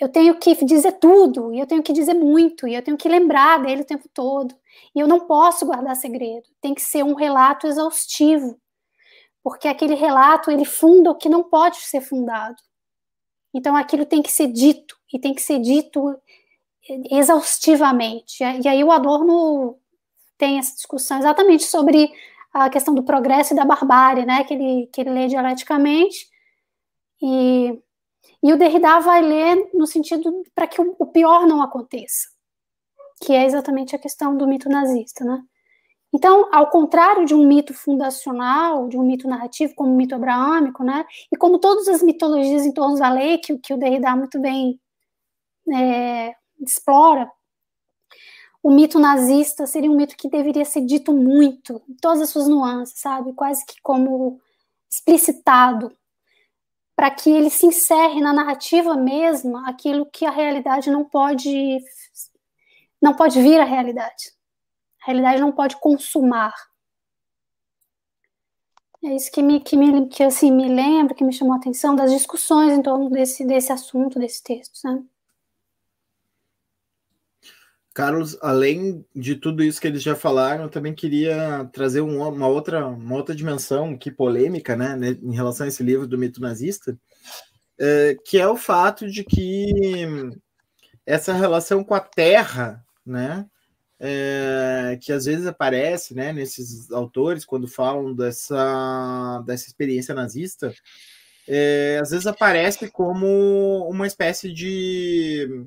Eu 0.00 0.08
tenho 0.08 0.38
que 0.38 0.64
dizer 0.64 0.92
tudo, 0.92 1.52
e 1.54 1.60
eu 1.60 1.66
tenho 1.66 1.82
que 1.82 1.92
dizer 1.92 2.14
muito, 2.14 2.66
e 2.66 2.74
eu 2.74 2.82
tenho 2.82 2.96
que 2.96 3.08
lembrar 3.08 3.62
dele 3.62 3.82
o 3.82 3.86
tempo 3.86 4.08
todo. 4.12 4.54
E 4.94 5.00
eu 5.00 5.06
não 5.06 5.20
posso 5.26 5.66
guardar 5.66 5.94
segredo. 5.96 6.48
Tem 6.60 6.74
que 6.74 6.82
ser 6.82 7.04
um 7.04 7.14
relato 7.14 7.66
exaustivo, 7.66 8.60
porque 9.42 9.68
aquele 9.68 9.94
relato 9.94 10.50
ele 10.50 10.64
funda 10.64 11.10
o 11.10 11.16
que 11.16 11.28
não 11.28 11.44
pode 11.44 11.76
ser 11.78 12.00
fundado. 12.00 12.56
Então 13.54 13.76
aquilo 13.76 14.06
tem 14.06 14.22
que 14.22 14.32
ser 14.32 14.48
dito 14.48 14.96
e 15.12 15.18
tem 15.18 15.34
que 15.34 15.42
ser 15.42 15.60
dito 15.60 16.16
exaustivamente. 17.10 18.42
E 18.42 18.68
aí 18.68 18.82
o 18.82 18.90
Adorno 18.90 19.78
tem 20.36 20.58
essa 20.58 20.74
discussão 20.74 21.18
exatamente 21.18 21.64
sobre 21.64 22.10
a 22.52 22.68
questão 22.68 22.94
do 22.94 23.02
progresso 23.02 23.52
e 23.52 23.56
da 23.56 23.64
barbárie, 23.64 24.26
né, 24.26 24.44
que 24.44 24.54
ele, 24.54 24.86
que 24.92 25.00
ele 25.00 25.10
lê 25.10 25.26
dialeticamente, 25.26 26.28
e, 27.22 27.78
e 28.42 28.52
o 28.52 28.58
Derrida 28.58 29.00
vai 29.00 29.22
ler 29.22 29.70
no 29.72 29.86
sentido 29.86 30.42
para 30.54 30.66
que 30.66 30.80
o, 30.80 30.94
o 30.98 31.06
pior 31.06 31.46
não 31.46 31.62
aconteça, 31.62 32.28
que 33.22 33.32
é 33.32 33.46
exatamente 33.46 33.96
a 33.96 33.98
questão 33.98 34.36
do 34.36 34.46
mito 34.46 34.68
nazista, 34.68 35.24
né. 35.24 35.42
Então, 36.14 36.46
ao 36.52 36.68
contrário 36.68 37.24
de 37.24 37.34
um 37.34 37.46
mito 37.46 37.72
fundacional, 37.72 38.86
de 38.86 38.98
um 38.98 39.02
mito 39.02 39.26
narrativo, 39.26 39.74
como 39.74 39.94
o 39.94 39.96
mito 39.96 40.14
abraâmico, 40.14 40.84
né, 40.84 41.06
e 41.32 41.36
como 41.36 41.58
todas 41.58 41.88
as 41.88 42.02
mitologias 42.02 42.66
em 42.66 42.72
torno 42.72 42.98
da 42.98 43.08
lei, 43.08 43.38
que, 43.38 43.56
que 43.58 43.72
o 43.72 43.78
Derrida 43.78 44.14
muito 44.14 44.38
bem 44.38 44.78
é, 45.68 46.34
explora, 46.60 47.30
o 48.62 48.70
mito 48.70 48.98
nazista 48.98 49.66
seria 49.66 49.90
um 49.90 49.96
mito 49.96 50.16
que 50.16 50.28
deveria 50.28 50.64
ser 50.64 50.82
dito 50.82 51.12
muito, 51.12 51.82
em 51.88 51.94
todas 51.94 52.22
as 52.22 52.30
suas 52.30 52.46
nuances, 52.48 53.00
sabe? 53.00 53.32
Quase 53.32 53.66
que 53.66 53.80
como 53.82 54.40
explicitado, 54.88 55.96
para 56.94 57.10
que 57.10 57.30
ele 57.30 57.50
se 57.50 57.66
encerre 57.66 58.20
na 58.20 58.32
narrativa 58.32 58.94
mesma 58.96 59.68
aquilo 59.68 60.06
que 60.06 60.24
a 60.24 60.30
realidade 60.30 60.90
não 60.90 61.04
pode 61.04 61.80
não 63.00 63.14
pode 63.14 63.42
vir 63.42 63.58
à 63.60 63.64
realidade. 63.64 64.32
A 65.02 65.06
realidade 65.06 65.40
não 65.40 65.50
pode 65.50 65.76
consumar. 65.78 66.54
É 69.04 69.16
isso 69.16 69.32
que 69.32 69.42
me, 69.42 69.58
que 69.58 69.76
me, 69.76 70.08
que, 70.08 70.22
assim, 70.22 70.52
me 70.52 70.68
lembra, 70.68 71.12
que 71.12 71.24
me 71.24 71.32
chamou 71.32 71.54
a 71.54 71.56
atenção 71.56 71.96
das 71.96 72.12
discussões 72.12 72.72
em 72.72 72.80
torno 72.80 73.10
desse, 73.10 73.44
desse 73.44 73.72
assunto, 73.72 74.20
desse 74.20 74.40
texto. 74.44 74.78
Né? 74.84 75.02
Carlos, 77.94 78.38
além 78.40 79.04
de 79.14 79.36
tudo 79.36 79.62
isso 79.62 79.80
que 79.80 79.86
eles 79.86 80.02
já 80.02 80.16
falaram, 80.16 80.64
eu 80.64 80.70
também 80.70 80.94
queria 80.94 81.68
trazer 81.72 82.00
uma, 82.00 82.46
outra, 82.46 82.86
uma 82.86 83.14
outra 83.14 83.34
dimensão 83.34 83.96
que 83.96 84.10
polêmica, 84.10 84.74
né, 84.76 84.96
né, 84.96 85.18
em 85.22 85.34
relação 85.34 85.66
a 85.66 85.68
esse 85.68 85.82
livro 85.82 86.06
do 86.06 86.18
mito 86.18 86.40
nazista, 86.40 86.98
é, 87.78 88.16
que 88.24 88.38
é 88.38 88.48
o 88.48 88.56
fato 88.56 89.10
de 89.10 89.24
que 89.24 90.04
essa 91.04 91.32
relação 91.32 91.84
com 91.84 91.94
a 91.94 92.00
terra, 92.00 92.84
né, 93.04 93.46
é, 94.00 94.98
que 95.00 95.12
às 95.12 95.26
vezes 95.26 95.46
aparece 95.46 96.14
né, 96.14 96.32
nesses 96.32 96.90
autores 96.90 97.44
quando 97.44 97.68
falam 97.68 98.14
dessa, 98.14 99.42
dessa 99.46 99.68
experiência 99.68 100.14
nazista, 100.14 100.74
é, 101.46 101.98
às 102.00 102.10
vezes 102.10 102.26
aparece 102.26 102.90
como 102.90 103.88
uma 103.88 104.06
espécie 104.06 104.52
de. 104.52 105.66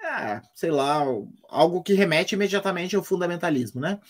É, 0.00 0.40
sei 0.54 0.70
lá, 0.70 1.04
algo 1.48 1.82
que 1.82 1.92
remete 1.92 2.34
imediatamente 2.34 2.94
ao 2.94 3.02
fundamentalismo, 3.02 3.80
né? 3.80 4.00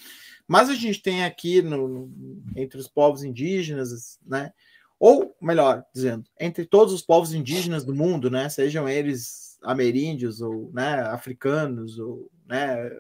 Mas 0.47 0.69
a 0.69 0.75
gente 0.75 1.03
tem 1.03 1.25
aqui 1.25 1.61
no, 1.61 1.89
no, 1.89 2.43
entre 2.57 2.79
os 2.79 2.89
povos 2.89 3.23
indígenas, 3.23 4.19
né? 4.27 4.53
Ou 4.99 5.37
melhor 5.41 5.85
dizendo, 5.95 6.25
entre 6.39 6.65
todos 6.67 6.93
os 6.93 7.03
povos 7.03 7.33
indígenas 7.33 7.85
do 7.85 7.95
mundo, 7.95 8.31
né? 8.31 8.49
Sejam 8.49 8.89
eles 8.89 9.59
ameríndios 9.63 10.41
ou 10.41 10.71
né, 10.73 11.01
africanos 11.03 11.99
ou 11.99 12.31
né, 12.47 12.91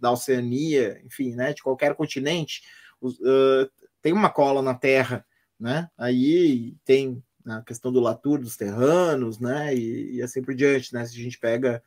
da 0.00 0.10
Oceania, 0.10 1.00
enfim, 1.04 1.34
né, 1.34 1.52
de 1.52 1.62
qualquer 1.62 1.94
continente, 1.94 2.62
uh, 3.00 3.70
tem 4.02 4.12
uma 4.12 4.30
cola 4.30 4.62
na 4.62 4.74
Terra, 4.74 5.24
né? 5.58 5.88
Aí 5.96 6.76
tem 6.84 7.22
a 7.46 7.62
questão 7.62 7.92
do 7.92 8.00
Latour 8.00 8.40
dos 8.40 8.56
terranos, 8.56 9.38
né? 9.38 9.74
E, 9.74 10.16
e 10.16 10.22
assim 10.22 10.42
por 10.42 10.54
diante, 10.54 10.92
né? 10.92 11.04
Se 11.06 11.18
a 11.18 11.22
gente 11.22 11.38
pega 11.38 11.82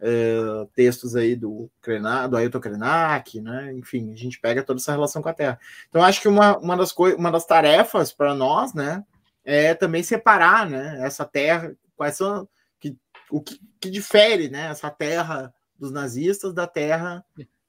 uh, 0.00 0.66
textos 0.74 1.16
aí 1.16 1.34
do 1.34 1.70
Krenak, 1.80 2.28
do 2.28 2.36
Ailton 2.36 2.60
Krenak, 2.60 3.40
né? 3.40 3.72
Enfim, 3.74 4.12
a 4.12 4.16
gente 4.16 4.40
pega 4.40 4.62
toda 4.62 4.80
essa 4.80 4.92
relação 4.92 5.22
com 5.22 5.28
a 5.28 5.34
Terra. 5.34 5.58
Então, 5.88 6.02
acho 6.02 6.20
que 6.20 6.28
uma, 6.28 6.58
uma, 6.58 6.76
das, 6.76 6.94
uma 6.96 7.30
das 7.30 7.46
tarefas 7.46 8.12
para 8.12 8.34
nós, 8.34 8.74
né? 8.74 9.04
É 9.44 9.74
também 9.74 10.02
separar, 10.02 10.68
né? 10.68 10.98
Essa 11.00 11.24
terra, 11.24 11.74
quais 11.96 12.16
são 12.16 12.48
que, 12.78 12.96
o 13.30 13.40
que, 13.40 13.60
que 13.80 13.90
difere, 13.90 14.48
né? 14.48 14.70
Essa 14.70 14.90
terra 14.90 15.52
dos 15.78 15.92
nazistas 15.92 16.52
da 16.52 16.66
terra 16.66 17.24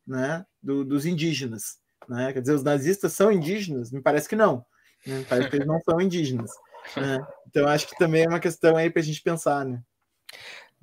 né, 0.05 0.45
do, 0.61 0.83
dos 0.83 1.05
indígenas. 1.05 1.77
Né? 2.07 2.33
Quer 2.33 2.41
dizer, 2.41 2.53
os 2.53 2.63
nazistas 2.63 3.13
são 3.13 3.31
indígenas? 3.31 3.91
Me 3.91 4.01
parece 4.01 4.27
que 4.27 4.35
não. 4.35 4.65
Né? 5.05 5.23
Parece 5.29 5.49
que 5.49 5.55
eles 5.57 5.67
não 5.67 5.79
são 5.81 6.01
indígenas. 6.01 6.51
Né? 6.97 7.19
Então, 7.47 7.67
acho 7.67 7.87
que 7.87 7.97
também 7.97 8.23
é 8.23 8.27
uma 8.27 8.39
questão 8.39 8.75
aí 8.75 8.89
para 8.89 9.01
a 9.01 9.05
gente 9.05 9.21
pensar. 9.21 9.63
Né? 9.63 9.79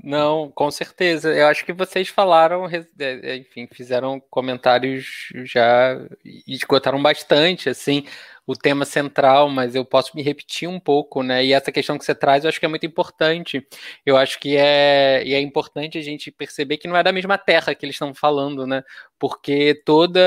Não, 0.02 0.50
com 0.54 0.70
certeza. 0.70 1.32
Eu 1.34 1.46
acho 1.48 1.64
que 1.64 1.72
vocês 1.72 2.08
falaram, 2.08 2.66
é, 2.68 2.84
é, 2.98 3.36
enfim, 3.36 3.66
fizeram 3.72 4.20
comentários 4.30 5.28
já 5.44 5.98
e 6.24 6.42
esgotaram 6.54 7.02
bastante, 7.02 7.68
assim, 7.70 8.04
o 8.46 8.54
tema 8.54 8.84
central, 8.84 9.48
mas 9.48 9.74
eu 9.74 9.84
posso 9.84 10.14
me 10.14 10.22
repetir 10.22 10.68
um 10.68 10.78
pouco, 10.78 11.22
né? 11.22 11.44
E 11.44 11.52
essa 11.52 11.72
questão 11.72 11.98
que 11.98 12.04
você 12.04 12.14
traz, 12.14 12.44
eu 12.44 12.48
acho 12.48 12.60
que 12.60 12.66
é 12.66 12.68
muito 12.68 12.86
importante. 12.86 13.66
Eu 14.04 14.16
acho 14.16 14.38
que 14.38 14.56
é, 14.56 15.22
e 15.24 15.34
é 15.34 15.40
importante 15.40 15.98
a 15.98 16.02
gente 16.02 16.30
perceber 16.30 16.76
que 16.76 16.86
não 16.86 16.96
é 16.96 17.02
da 17.02 17.10
mesma 17.12 17.38
terra 17.38 17.74
que 17.74 17.84
eles 17.84 17.94
estão 17.96 18.14
falando, 18.14 18.66
né? 18.66 18.84
Porque 19.18 19.80
toda 19.84 20.20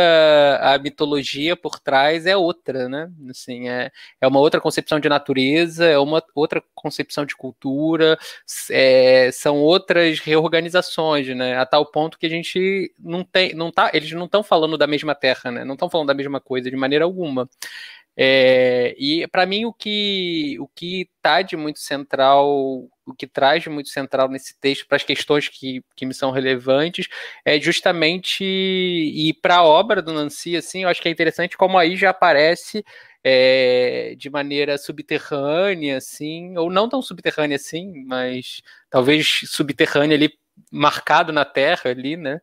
a 0.61 0.77
mitologia 0.79 1.55
por 1.55 1.79
trás 1.79 2.25
é 2.25 2.35
outra, 2.35 2.89
né? 2.89 3.11
Assim, 3.29 3.69
é, 3.69 3.91
é 4.19 4.27
uma 4.27 4.39
outra 4.39 4.59
concepção 4.59 4.99
de 4.99 5.07
natureza, 5.07 5.85
é 5.85 5.97
uma 5.99 6.23
outra 6.33 6.63
concepção 6.73 7.25
de 7.25 7.35
cultura, 7.35 8.17
é, 8.71 9.29
são 9.31 9.57
outras 9.57 10.19
reorganizações, 10.19 11.27
né? 11.35 11.57
A 11.57 11.65
tal 11.65 11.85
ponto 11.85 12.17
que 12.17 12.25
a 12.25 12.29
gente 12.29 12.91
não 12.99 13.23
tem, 13.23 13.53
não 13.53 13.71
tá, 13.71 13.91
eles 13.93 14.11
não 14.13 14.25
estão 14.25 14.41
falando 14.41 14.77
da 14.77 14.87
mesma 14.87 15.13
terra, 15.13 15.51
né? 15.51 15.63
Não 15.63 15.73
estão 15.75 15.89
falando 15.89 16.07
da 16.07 16.13
mesma 16.15 16.39
coisa 16.41 16.69
de 16.69 16.75
maneira 16.75 17.05
alguma. 17.05 17.47
É, 18.17 18.95
e 18.99 19.25
para 19.27 19.45
mim 19.45 19.65
o 19.65 19.71
que 19.71 20.57
o 20.59 20.67
que 20.67 21.09
tá 21.21 21.41
de 21.41 21.55
muito 21.55 21.79
central, 21.79 22.89
o 23.11 23.15
que 23.15 23.27
traz 23.27 23.63
de 23.63 23.69
muito 23.69 23.89
central 23.89 24.29
nesse 24.29 24.57
texto 24.59 24.87
para 24.87 24.97
as 24.97 25.03
questões 25.03 25.47
que, 25.47 25.83
que 25.95 26.05
me 26.05 26.13
são 26.13 26.31
relevantes 26.31 27.07
é 27.43 27.59
justamente 27.59 28.43
e 28.43 29.33
para 29.41 29.57
a 29.57 29.63
obra 29.63 30.01
do 30.01 30.13
Nancy 30.13 30.55
assim, 30.55 30.83
eu 30.83 30.89
acho 30.89 31.01
que 31.01 31.07
é 31.07 31.11
interessante 31.11 31.57
como 31.57 31.77
aí 31.77 31.95
já 31.95 32.09
aparece 32.09 32.83
é, 33.23 34.15
de 34.17 34.29
maneira 34.29 34.77
subterrânea, 34.77 35.97
assim, 35.97 36.57
ou 36.57 36.69
não 36.69 36.87
tão 36.87 37.01
subterrânea 37.01 37.55
assim, 37.55 38.03
mas 38.05 38.61
talvez 38.89 39.41
subterrânea 39.47 40.15
ali 40.15 40.33
marcado 40.71 41.31
na 41.31 41.45
terra 41.45 41.89
ali, 41.89 42.15
né? 42.17 42.39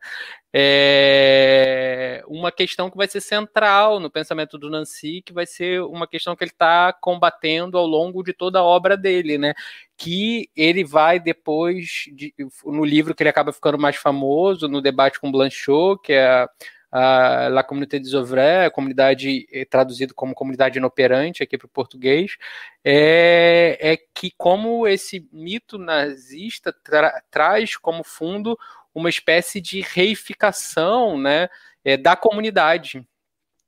É 0.53 2.23
uma 2.27 2.51
questão 2.51 2.89
que 2.89 2.97
vai 2.97 3.07
ser 3.07 3.21
central 3.21 3.99
no 3.99 4.09
pensamento 4.09 4.57
do 4.57 4.69
Nancy, 4.69 5.21
que 5.25 5.33
vai 5.33 5.45
ser 5.45 5.81
uma 5.81 6.07
questão 6.07 6.35
que 6.35 6.43
ele 6.43 6.51
está 6.51 6.91
combatendo 6.93 7.77
ao 7.77 7.85
longo 7.85 8.23
de 8.23 8.33
toda 8.33 8.59
a 8.59 8.63
obra 8.63 8.97
dele, 8.97 9.37
né? 9.37 9.53
Que 9.95 10.49
ele 10.55 10.83
vai 10.83 11.19
depois, 11.19 12.05
de, 12.13 12.33
no 12.65 12.83
livro 12.83 13.13
que 13.13 13.23
ele 13.23 13.29
acaba 13.29 13.53
ficando 13.53 13.77
mais 13.77 13.95
famoso, 13.95 14.67
no 14.67 14.81
debate 14.81 15.19
com 15.19 15.31
Blanchot, 15.31 16.01
que 16.03 16.13
é 16.13 16.47
La 16.91 17.63
Communauté 17.63 17.99
des 17.99 18.13
Ouvriers, 18.13 18.67
a 18.67 18.71
comunidade 18.71 19.45
eh, 19.51 19.65
traduzido 19.65 20.15
como 20.15 20.33
comunidade 20.33 20.77
inoperante 20.77 21.43
aqui 21.43 21.57
para 21.57 21.65
o 21.65 21.69
português, 21.69 22.37
é, 22.83 23.77
é, 23.81 23.97
que 24.15 24.31
como 24.37 24.87
esse 24.87 25.27
mito 25.31 25.77
nazista 25.77 26.71
tra 26.71 27.21
traz 27.29 27.75
como 27.75 28.03
fundo 28.03 28.57
uma 28.95 29.09
espécie 29.09 29.59
de 29.59 29.81
reificação 29.81 31.19
né, 31.19 31.49
é, 31.83 31.97
da 31.97 32.15
comunidade. 32.15 33.05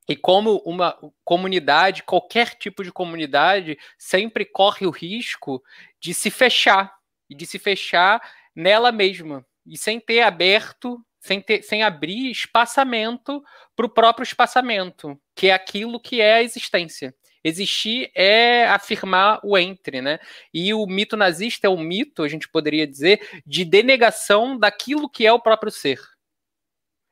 E 0.08 0.16
como 0.16 0.58
uma 0.66 0.98
comunidade, 1.24 2.02
qualquer 2.02 2.56
tipo 2.56 2.84
de 2.84 2.92
comunidade, 2.92 3.78
sempre 3.98 4.44
corre 4.44 4.88
o 4.88 4.90
risco 4.90 5.62
de 6.00 6.16
se 6.16 6.32
fechar, 6.32 6.98
e 7.30 7.36
de 7.36 7.46
se 7.46 7.60
fechar 7.60 8.20
nela 8.56 8.92
mesma, 8.92 9.46
e 9.68 9.78
sem 9.78 10.00
ter 10.00 10.22
aberto 10.22 11.00
sem, 11.20 11.42
ter, 11.42 11.62
sem 11.62 11.84
abrir 11.84 12.32
espaçamento 12.32 13.44
para 13.76 13.86
o 13.86 13.90
próprio 13.90 14.24
espaçamento, 14.24 15.20
que 15.36 15.48
é 15.48 15.54
aquilo 15.54 16.00
que 16.00 16.22
é 16.22 16.36
a 16.36 16.44
existência. 16.44 17.14
Existir 17.44 18.12
é 18.14 18.68
afirmar 18.68 19.40
o 19.44 19.58
entre, 19.58 20.02
né? 20.02 20.20
E 20.54 20.74
o 20.74 20.86
mito 20.86 21.16
nazista 21.16 21.68
é 21.68 21.70
um 21.70 21.80
mito, 21.80 22.24
a 22.24 22.28
gente 22.28 22.50
poderia 22.50 22.86
dizer, 22.86 23.42
de 23.46 23.64
denegação 23.64 24.58
daquilo 24.58 25.10
que 25.10 25.26
é 25.26 25.32
o 25.32 25.40
próprio 25.40 25.72
ser. 25.72 26.00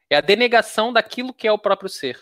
É 0.09 0.17
a 0.17 0.21
denegação 0.21 0.91
daquilo 0.91 1.33
que 1.33 1.47
é 1.47 1.51
o 1.51 1.57
próprio 1.57 1.89
ser. 1.89 2.19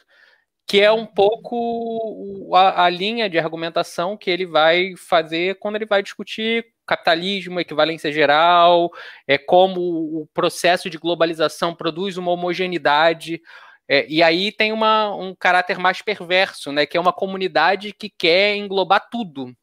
Que 0.67 0.81
é 0.81 0.91
um 0.91 1.05
pouco 1.05 2.51
a, 2.55 2.85
a 2.85 2.89
linha 2.89 3.29
de 3.29 3.37
argumentação 3.37 4.17
que 4.17 4.29
ele 4.29 4.45
vai 4.45 4.95
fazer 4.97 5.59
quando 5.59 5.75
ele 5.75 5.85
vai 5.85 6.01
discutir 6.01 6.65
capitalismo, 6.85 7.59
equivalência 7.59 8.11
geral, 8.11 8.91
é 9.27 9.37
como 9.37 9.81
o 10.21 10.27
processo 10.33 10.89
de 10.89 10.97
globalização 10.97 11.75
produz 11.75 12.17
uma 12.17 12.31
homogeneidade. 12.31 13.41
É, 13.87 14.05
e 14.07 14.23
aí 14.23 14.51
tem 14.51 14.71
uma, 14.71 15.13
um 15.15 15.35
caráter 15.35 15.77
mais 15.77 16.01
perverso, 16.01 16.71
né, 16.71 16.85
que 16.85 16.97
é 16.97 16.99
uma 16.99 17.13
comunidade 17.13 17.93
que 17.93 18.09
quer 18.09 18.55
englobar 18.55 19.09
tudo. 19.11 19.53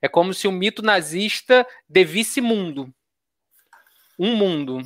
É 0.00 0.08
como 0.08 0.34
se 0.34 0.46
o 0.46 0.52
mito 0.52 0.82
nazista 0.82 1.66
devisse 1.88 2.40
mundo. 2.40 2.92
Um 4.18 4.36
mundo. 4.36 4.80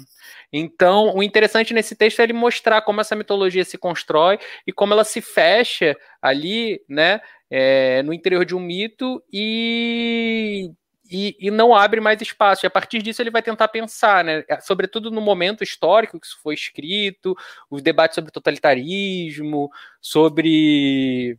Então, 0.52 1.14
o 1.16 1.22
interessante 1.22 1.74
nesse 1.74 1.94
texto 1.94 2.20
é 2.20 2.24
ele 2.24 2.32
mostrar 2.32 2.82
como 2.82 3.01
essa 3.01 3.16
mitologia 3.16 3.64
se 3.64 3.78
constrói 3.78 4.38
e 4.66 4.72
como 4.72 4.92
ela 4.92 5.05
se 5.05 5.20
fecha 5.20 5.97
ali, 6.20 6.82
né, 6.88 7.20
é, 7.51 8.02
no 8.02 8.12
interior 8.12 8.44
de 8.44 8.55
um 8.55 8.60
mito 8.60 9.22
e 9.32 10.70
e, 11.10 11.36
e, 11.40 11.51
não 11.51 11.74
abre 11.74 12.01
mais 12.01 12.20
espaço. 12.22 12.64
E 12.64 12.68
a 12.68 12.70
partir 12.70 13.02
disso 13.02 13.20
ele 13.20 13.30
vai 13.30 13.42
tentar 13.42 13.66
pensar, 13.68 14.22
né? 14.22 14.44
É, 14.48 14.60
sobretudo 14.60 15.10
no 15.10 15.20
momento 15.20 15.64
histórico 15.64 16.20
que 16.20 16.26
isso 16.26 16.38
foi 16.40 16.55
escrito, 16.55 17.36
os 17.68 17.82
debates 17.82 18.14
sobre 18.14 18.30
totalitarismo, 18.30 19.68
sobre. 20.01 21.36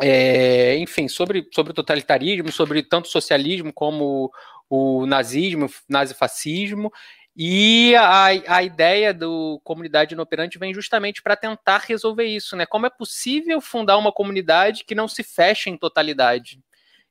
É, 0.00 0.76
enfim, 0.76 1.08
sobre, 1.08 1.48
sobre 1.52 1.72
totalitarismo, 1.72 2.52
sobre 2.52 2.82
tanto 2.82 3.08
socialismo 3.08 3.72
como 3.72 4.30
o 4.68 5.04
nazismo, 5.06 5.68
nazifascismo. 5.88 6.92
E 7.38 7.94
a, 7.96 8.26
a 8.26 8.62
ideia 8.62 9.12
do 9.12 9.60
comunidade 9.62 10.14
inoperante 10.14 10.58
vem 10.58 10.72
justamente 10.72 11.22
para 11.22 11.36
tentar 11.36 11.84
resolver 11.86 12.24
isso, 12.24 12.56
né? 12.56 12.64
Como 12.64 12.86
é 12.86 12.90
possível 12.90 13.60
fundar 13.60 13.98
uma 13.98 14.10
comunidade 14.10 14.84
que 14.84 14.94
não 14.94 15.06
se 15.06 15.22
fecha 15.22 15.68
em 15.68 15.76
totalidade? 15.76 16.58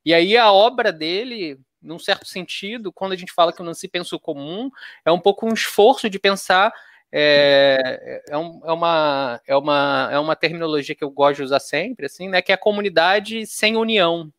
E 0.04 0.16
aí 0.16 0.36
a 0.36 0.52
obra 0.52 0.92
dele, 0.92 1.60
num 1.80 2.00
certo 2.00 2.26
sentido, 2.26 2.92
quando 2.92 3.12
a 3.12 3.16
gente 3.16 3.32
fala 3.34 3.54
que 3.54 3.62
o 3.62 3.66
Nancy 3.66 3.88
pensa 3.88 4.16
o 4.16 4.20
comum, 4.20 4.72
é 5.06 5.12
um 5.12 5.20
pouco 5.20 5.46
um 5.48 5.54
esforço 5.54 6.10
de 6.10 6.18
pensar 6.18 6.74
é, 7.12 8.24
é, 8.28 8.38
um, 8.38 8.62
é, 8.66 8.72
uma, 8.72 9.42
é, 9.48 9.56
uma, 9.56 10.10
é 10.12 10.20
uma 10.20 10.36
terminologia 10.36 10.96
que 10.96 11.04
eu 11.04 11.12
gosto 11.12 11.38
de 11.38 11.44
usar 11.44 11.60
sempre, 11.60 12.08
assim, 12.08 12.30
né? 12.30 12.42
Que 12.42 12.52
é 12.52 12.56
a 12.56 12.58
comunidade 12.58 13.46
sem 13.46 13.78
união, 13.78 14.34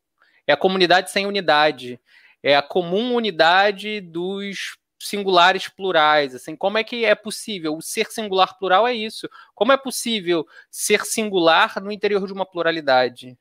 é 0.48 0.52
a 0.52 0.56
comunidade 0.56 1.12
sem 1.12 1.26
unidade, 1.26 2.00
é 2.42 2.56
a 2.56 2.62
comum 2.62 3.14
unidade 3.14 4.00
dos 4.00 4.76
singulares 4.98 5.68
plurais, 5.68 6.34
assim, 6.34 6.56
como 6.56 6.78
é 6.78 6.84
que 6.84 7.04
é 7.04 7.14
possível? 7.14 7.76
O 7.76 7.82
ser 7.82 8.06
singular 8.06 8.58
plural 8.58 8.86
é 8.86 8.94
isso. 8.94 9.28
Como 9.54 9.72
é 9.72 9.76
possível 9.76 10.46
ser 10.70 11.04
singular 11.04 11.80
no 11.82 11.92
interior 11.92 12.26
de 12.26 12.32
uma 12.32 12.46
pluralidade? 12.46 13.36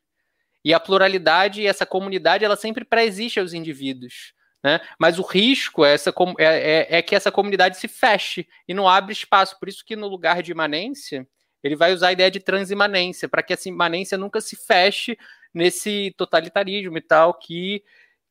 E 0.64 0.73
a 0.73 0.80
pluralidade 0.80 1.65
essa 1.65 1.86
comunidade, 1.86 2.44
ela 2.44 2.56
sempre 2.56 2.84
pré-existe 2.84 3.40
aos 3.40 3.53
indivíduos. 3.53 4.34
Né? 4.64 4.82
Mas 4.99 5.19
o 5.19 5.22
risco 5.22 5.86
é, 5.86 5.94
essa, 5.94 6.11
é, 6.40 6.45
é, 6.45 6.98
é, 6.98 7.02
que 7.03 7.15
essa 7.15 7.32
comunidade 7.32 7.77
se 7.77 7.88
feche 7.88 8.48
e 8.68 8.73
não 8.73 8.90
abre 8.90 9.14
espaço. 9.14 9.60
Por 9.60 9.69
isso 9.69 9.86
que 9.86 9.95
no 9.95 10.07
lugar 10.07 10.41
de 10.41 10.52
imanência, 10.52 11.27
ele 11.64 11.76
vai 11.76 11.94
usar 11.94 12.07
a 12.07 12.11
ideia 12.14 12.32
de 12.32 12.40
transimanência, 12.40 13.30
para 13.30 13.44
que 13.44 13.53
essa 13.53 13.69
imanência 13.69 14.18
nunca 14.18 14.41
se 14.41 14.56
feche 14.56 15.15
nesse 15.53 16.14
totalitarismo 16.18 16.98
e 16.98 17.02
tal, 17.02 17.34
que, 17.36 17.84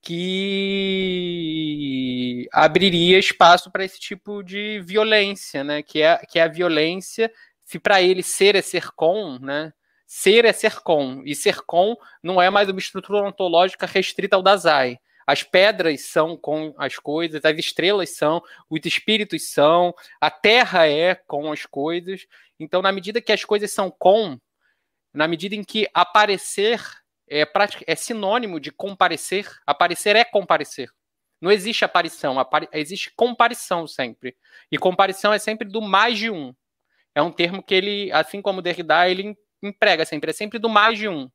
que 0.05 1.35
abriria 2.53 3.19
espaço 3.19 3.71
para 3.71 3.85
esse 3.85 3.99
tipo 3.99 4.43
de 4.43 4.81
violência, 4.81 5.65
né? 5.65 5.83
que, 5.83 6.03
é, 6.03 6.19
que 6.19 6.39
é 6.39 6.43
a 6.43 6.49
violência, 6.49 7.33
se 7.65 7.79
para 7.79 8.03
ele 8.03 8.23
ser 8.23 8.55
é 8.55 8.63
ser 8.63 8.91
com, 8.95 9.39
né? 9.39 9.73
Ser 10.07 10.45
é 10.45 10.53
ser 10.53 10.81
com, 10.81 11.23
e 11.25 11.35
ser 11.35 11.63
com 11.63 11.97
não 12.23 12.41
é 12.41 12.51
mais 12.51 12.69
uma 12.69 12.79
estrutura 12.79 13.27
ontológica 13.27 13.87
restrita 13.87 14.37
ao 14.37 14.43
Dazai. 14.43 14.99
As 15.27 15.43
pedras 15.43 16.03
são 16.03 16.37
com 16.37 16.75
as 16.77 16.97
coisas, 16.99 17.43
as 17.45 17.59
estrelas 17.59 18.11
são, 18.11 18.43
os 18.69 18.81
espíritos 18.85 19.51
são, 19.51 19.95
a 20.21 20.31
terra 20.31 20.87
é 20.87 21.15
com 21.15 21.51
as 21.51 21.65
coisas. 21.65 22.27
Então, 22.61 22.83
na 22.83 22.93
medida 22.93 23.23
que 23.23 23.33
as 23.33 23.43
coisas 23.45 23.73
são 23.73 23.91
com, 23.91 24.39
na 25.13 25.27
medida 25.27 25.55
em 25.55 25.65
que 25.65 25.89
aparecer 25.95 26.81
é, 27.43 27.47
é 27.87 27.95
sinônimo 27.97 28.61
de 28.61 28.71
comparecer, 28.71 29.51
aparecer 29.67 30.15
é 30.15 30.25
comparecer. 30.25 30.89
Não 31.41 31.51
existe 31.51 31.85
aparição, 31.85 32.39
apari 32.39 32.69
existe 32.73 33.13
comparição 33.15 33.87
sempre. 33.87 34.37
E 34.71 34.79
comparição 34.79 35.33
é 35.33 35.39
sempre 35.39 35.69
do 35.69 35.83
mais 35.83 36.17
de 36.17 36.31
um. 36.31 36.55
É 37.15 37.21
um 37.21 37.31
termo 37.31 37.63
que 37.63 37.75
ele, 37.75 38.13
assim 38.13 38.41
como 38.41 38.63
Derrida, 38.63 39.09
ele 39.09 39.37
emprega 39.63 40.05
sempre, 40.05 40.31
é 40.31 40.33
sempre 40.33 40.59
do 40.59 40.69
mais 40.69 40.99
de 40.99 41.09
um. 41.09 41.29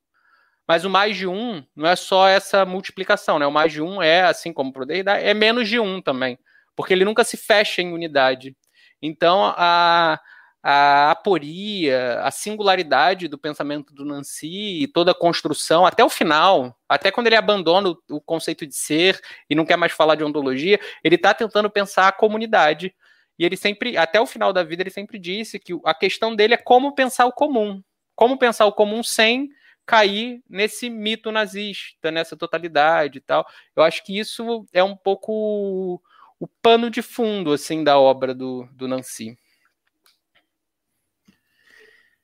Mas 0.67 0.85
o 0.85 0.89
mais 0.89 1.17
de 1.17 1.27
um 1.27 1.63
não 1.75 1.89
é 1.89 1.95
só 1.95 2.27
essa 2.27 2.65
multiplicação, 2.65 3.39
né? 3.39 3.45
O 3.45 3.51
mais 3.51 3.71
de 3.71 3.81
um 3.81 4.01
é, 4.01 4.21
assim 4.21 4.53
como 4.53 4.71
o 4.75 4.85
Derrida, 4.85 5.19
é 5.19 5.33
menos 5.33 5.67
de 5.67 5.79
um 5.79 6.01
também, 6.01 6.37
porque 6.75 6.93
ele 6.93 7.05
nunca 7.05 7.23
se 7.23 7.37
fecha 7.37 7.81
em 7.81 7.91
unidade. 7.91 8.55
Então, 9.01 9.53
a, 9.57 10.19
a 10.61 11.11
aporia, 11.11 12.21
a 12.21 12.31
singularidade 12.31 13.27
do 13.27 13.37
pensamento 13.37 13.93
do 13.93 14.03
Nancy, 14.03 14.89
toda 14.93 15.11
a 15.11 15.15
construção, 15.15 15.85
até 15.85 16.03
o 16.03 16.09
final, 16.09 16.77
até 16.87 17.11
quando 17.11 17.27
ele 17.27 17.35
abandona 17.35 17.89
o, 17.89 17.97
o 18.09 18.21
conceito 18.21 18.67
de 18.67 18.75
ser 18.75 19.19
e 19.49 19.55
não 19.55 19.65
quer 19.65 19.77
mais 19.77 19.91
falar 19.91 20.15
de 20.15 20.23
ontologia, 20.23 20.79
ele 21.03 21.15
está 21.15 21.33
tentando 21.33 21.69
pensar 21.69 22.07
a 22.07 22.11
comunidade. 22.11 22.93
E 23.37 23.45
ele 23.45 23.55
sempre, 23.55 23.95
até 23.97 24.19
o 24.19 24.25
final 24.25 24.51
da 24.51 24.63
vida, 24.63 24.83
ele 24.83 24.89
sempre 24.89 25.17
disse 25.17 25.57
que 25.59 25.73
a 25.85 25.93
questão 25.93 26.35
dele 26.35 26.55
é 26.55 26.57
como 26.57 26.93
pensar 26.93 27.25
o 27.25 27.31
comum 27.31 27.81
como 28.19 28.37
pensar 28.37 28.65
o 28.65 28.73
comum 28.73 29.01
sem 29.01 29.49
cair 29.85 30.43
nesse 30.49 30.89
mito 30.89 31.31
nazista, 31.31 32.11
nessa 32.11 32.35
totalidade 32.35 33.19
e 33.19 33.21
tal. 33.21 33.47
Eu 33.73 33.81
acho 33.81 34.03
que 34.03 34.19
isso 34.19 34.65
é 34.73 34.83
um 34.83 34.93
pouco 34.93 36.01
o 36.37 36.45
pano 36.61 36.89
de 36.89 37.01
fundo 37.01 37.53
assim 37.53 37.81
da 37.81 37.97
obra 37.97 38.35
do, 38.35 38.67
do 38.73 38.89
Nancy. 38.89 39.37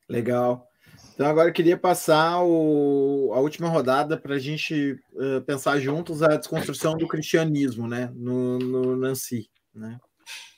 Legal. 0.08 0.70
Então 1.14 1.28
agora 1.28 1.50
eu 1.50 1.54
queria 1.54 1.78
passar 1.78 2.44
o, 2.44 3.32
a 3.34 3.40
última 3.40 3.70
rodada 3.70 4.18
para 4.20 4.36
a 4.36 4.40
gente 4.40 5.00
uh, 5.14 5.42
pensar 5.46 5.80
juntos 5.80 6.22
a 6.22 6.36
desconstrução 6.36 6.98
do 6.98 7.08
cristianismo, 7.08 7.88
né, 7.88 8.12
no, 8.14 8.60
no 8.60 8.96
Nancy, 8.96 9.50
né? 9.74 9.98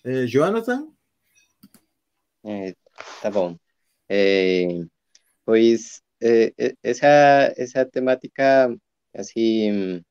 Uh, 0.03 0.27
Jonathan? 0.27 0.87
É, 2.43 2.75
tá 3.21 3.29
bom. 3.29 3.55
É, 4.09 4.67
pois 5.45 6.01
é, 6.21 6.53
essa 6.81 7.07
essa 7.57 7.85
temática 7.85 8.75
assim, 9.13 10.03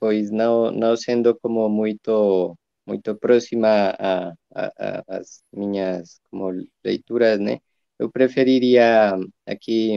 pois 0.00 0.30
não 0.30 0.70
não 0.70 0.96
sendo 0.96 1.38
como 1.38 1.68
muito 1.68 2.56
muito 2.88 3.16
próxima 3.16 3.68
a, 3.98 4.30
a, 4.54 4.72
a 4.78 5.04
as 5.18 5.42
minhas 5.52 6.20
como 6.30 6.50
leituras, 6.84 7.38
né? 7.40 7.60
eu 7.98 8.10
preferiria 8.10 9.16
aqui, 9.46 9.92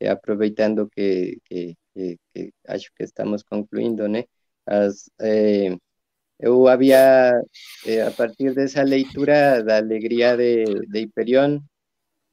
eh, 0.00 0.08
aproveitando 0.08 0.88
que, 0.90 1.38
que, 1.44 1.76
que, 1.94 2.18
que, 2.34 2.52
acho 2.68 2.90
que 2.94 3.04
estamos 3.04 3.42
concluindo, 3.42 4.08
né? 4.08 4.24
As, 4.66 5.10
eh, 5.20 5.76
eu 6.40 6.66
eh, 6.68 8.02
a 8.02 8.10
partir 8.12 8.54
dessa 8.54 8.82
leitura 8.82 9.62
da 9.62 9.78
Alegria 9.78 10.36
de, 10.36 10.64
de 10.88 11.00
Hiperión, 11.00 11.60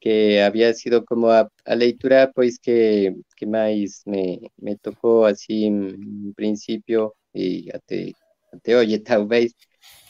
que 0.02 0.40
havia 0.40 0.74
sido 0.74 1.04
como 1.06 1.28
a, 1.30 1.50
a 1.66 1.74
leitura 1.76 2.32
pois 2.36 2.58
que, 2.60 3.14
que 3.38 3.46
mais 3.46 4.04
me, 4.08 4.52
me 4.62 4.78
tocou 4.78 5.26
assim 5.26 5.66
em 5.66 6.34
princípio 6.34 7.14
e 7.34 7.70
até, 7.74 8.12
até 8.54 8.78
hoje 8.78 9.00
talvez 9.00 9.54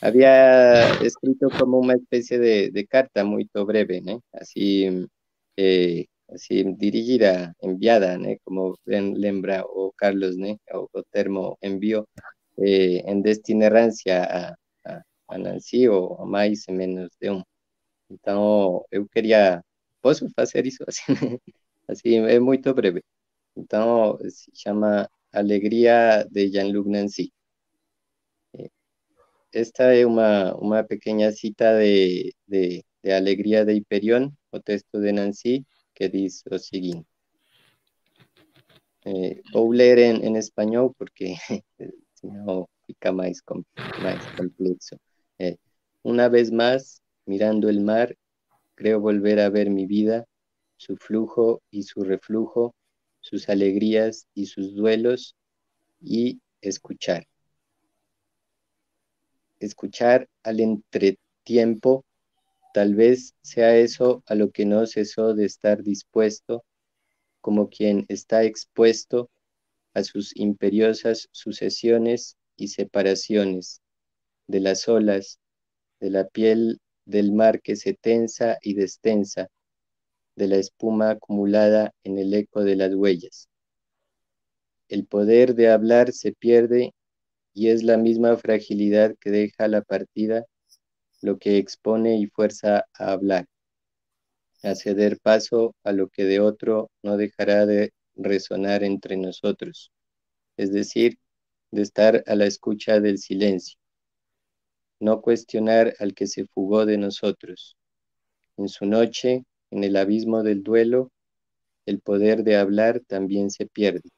había 0.00 0.90
escrito 1.02 1.48
como 1.58 1.78
una 1.78 1.94
especie 1.94 2.38
de, 2.38 2.70
de 2.70 2.86
carta 2.86 3.24
muy 3.24 3.48
breve, 3.54 4.00
¿no? 4.02 4.22
Así, 4.32 5.06
eh, 5.56 6.06
así 6.28 6.64
dirigida, 6.76 7.54
enviada, 7.60 8.18
¿no? 8.18 8.28
Como 8.44 8.76
lembra 8.84 9.64
o 9.66 9.92
Carlos, 9.92 10.36
¿no? 10.36 10.56
O, 10.72 10.88
o 10.92 11.02
termo 11.04 11.58
envió 11.60 12.08
eh, 12.56 13.02
en 13.06 13.22
destinerancia 13.22 14.24
a, 14.24 14.56
a, 14.84 15.02
a, 15.28 15.38
Nancy 15.38 15.86
o 15.88 16.20
a 16.20 16.26
mais 16.26 16.68
menos 16.68 17.10
de 17.20 17.30
un. 17.30 17.44
Entonces, 18.08 18.86
yo 18.92 19.06
quería, 19.08 19.62
¿puedo 20.00 20.16
hacer 20.36 20.66
eso? 20.66 20.84
Así, 20.88 21.40
así 21.88 22.16
es 22.16 22.40
muy 22.40 22.58
breve. 22.58 23.02
Entonces, 23.56 24.48
se 24.52 24.52
llama 24.54 25.08
Alegría 25.32 26.24
de 26.30 26.50
Jean-Luc 26.50 26.86
Nancy. 26.88 27.32
Esta 29.54 29.94
é 29.94 30.04
uma, 30.04 30.54
uma 30.56 30.84
pequena 30.84 31.30
cita 31.32 31.78
de, 31.78 32.34
de, 32.46 32.84
de 33.02 33.12
Alegria 33.12 33.64
Hiperión, 33.72 34.32
o 34.50 34.60
texto 34.60 35.00
de 35.00 35.12
Nancy, 35.12 35.64
que 35.94 36.08
diz 36.08 36.42
o 36.50 36.58
seguinte. 36.58 37.06
Eh, 39.06 39.42
vou 39.52 39.70
ler 39.70 39.98
em, 39.98 40.24
em 40.26 40.36
espanhol 40.36 40.94
porque 40.98 41.34
senão 42.14 42.68
fica 42.86 43.12
mais, 43.12 43.40
mais 44.02 44.26
complexo. 44.36 44.96
Eh, 45.38 45.56
una 46.02 46.28
vez 46.28 46.50
más, 46.50 47.00
mirando 47.26 47.68
el 47.68 47.80
mar, 47.80 48.16
creo 48.74 49.00
volver 49.00 49.40
a 49.40 49.50
ver 49.50 49.70
mi 49.70 49.86
vida, 49.86 50.26
su 50.76 50.96
flujo 50.96 51.62
y 51.70 51.82
su 51.84 52.02
reflujo, 52.02 52.74
sus 53.20 53.48
alegrías 53.48 54.26
y 54.34 54.46
sus 54.46 54.74
duelos, 54.74 55.36
y 56.00 56.40
escuchar 56.60 57.26
escuchar 59.64 60.28
al 60.42 60.60
entretiempo, 60.60 62.04
tal 62.72 62.94
vez 62.94 63.34
sea 63.42 63.76
eso 63.76 64.22
a 64.26 64.34
lo 64.34 64.50
que 64.50 64.64
no 64.64 64.86
cesó 64.86 65.34
de 65.34 65.46
estar 65.46 65.82
dispuesto, 65.82 66.64
como 67.40 67.68
quien 67.68 68.06
está 68.08 68.44
expuesto 68.44 69.30
a 69.94 70.02
sus 70.02 70.36
imperiosas 70.36 71.28
sucesiones 71.30 72.36
y 72.56 72.68
separaciones, 72.68 73.80
de 74.46 74.60
las 74.60 74.88
olas, 74.88 75.38
de 76.00 76.10
la 76.10 76.26
piel 76.28 76.80
del 77.04 77.32
mar 77.32 77.60
que 77.60 77.76
se 77.76 77.94
tensa 77.94 78.58
y 78.62 78.74
destensa, 78.74 79.48
de 80.36 80.48
la 80.48 80.56
espuma 80.56 81.10
acumulada 81.10 81.92
en 82.02 82.18
el 82.18 82.34
eco 82.34 82.64
de 82.64 82.76
las 82.76 82.94
huellas. 82.94 83.48
El 84.88 85.06
poder 85.06 85.54
de 85.54 85.68
hablar 85.68 86.12
se 86.12 86.32
pierde 86.32 86.93
y 87.54 87.68
es 87.68 87.84
la 87.84 87.96
misma 87.96 88.36
fragilidad 88.36 89.14
que 89.20 89.30
deja 89.30 89.68
la 89.68 89.82
partida 89.82 90.44
lo 91.22 91.38
que 91.38 91.56
expone 91.56 92.18
y 92.18 92.26
fuerza 92.26 92.84
a 92.92 93.12
hablar, 93.12 93.46
a 94.62 94.74
ceder 94.74 95.18
paso 95.20 95.74
a 95.84 95.92
lo 95.92 96.08
que 96.08 96.24
de 96.24 96.40
otro 96.40 96.90
no 97.02 97.16
dejará 97.16 97.64
de 97.64 97.92
resonar 98.16 98.84
entre 98.84 99.16
nosotros, 99.16 99.90
es 100.56 100.72
decir, 100.72 101.18
de 101.70 101.82
estar 101.82 102.22
a 102.26 102.34
la 102.34 102.44
escucha 102.44 103.00
del 103.00 103.18
silencio, 103.18 103.78
no 105.00 105.22
cuestionar 105.22 105.94
al 105.98 106.14
que 106.14 106.26
se 106.26 106.46
fugó 106.46 106.84
de 106.86 106.98
nosotros. 106.98 107.76
En 108.56 108.68
su 108.68 108.84
noche, 108.86 109.44
en 109.70 109.84
el 109.84 109.96
abismo 109.96 110.42
del 110.42 110.62
duelo, 110.62 111.10
el 111.86 112.00
poder 112.00 112.44
de 112.44 112.56
hablar 112.56 113.00
también 113.00 113.50
se 113.50 113.66
pierde. 113.66 114.08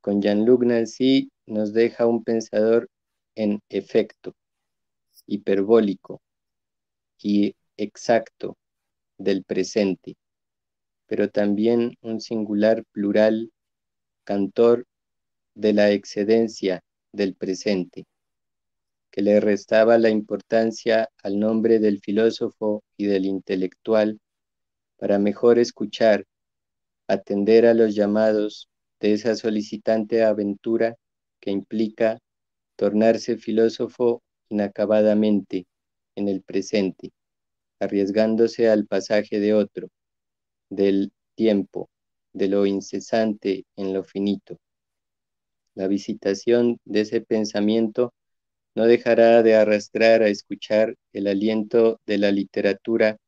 Con 0.00 0.22
Jean-Luc 0.22 0.64
Nancy 0.64 1.30
nos 1.46 1.72
deja 1.72 2.06
un 2.06 2.24
pensador 2.24 2.88
en 3.34 3.60
efecto, 3.68 4.34
hiperbólico 5.26 6.20
y 7.18 7.54
exacto 7.76 8.56
del 9.18 9.44
presente, 9.44 10.16
pero 11.06 11.30
también 11.30 11.96
un 12.02 12.20
singular 12.20 12.84
plural 12.92 13.50
cantor 14.24 14.84
de 15.54 15.72
la 15.72 15.90
excedencia 15.90 16.82
del 17.12 17.34
presente, 17.34 18.04
que 19.10 19.22
le 19.22 19.40
restaba 19.40 19.98
la 19.98 20.10
importancia 20.10 21.08
al 21.22 21.38
nombre 21.38 21.78
del 21.78 22.00
filósofo 22.00 22.82
y 22.96 23.06
del 23.06 23.24
intelectual 23.24 24.20
para 24.98 25.18
mejor 25.18 25.58
escuchar, 25.58 26.24
atender 27.06 27.66
a 27.66 27.74
los 27.74 27.94
llamados 27.94 28.68
de 29.00 29.12
esa 29.12 29.36
solicitante 29.36 30.24
aventura 30.24 30.96
que 31.46 31.52
implica 31.52 32.18
tornarse 32.74 33.36
filósofo 33.36 34.20
inacabadamente 34.48 35.66
en 36.16 36.28
el 36.28 36.42
presente, 36.42 37.12
arriesgándose 37.78 38.68
al 38.68 38.86
pasaje 38.86 39.38
de 39.38 39.54
otro, 39.54 39.88
del 40.70 41.12
tiempo, 41.36 41.88
de 42.32 42.48
lo 42.48 42.66
incesante 42.66 43.64
en 43.76 43.94
lo 43.94 44.02
finito. 44.02 44.58
La 45.76 45.86
visitación 45.86 46.80
de 46.84 47.02
ese 47.02 47.20
pensamiento 47.20 48.12
no 48.74 48.86
dejará 48.86 49.44
de 49.44 49.54
arrastrar 49.54 50.22
a 50.22 50.28
escuchar 50.28 50.96
el 51.12 51.28
aliento 51.28 52.00
de 52.06 52.18
la 52.18 52.32
literatura 52.32 53.18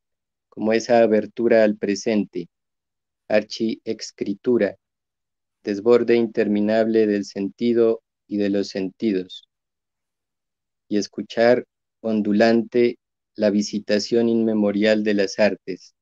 como 0.49 0.73
esa 0.73 0.99
abertura 0.99 1.63
al 1.63 1.77
presente, 1.77 2.49
archi-escritura, 3.29 4.75
desborde 5.63 6.15
interminable 6.15 7.07
del 7.07 7.23
sentido 7.23 8.01
y 8.29 8.37
de 8.37 8.49
los 8.49 8.69
sentidos, 8.69 9.49
y 10.89 10.97
escuchar 10.97 11.65
ondulante 12.01 12.97
la 13.35 13.49
visitación 13.49 14.27
inmemorial 14.27 15.05
de 15.05 15.13
las 15.13 15.39
artes, 15.39 15.95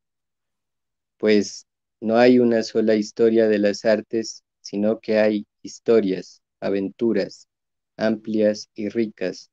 pues 1.18 1.66
no 2.02 2.18
hay 2.18 2.40
una 2.40 2.64
sola 2.64 2.96
historia 2.96 3.48
de 3.48 3.60
las 3.60 3.86
artes, 3.86 4.44
sino 4.62 5.00
que 5.00 5.18
hay 5.20 5.46
historias, 5.62 6.42
aventuras, 6.60 7.48
amplias 7.98 8.70
y 8.76 8.90
ricas, 8.90 9.50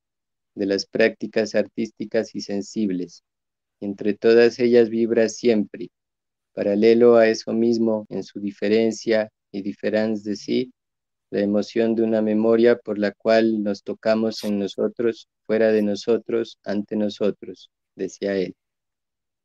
de 0.55 0.67
las 0.67 0.87
prácticas 0.87 1.55
artísticas 1.55 2.35
y 2.35 2.41
sensibles. 2.43 3.25
Entre 3.81 4.15
todas 4.15 4.59
ellas 4.61 4.91
vibra 4.91 5.29
siempre, 5.29 5.91
paralelo 6.55 7.17
a 7.17 7.29
eso 7.29 7.53
mismo 7.53 8.07
en 8.11 8.25
su 8.25 8.41
diferencia 8.41 9.31
y 9.53 9.63
diferencia 9.63 10.31
de 10.33 10.37
sí, 10.37 10.73
la 11.35 11.41
emoción 11.41 11.97
de 11.97 12.05
una 12.05 12.23
memoria 12.23 12.77
por 12.77 12.97
la 12.97 13.11
cual 13.11 13.61
nos 13.65 13.83
tocamos 13.83 14.45
en 14.45 14.61
nosotros, 14.61 15.27
fuera 15.47 15.73
de 15.73 15.83
nosotros, 15.83 16.61
ante 16.63 16.95
nosotros, 16.95 17.73
decía 17.97 18.37
él. 18.37 18.55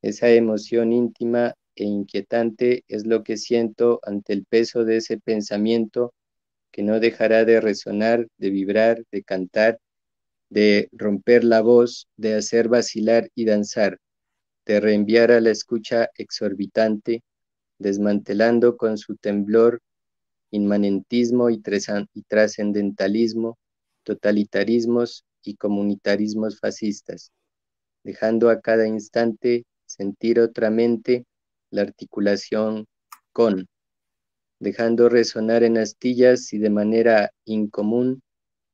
Esa 0.03 0.29
emoción 0.29 0.93
íntima 0.93 1.55
e 1.75 1.85
inquietante 1.85 2.83
es 2.87 3.07
lo 3.07 3.23
que 3.23 3.37
siento 3.37 4.01
ante 4.03 4.33
el 4.33 4.45
peso 4.45 4.85
de 4.85 4.97
ese 4.97 5.17
pensamiento 5.17 6.13
que 6.71 6.83
no 6.83 6.99
dejará 6.99 7.43
de 7.43 7.59
resonar, 7.59 8.27
de 8.37 8.51
vibrar, 8.51 9.03
de 9.11 9.23
cantar, 9.23 9.79
de 10.49 10.89
romper 10.91 11.43
la 11.43 11.61
voz, 11.61 12.07
de 12.17 12.35
hacer 12.35 12.67
vacilar 12.67 13.29
y 13.33 13.45
danzar, 13.45 13.97
de 14.63 14.79
reenviar 14.79 15.31
a 15.31 15.41
la 15.41 15.49
escucha 15.49 16.11
exorbitante 16.15 17.23
desmantelando 17.79 18.77
con 18.77 18.99
su 18.99 19.15
temblor 19.15 19.81
inmanentismo 20.51 21.49
y 21.49 21.61
trascendentalismo, 22.27 23.57
totalitarismos 24.03 25.25
y 25.43 25.55
comunitarismos 25.55 26.59
fascistas, 26.59 27.31
dejando 28.03 28.49
a 28.49 28.61
cada 28.61 28.87
instante 28.87 29.65
sentir 29.85 30.39
otra 30.39 30.69
mente 30.69 31.25
la 31.71 31.81
articulación 31.83 32.85
con, 33.31 33.67
dejando 34.59 35.09
resonar 35.09 35.63
en 35.63 35.77
astillas 35.77 36.51
y 36.53 36.59
de 36.59 36.69
manera 36.69 37.31
incomún 37.45 38.21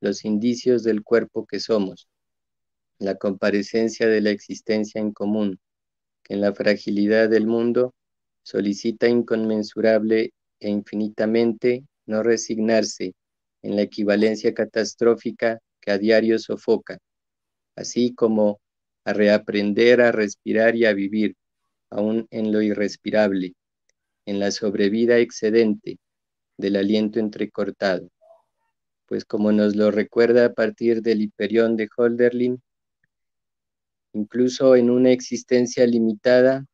los 0.01 0.25
indicios 0.25 0.83
del 0.83 1.03
cuerpo 1.03 1.45
que 1.45 1.59
somos, 1.59 2.07
la 2.99 3.15
comparecencia 3.15 4.07
de 4.07 4.21
la 4.21 4.31
existencia 4.31 5.01
en 5.01 5.11
común, 5.11 5.59
que 6.23 6.33
en 6.33 6.41
la 6.41 6.53
fragilidad 6.53 7.29
del 7.29 7.47
mundo 7.47 7.93
solicita 8.43 9.07
inconmensurable 9.07 10.31
e 10.59 10.69
infinitamente 10.69 11.85
no 12.05 12.23
resignarse 12.23 13.13
en 13.61 13.75
la 13.75 13.81
equivalencia 13.81 14.53
catastrófica 14.53 15.59
que 15.81 15.91
a 15.91 15.97
diario 15.97 16.39
sofoca, 16.39 16.97
así 17.75 18.13
como 18.13 18.59
a 19.05 19.13
reaprender 19.13 20.01
a 20.01 20.11
respirar 20.11 20.75
y 20.75 20.85
a 20.85 20.93
vivir, 20.93 21.35
aún 21.89 22.27
en 22.31 22.51
lo 22.51 22.61
irrespirable, 22.61 23.53
en 24.25 24.39
la 24.39 24.51
sobrevida 24.51 25.19
excedente 25.19 25.99
del 26.57 26.75
aliento 26.75 27.19
entrecortado. 27.19 28.09
Pues 29.05 29.23
como 29.25 29.51
nos 29.51 29.75
lo 29.75 29.91
recuerda 29.91 30.45
a 30.45 30.53
partir 30.53 31.01
del 31.01 31.21
Hiperión 31.21 31.75
de 31.75 31.87
Holderlin, 31.95 32.61
incluso 34.13 34.75
en 34.75 34.89
una 34.89 35.11
existencia 35.11 35.85
limitada, 35.85 36.65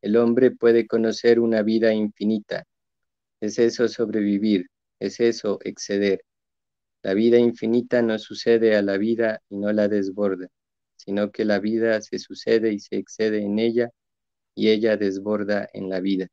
el 0.00 0.16
hombre 0.16 0.50
puede 0.50 0.86
conocer 0.86 1.40
una 1.40 1.62
vida 1.62 1.92
infinita. 1.92 2.64
Es 3.44 3.58
eso 3.58 3.88
sobrevivir, 3.88 4.66
es 5.00 5.20
eso 5.20 5.58
exceder. 5.62 6.24
La 7.02 7.14
vida 7.14 7.38
infinita 7.38 8.02
no 8.02 8.18
sucede 8.18 8.76
a 8.76 8.82
la 8.82 8.96
vida 8.96 9.40
y 9.48 9.58
no 9.58 9.72
la 9.72 9.88
desborda 9.88 10.48
sino 11.04 11.30
que 11.30 11.44
la 11.44 11.58
vida 11.58 12.00
se 12.00 12.18
sucede 12.18 12.72
y 12.72 12.80
se 12.80 12.96
excede 12.96 13.42
en 13.42 13.58
ella 13.58 13.90
y 14.54 14.70
ella 14.70 14.96
desborda 14.96 15.68
en 15.72 15.88
la 15.90 16.00
vida. 16.00 16.28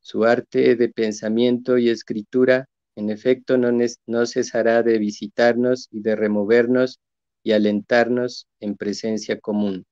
Su 0.00 0.24
arte 0.24 0.74
de 0.74 0.88
pensamiento 0.88 1.78
y 1.78 1.88
escritura, 1.88 2.66
en 2.96 3.10
efecto, 3.10 3.56
no, 3.56 3.70
no 4.06 4.26
cesará 4.26 4.82
de 4.82 4.98
visitarnos 4.98 5.88
y 5.92 6.00
de 6.00 6.16
removernos 6.16 6.98
y 7.44 7.52
alentarnos 7.52 8.48
en 8.58 8.76
presencia 8.76 9.38
común, 9.38 9.86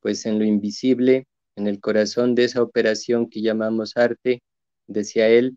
pues 0.00 0.26
en 0.26 0.38
lo 0.38 0.44
invisible, 0.44 1.26
en 1.54 1.68
el 1.68 1.80
corazón 1.80 2.34
de 2.34 2.44
esa 2.44 2.62
operación 2.62 3.28
que 3.28 3.42
llamamos 3.42 3.96
arte, 3.96 4.42
decía 4.90 5.28
él, 5.28 5.56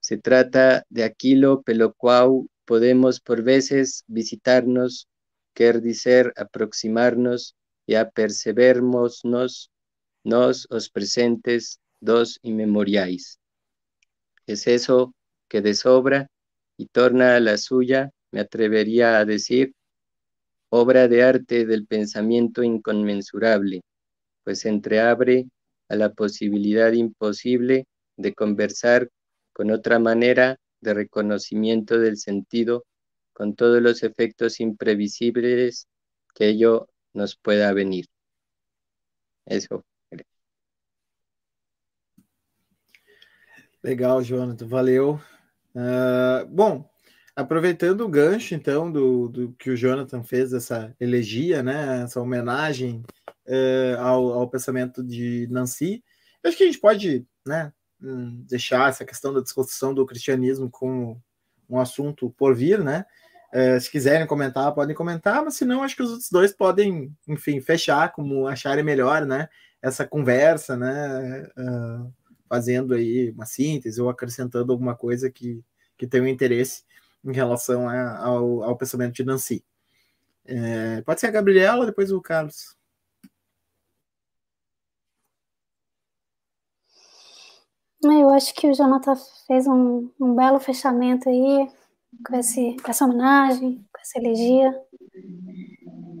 se 0.00 0.16
trata 0.16 0.84
de 0.88 1.04
aquilo 1.04 1.62
pelo 1.62 1.92
cual 1.92 2.48
podemos 2.64 3.20
por 3.20 3.42
veces 3.42 4.04
visitarnos 4.06 5.08
quer 5.54 5.80
dizer 5.80 6.32
aproximarnos 6.36 7.54
y 7.86 7.94
apercebermos 7.94 9.24
nos 9.24 9.70
os 10.70 10.90
presentes 10.90 11.80
dos 12.00 12.38
inmemoriais. 12.42 13.38
Es 14.46 14.66
eso 14.66 15.14
que 15.48 15.62
de 15.62 15.74
sobra 15.74 16.28
y 16.76 16.86
torna 16.86 17.36
a 17.36 17.40
la 17.40 17.56
suya, 17.58 18.10
me 18.32 18.40
atrevería 18.40 19.18
a 19.18 19.24
decir, 19.24 19.72
obra 20.68 21.08
de 21.08 21.22
arte 21.22 21.64
del 21.64 21.86
pensamiento 21.86 22.62
inconmensurable, 22.62 23.82
pues 24.44 24.66
entreabre 24.66 25.48
a 25.88 25.96
la 25.96 26.12
posibilidad 26.12 26.92
imposible 26.92 27.86
de 28.16 28.34
conversar 28.34 29.08
con 29.52 29.70
otra 29.70 29.98
manera 29.98 30.58
de 30.80 30.94
reconocimiento 30.94 31.98
del 31.98 32.16
sentido 32.16 32.84
con 33.32 33.54
todos 33.54 33.82
los 33.82 34.02
efectos 34.02 34.60
imprevisibles 34.60 35.88
que 36.34 36.48
ello 36.48 36.88
nos 37.12 37.36
pueda 37.36 37.72
venir. 37.72 38.06
Eso. 39.44 39.84
Legal, 43.82 44.22
Jonathan, 44.22 44.66
valeu. 44.66 45.20
Uh, 45.74 46.46
bom, 46.48 46.90
aproveitando 47.36 48.00
o 48.00 48.08
gancho, 48.08 48.54
então, 48.54 48.90
do, 48.90 49.28
do, 49.28 49.52
que 49.52 49.70
o 49.70 49.76
Jonathan 49.76 50.24
fez, 50.24 50.52
essa 50.52 50.94
elegia, 50.98 51.62
né, 51.62 52.02
essa 52.02 52.20
homenagem 52.20 53.04
uh, 53.46 54.00
ao, 54.00 54.32
ao, 54.32 54.50
pensamento 54.50 55.04
de 55.04 55.46
Nancy, 55.50 56.02
acho 56.42 56.56
que 56.56 56.64
a 56.64 56.66
gente 56.66 56.80
pode 56.80 57.26
né, 57.46 57.72
deixar 58.00 58.90
essa 58.90 59.04
questão 59.04 59.32
da 59.32 59.40
desconstrução 59.40 59.94
do 59.94 60.06
cristianismo 60.06 60.70
como 60.70 61.22
um 61.68 61.78
assunto 61.78 62.30
por 62.30 62.54
vir, 62.54 62.82
né? 62.82 63.04
É, 63.52 63.78
se 63.80 63.90
quiserem 63.90 64.26
comentar, 64.26 64.74
podem 64.74 64.94
comentar, 64.94 65.42
mas 65.44 65.54
se 65.54 65.64
não, 65.64 65.82
acho 65.82 65.96
que 65.96 66.02
os 66.02 66.10
outros 66.10 66.30
dois 66.30 66.52
podem, 66.52 67.14
enfim, 67.26 67.60
fechar 67.60 68.12
como 68.12 68.46
acharem 68.46 68.84
melhor, 68.84 69.24
né? 69.24 69.48
Essa 69.80 70.06
conversa, 70.06 70.76
né? 70.76 71.48
Uh, 71.56 72.12
fazendo 72.48 72.94
aí 72.94 73.30
uma 73.30 73.46
síntese 73.46 74.00
ou 74.00 74.08
acrescentando 74.08 74.72
alguma 74.72 74.94
coisa 74.94 75.30
que, 75.30 75.64
que 75.96 76.06
tenha 76.06 76.22
um 76.22 76.28
interesse 76.28 76.84
em 77.24 77.32
relação 77.32 77.88
a, 77.88 78.18
ao, 78.18 78.62
ao 78.62 78.76
pensamento 78.76 79.14
de 79.14 79.24
Nancy. 79.24 79.64
É, 80.44 81.02
pode 81.02 81.20
ser 81.20 81.26
a 81.26 81.32
Gabriela, 81.32 81.86
depois 81.86 82.12
o 82.12 82.20
Carlos. 82.20 82.75
Eu 88.02 88.30
acho 88.30 88.54
que 88.54 88.68
o 88.68 88.74
Jonathan 88.74 89.14
fez 89.46 89.66
um, 89.66 90.10
um 90.20 90.34
belo 90.34 90.60
fechamento 90.60 91.28
aí 91.28 91.68
com, 92.26 92.36
esse, 92.36 92.76
com 92.82 92.90
essa 92.90 93.04
homenagem, 93.04 93.84
com 93.92 94.00
essa 94.00 94.18
elegia. 94.18 94.74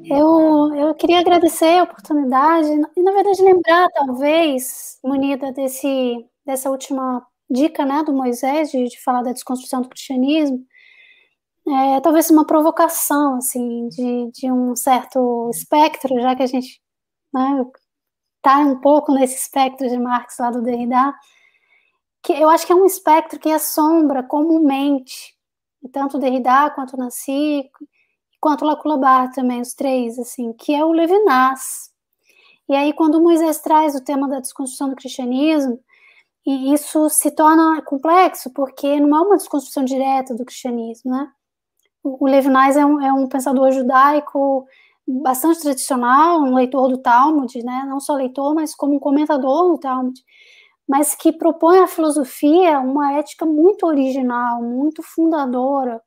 Eu, 0.08 0.74
eu 0.74 0.94
queria 0.94 1.18
agradecer 1.20 1.78
a 1.78 1.82
oportunidade 1.82 2.68
e, 2.96 3.02
na 3.02 3.12
verdade, 3.12 3.42
lembrar, 3.42 3.88
talvez, 3.90 4.98
munida 5.04 5.52
desse, 5.52 6.24
dessa 6.44 6.70
última 6.70 7.26
dica 7.50 7.84
né, 7.84 8.02
do 8.04 8.12
Moisés, 8.12 8.70
de, 8.70 8.84
de 8.84 9.02
falar 9.02 9.22
da 9.22 9.32
desconstrução 9.32 9.82
do 9.82 9.88
cristianismo, 9.88 10.64
é, 11.68 12.00
talvez 12.00 12.30
uma 12.30 12.46
provocação, 12.46 13.36
assim, 13.36 13.88
de, 13.88 14.30
de 14.32 14.52
um 14.52 14.76
certo 14.76 15.50
espectro, 15.52 16.20
já 16.20 16.36
que 16.36 16.42
a 16.42 16.46
gente 16.46 16.80
né, 17.34 17.64
um 18.60 18.80
pouco 18.80 19.12
nesse 19.12 19.36
espectro 19.36 19.88
de 19.88 19.98
Marx 19.98 20.36
lá 20.38 20.50
do 20.50 20.62
Derrida, 20.62 21.12
que 22.26 22.32
eu 22.32 22.48
acho 22.48 22.66
que 22.66 22.72
é 22.72 22.74
um 22.74 22.84
espectro 22.84 23.38
que 23.38 23.48
assombra 23.52 24.20
comumente 24.20 25.36
tanto 25.92 26.18
Derrida 26.18 26.68
quanto 26.70 26.96
Nancy, 26.96 27.70
quanto 28.40 28.64
Laculabar 28.64 29.30
também, 29.30 29.60
os 29.60 29.74
três, 29.74 30.18
assim, 30.18 30.52
que 30.52 30.74
é 30.74 30.84
o 30.84 30.90
Levinas. 30.90 31.92
E 32.68 32.74
aí, 32.74 32.92
quando 32.92 33.22
Moisés 33.22 33.60
traz 33.60 33.94
o 33.94 34.02
tema 34.02 34.28
da 34.28 34.40
desconstrução 34.40 34.90
do 34.90 34.96
cristianismo, 34.96 35.78
e 36.44 36.74
isso 36.74 37.08
se 37.10 37.30
torna 37.30 37.80
complexo, 37.82 38.52
porque 38.52 38.98
não 38.98 39.16
é 39.16 39.20
uma 39.20 39.36
desconstrução 39.36 39.84
direta 39.84 40.34
do 40.34 40.44
cristianismo, 40.44 41.12
né? 41.12 41.30
O 42.02 42.26
Levinas 42.26 42.76
é 42.76 42.84
um, 42.84 43.00
é 43.00 43.12
um 43.12 43.28
pensador 43.28 43.70
judaico 43.70 44.66
bastante 45.06 45.60
tradicional, 45.60 46.40
um 46.40 46.56
leitor 46.56 46.88
do 46.88 46.98
Talmud, 46.98 47.62
né? 47.62 47.84
Não 47.88 48.00
só 48.00 48.14
leitor, 48.14 48.52
mas 48.52 48.74
como 48.74 48.96
um 48.96 48.98
comentador 48.98 49.70
do 49.70 49.78
Talmud 49.78 50.20
mas 50.88 51.14
que 51.14 51.32
propõe 51.32 51.78
à 51.80 51.86
filosofia 51.86 52.78
uma 52.80 53.14
ética 53.14 53.44
muito 53.44 53.86
original, 53.86 54.62
muito 54.62 55.02
fundadora, 55.02 56.00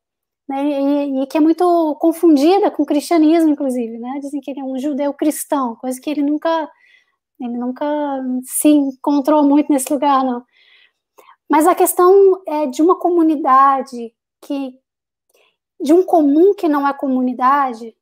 né, 0.48 0.64
e, 0.66 1.24
e, 1.24 1.28
que 1.28 1.38
é 1.38 1.42
muito 1.42 1.96
confundida 2.00 2.72
com 2.72 2.84
o 2.84 2.86
cristianismo, 2.86 3.52
inclusive, 3.52 4.00
né? 4.00 4.20
Dizem 4.20 4.42
que 4.42 4.52
ele 4.52 4.62
é 4.62 4.64
um 4.64 4.80
judeu 4.80 5.14
cristão, 5.14 5.76
coisa 5.76 6.00
que 6.02 6.10
ele 6.10 6.24
nunca, 6.24 6.70
ele 7.40 7.58
nunca 7.58 7.86
se 8.44 8.70
encontrou 8.70 9.44
muito 9.44 9.72
nesse 9.72 9.94
lugar, 9.94 10.24
não. 10.24 10.44
Mas 11.50 11.68
a 11.68 11.76
questão 11.76 12.42
é 12.48 12.68
de 12.68 12.82
uma 12.82 12.98
comunidade 12.98 14.14
que, 14.42 14.74
de 15.82 15.94
um 15.94 16.04
comum 16.04 16.54
que 16.56 16.68
não 16.70 16.88
é 16.88 16.94
comunidade, 16.94 17.96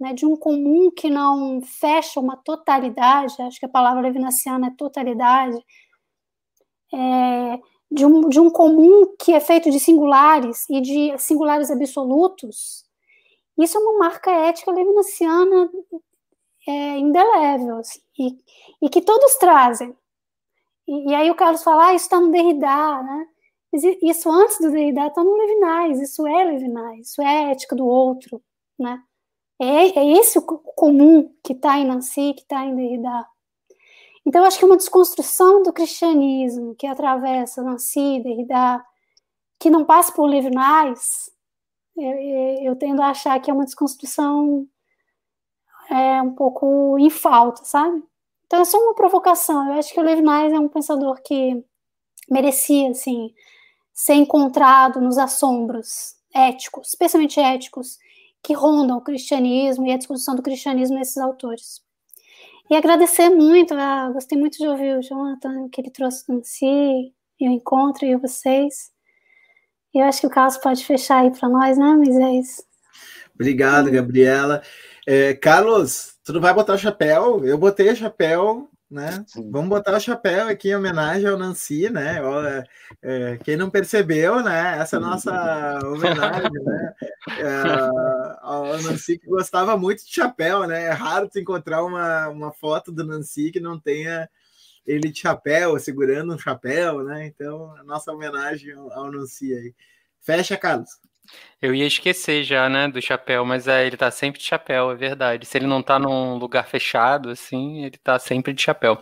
né, 0.00 0.12
de 0.12 0.26
um 0.26 0.36
comum 0.36 0.90
que 0.90 1.08
não 1.10 1.60
fecha 1.62 2.18
uma 2.20 2.36
totalidade, 2.36 3.40
acho 3.42 3.60
que 3.60 3.66
a 3.66 3.68
palavra 3.68 4.02
levinaciana 4.02 4.68
é 4.68 4.74
totalidade, 4.76 5.56
é, 6.94 7.60
de, 7.90 8.06
um, 8.06 8.28
de 8.28 8.40
um 8.40 8.50
comum 8.50 9.14
que 9.18 9.32
é 9.32 9.40
feito 9.40 9.70
de 9.70 9.80
singulares 9.80 10.68
e 10.68 10.80
de 10.80 11.18
singulares 11.18 11.70
absolutos, 11.70 12.84
isso 13.58 13.76
é 13.76 13.80
uma 13.80 13.98
marca 13.98 14.30
ética 14.30 14.70
levinciana 14.70 15.70
é, 16.66 16.98
indelével, 16.98 17.78
assim, 17.78 18.00
e, 18.18 18.38
e, 18.82 18.88
que 18.88 19.02
todos 19.02 19.36
trazem. 19.36 19.96
E, 20.86 21.10
e 21.10 21.14
aí 21.14 21.30
o 21.30 21.34
Carlos 21.34 21.62
fala, 21.62 21.88
ah, 21.88 21.94
isso 21.94 22.04
está 22.06 22.20
no 22.20 22.30
Derrida, 22.30 23.02
né? 23.02 23.26
Isso 24.02 24.30
antes 24.30 24.58
do 24.58 24.70
Derrida 24.70 25.06
está 25.06 25.24
no 25.24 25.34
Levinas, 25.34 25.98
isso 25.98 26.26
é 26.26 26.44
Levinas, 26.44 27.08
isso 27.08 27.22
é 27.22 27.52
ética 27.52 27.74
do 27.74 27.86
outro, 27.86 28.42
né? 28.78 29.02
É, 29.60 29.98
é 29.98 30.12
esse 30.18 30.38
o 30.38 30.42
comum 30.42 31.32
que 31.42 31.52
está 31.52 31.78
em 31.78 31.86
Nancy, 31.86 32.34
que 32.34 32.42
está 32.42 32.64
em 32.64 32.74
Derrida. 32.74 33.26
Então, 34.24 34.44
acho 34.44 34.58
que 34.58 34.64
uma 34.64 34.76
desconstrução 34.76 35.62
do 35.62 35.72
cristianismo 35.72 36.74
que 36.76 36.86
atravessa 36.86 37.62
Nancy, 37.62 38.20
Derrida, 38.22 38.84
que 39.58 39.70
não 39.70 39.84
passa 39.84 40.12
por 40.12 40.26
Levinas, 40.26 41.30
eu, 41.96 42.12
eu 42.62 42.76
tendo 42.76 43.02
a 43.02 43.10
achar 43.10 43.40
que 43.40 43.50
é 43.50 43.54
uma 43.54 43.64
desconstrução 43.64 44.66
é, 45.90 46.22
um 46.22 46.34
pouco 46.34 46.98
em 46.98 47.10
falta, 47.10 47.64
sabe? 47.64 48.02
Então, 48.46 48.60
é 48.60 48.64
só 48.64 48.78
uma 48.78 48.94
provocação. 48.94 49.66
Eu 49.68 49.74
acho 49.74 49.92
que 49.92 50.00
o 50.00 50.04
Levinas 50.04 50.52
é 50.52 50.58
um 50.58 50.68
pensador 50.68 51.20
que 51.22 51.64
merecia, 52.30 52.90
assim, 52.90 53.34
ser 53.92 54.14
encontrado 54.14 55.00
nos 55.00 55.18
assombros 55.18 56.16
éticos, 56.34 56.88
especialmente 56.88 57.40
éticos, 57.40 57.98
que 58.42 58.54
rondam 58.54 58.98
o 58.98 59.02
cristianismo 59.02 59.86
e 59.86 59.92
a 59.92 59.96
discussão 59.96 60.34
do 60.34 60.42
cristianismo 60.42 60.98
nesses 60.98 61.18
autores. 61.18 61.82
E 62.70 62.76
agradecer 62.76 63.28
muito, 63.28 63.74
ah, 63.74 64.10
gostei 64.12 64.38
muito 64.38 64.58
de 64.58 64.66
ouvir 64.66 64.96
o 64.96 65.02
Jonathan, 65.02 65.68
que 65.70 65.80
ele 65.80 65.90
trouxe 65.90 66.24
no 66.32 66.42
si, 66.42 67.12
e 67.40 67.48
o 67.48 67.52
encontro, 67.52 68.06
e 68.06 68.16
vocês. 68.16 68.90
E 69.94 69.98
eu 69.98 70.04
acho 70.04 70.20
que 70.20 70.26
o 70.26 70.30
Carlos 70.30 70.56
pode 70.56 70.84
fechar 70.84 71.22
aí 71.22 71.30
para 71.30 71.48
nós, 71.48 71.76
né, 71.76 71.94
Moisés? 71.94 72.64
Obrigado, 73.34 73.90
Gabriela. 73.90 74.62
É, 75.06 75.34
Carlos, 75.34 76.16
tu 76.24 76.32
não 76.32 76.40
vai 76.40 76.54
botar 76.54 76.74
o 76.74 76.78
chapéu? 76.78 77.44
Eu 77.44 77.58
botei 77.58 77.90
o 77.90 77.96
chapéu 77.96 78.70
né? 78.92 79.24
Vamos 79.50 79.70
botar 79.70 79.96
o 79.96 80.00
chapéu 80.00 80.48
aqui 80.48 80.68
em 80.68 80.76
homenagem 80.76 81.26
ao 81.26 81.38
Nancy, 81.38 81.88
né? 81.88 82.20
É, 82.20 82.64
é, 83.32 83.36
quem 83.38 83.56
não 83.56 83.70
percebeu, 83.70 84.42
né? 84.42 84.78
Essa 84.78 84.96
é 84.96 85.00
nossa 85.00 85.80
homenagem, 85.82 86.50
né? 86.52 86.94
É, 87.38 88.38
ao 88.42 88.66
Nancy 88.82 89.18
que 89.18 89.26
gostava 89.26 89.76
muito 89.78 90.04
de 90.04 90.12
chapéu, 90.12 90.66
né? 90.66 90.84
É 90.84 90.90
raro 90.90 91.28
tu 91.28 91.38
encontrar 91.38 91.82
uma, 91.82 92.28
uma 92.28 92.52
foto 92.52 92.92
do 92.92 93.04
Nancy 93.04 93.50
que 93.50 93.60
não 93.60 93.80
tenha 93.80 94.28
ele 94.86 95.10
de 95.10 95.20
chapéu, 95.20 95.78
segurando 95.78 96.34
um 96.34 96.38
chapéu, 96.38 97.02
né? 97.02 97.26
Então, 97.26 97.74
a 97.76 97.84
nossa 97.84 98.12
homenagem 98.12 98.72
ao, 98.72 98.92
ao 98.92 99.10
Nancy 99.10 99.54
aí. 99.54 99.74
Fecha, 100.20 100.56
Carlos. 100.56 100.90
Eu 101.60 101.74
ia 101.74 101.86
esquecer 101.86 102.42
já, 102.42 102.68
né, 102.68 102.88
do 102.88 103.00
chapéu, 103.00 103.44
mas 103.44 103.68
é, 103.68 103.86
ele 103.86 103.96
tá 103.96 104.10
sempre 104.10 104.40
de 104.40 104.46
chapéu, 104.46 104.90
é 104.90 104.96
verdade. 104.96 105.46
Se 105.46 105.56
ele 105.58 105.66
não 105.66 105.80
tá 105.80 105.96
num 105.96 106.34
lugar 106.36 106.66
fechado, 106.66 107.30
assim, 107.30 107.84
ele 107.84 107.96
tá 107.98 108.18
sempre 108.18 108.52
de 108.52 108.60
chapéu. 108.62 108.98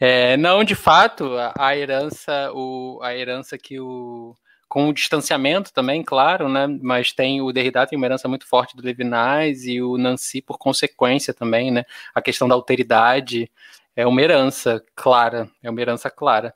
É, 0.00 0.36
não, 0.38 0.64
de 0.64 0.74
fato, 0.74 1.36
a, 1.36 1.52
a, 1.58 1.76
herança, 1.76 2.50
o, 2.54 2.98
a 3.02 3.14
herança 3.14 3.58
que 3.58 3.78
o. 3.78 4.34
Com 4.68 4.88
o 4.88 4.92
distanciamento 4.94 5.72
também, 5.72 6.00
claro, 6.00 6.48
né? 6.48 6.66
Mas 6.80 7.12
tem 7.12 7.40
o 7.42 7.52
Derrida 7.52 7.84
tem 7.88 7.96
uma 7.96 8.06
herança 8.06 8.28
muito 8.28 8.46
forte 8.46 8.76
do 8.76 8.84
Levinas 8.84 9.64
e 9.64 9.82
o 9.82 9.98
Nancy 9.98 10.40
por 10.40 10.58
consequência 10.58 11.34
também, 11.34 11.72
né? 11.72 11.84
A 12.14 12.22
questão 12.22 12.46
da 12.46 12.54
alteridade 12.54 13.50
é 13.96 14.06
uma 14.06 14.22
herança 14.22 14.80
clara, 14.94 15.50
é 15.60 15.68
uma 15.68 15.80
herança 15.80 16.08
clara 16.08 16.54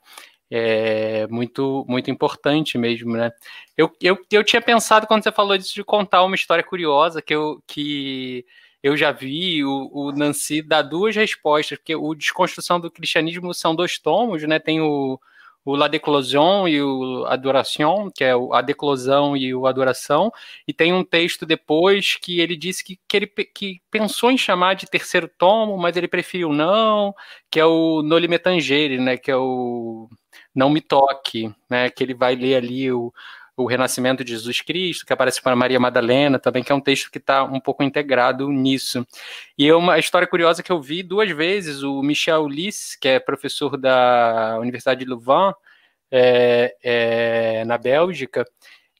é 0.49 1.27
muito 1.27 1.85
muito 1.87 2.11
importante 2.11 2.77
mesmo, 2.77 3.13
né? 3.13 3.31
Eu, 3.77 3.91
eu, 4.01 4.17
eu 4.31 4.43
tinha 4.43 4.61
pensado 4.61 5.07
quando 5.07 5.23
você 5.23 5.31
falou 5.31 5.57
disso 5.57 5.73
de 5.73 5.83
contar 5.83 6.23
uma 6.23 6.35
história 6.35 6.63
curiosa 6.63 7.21
que 7.21 7.33
eu 7.33 7.61
que 7.67 8.45
eu 8.85 8.95
já 8.95 9.11
vi 9.11 9.63
o, 9.65 9.89
o 9.91 10.11
Nancy 10.11 10.61
dar 10.61 10.83
duas 10.83 11.15
respostas, 11.15 11.77
porque 11.79 11.95
o 11.95 12.13
Desconstrução 12.13 12.79
do 12.79 12.91
Cristianismo 12.91 13.51
são 13.53 13.75
dois 13.75 13.97
tomos, 13.97 14.43
né? 14.43 14.59
Tem 14.59 14.79
o, 14.79 15.19
o 15.65 15.75
La 15.75 15.87
Déclosion 15.87 16.67
e 16.67 16.79
o 16.79 17.25
Adoration, 17.25 18.11
que 18.13 18.23
é 18.23 18.33
a 18.51 18.61
declosão 18.61 19.35
e 19.35 19.55
o 19.55 19.65
adoração, 19.65 20.31
e 20.67 20.71
tem 20.73 20.93
um 20.93 21.03
texto 21.03 21.47
depois 21.47 22.15
que 22.17 22.39
ele 22.39 22.55
disse 22.55 22.83
que, 22.83 22.99
que 23.07 23.17
ele 23.17 23.27
que 23.27 23.81
pensou 23.89 24.29
em 24.29 24.37
chamar 24.37 24.75
de 24.75 24.85
terceiro 24.85 25.27
tomo, 25.27 25.75
mas 25.77 25.97
ele 25.97 26.07
preferiu 26.07 26.53
não, 26.53 27.15
que 27.49 27.59
é 27.59 27.65
o 27.65 28.03
Noli 28.03 28.27
Me 28.27 28.37
Tangere, 28.37 28.99
né? 28.99 29.17
Que 29.17 29.31
é 29.31 29.35
o 29.35 30.07
não 30.55 30.69
Me 30.69 30.81
Toque, 30.81 31.53
né, 31.69 31.89
que 31.89 32.03
ele 32.03 32.13
vai 32.13 32.35
ler 32.35 32.55
ali 32.55 32.91
o, 32.91 33.13
o 33.57 33.65
Renascimento 33.65 34.23
de 34.23 34.31
Jesus 34.31 34.61
Cristo, 34.61 35.05
que 35.05 35.13
aparece 35.13 35.41
para 35.41 35.55
Maria 35.55 35.79
Madalena 35.79 36.39
também, 36.39 36.63
que 36.63 36.71
é 36.71 36.75
um 36.75 36.81
texto 36.81 37.09
que 37.11 37.17
está 37.17 37.43
um 37.43 37.59
pouco 37.59 37.83
integrado 37.83 38.49
nisso. 38.49 39.05
E 39.57 39.67
é 39.67 39.75
uma 39.75 39.97
história 39.97 40.27
curiosa 40.27 40.63
que 40.63 40.71
eu 40.71 40.81
vi 40.81 41.03
duas 41.03 41.29
vezes, 41.31 41.83
o 41.83 42.01
Michel 42.01 42.47
Lys, 42.47 42.95
que 42.95 43.07
é 43.07 43.19
professor 43.19 43.77
da 43.77 44.57
Universidade 44.59 45.01
de 45.01 45.09
Louvain, 45.09 45.53
é, 46.11 46.75
é, 46.83 47.65
na 47.65 47.77
Bélgica, 47.77 48.45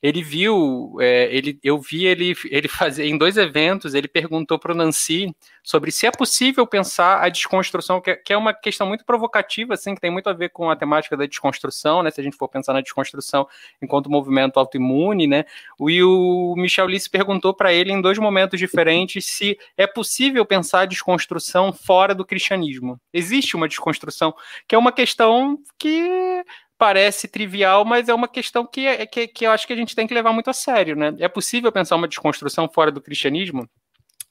ele 0.06 0.22
viu, 0.22 0.96
é, 1.00 1.28
ele, 1.34 1.58
eu 1.64 1.80
vi 1.80 2.06
ele, 2.06 2.32
ele 2.44 2.68
fazer 2.68 3.06
em 3.06 3.18
dois 3.18 3.36
eventos, 3.36 3.92
ele 3.92 4.06
perguntou 4.06 4.56
para 4.56 4.70
o 4.70 4.74
Nancy 4.74 5.34
sobre 5.64 5.90
se 5.90 6.06
é 6.06 6.12
possível 6.12 6.64
pensar 6.64 7.24
a 7.24 7.28
desconstrução, 7.28 8.00
que 8.00 8.10
é, 8.12 8.14
que 8.14 8.32
é, 8.32 8.36
uma 8.36 8.54
questão 8.54 8.86
muito 8.86 9.04
provocativa, 9.04 9.74
assim, 9.74 9.96
que 9.96 10.00
tem 10.00 10.10
muito 10.10 10.28
a 10.28 10.32
ver 10.32 10.50
com 10.50 10.70
a 10.70 10.76
temática 10.76 11.16
da 11.16 11.26
desconstrução, 11.26 12.04
né? 12.04 12.10
Se 12.12 12.20
a 12.20 12.24
gente 12.24 12.36
for 12.36 12.46
pensar 12.46 12.72
na 12.72 12.80
desconstrução 12.80 13.48
enquanto 13.82 14.08
movimento 14.08 14.60
autoimune, 14.60 15.26
né? 15.26 15.44
E 15.80 16.02
o 16.04 16.54
Michel 16.56 16.86
Lisse 16.86 17.10
perguntou 17.10 17.52
para 17.52 17.72
ele 17.72 17.92
em 17.92 18.00
dois 18.00 18.16
momentos 18.16 18.60
diferentes 18.60 19.26
se 19.26 19.58
é 19.76 19.88
possível 19.88 20.46
pensar 20.46 20.82
a 20.82 20.86
desconstrução 20.86 21.72
fora 21.72 22.14
do 22.14 22.24
cristianismo. 22.24 23.00
Existe 23.12 23.56
uma 23.56 23.66
desconstrução, 23.66 24.32
que 24.68 24.74
é 24.76 24.78
uma 24.78 24.92
questão 24.92 25.58
que 25.76 26.44
parece 26.78 27.28
trivial, 27.28 27.84
mas 27.84 28.08
é 28.08 28.14
uma 28.14 28.28
questão 28.28 28.66
que, 28.66 28.86
é, 28.86 29.06
que, 29.06 29.26
que 29.28 29.46
eu 29.46 29.50
acho 29.50 29.66
que 29.66 29.72
a 29.72 29.76
gente 29.76 29.94
tem 29.94 30.06
que 30.06 30.14
levar 30.14 30.32
muito 30.32 30.50
a 30.50 30.52
sério, 30.52 30.94
né? 30.94 31.14
É 31.18 31.28
possível 31.28 31.72
pensar 31.72 31.96
uma 31.96 32.08
desconstrução 32.08 32.68
fora 32.68 32.92
do 32.92 33.00
cristianismo? 33.00 33.68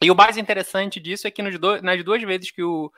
E 0.02 0.12
o 0.12 0.16
mais 0.16 0.38
interessante 0.38 1.00
disso 1.00 1.26
é 1.26 1.32
que 1.32 1.42
nas 1.42 2.04
duas 2.04 2.22
vezes 2.22 2.52
que 2.52 2.62
o, 2.62 2.92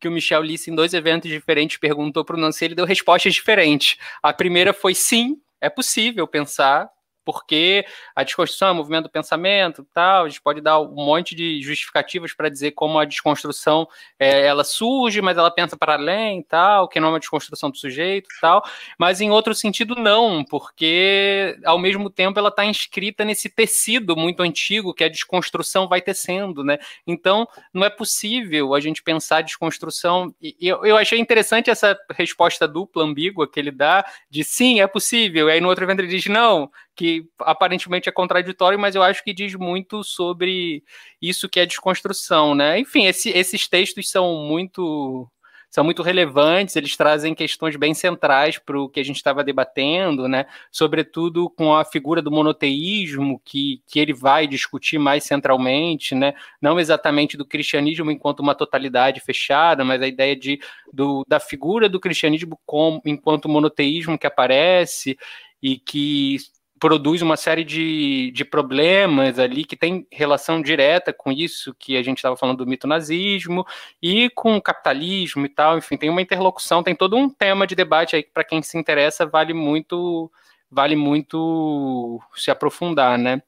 que 0.00 0.06
o 0.06 0.12
Michel 0.12 0.40
Lisse, 0.40 0.70
em 0.70 0.74
dois 0.74 0.94
eventos 0.94 1.30
diferentes, 1.30 1.76
perguntou 1.78 2.24
para 2.24 2.36
o 2.36 2.38
Nancy, 2.38 2.64
ele 2.64 2.74
deu 2.74 2.86
respostas 2.86 3.34
diferentes. 3.34 3.98
A 4.22 4.32
primeira 4.32 4.72
foi 4.72 4.94
sim, 4.94 5.36
é 5.60 5.68
possível 5.68 6.26
pensar 6.28 6.88
porque 7.24 7.84
a 8.14 8.22
desconstrução 8.22 8.68
é 8.68 8.72
movimento 8.72 9.04
do 9.04 9.10
pensamento, 9.10 9.86
tal. 9.92 10.24
A 10.24 10.28
gente 10.28 10.42
pode 10.42 10.60
dar 10.60 10.80
um 10.80 10.94
monte 10.94 11.34
de 11.34 11.62
justificativas 11.62 12.32
para 12.34 12.48
dizer 12.48 12.72
como 12.72 12.98
a 12.98 13.04
desconstrução 13.04 13.88
é, 14.18 14.46
ela 14.46 14.64
surge, 14.64 15.20
mas 15.20 15.38
ela 15.38 15.50
pensa 15.50 15.76
para 15.76 15.94
além, 15.94 16.42
tal, 16.42 16.88
que 16.88 17.00
não 17.00 17.08
é 17.08 17.12
uma 17.12 17.20
desconstrução 17.20 17.70
do 17.70 17.78
sujeito, 17.78 18.28
tal. 18.40 18.62
Mas 18.98 19.20
em 19.20 19.30
outro 19.30 19.54
sentido 19.54 19.94
não, 19.94 20.44
porque 20.44 21.58
ao 21.64 21.78
mesmo 21.78 22.10
tempo 22.10 22.38
ela 22.38 22.48
está 22.48 22.64
inscrita 22.64 23.24
nesse 23.24 23.48
tecido 23.48 24.16
muito 24.16 24.42
antigo 24.42 24.94
que 24.94 25.04
a 25.04 25.08
desconstrução 25.08 25.88
vai 25.88 26.00
tecendo, 26.00 26.62
né? 26.62 26.78
Então 27.06 27.48
não 27.72 27.84
é 27.84 27.90
possível 27.90 28.74
a 28.74 28.80
gente 28.80 29.02
pensar 29.02 29.38
a 29.38 29.42
desconstrução. 29.42 30.34
E 30.40 30.56
eu, 30.60 30.84
eu 30.84 30.96
achei 30.96 31.18
interessante 31.18 31.70
essa 31.70 31.98
resposta 32.12 32.68
dupla 32.68 33.04
ambígua 33.04 33.50
que 33.50 33.58
ele 33.58 33.70
dá 33.70 34.04
de 34.28 34.44
sim 34.44 34.80
é 34.80 34.86
possível. 34.86 35.48
E 35.48 35.52
aí 35.52 35.60
no 35.60 35.68
outro 35.68 35.84
evento 35.84 36.00
ele 36.00 36.08
diz 36.08 36.26
não 36.26 36.70
que 36.94 37.26
aparentemente 37.40 38.08
é 38.08 38.12
contraditório, 38.12 38.78
mas 38.78 38.94
eu 38.94 39.02
acho 39.02 39.22
que 39.24 39.34
diz 39.34 39.54
muito 39.54 40.04
sobre 40.04 40.82
isso 41.20 41.48
que 41.48 41.60
é 41.60 41.66
desconstrução, 41.66 42.54
né? 42.54 42.78
Enfim, 42.78 43.06
esse, 43.06 43.30
esses 43.30 43.68
textos 43.68 44.10
são 44.10 44.44
muito 44.44 45.28
são 45.74 45.82
muito 45.82 46.04
relevantes, 46.04 46.76
eles 46.76 46.96
trazem 46.96 47.34
questões 47.34 47.74
bem 47.74 47.92
centrais 47.94 48.58
para 48.58 48.78
o 48.78 48.88
que 48.88 49.00
a 49.00 49.02
gente 49.02 49.16
estava 49.16 49.42
debatendo, 49.42 50.28
né? 50.28 50.46
Sobretudo 50.70 51.50
com 51.50 51.74
a 51.74 51.84
figura 51.84 52.22
do 52.22 52.30
monoteísmo, 52.30 53.42
que, 53.44 53.82
que 53.88 53.98
ele 53.98 54.12
vai 54.12 54.46
discutir 54.46 54.98
mais 54.98 55.24
centralmente, 55.24 56.14
né? 56.14 56.34
Não 56.62 56.78
exatamente 56.78 57.36
do 57.36 57.44
cristianismo 57.44 58.08
enquanto 58.08 58.38
uma 58.38 58.54
totalidade 58.54 59.18
fechada, 59.18 59.84
mas 59.84 60.00
a 60.00 60.06
ideia 60.06 60.36
de, 60.36 60.60
do, 60.92 61.24
da 61.26 61.40
figura 61.40 61.88
do 61.88 61.98
cristianismo 61.98 62.56
como, 62.64 63.02
enquanto 63.04 63.48
monoteísmo 63.48 64.16
que 64.16 64.28
aparece 64.28 65.18
e 65.60 65.76
que 65.76 66.36
produz 66.84 67.22
uma 67.22 67.34
série 67.34 67.64
de, 67.64 68.30
de 68.32 68.44
problemas 68.44 69.38
ali 69.38 69.64
que 69.64 69.74
tem 69.74 70.06
relação 70.12 70.60
direta 70.60 71.14
com 71.14 71.32
isso 71.32 71.74
que 71.78 71.96
a 71.96 72.02
gente 72.02 72.18
estava 72.18 72.36
falando 72.36 72.58
do 72.58 72.66
mito 72.66 72.86
nazismo 72.86 73.64
e 74.02 74.28
com 74.28 74.54
o 74.54 74.60
capitalismo 74.60 75.46
e 75.46 75.48
tal, 75.48 75.78
enfim, 75.78 75.96
tem 75.96 76.10
uma 76.10 76.20
interlocução, 76.20 76.82
tem 76.82 76.94
todo 76.94 77.16
um 77.16 77.30
tema 77.30 77.66
de 77.66 77.74
debate 77.74 78.14
aí 78.14 78.22
que 78.22 78.30
para 78.30 78.44
quem 78.44 78.60
se 78.62 78.76
interessa 78.76 79.24
vale 79.24 79.54
muito 79.54 80.30
vale 80.70 80.94
muito 80.94 82.20
se 82.36 82.50
aprofundar, 82.50 83.16
né? 83.16 83.40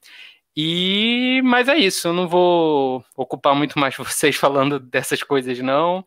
E 0.56 1.42
mas 1.44 1.68
é 1.68 1.76
isso, 1.76 2.08
eu 2.08 2.14
não 2.14 2.26
vou 2.26 3.04
ocupar 3.14 3.54
muito 3.54 3.78
mais 3.78 3.94
vocês 3.98 4.34
falando 4.34 4.80
dessas 4.80 5.22
coisas 5.22 5.58
não. 5.60 6.02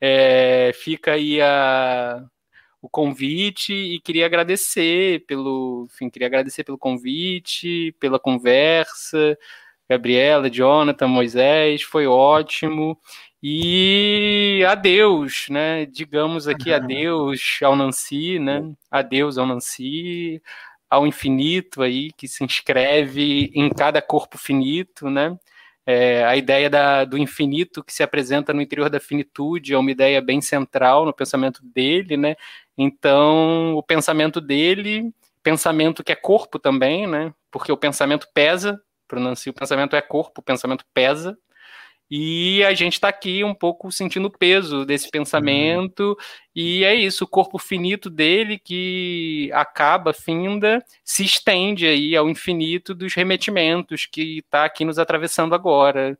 É, 0.00 0.70
fica 0.74 1.14
aí 1.14 1.40
a 1.42 2.22
o 2.80 2.88
convite 2.88 3.72
e 3.72 4.00
queria 4.00 4.26
agradecer 4.26 5.24
pelo, 5.26 5.88
enfim, 5.90 6.08
queria 6.08 6.28
agradecer 6.28 6.64
pelo 6.64 6.78
convite, 6.78 7.94
pela 7.98 8.18
conversa, 8.18 9.36
Gabriela, 9.88 10.50
Jonathan, 10.50 11.08
Moisés, 11.08 11.82
foi 11.82 12.06
ótimo. 12.06 12.98
E 13.42 14.64
adeus, 14.68 15.46
né? 15.48 15.86
Digamos 15.86 16.48
aqui 16.48 16.72
adeus 16.72 17.58
ao 17.62 17.76
Nancy, 17.76 18.38
né? 18.38 18.72
Adeus 18.90 19.38
ao 19.38 19.46
Nancy, 19.46 20.42
ao 20.90 21.06
infinito 21.06 21.82
aí 21.82 22.12
que 22.12 22.26
se 22.26 22.44
inscreve 22.44 23.50
em 23.54 23.70
cada 23.70 24.02
corpo 24.02 24.36
finito, 24.36 25.08
né? 25.08 25.38
É, 25.90 26.22
a 26.22 26.36
ideia 26.36 26.68
da, 26.68 27.06
do 27.06 27.16
infinito 27.16 27.82
que 27.82 27.94
se 27.94 28.02
apresenta 28.02 28.52
no 28.52 28.60
interior 28.60 28.90
da 28.90 29.00
finitude 29.00 29.72
é 29.72 29.78
uma 29.78 29.90
ideia 29.90 30.20
bem 30.20 30.38
central 30.38 31.06
no 31.06 31.14
pensamento 31.14 31.62
dele, 31.64 32.14
né? 32.14 32.36
Então, 32.76 33.74
o 33.74 33.82
pensamento 33.82 34.38
dele, 34.38 35.10
pensamento 35.42 36.04
que 36.04 36.12
é 36.12 36.14
corpo 36.14 36.58
também, 36.58 37.06
né? 37.06 37.32
Porque 37.50 37.72
o 37.72 37.76
pensamento 37.76 38.28
pesa, 38.34 38.78
para 39.08 39.18
o 39.18 39.22
Nancy, 39.22 39.48
o 39.48 39.54
pensamento 39.54 39.96
é 39.96 40.02
corpo, 40.02 40.42
o 40.42 40.44
pensamento 40.44 40.84
pesa, 40.92 41.38
e 42.10 42.64
a 42.64 42.72
gente 42.72 42.94
está 42.94 43.08
aqui 43.08 43.44
um 43.44 43.54
pouco 43.54 43.92
sentindo 43.92 44.28
o 44.28 44.30
peso 44.30 44.84
desse 44.84 45.10
pensamento, 45.10 46.10
uhum. 46.10 46.16
e 46.54 46.84
é 46.84 46.94
isso, 46.94 47.24
o 47.24 47.28
corpo 47.28 47.58
finito 47.58 48.08
dele 48.08 48.58
que 48.58 49.50
acaba, 49.52 50.14
finda, 50.14 50.82
se 51.04 51.24
estende 51.24 51.86
aí 51.86 52.16
ao 52.16 52.28
infinito 52.28 52.94
dos 52.94 53.14
remetimentos 53.14 54.06
que 54.06 54.38
está 54.38 54.64
aqui 54.64 54.84
nos 54.84 54.98
atravessando 54.98 55.54
agora. 55.54 56.18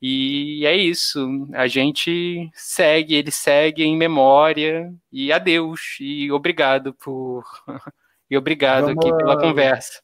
E 0.00 0.64
é 0.64 0.76
isso, 0.76 1.48
a 1.52 1.66
gente 1.66 2.48
segue, 2.54 3.14
ele 3.14 3.32
segue 3.32 3.82
em 3.82 3.96
memória, 3.96 4.92
e 5.12 5.32
adeus, 5.32 5.96
e 6.00 6.30
obrigado 6.30 6.94
por. 6.94 7.44
e 8.30 8.36
obrigado 8.36 8.86
Vamos... 8.86 9.04
aqui 9.04 9.16
pela 9.16 9.40
conversa. 9.40 10.00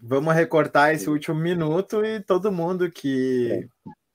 Vamos 0.00 0.34
recortar 0.34 0.94
esse 0.94 1.08
último 1.08 1.34
minuto 1.36 2.04
e 2.04 2.20
todo 2.20 2.52
mundo 2.52 2.90
que 2.90 3.68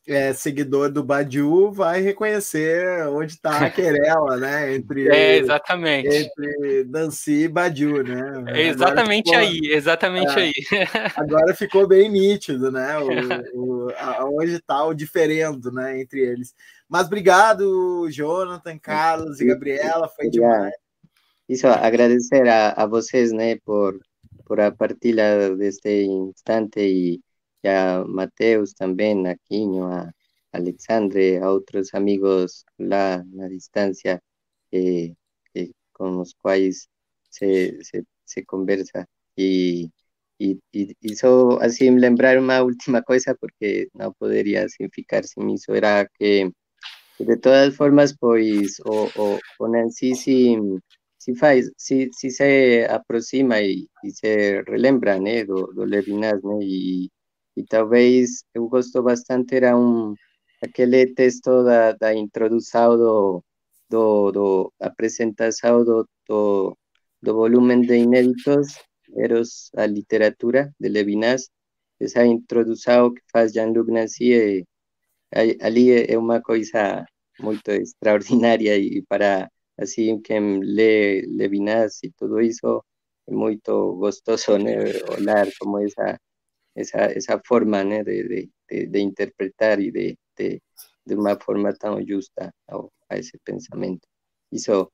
é, 0.08 0.34
seguidor 0.34 0.92
do 0.92 1.04
Badiu 1.04 1.72
vai 1.72 2.02
reconhecer 2.02 3.08
onde 3.08 3.34
está 3.34 3.66
a 3.66 3.70
querela, 3.72 4.38
né? 4.38 4.74
Entre, 4.74 5.08
é, 5.10 5.38
exatamente. 5.38 6.08
Entre 6.08 6.84
Danci 6.86 7.44
e 7.44 7.48
Badiu, 7.48 8.04
né? 8.04 8.44
É 8.48 8.68
exatamente 8.68 9.30
ficou, 9.30 9.40
aí, 9.40 9.60
exatamente 9.66 10.40
é, 10.40 10.42
aí. 10.42 10.54
Agora 11.16 11.54
ficou 11.54 11.88
bem 11.88 12.10
nítido, 12.10 12.72
né? 12.72 12.98
O, 12.98 13.10
o, 13.88 13.90
a, 13.98 14.26
onde 14.26 14.56
está 14.56 14.84
o 14.84 14.94
diferendo, 14.94 15.72
né? 15.72 16.02
Entre 16.02 16.20
eles. 16.20 16.54
Mas 16.90 17.08
obrigado, 17.08 18.10
Jonathan, 18.10 18.78
Carlos 18.78 19.40
e 19.40 19.46
Gabriela, 19.46 20.10
foi 20.10 20.30
demais. 20.30 20.74
Isso, 21.48 21.68
agradecer 21.68 22.48
a, 22.48 22.72
a 22.72 22.86
vocês, 22.86 23.32
né, 23.32 23.58
por, 23.66 24.00
por 24.46 24.60
a 24.60 24.72
partilha 24.72 25.56
deste 25.56 26.06
instante 26.06 26.80
e 26.80 27.22
a 27.70 28.04
Mateus 28.08 28.76
también, 28.76 29.28
a 29.28 29.36
Quinho, 29.36 29.88
a 29.92 30.12
Alexandre, 30.52 31.40
a 31.40 31.50
otros 31.52 31.94
amigos 31.94 32.66
la 32.78 33.24
la 33.34 33.48
distancia 33.48 34.22
eh, 34.72 35.16
eh, 35.54 35.72
con 35.92 36.18
los 36.18 36.36
cuales 36.36 36.90
se, 37.30 37.78
se, 38.26 38.46
conversa. 38.46 39.06
Y, 39.36 39.92
y, 40.38 40.60
y, 40.72 40.96
hizo 41.02 41.62
así 41.62 41.90
lembrar 41.92 42.40
una 42.40 42.64
última 42.64 43.02
cosa, 43.04 43.36
porque 43.36 43.88
no 43.94 44.14
podría 44.14 44.68
significar 44.70 45.26
si 45.26 45.42
me 45.42 45.54
hizo, 45.54 45.76
era 45.76 46.08
que 46.20 46.52
de 47.20 47.38
todas 47.38 47.76
formas, 47.76 48.16
pues, 48.20 48.82
o, 48.86 49.10
o, 49.16 49.40
o 49.60 49.68
Nancy 49.68 50.16
si, 50.16 50.58
si, 51.18 51.34
si, 51.78 52.10
si 52.12 52.32
se 52.32 52.86
aproxima 52.88 53.62
y, 53.62 53.90
se 54.14 54.62
relembra, 54.64 55.20
¿no? 55.20 55.46
Do, 55.46 55.70
do 55.76 55.86
Levinas, 55.86 56.44
¿no? 56.44 56.60
Y, 56.62 57.12
e 57.62 57.66
talvez 57.66 58.44
eu 58.56 58.68
gosto 58.68 59.04
bastante 59.04 59.56
era 59.56 59.78
um 59.78 60.16
aquele 60.62 61.14
texto 61.14 61.64
da, 61.64 61.92
da 61.94 62.14
introdução 62.14 62.98
do, 62.98 63.44
do, 63.90 64.32
do 64.32 64.74
apresentação 64.80 65.84
do, 65.86 66.08
do, 66.28 66.78
do 67.22 67.34
volume 67.36 67.86
de 67.86 67.96
inéditos 67.98 68.68
Eros 69.16 69.70
a 69.76 69.86
literatura 69.86 70.74
de 70.80 70.90
Levinas 70.90 71.50
essa 72.00 72.26
introdução 72.26 73.14
que 73.14 73.22
faz 73.32 73.54
Jean-Luc 73.54 73.92
Nancy 73.92 74.66
é, 75.32 75.56
ali 75.62 75.86
é 76.14 76.18
uma 76.18 76.42
coisa 76.42 77.06
muito 77.40 77.70
extraordinária 77.72 78.78
e 78.78 79.04
para 79.08 79.50
assim 79.78 80.20
quem 80.22 80.60
lê 80.62 81.22
Levinas 81.28 82.00
e 82.04 82.12
tudo 82.18 82.42
isso 82.42 82.84
é 83.28 83.34
muito 83.34 83.96
gostoso 83.98 84.58
né? 84.58 84.76
olhar 85.18 85.48
como 85.60 85.80
essa 85.80 86.18
esa, 86.76 87.06
esa 87.08 87.42
forma 87.44 87.84
¿no? 87.84 88.04
de, 88.04 88.24
de, 88.24 88.50
de, 88.70 88.88
de, 88.88 89.00
interpretar 89.00 89.80
y 89.80 89.92
de, 89.92 90.18
de, 90.38 90.62
una 91.16 91.36
forma 91.38 91.74
tan 91.74 92.06
justa 92.06 92.54
a, 92.68 93.16
ese 93.16 93.38
pensamiento. 93.40 94.08
Isso, 94.50 94.92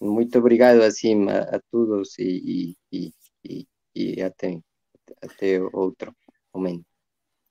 muito 0.00 0.38
obrigado 0.38 0.82
assim 0.82 1.28
a, 1.30 1.42
a 1.56 1.60
todos 1.70 2.18
e, 2.18 2.76
e, 2.90 3.14
e, 3.44 3.66
e 3.94 4.22
até, 4.22 4.60
até 5.22 5.60
outro 5.72 6.14
momento. 6.52 6.84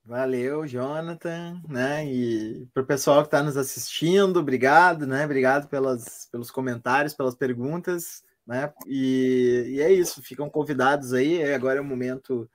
Valeu, 0.04 0.66
Jonathan, 0.66 1.62
né? 1.68 2.04
E 2.04 2.68
para 2.74 2.82
o 2.82 2.86
pessoal 2.86 3.22
que 3.22 3.28
está 3.28 3.44
nos 3.44 3.56
assistindo, 3.56 4.40
obrigado, 4.40 5.06
né? 5.06 5.24
Obrigado 5.24 5.70
pelas, 5.70 6.28
pelos 6.32 6.50
comentários, 6.50 7.14
pelas 7.14 7.36
perguntas, 7.36 8.24
né? 8.46 8.74
E, 8.88 9.66
e 9.68 9.82
é 9.82 9.92
isso, 9.94 10.24
ficam 10.24 10.50
convidados 10.50 11.14
aí. 11.14 11.44
Agora 11.54 11.78
é 11.78 11.82
o 11.82 11.86
momento 11.86 12.50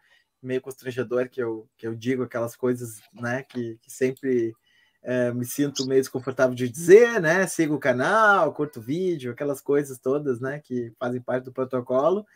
meio 0.45 0.61
constrangedor 0.61 1.29
que 1.29 1.43
eu, 1.43 1.69
que 1.77 1.87
eu 1.87 1.95
digo 1.95 2.23
aquelas 2.23 2.57
coisas, 2.57 3.01
né, 3.13 3.43
que, 3.43 3.79
que 3.83 3.91
sempre 3.91 4.55
é, 5.03 5.33
me 5.33 5.45
sinto 5.45 5.87
meio 5.87 6.01
desconfortável 6.01 6.55
de 6.55 6.69
dizer, 6.69 7.21
né, 7.21 7.47
siga 7.47 7.75
o 7.75 7.79
canal, 7.79 8.53
curto 8.53 8.81
o 8.81 8.83
vídeo, 8.83 9.33
aquelas 9.33 9.61
coisas 9.61 9.99
todas, 9.99 10.41
né, 10.41 10.61
que 10.61 10.93
fazem 10.99 11.21
parte 11.21 11.45
do 11.45 11.53
protocolo. 11.53 12.27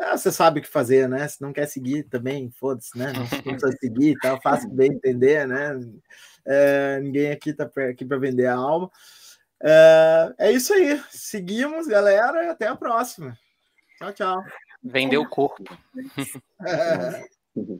É, 0.00 0.16
você 0.16 0.30
sabe 0.30 0.60
o 0.60 0.62
que 0.62 0.68
fazer, 0.68 1.08
né? 1.08 1.26
Se 1.26 1.42
não 1.42 1.52
quer 1.52 1.66
seguir 1.66 2.04
também, 2.04 2.48
foda-se, 2.52 2.96
né? 2.96 3.12
Não 3.12 3.26
precisa 3.42 3.76
seguir 3.80 4.12
e 4.12 4.18
tal, 4.18 4.40
fácil 4.40 4.70
bem 4.70 4.92
entender, 4.92 5.44
né? 5.44 5.76
É, 6.46 7.00
ninguém 7.00 7.32
aqui 7.32 7.52
tá 7.52 7.68
aqui 7.90 8.04
para 8.04 8.16
vender 8.16 8.46
a 8.46 8.54
alma. 8.54 8.88
É, 9.60 10.34
é 10.38 10.52
isso 10.52 10.72
aí. 10.72 11.02
Seguimos, 11.10 11.88
galera, 11.88 12.44
e 12.44 12.48
até 12.48 12.68
a 12.68 12.76
próxima. 12.76 13.36
Tchau, 13.98 14.12
tchau. 14.12 14.44
Vendeu 14.82 15.22
o 15.22 15.28
corpo. 15.28 15.64
Mm-hmm. 17.58 17.76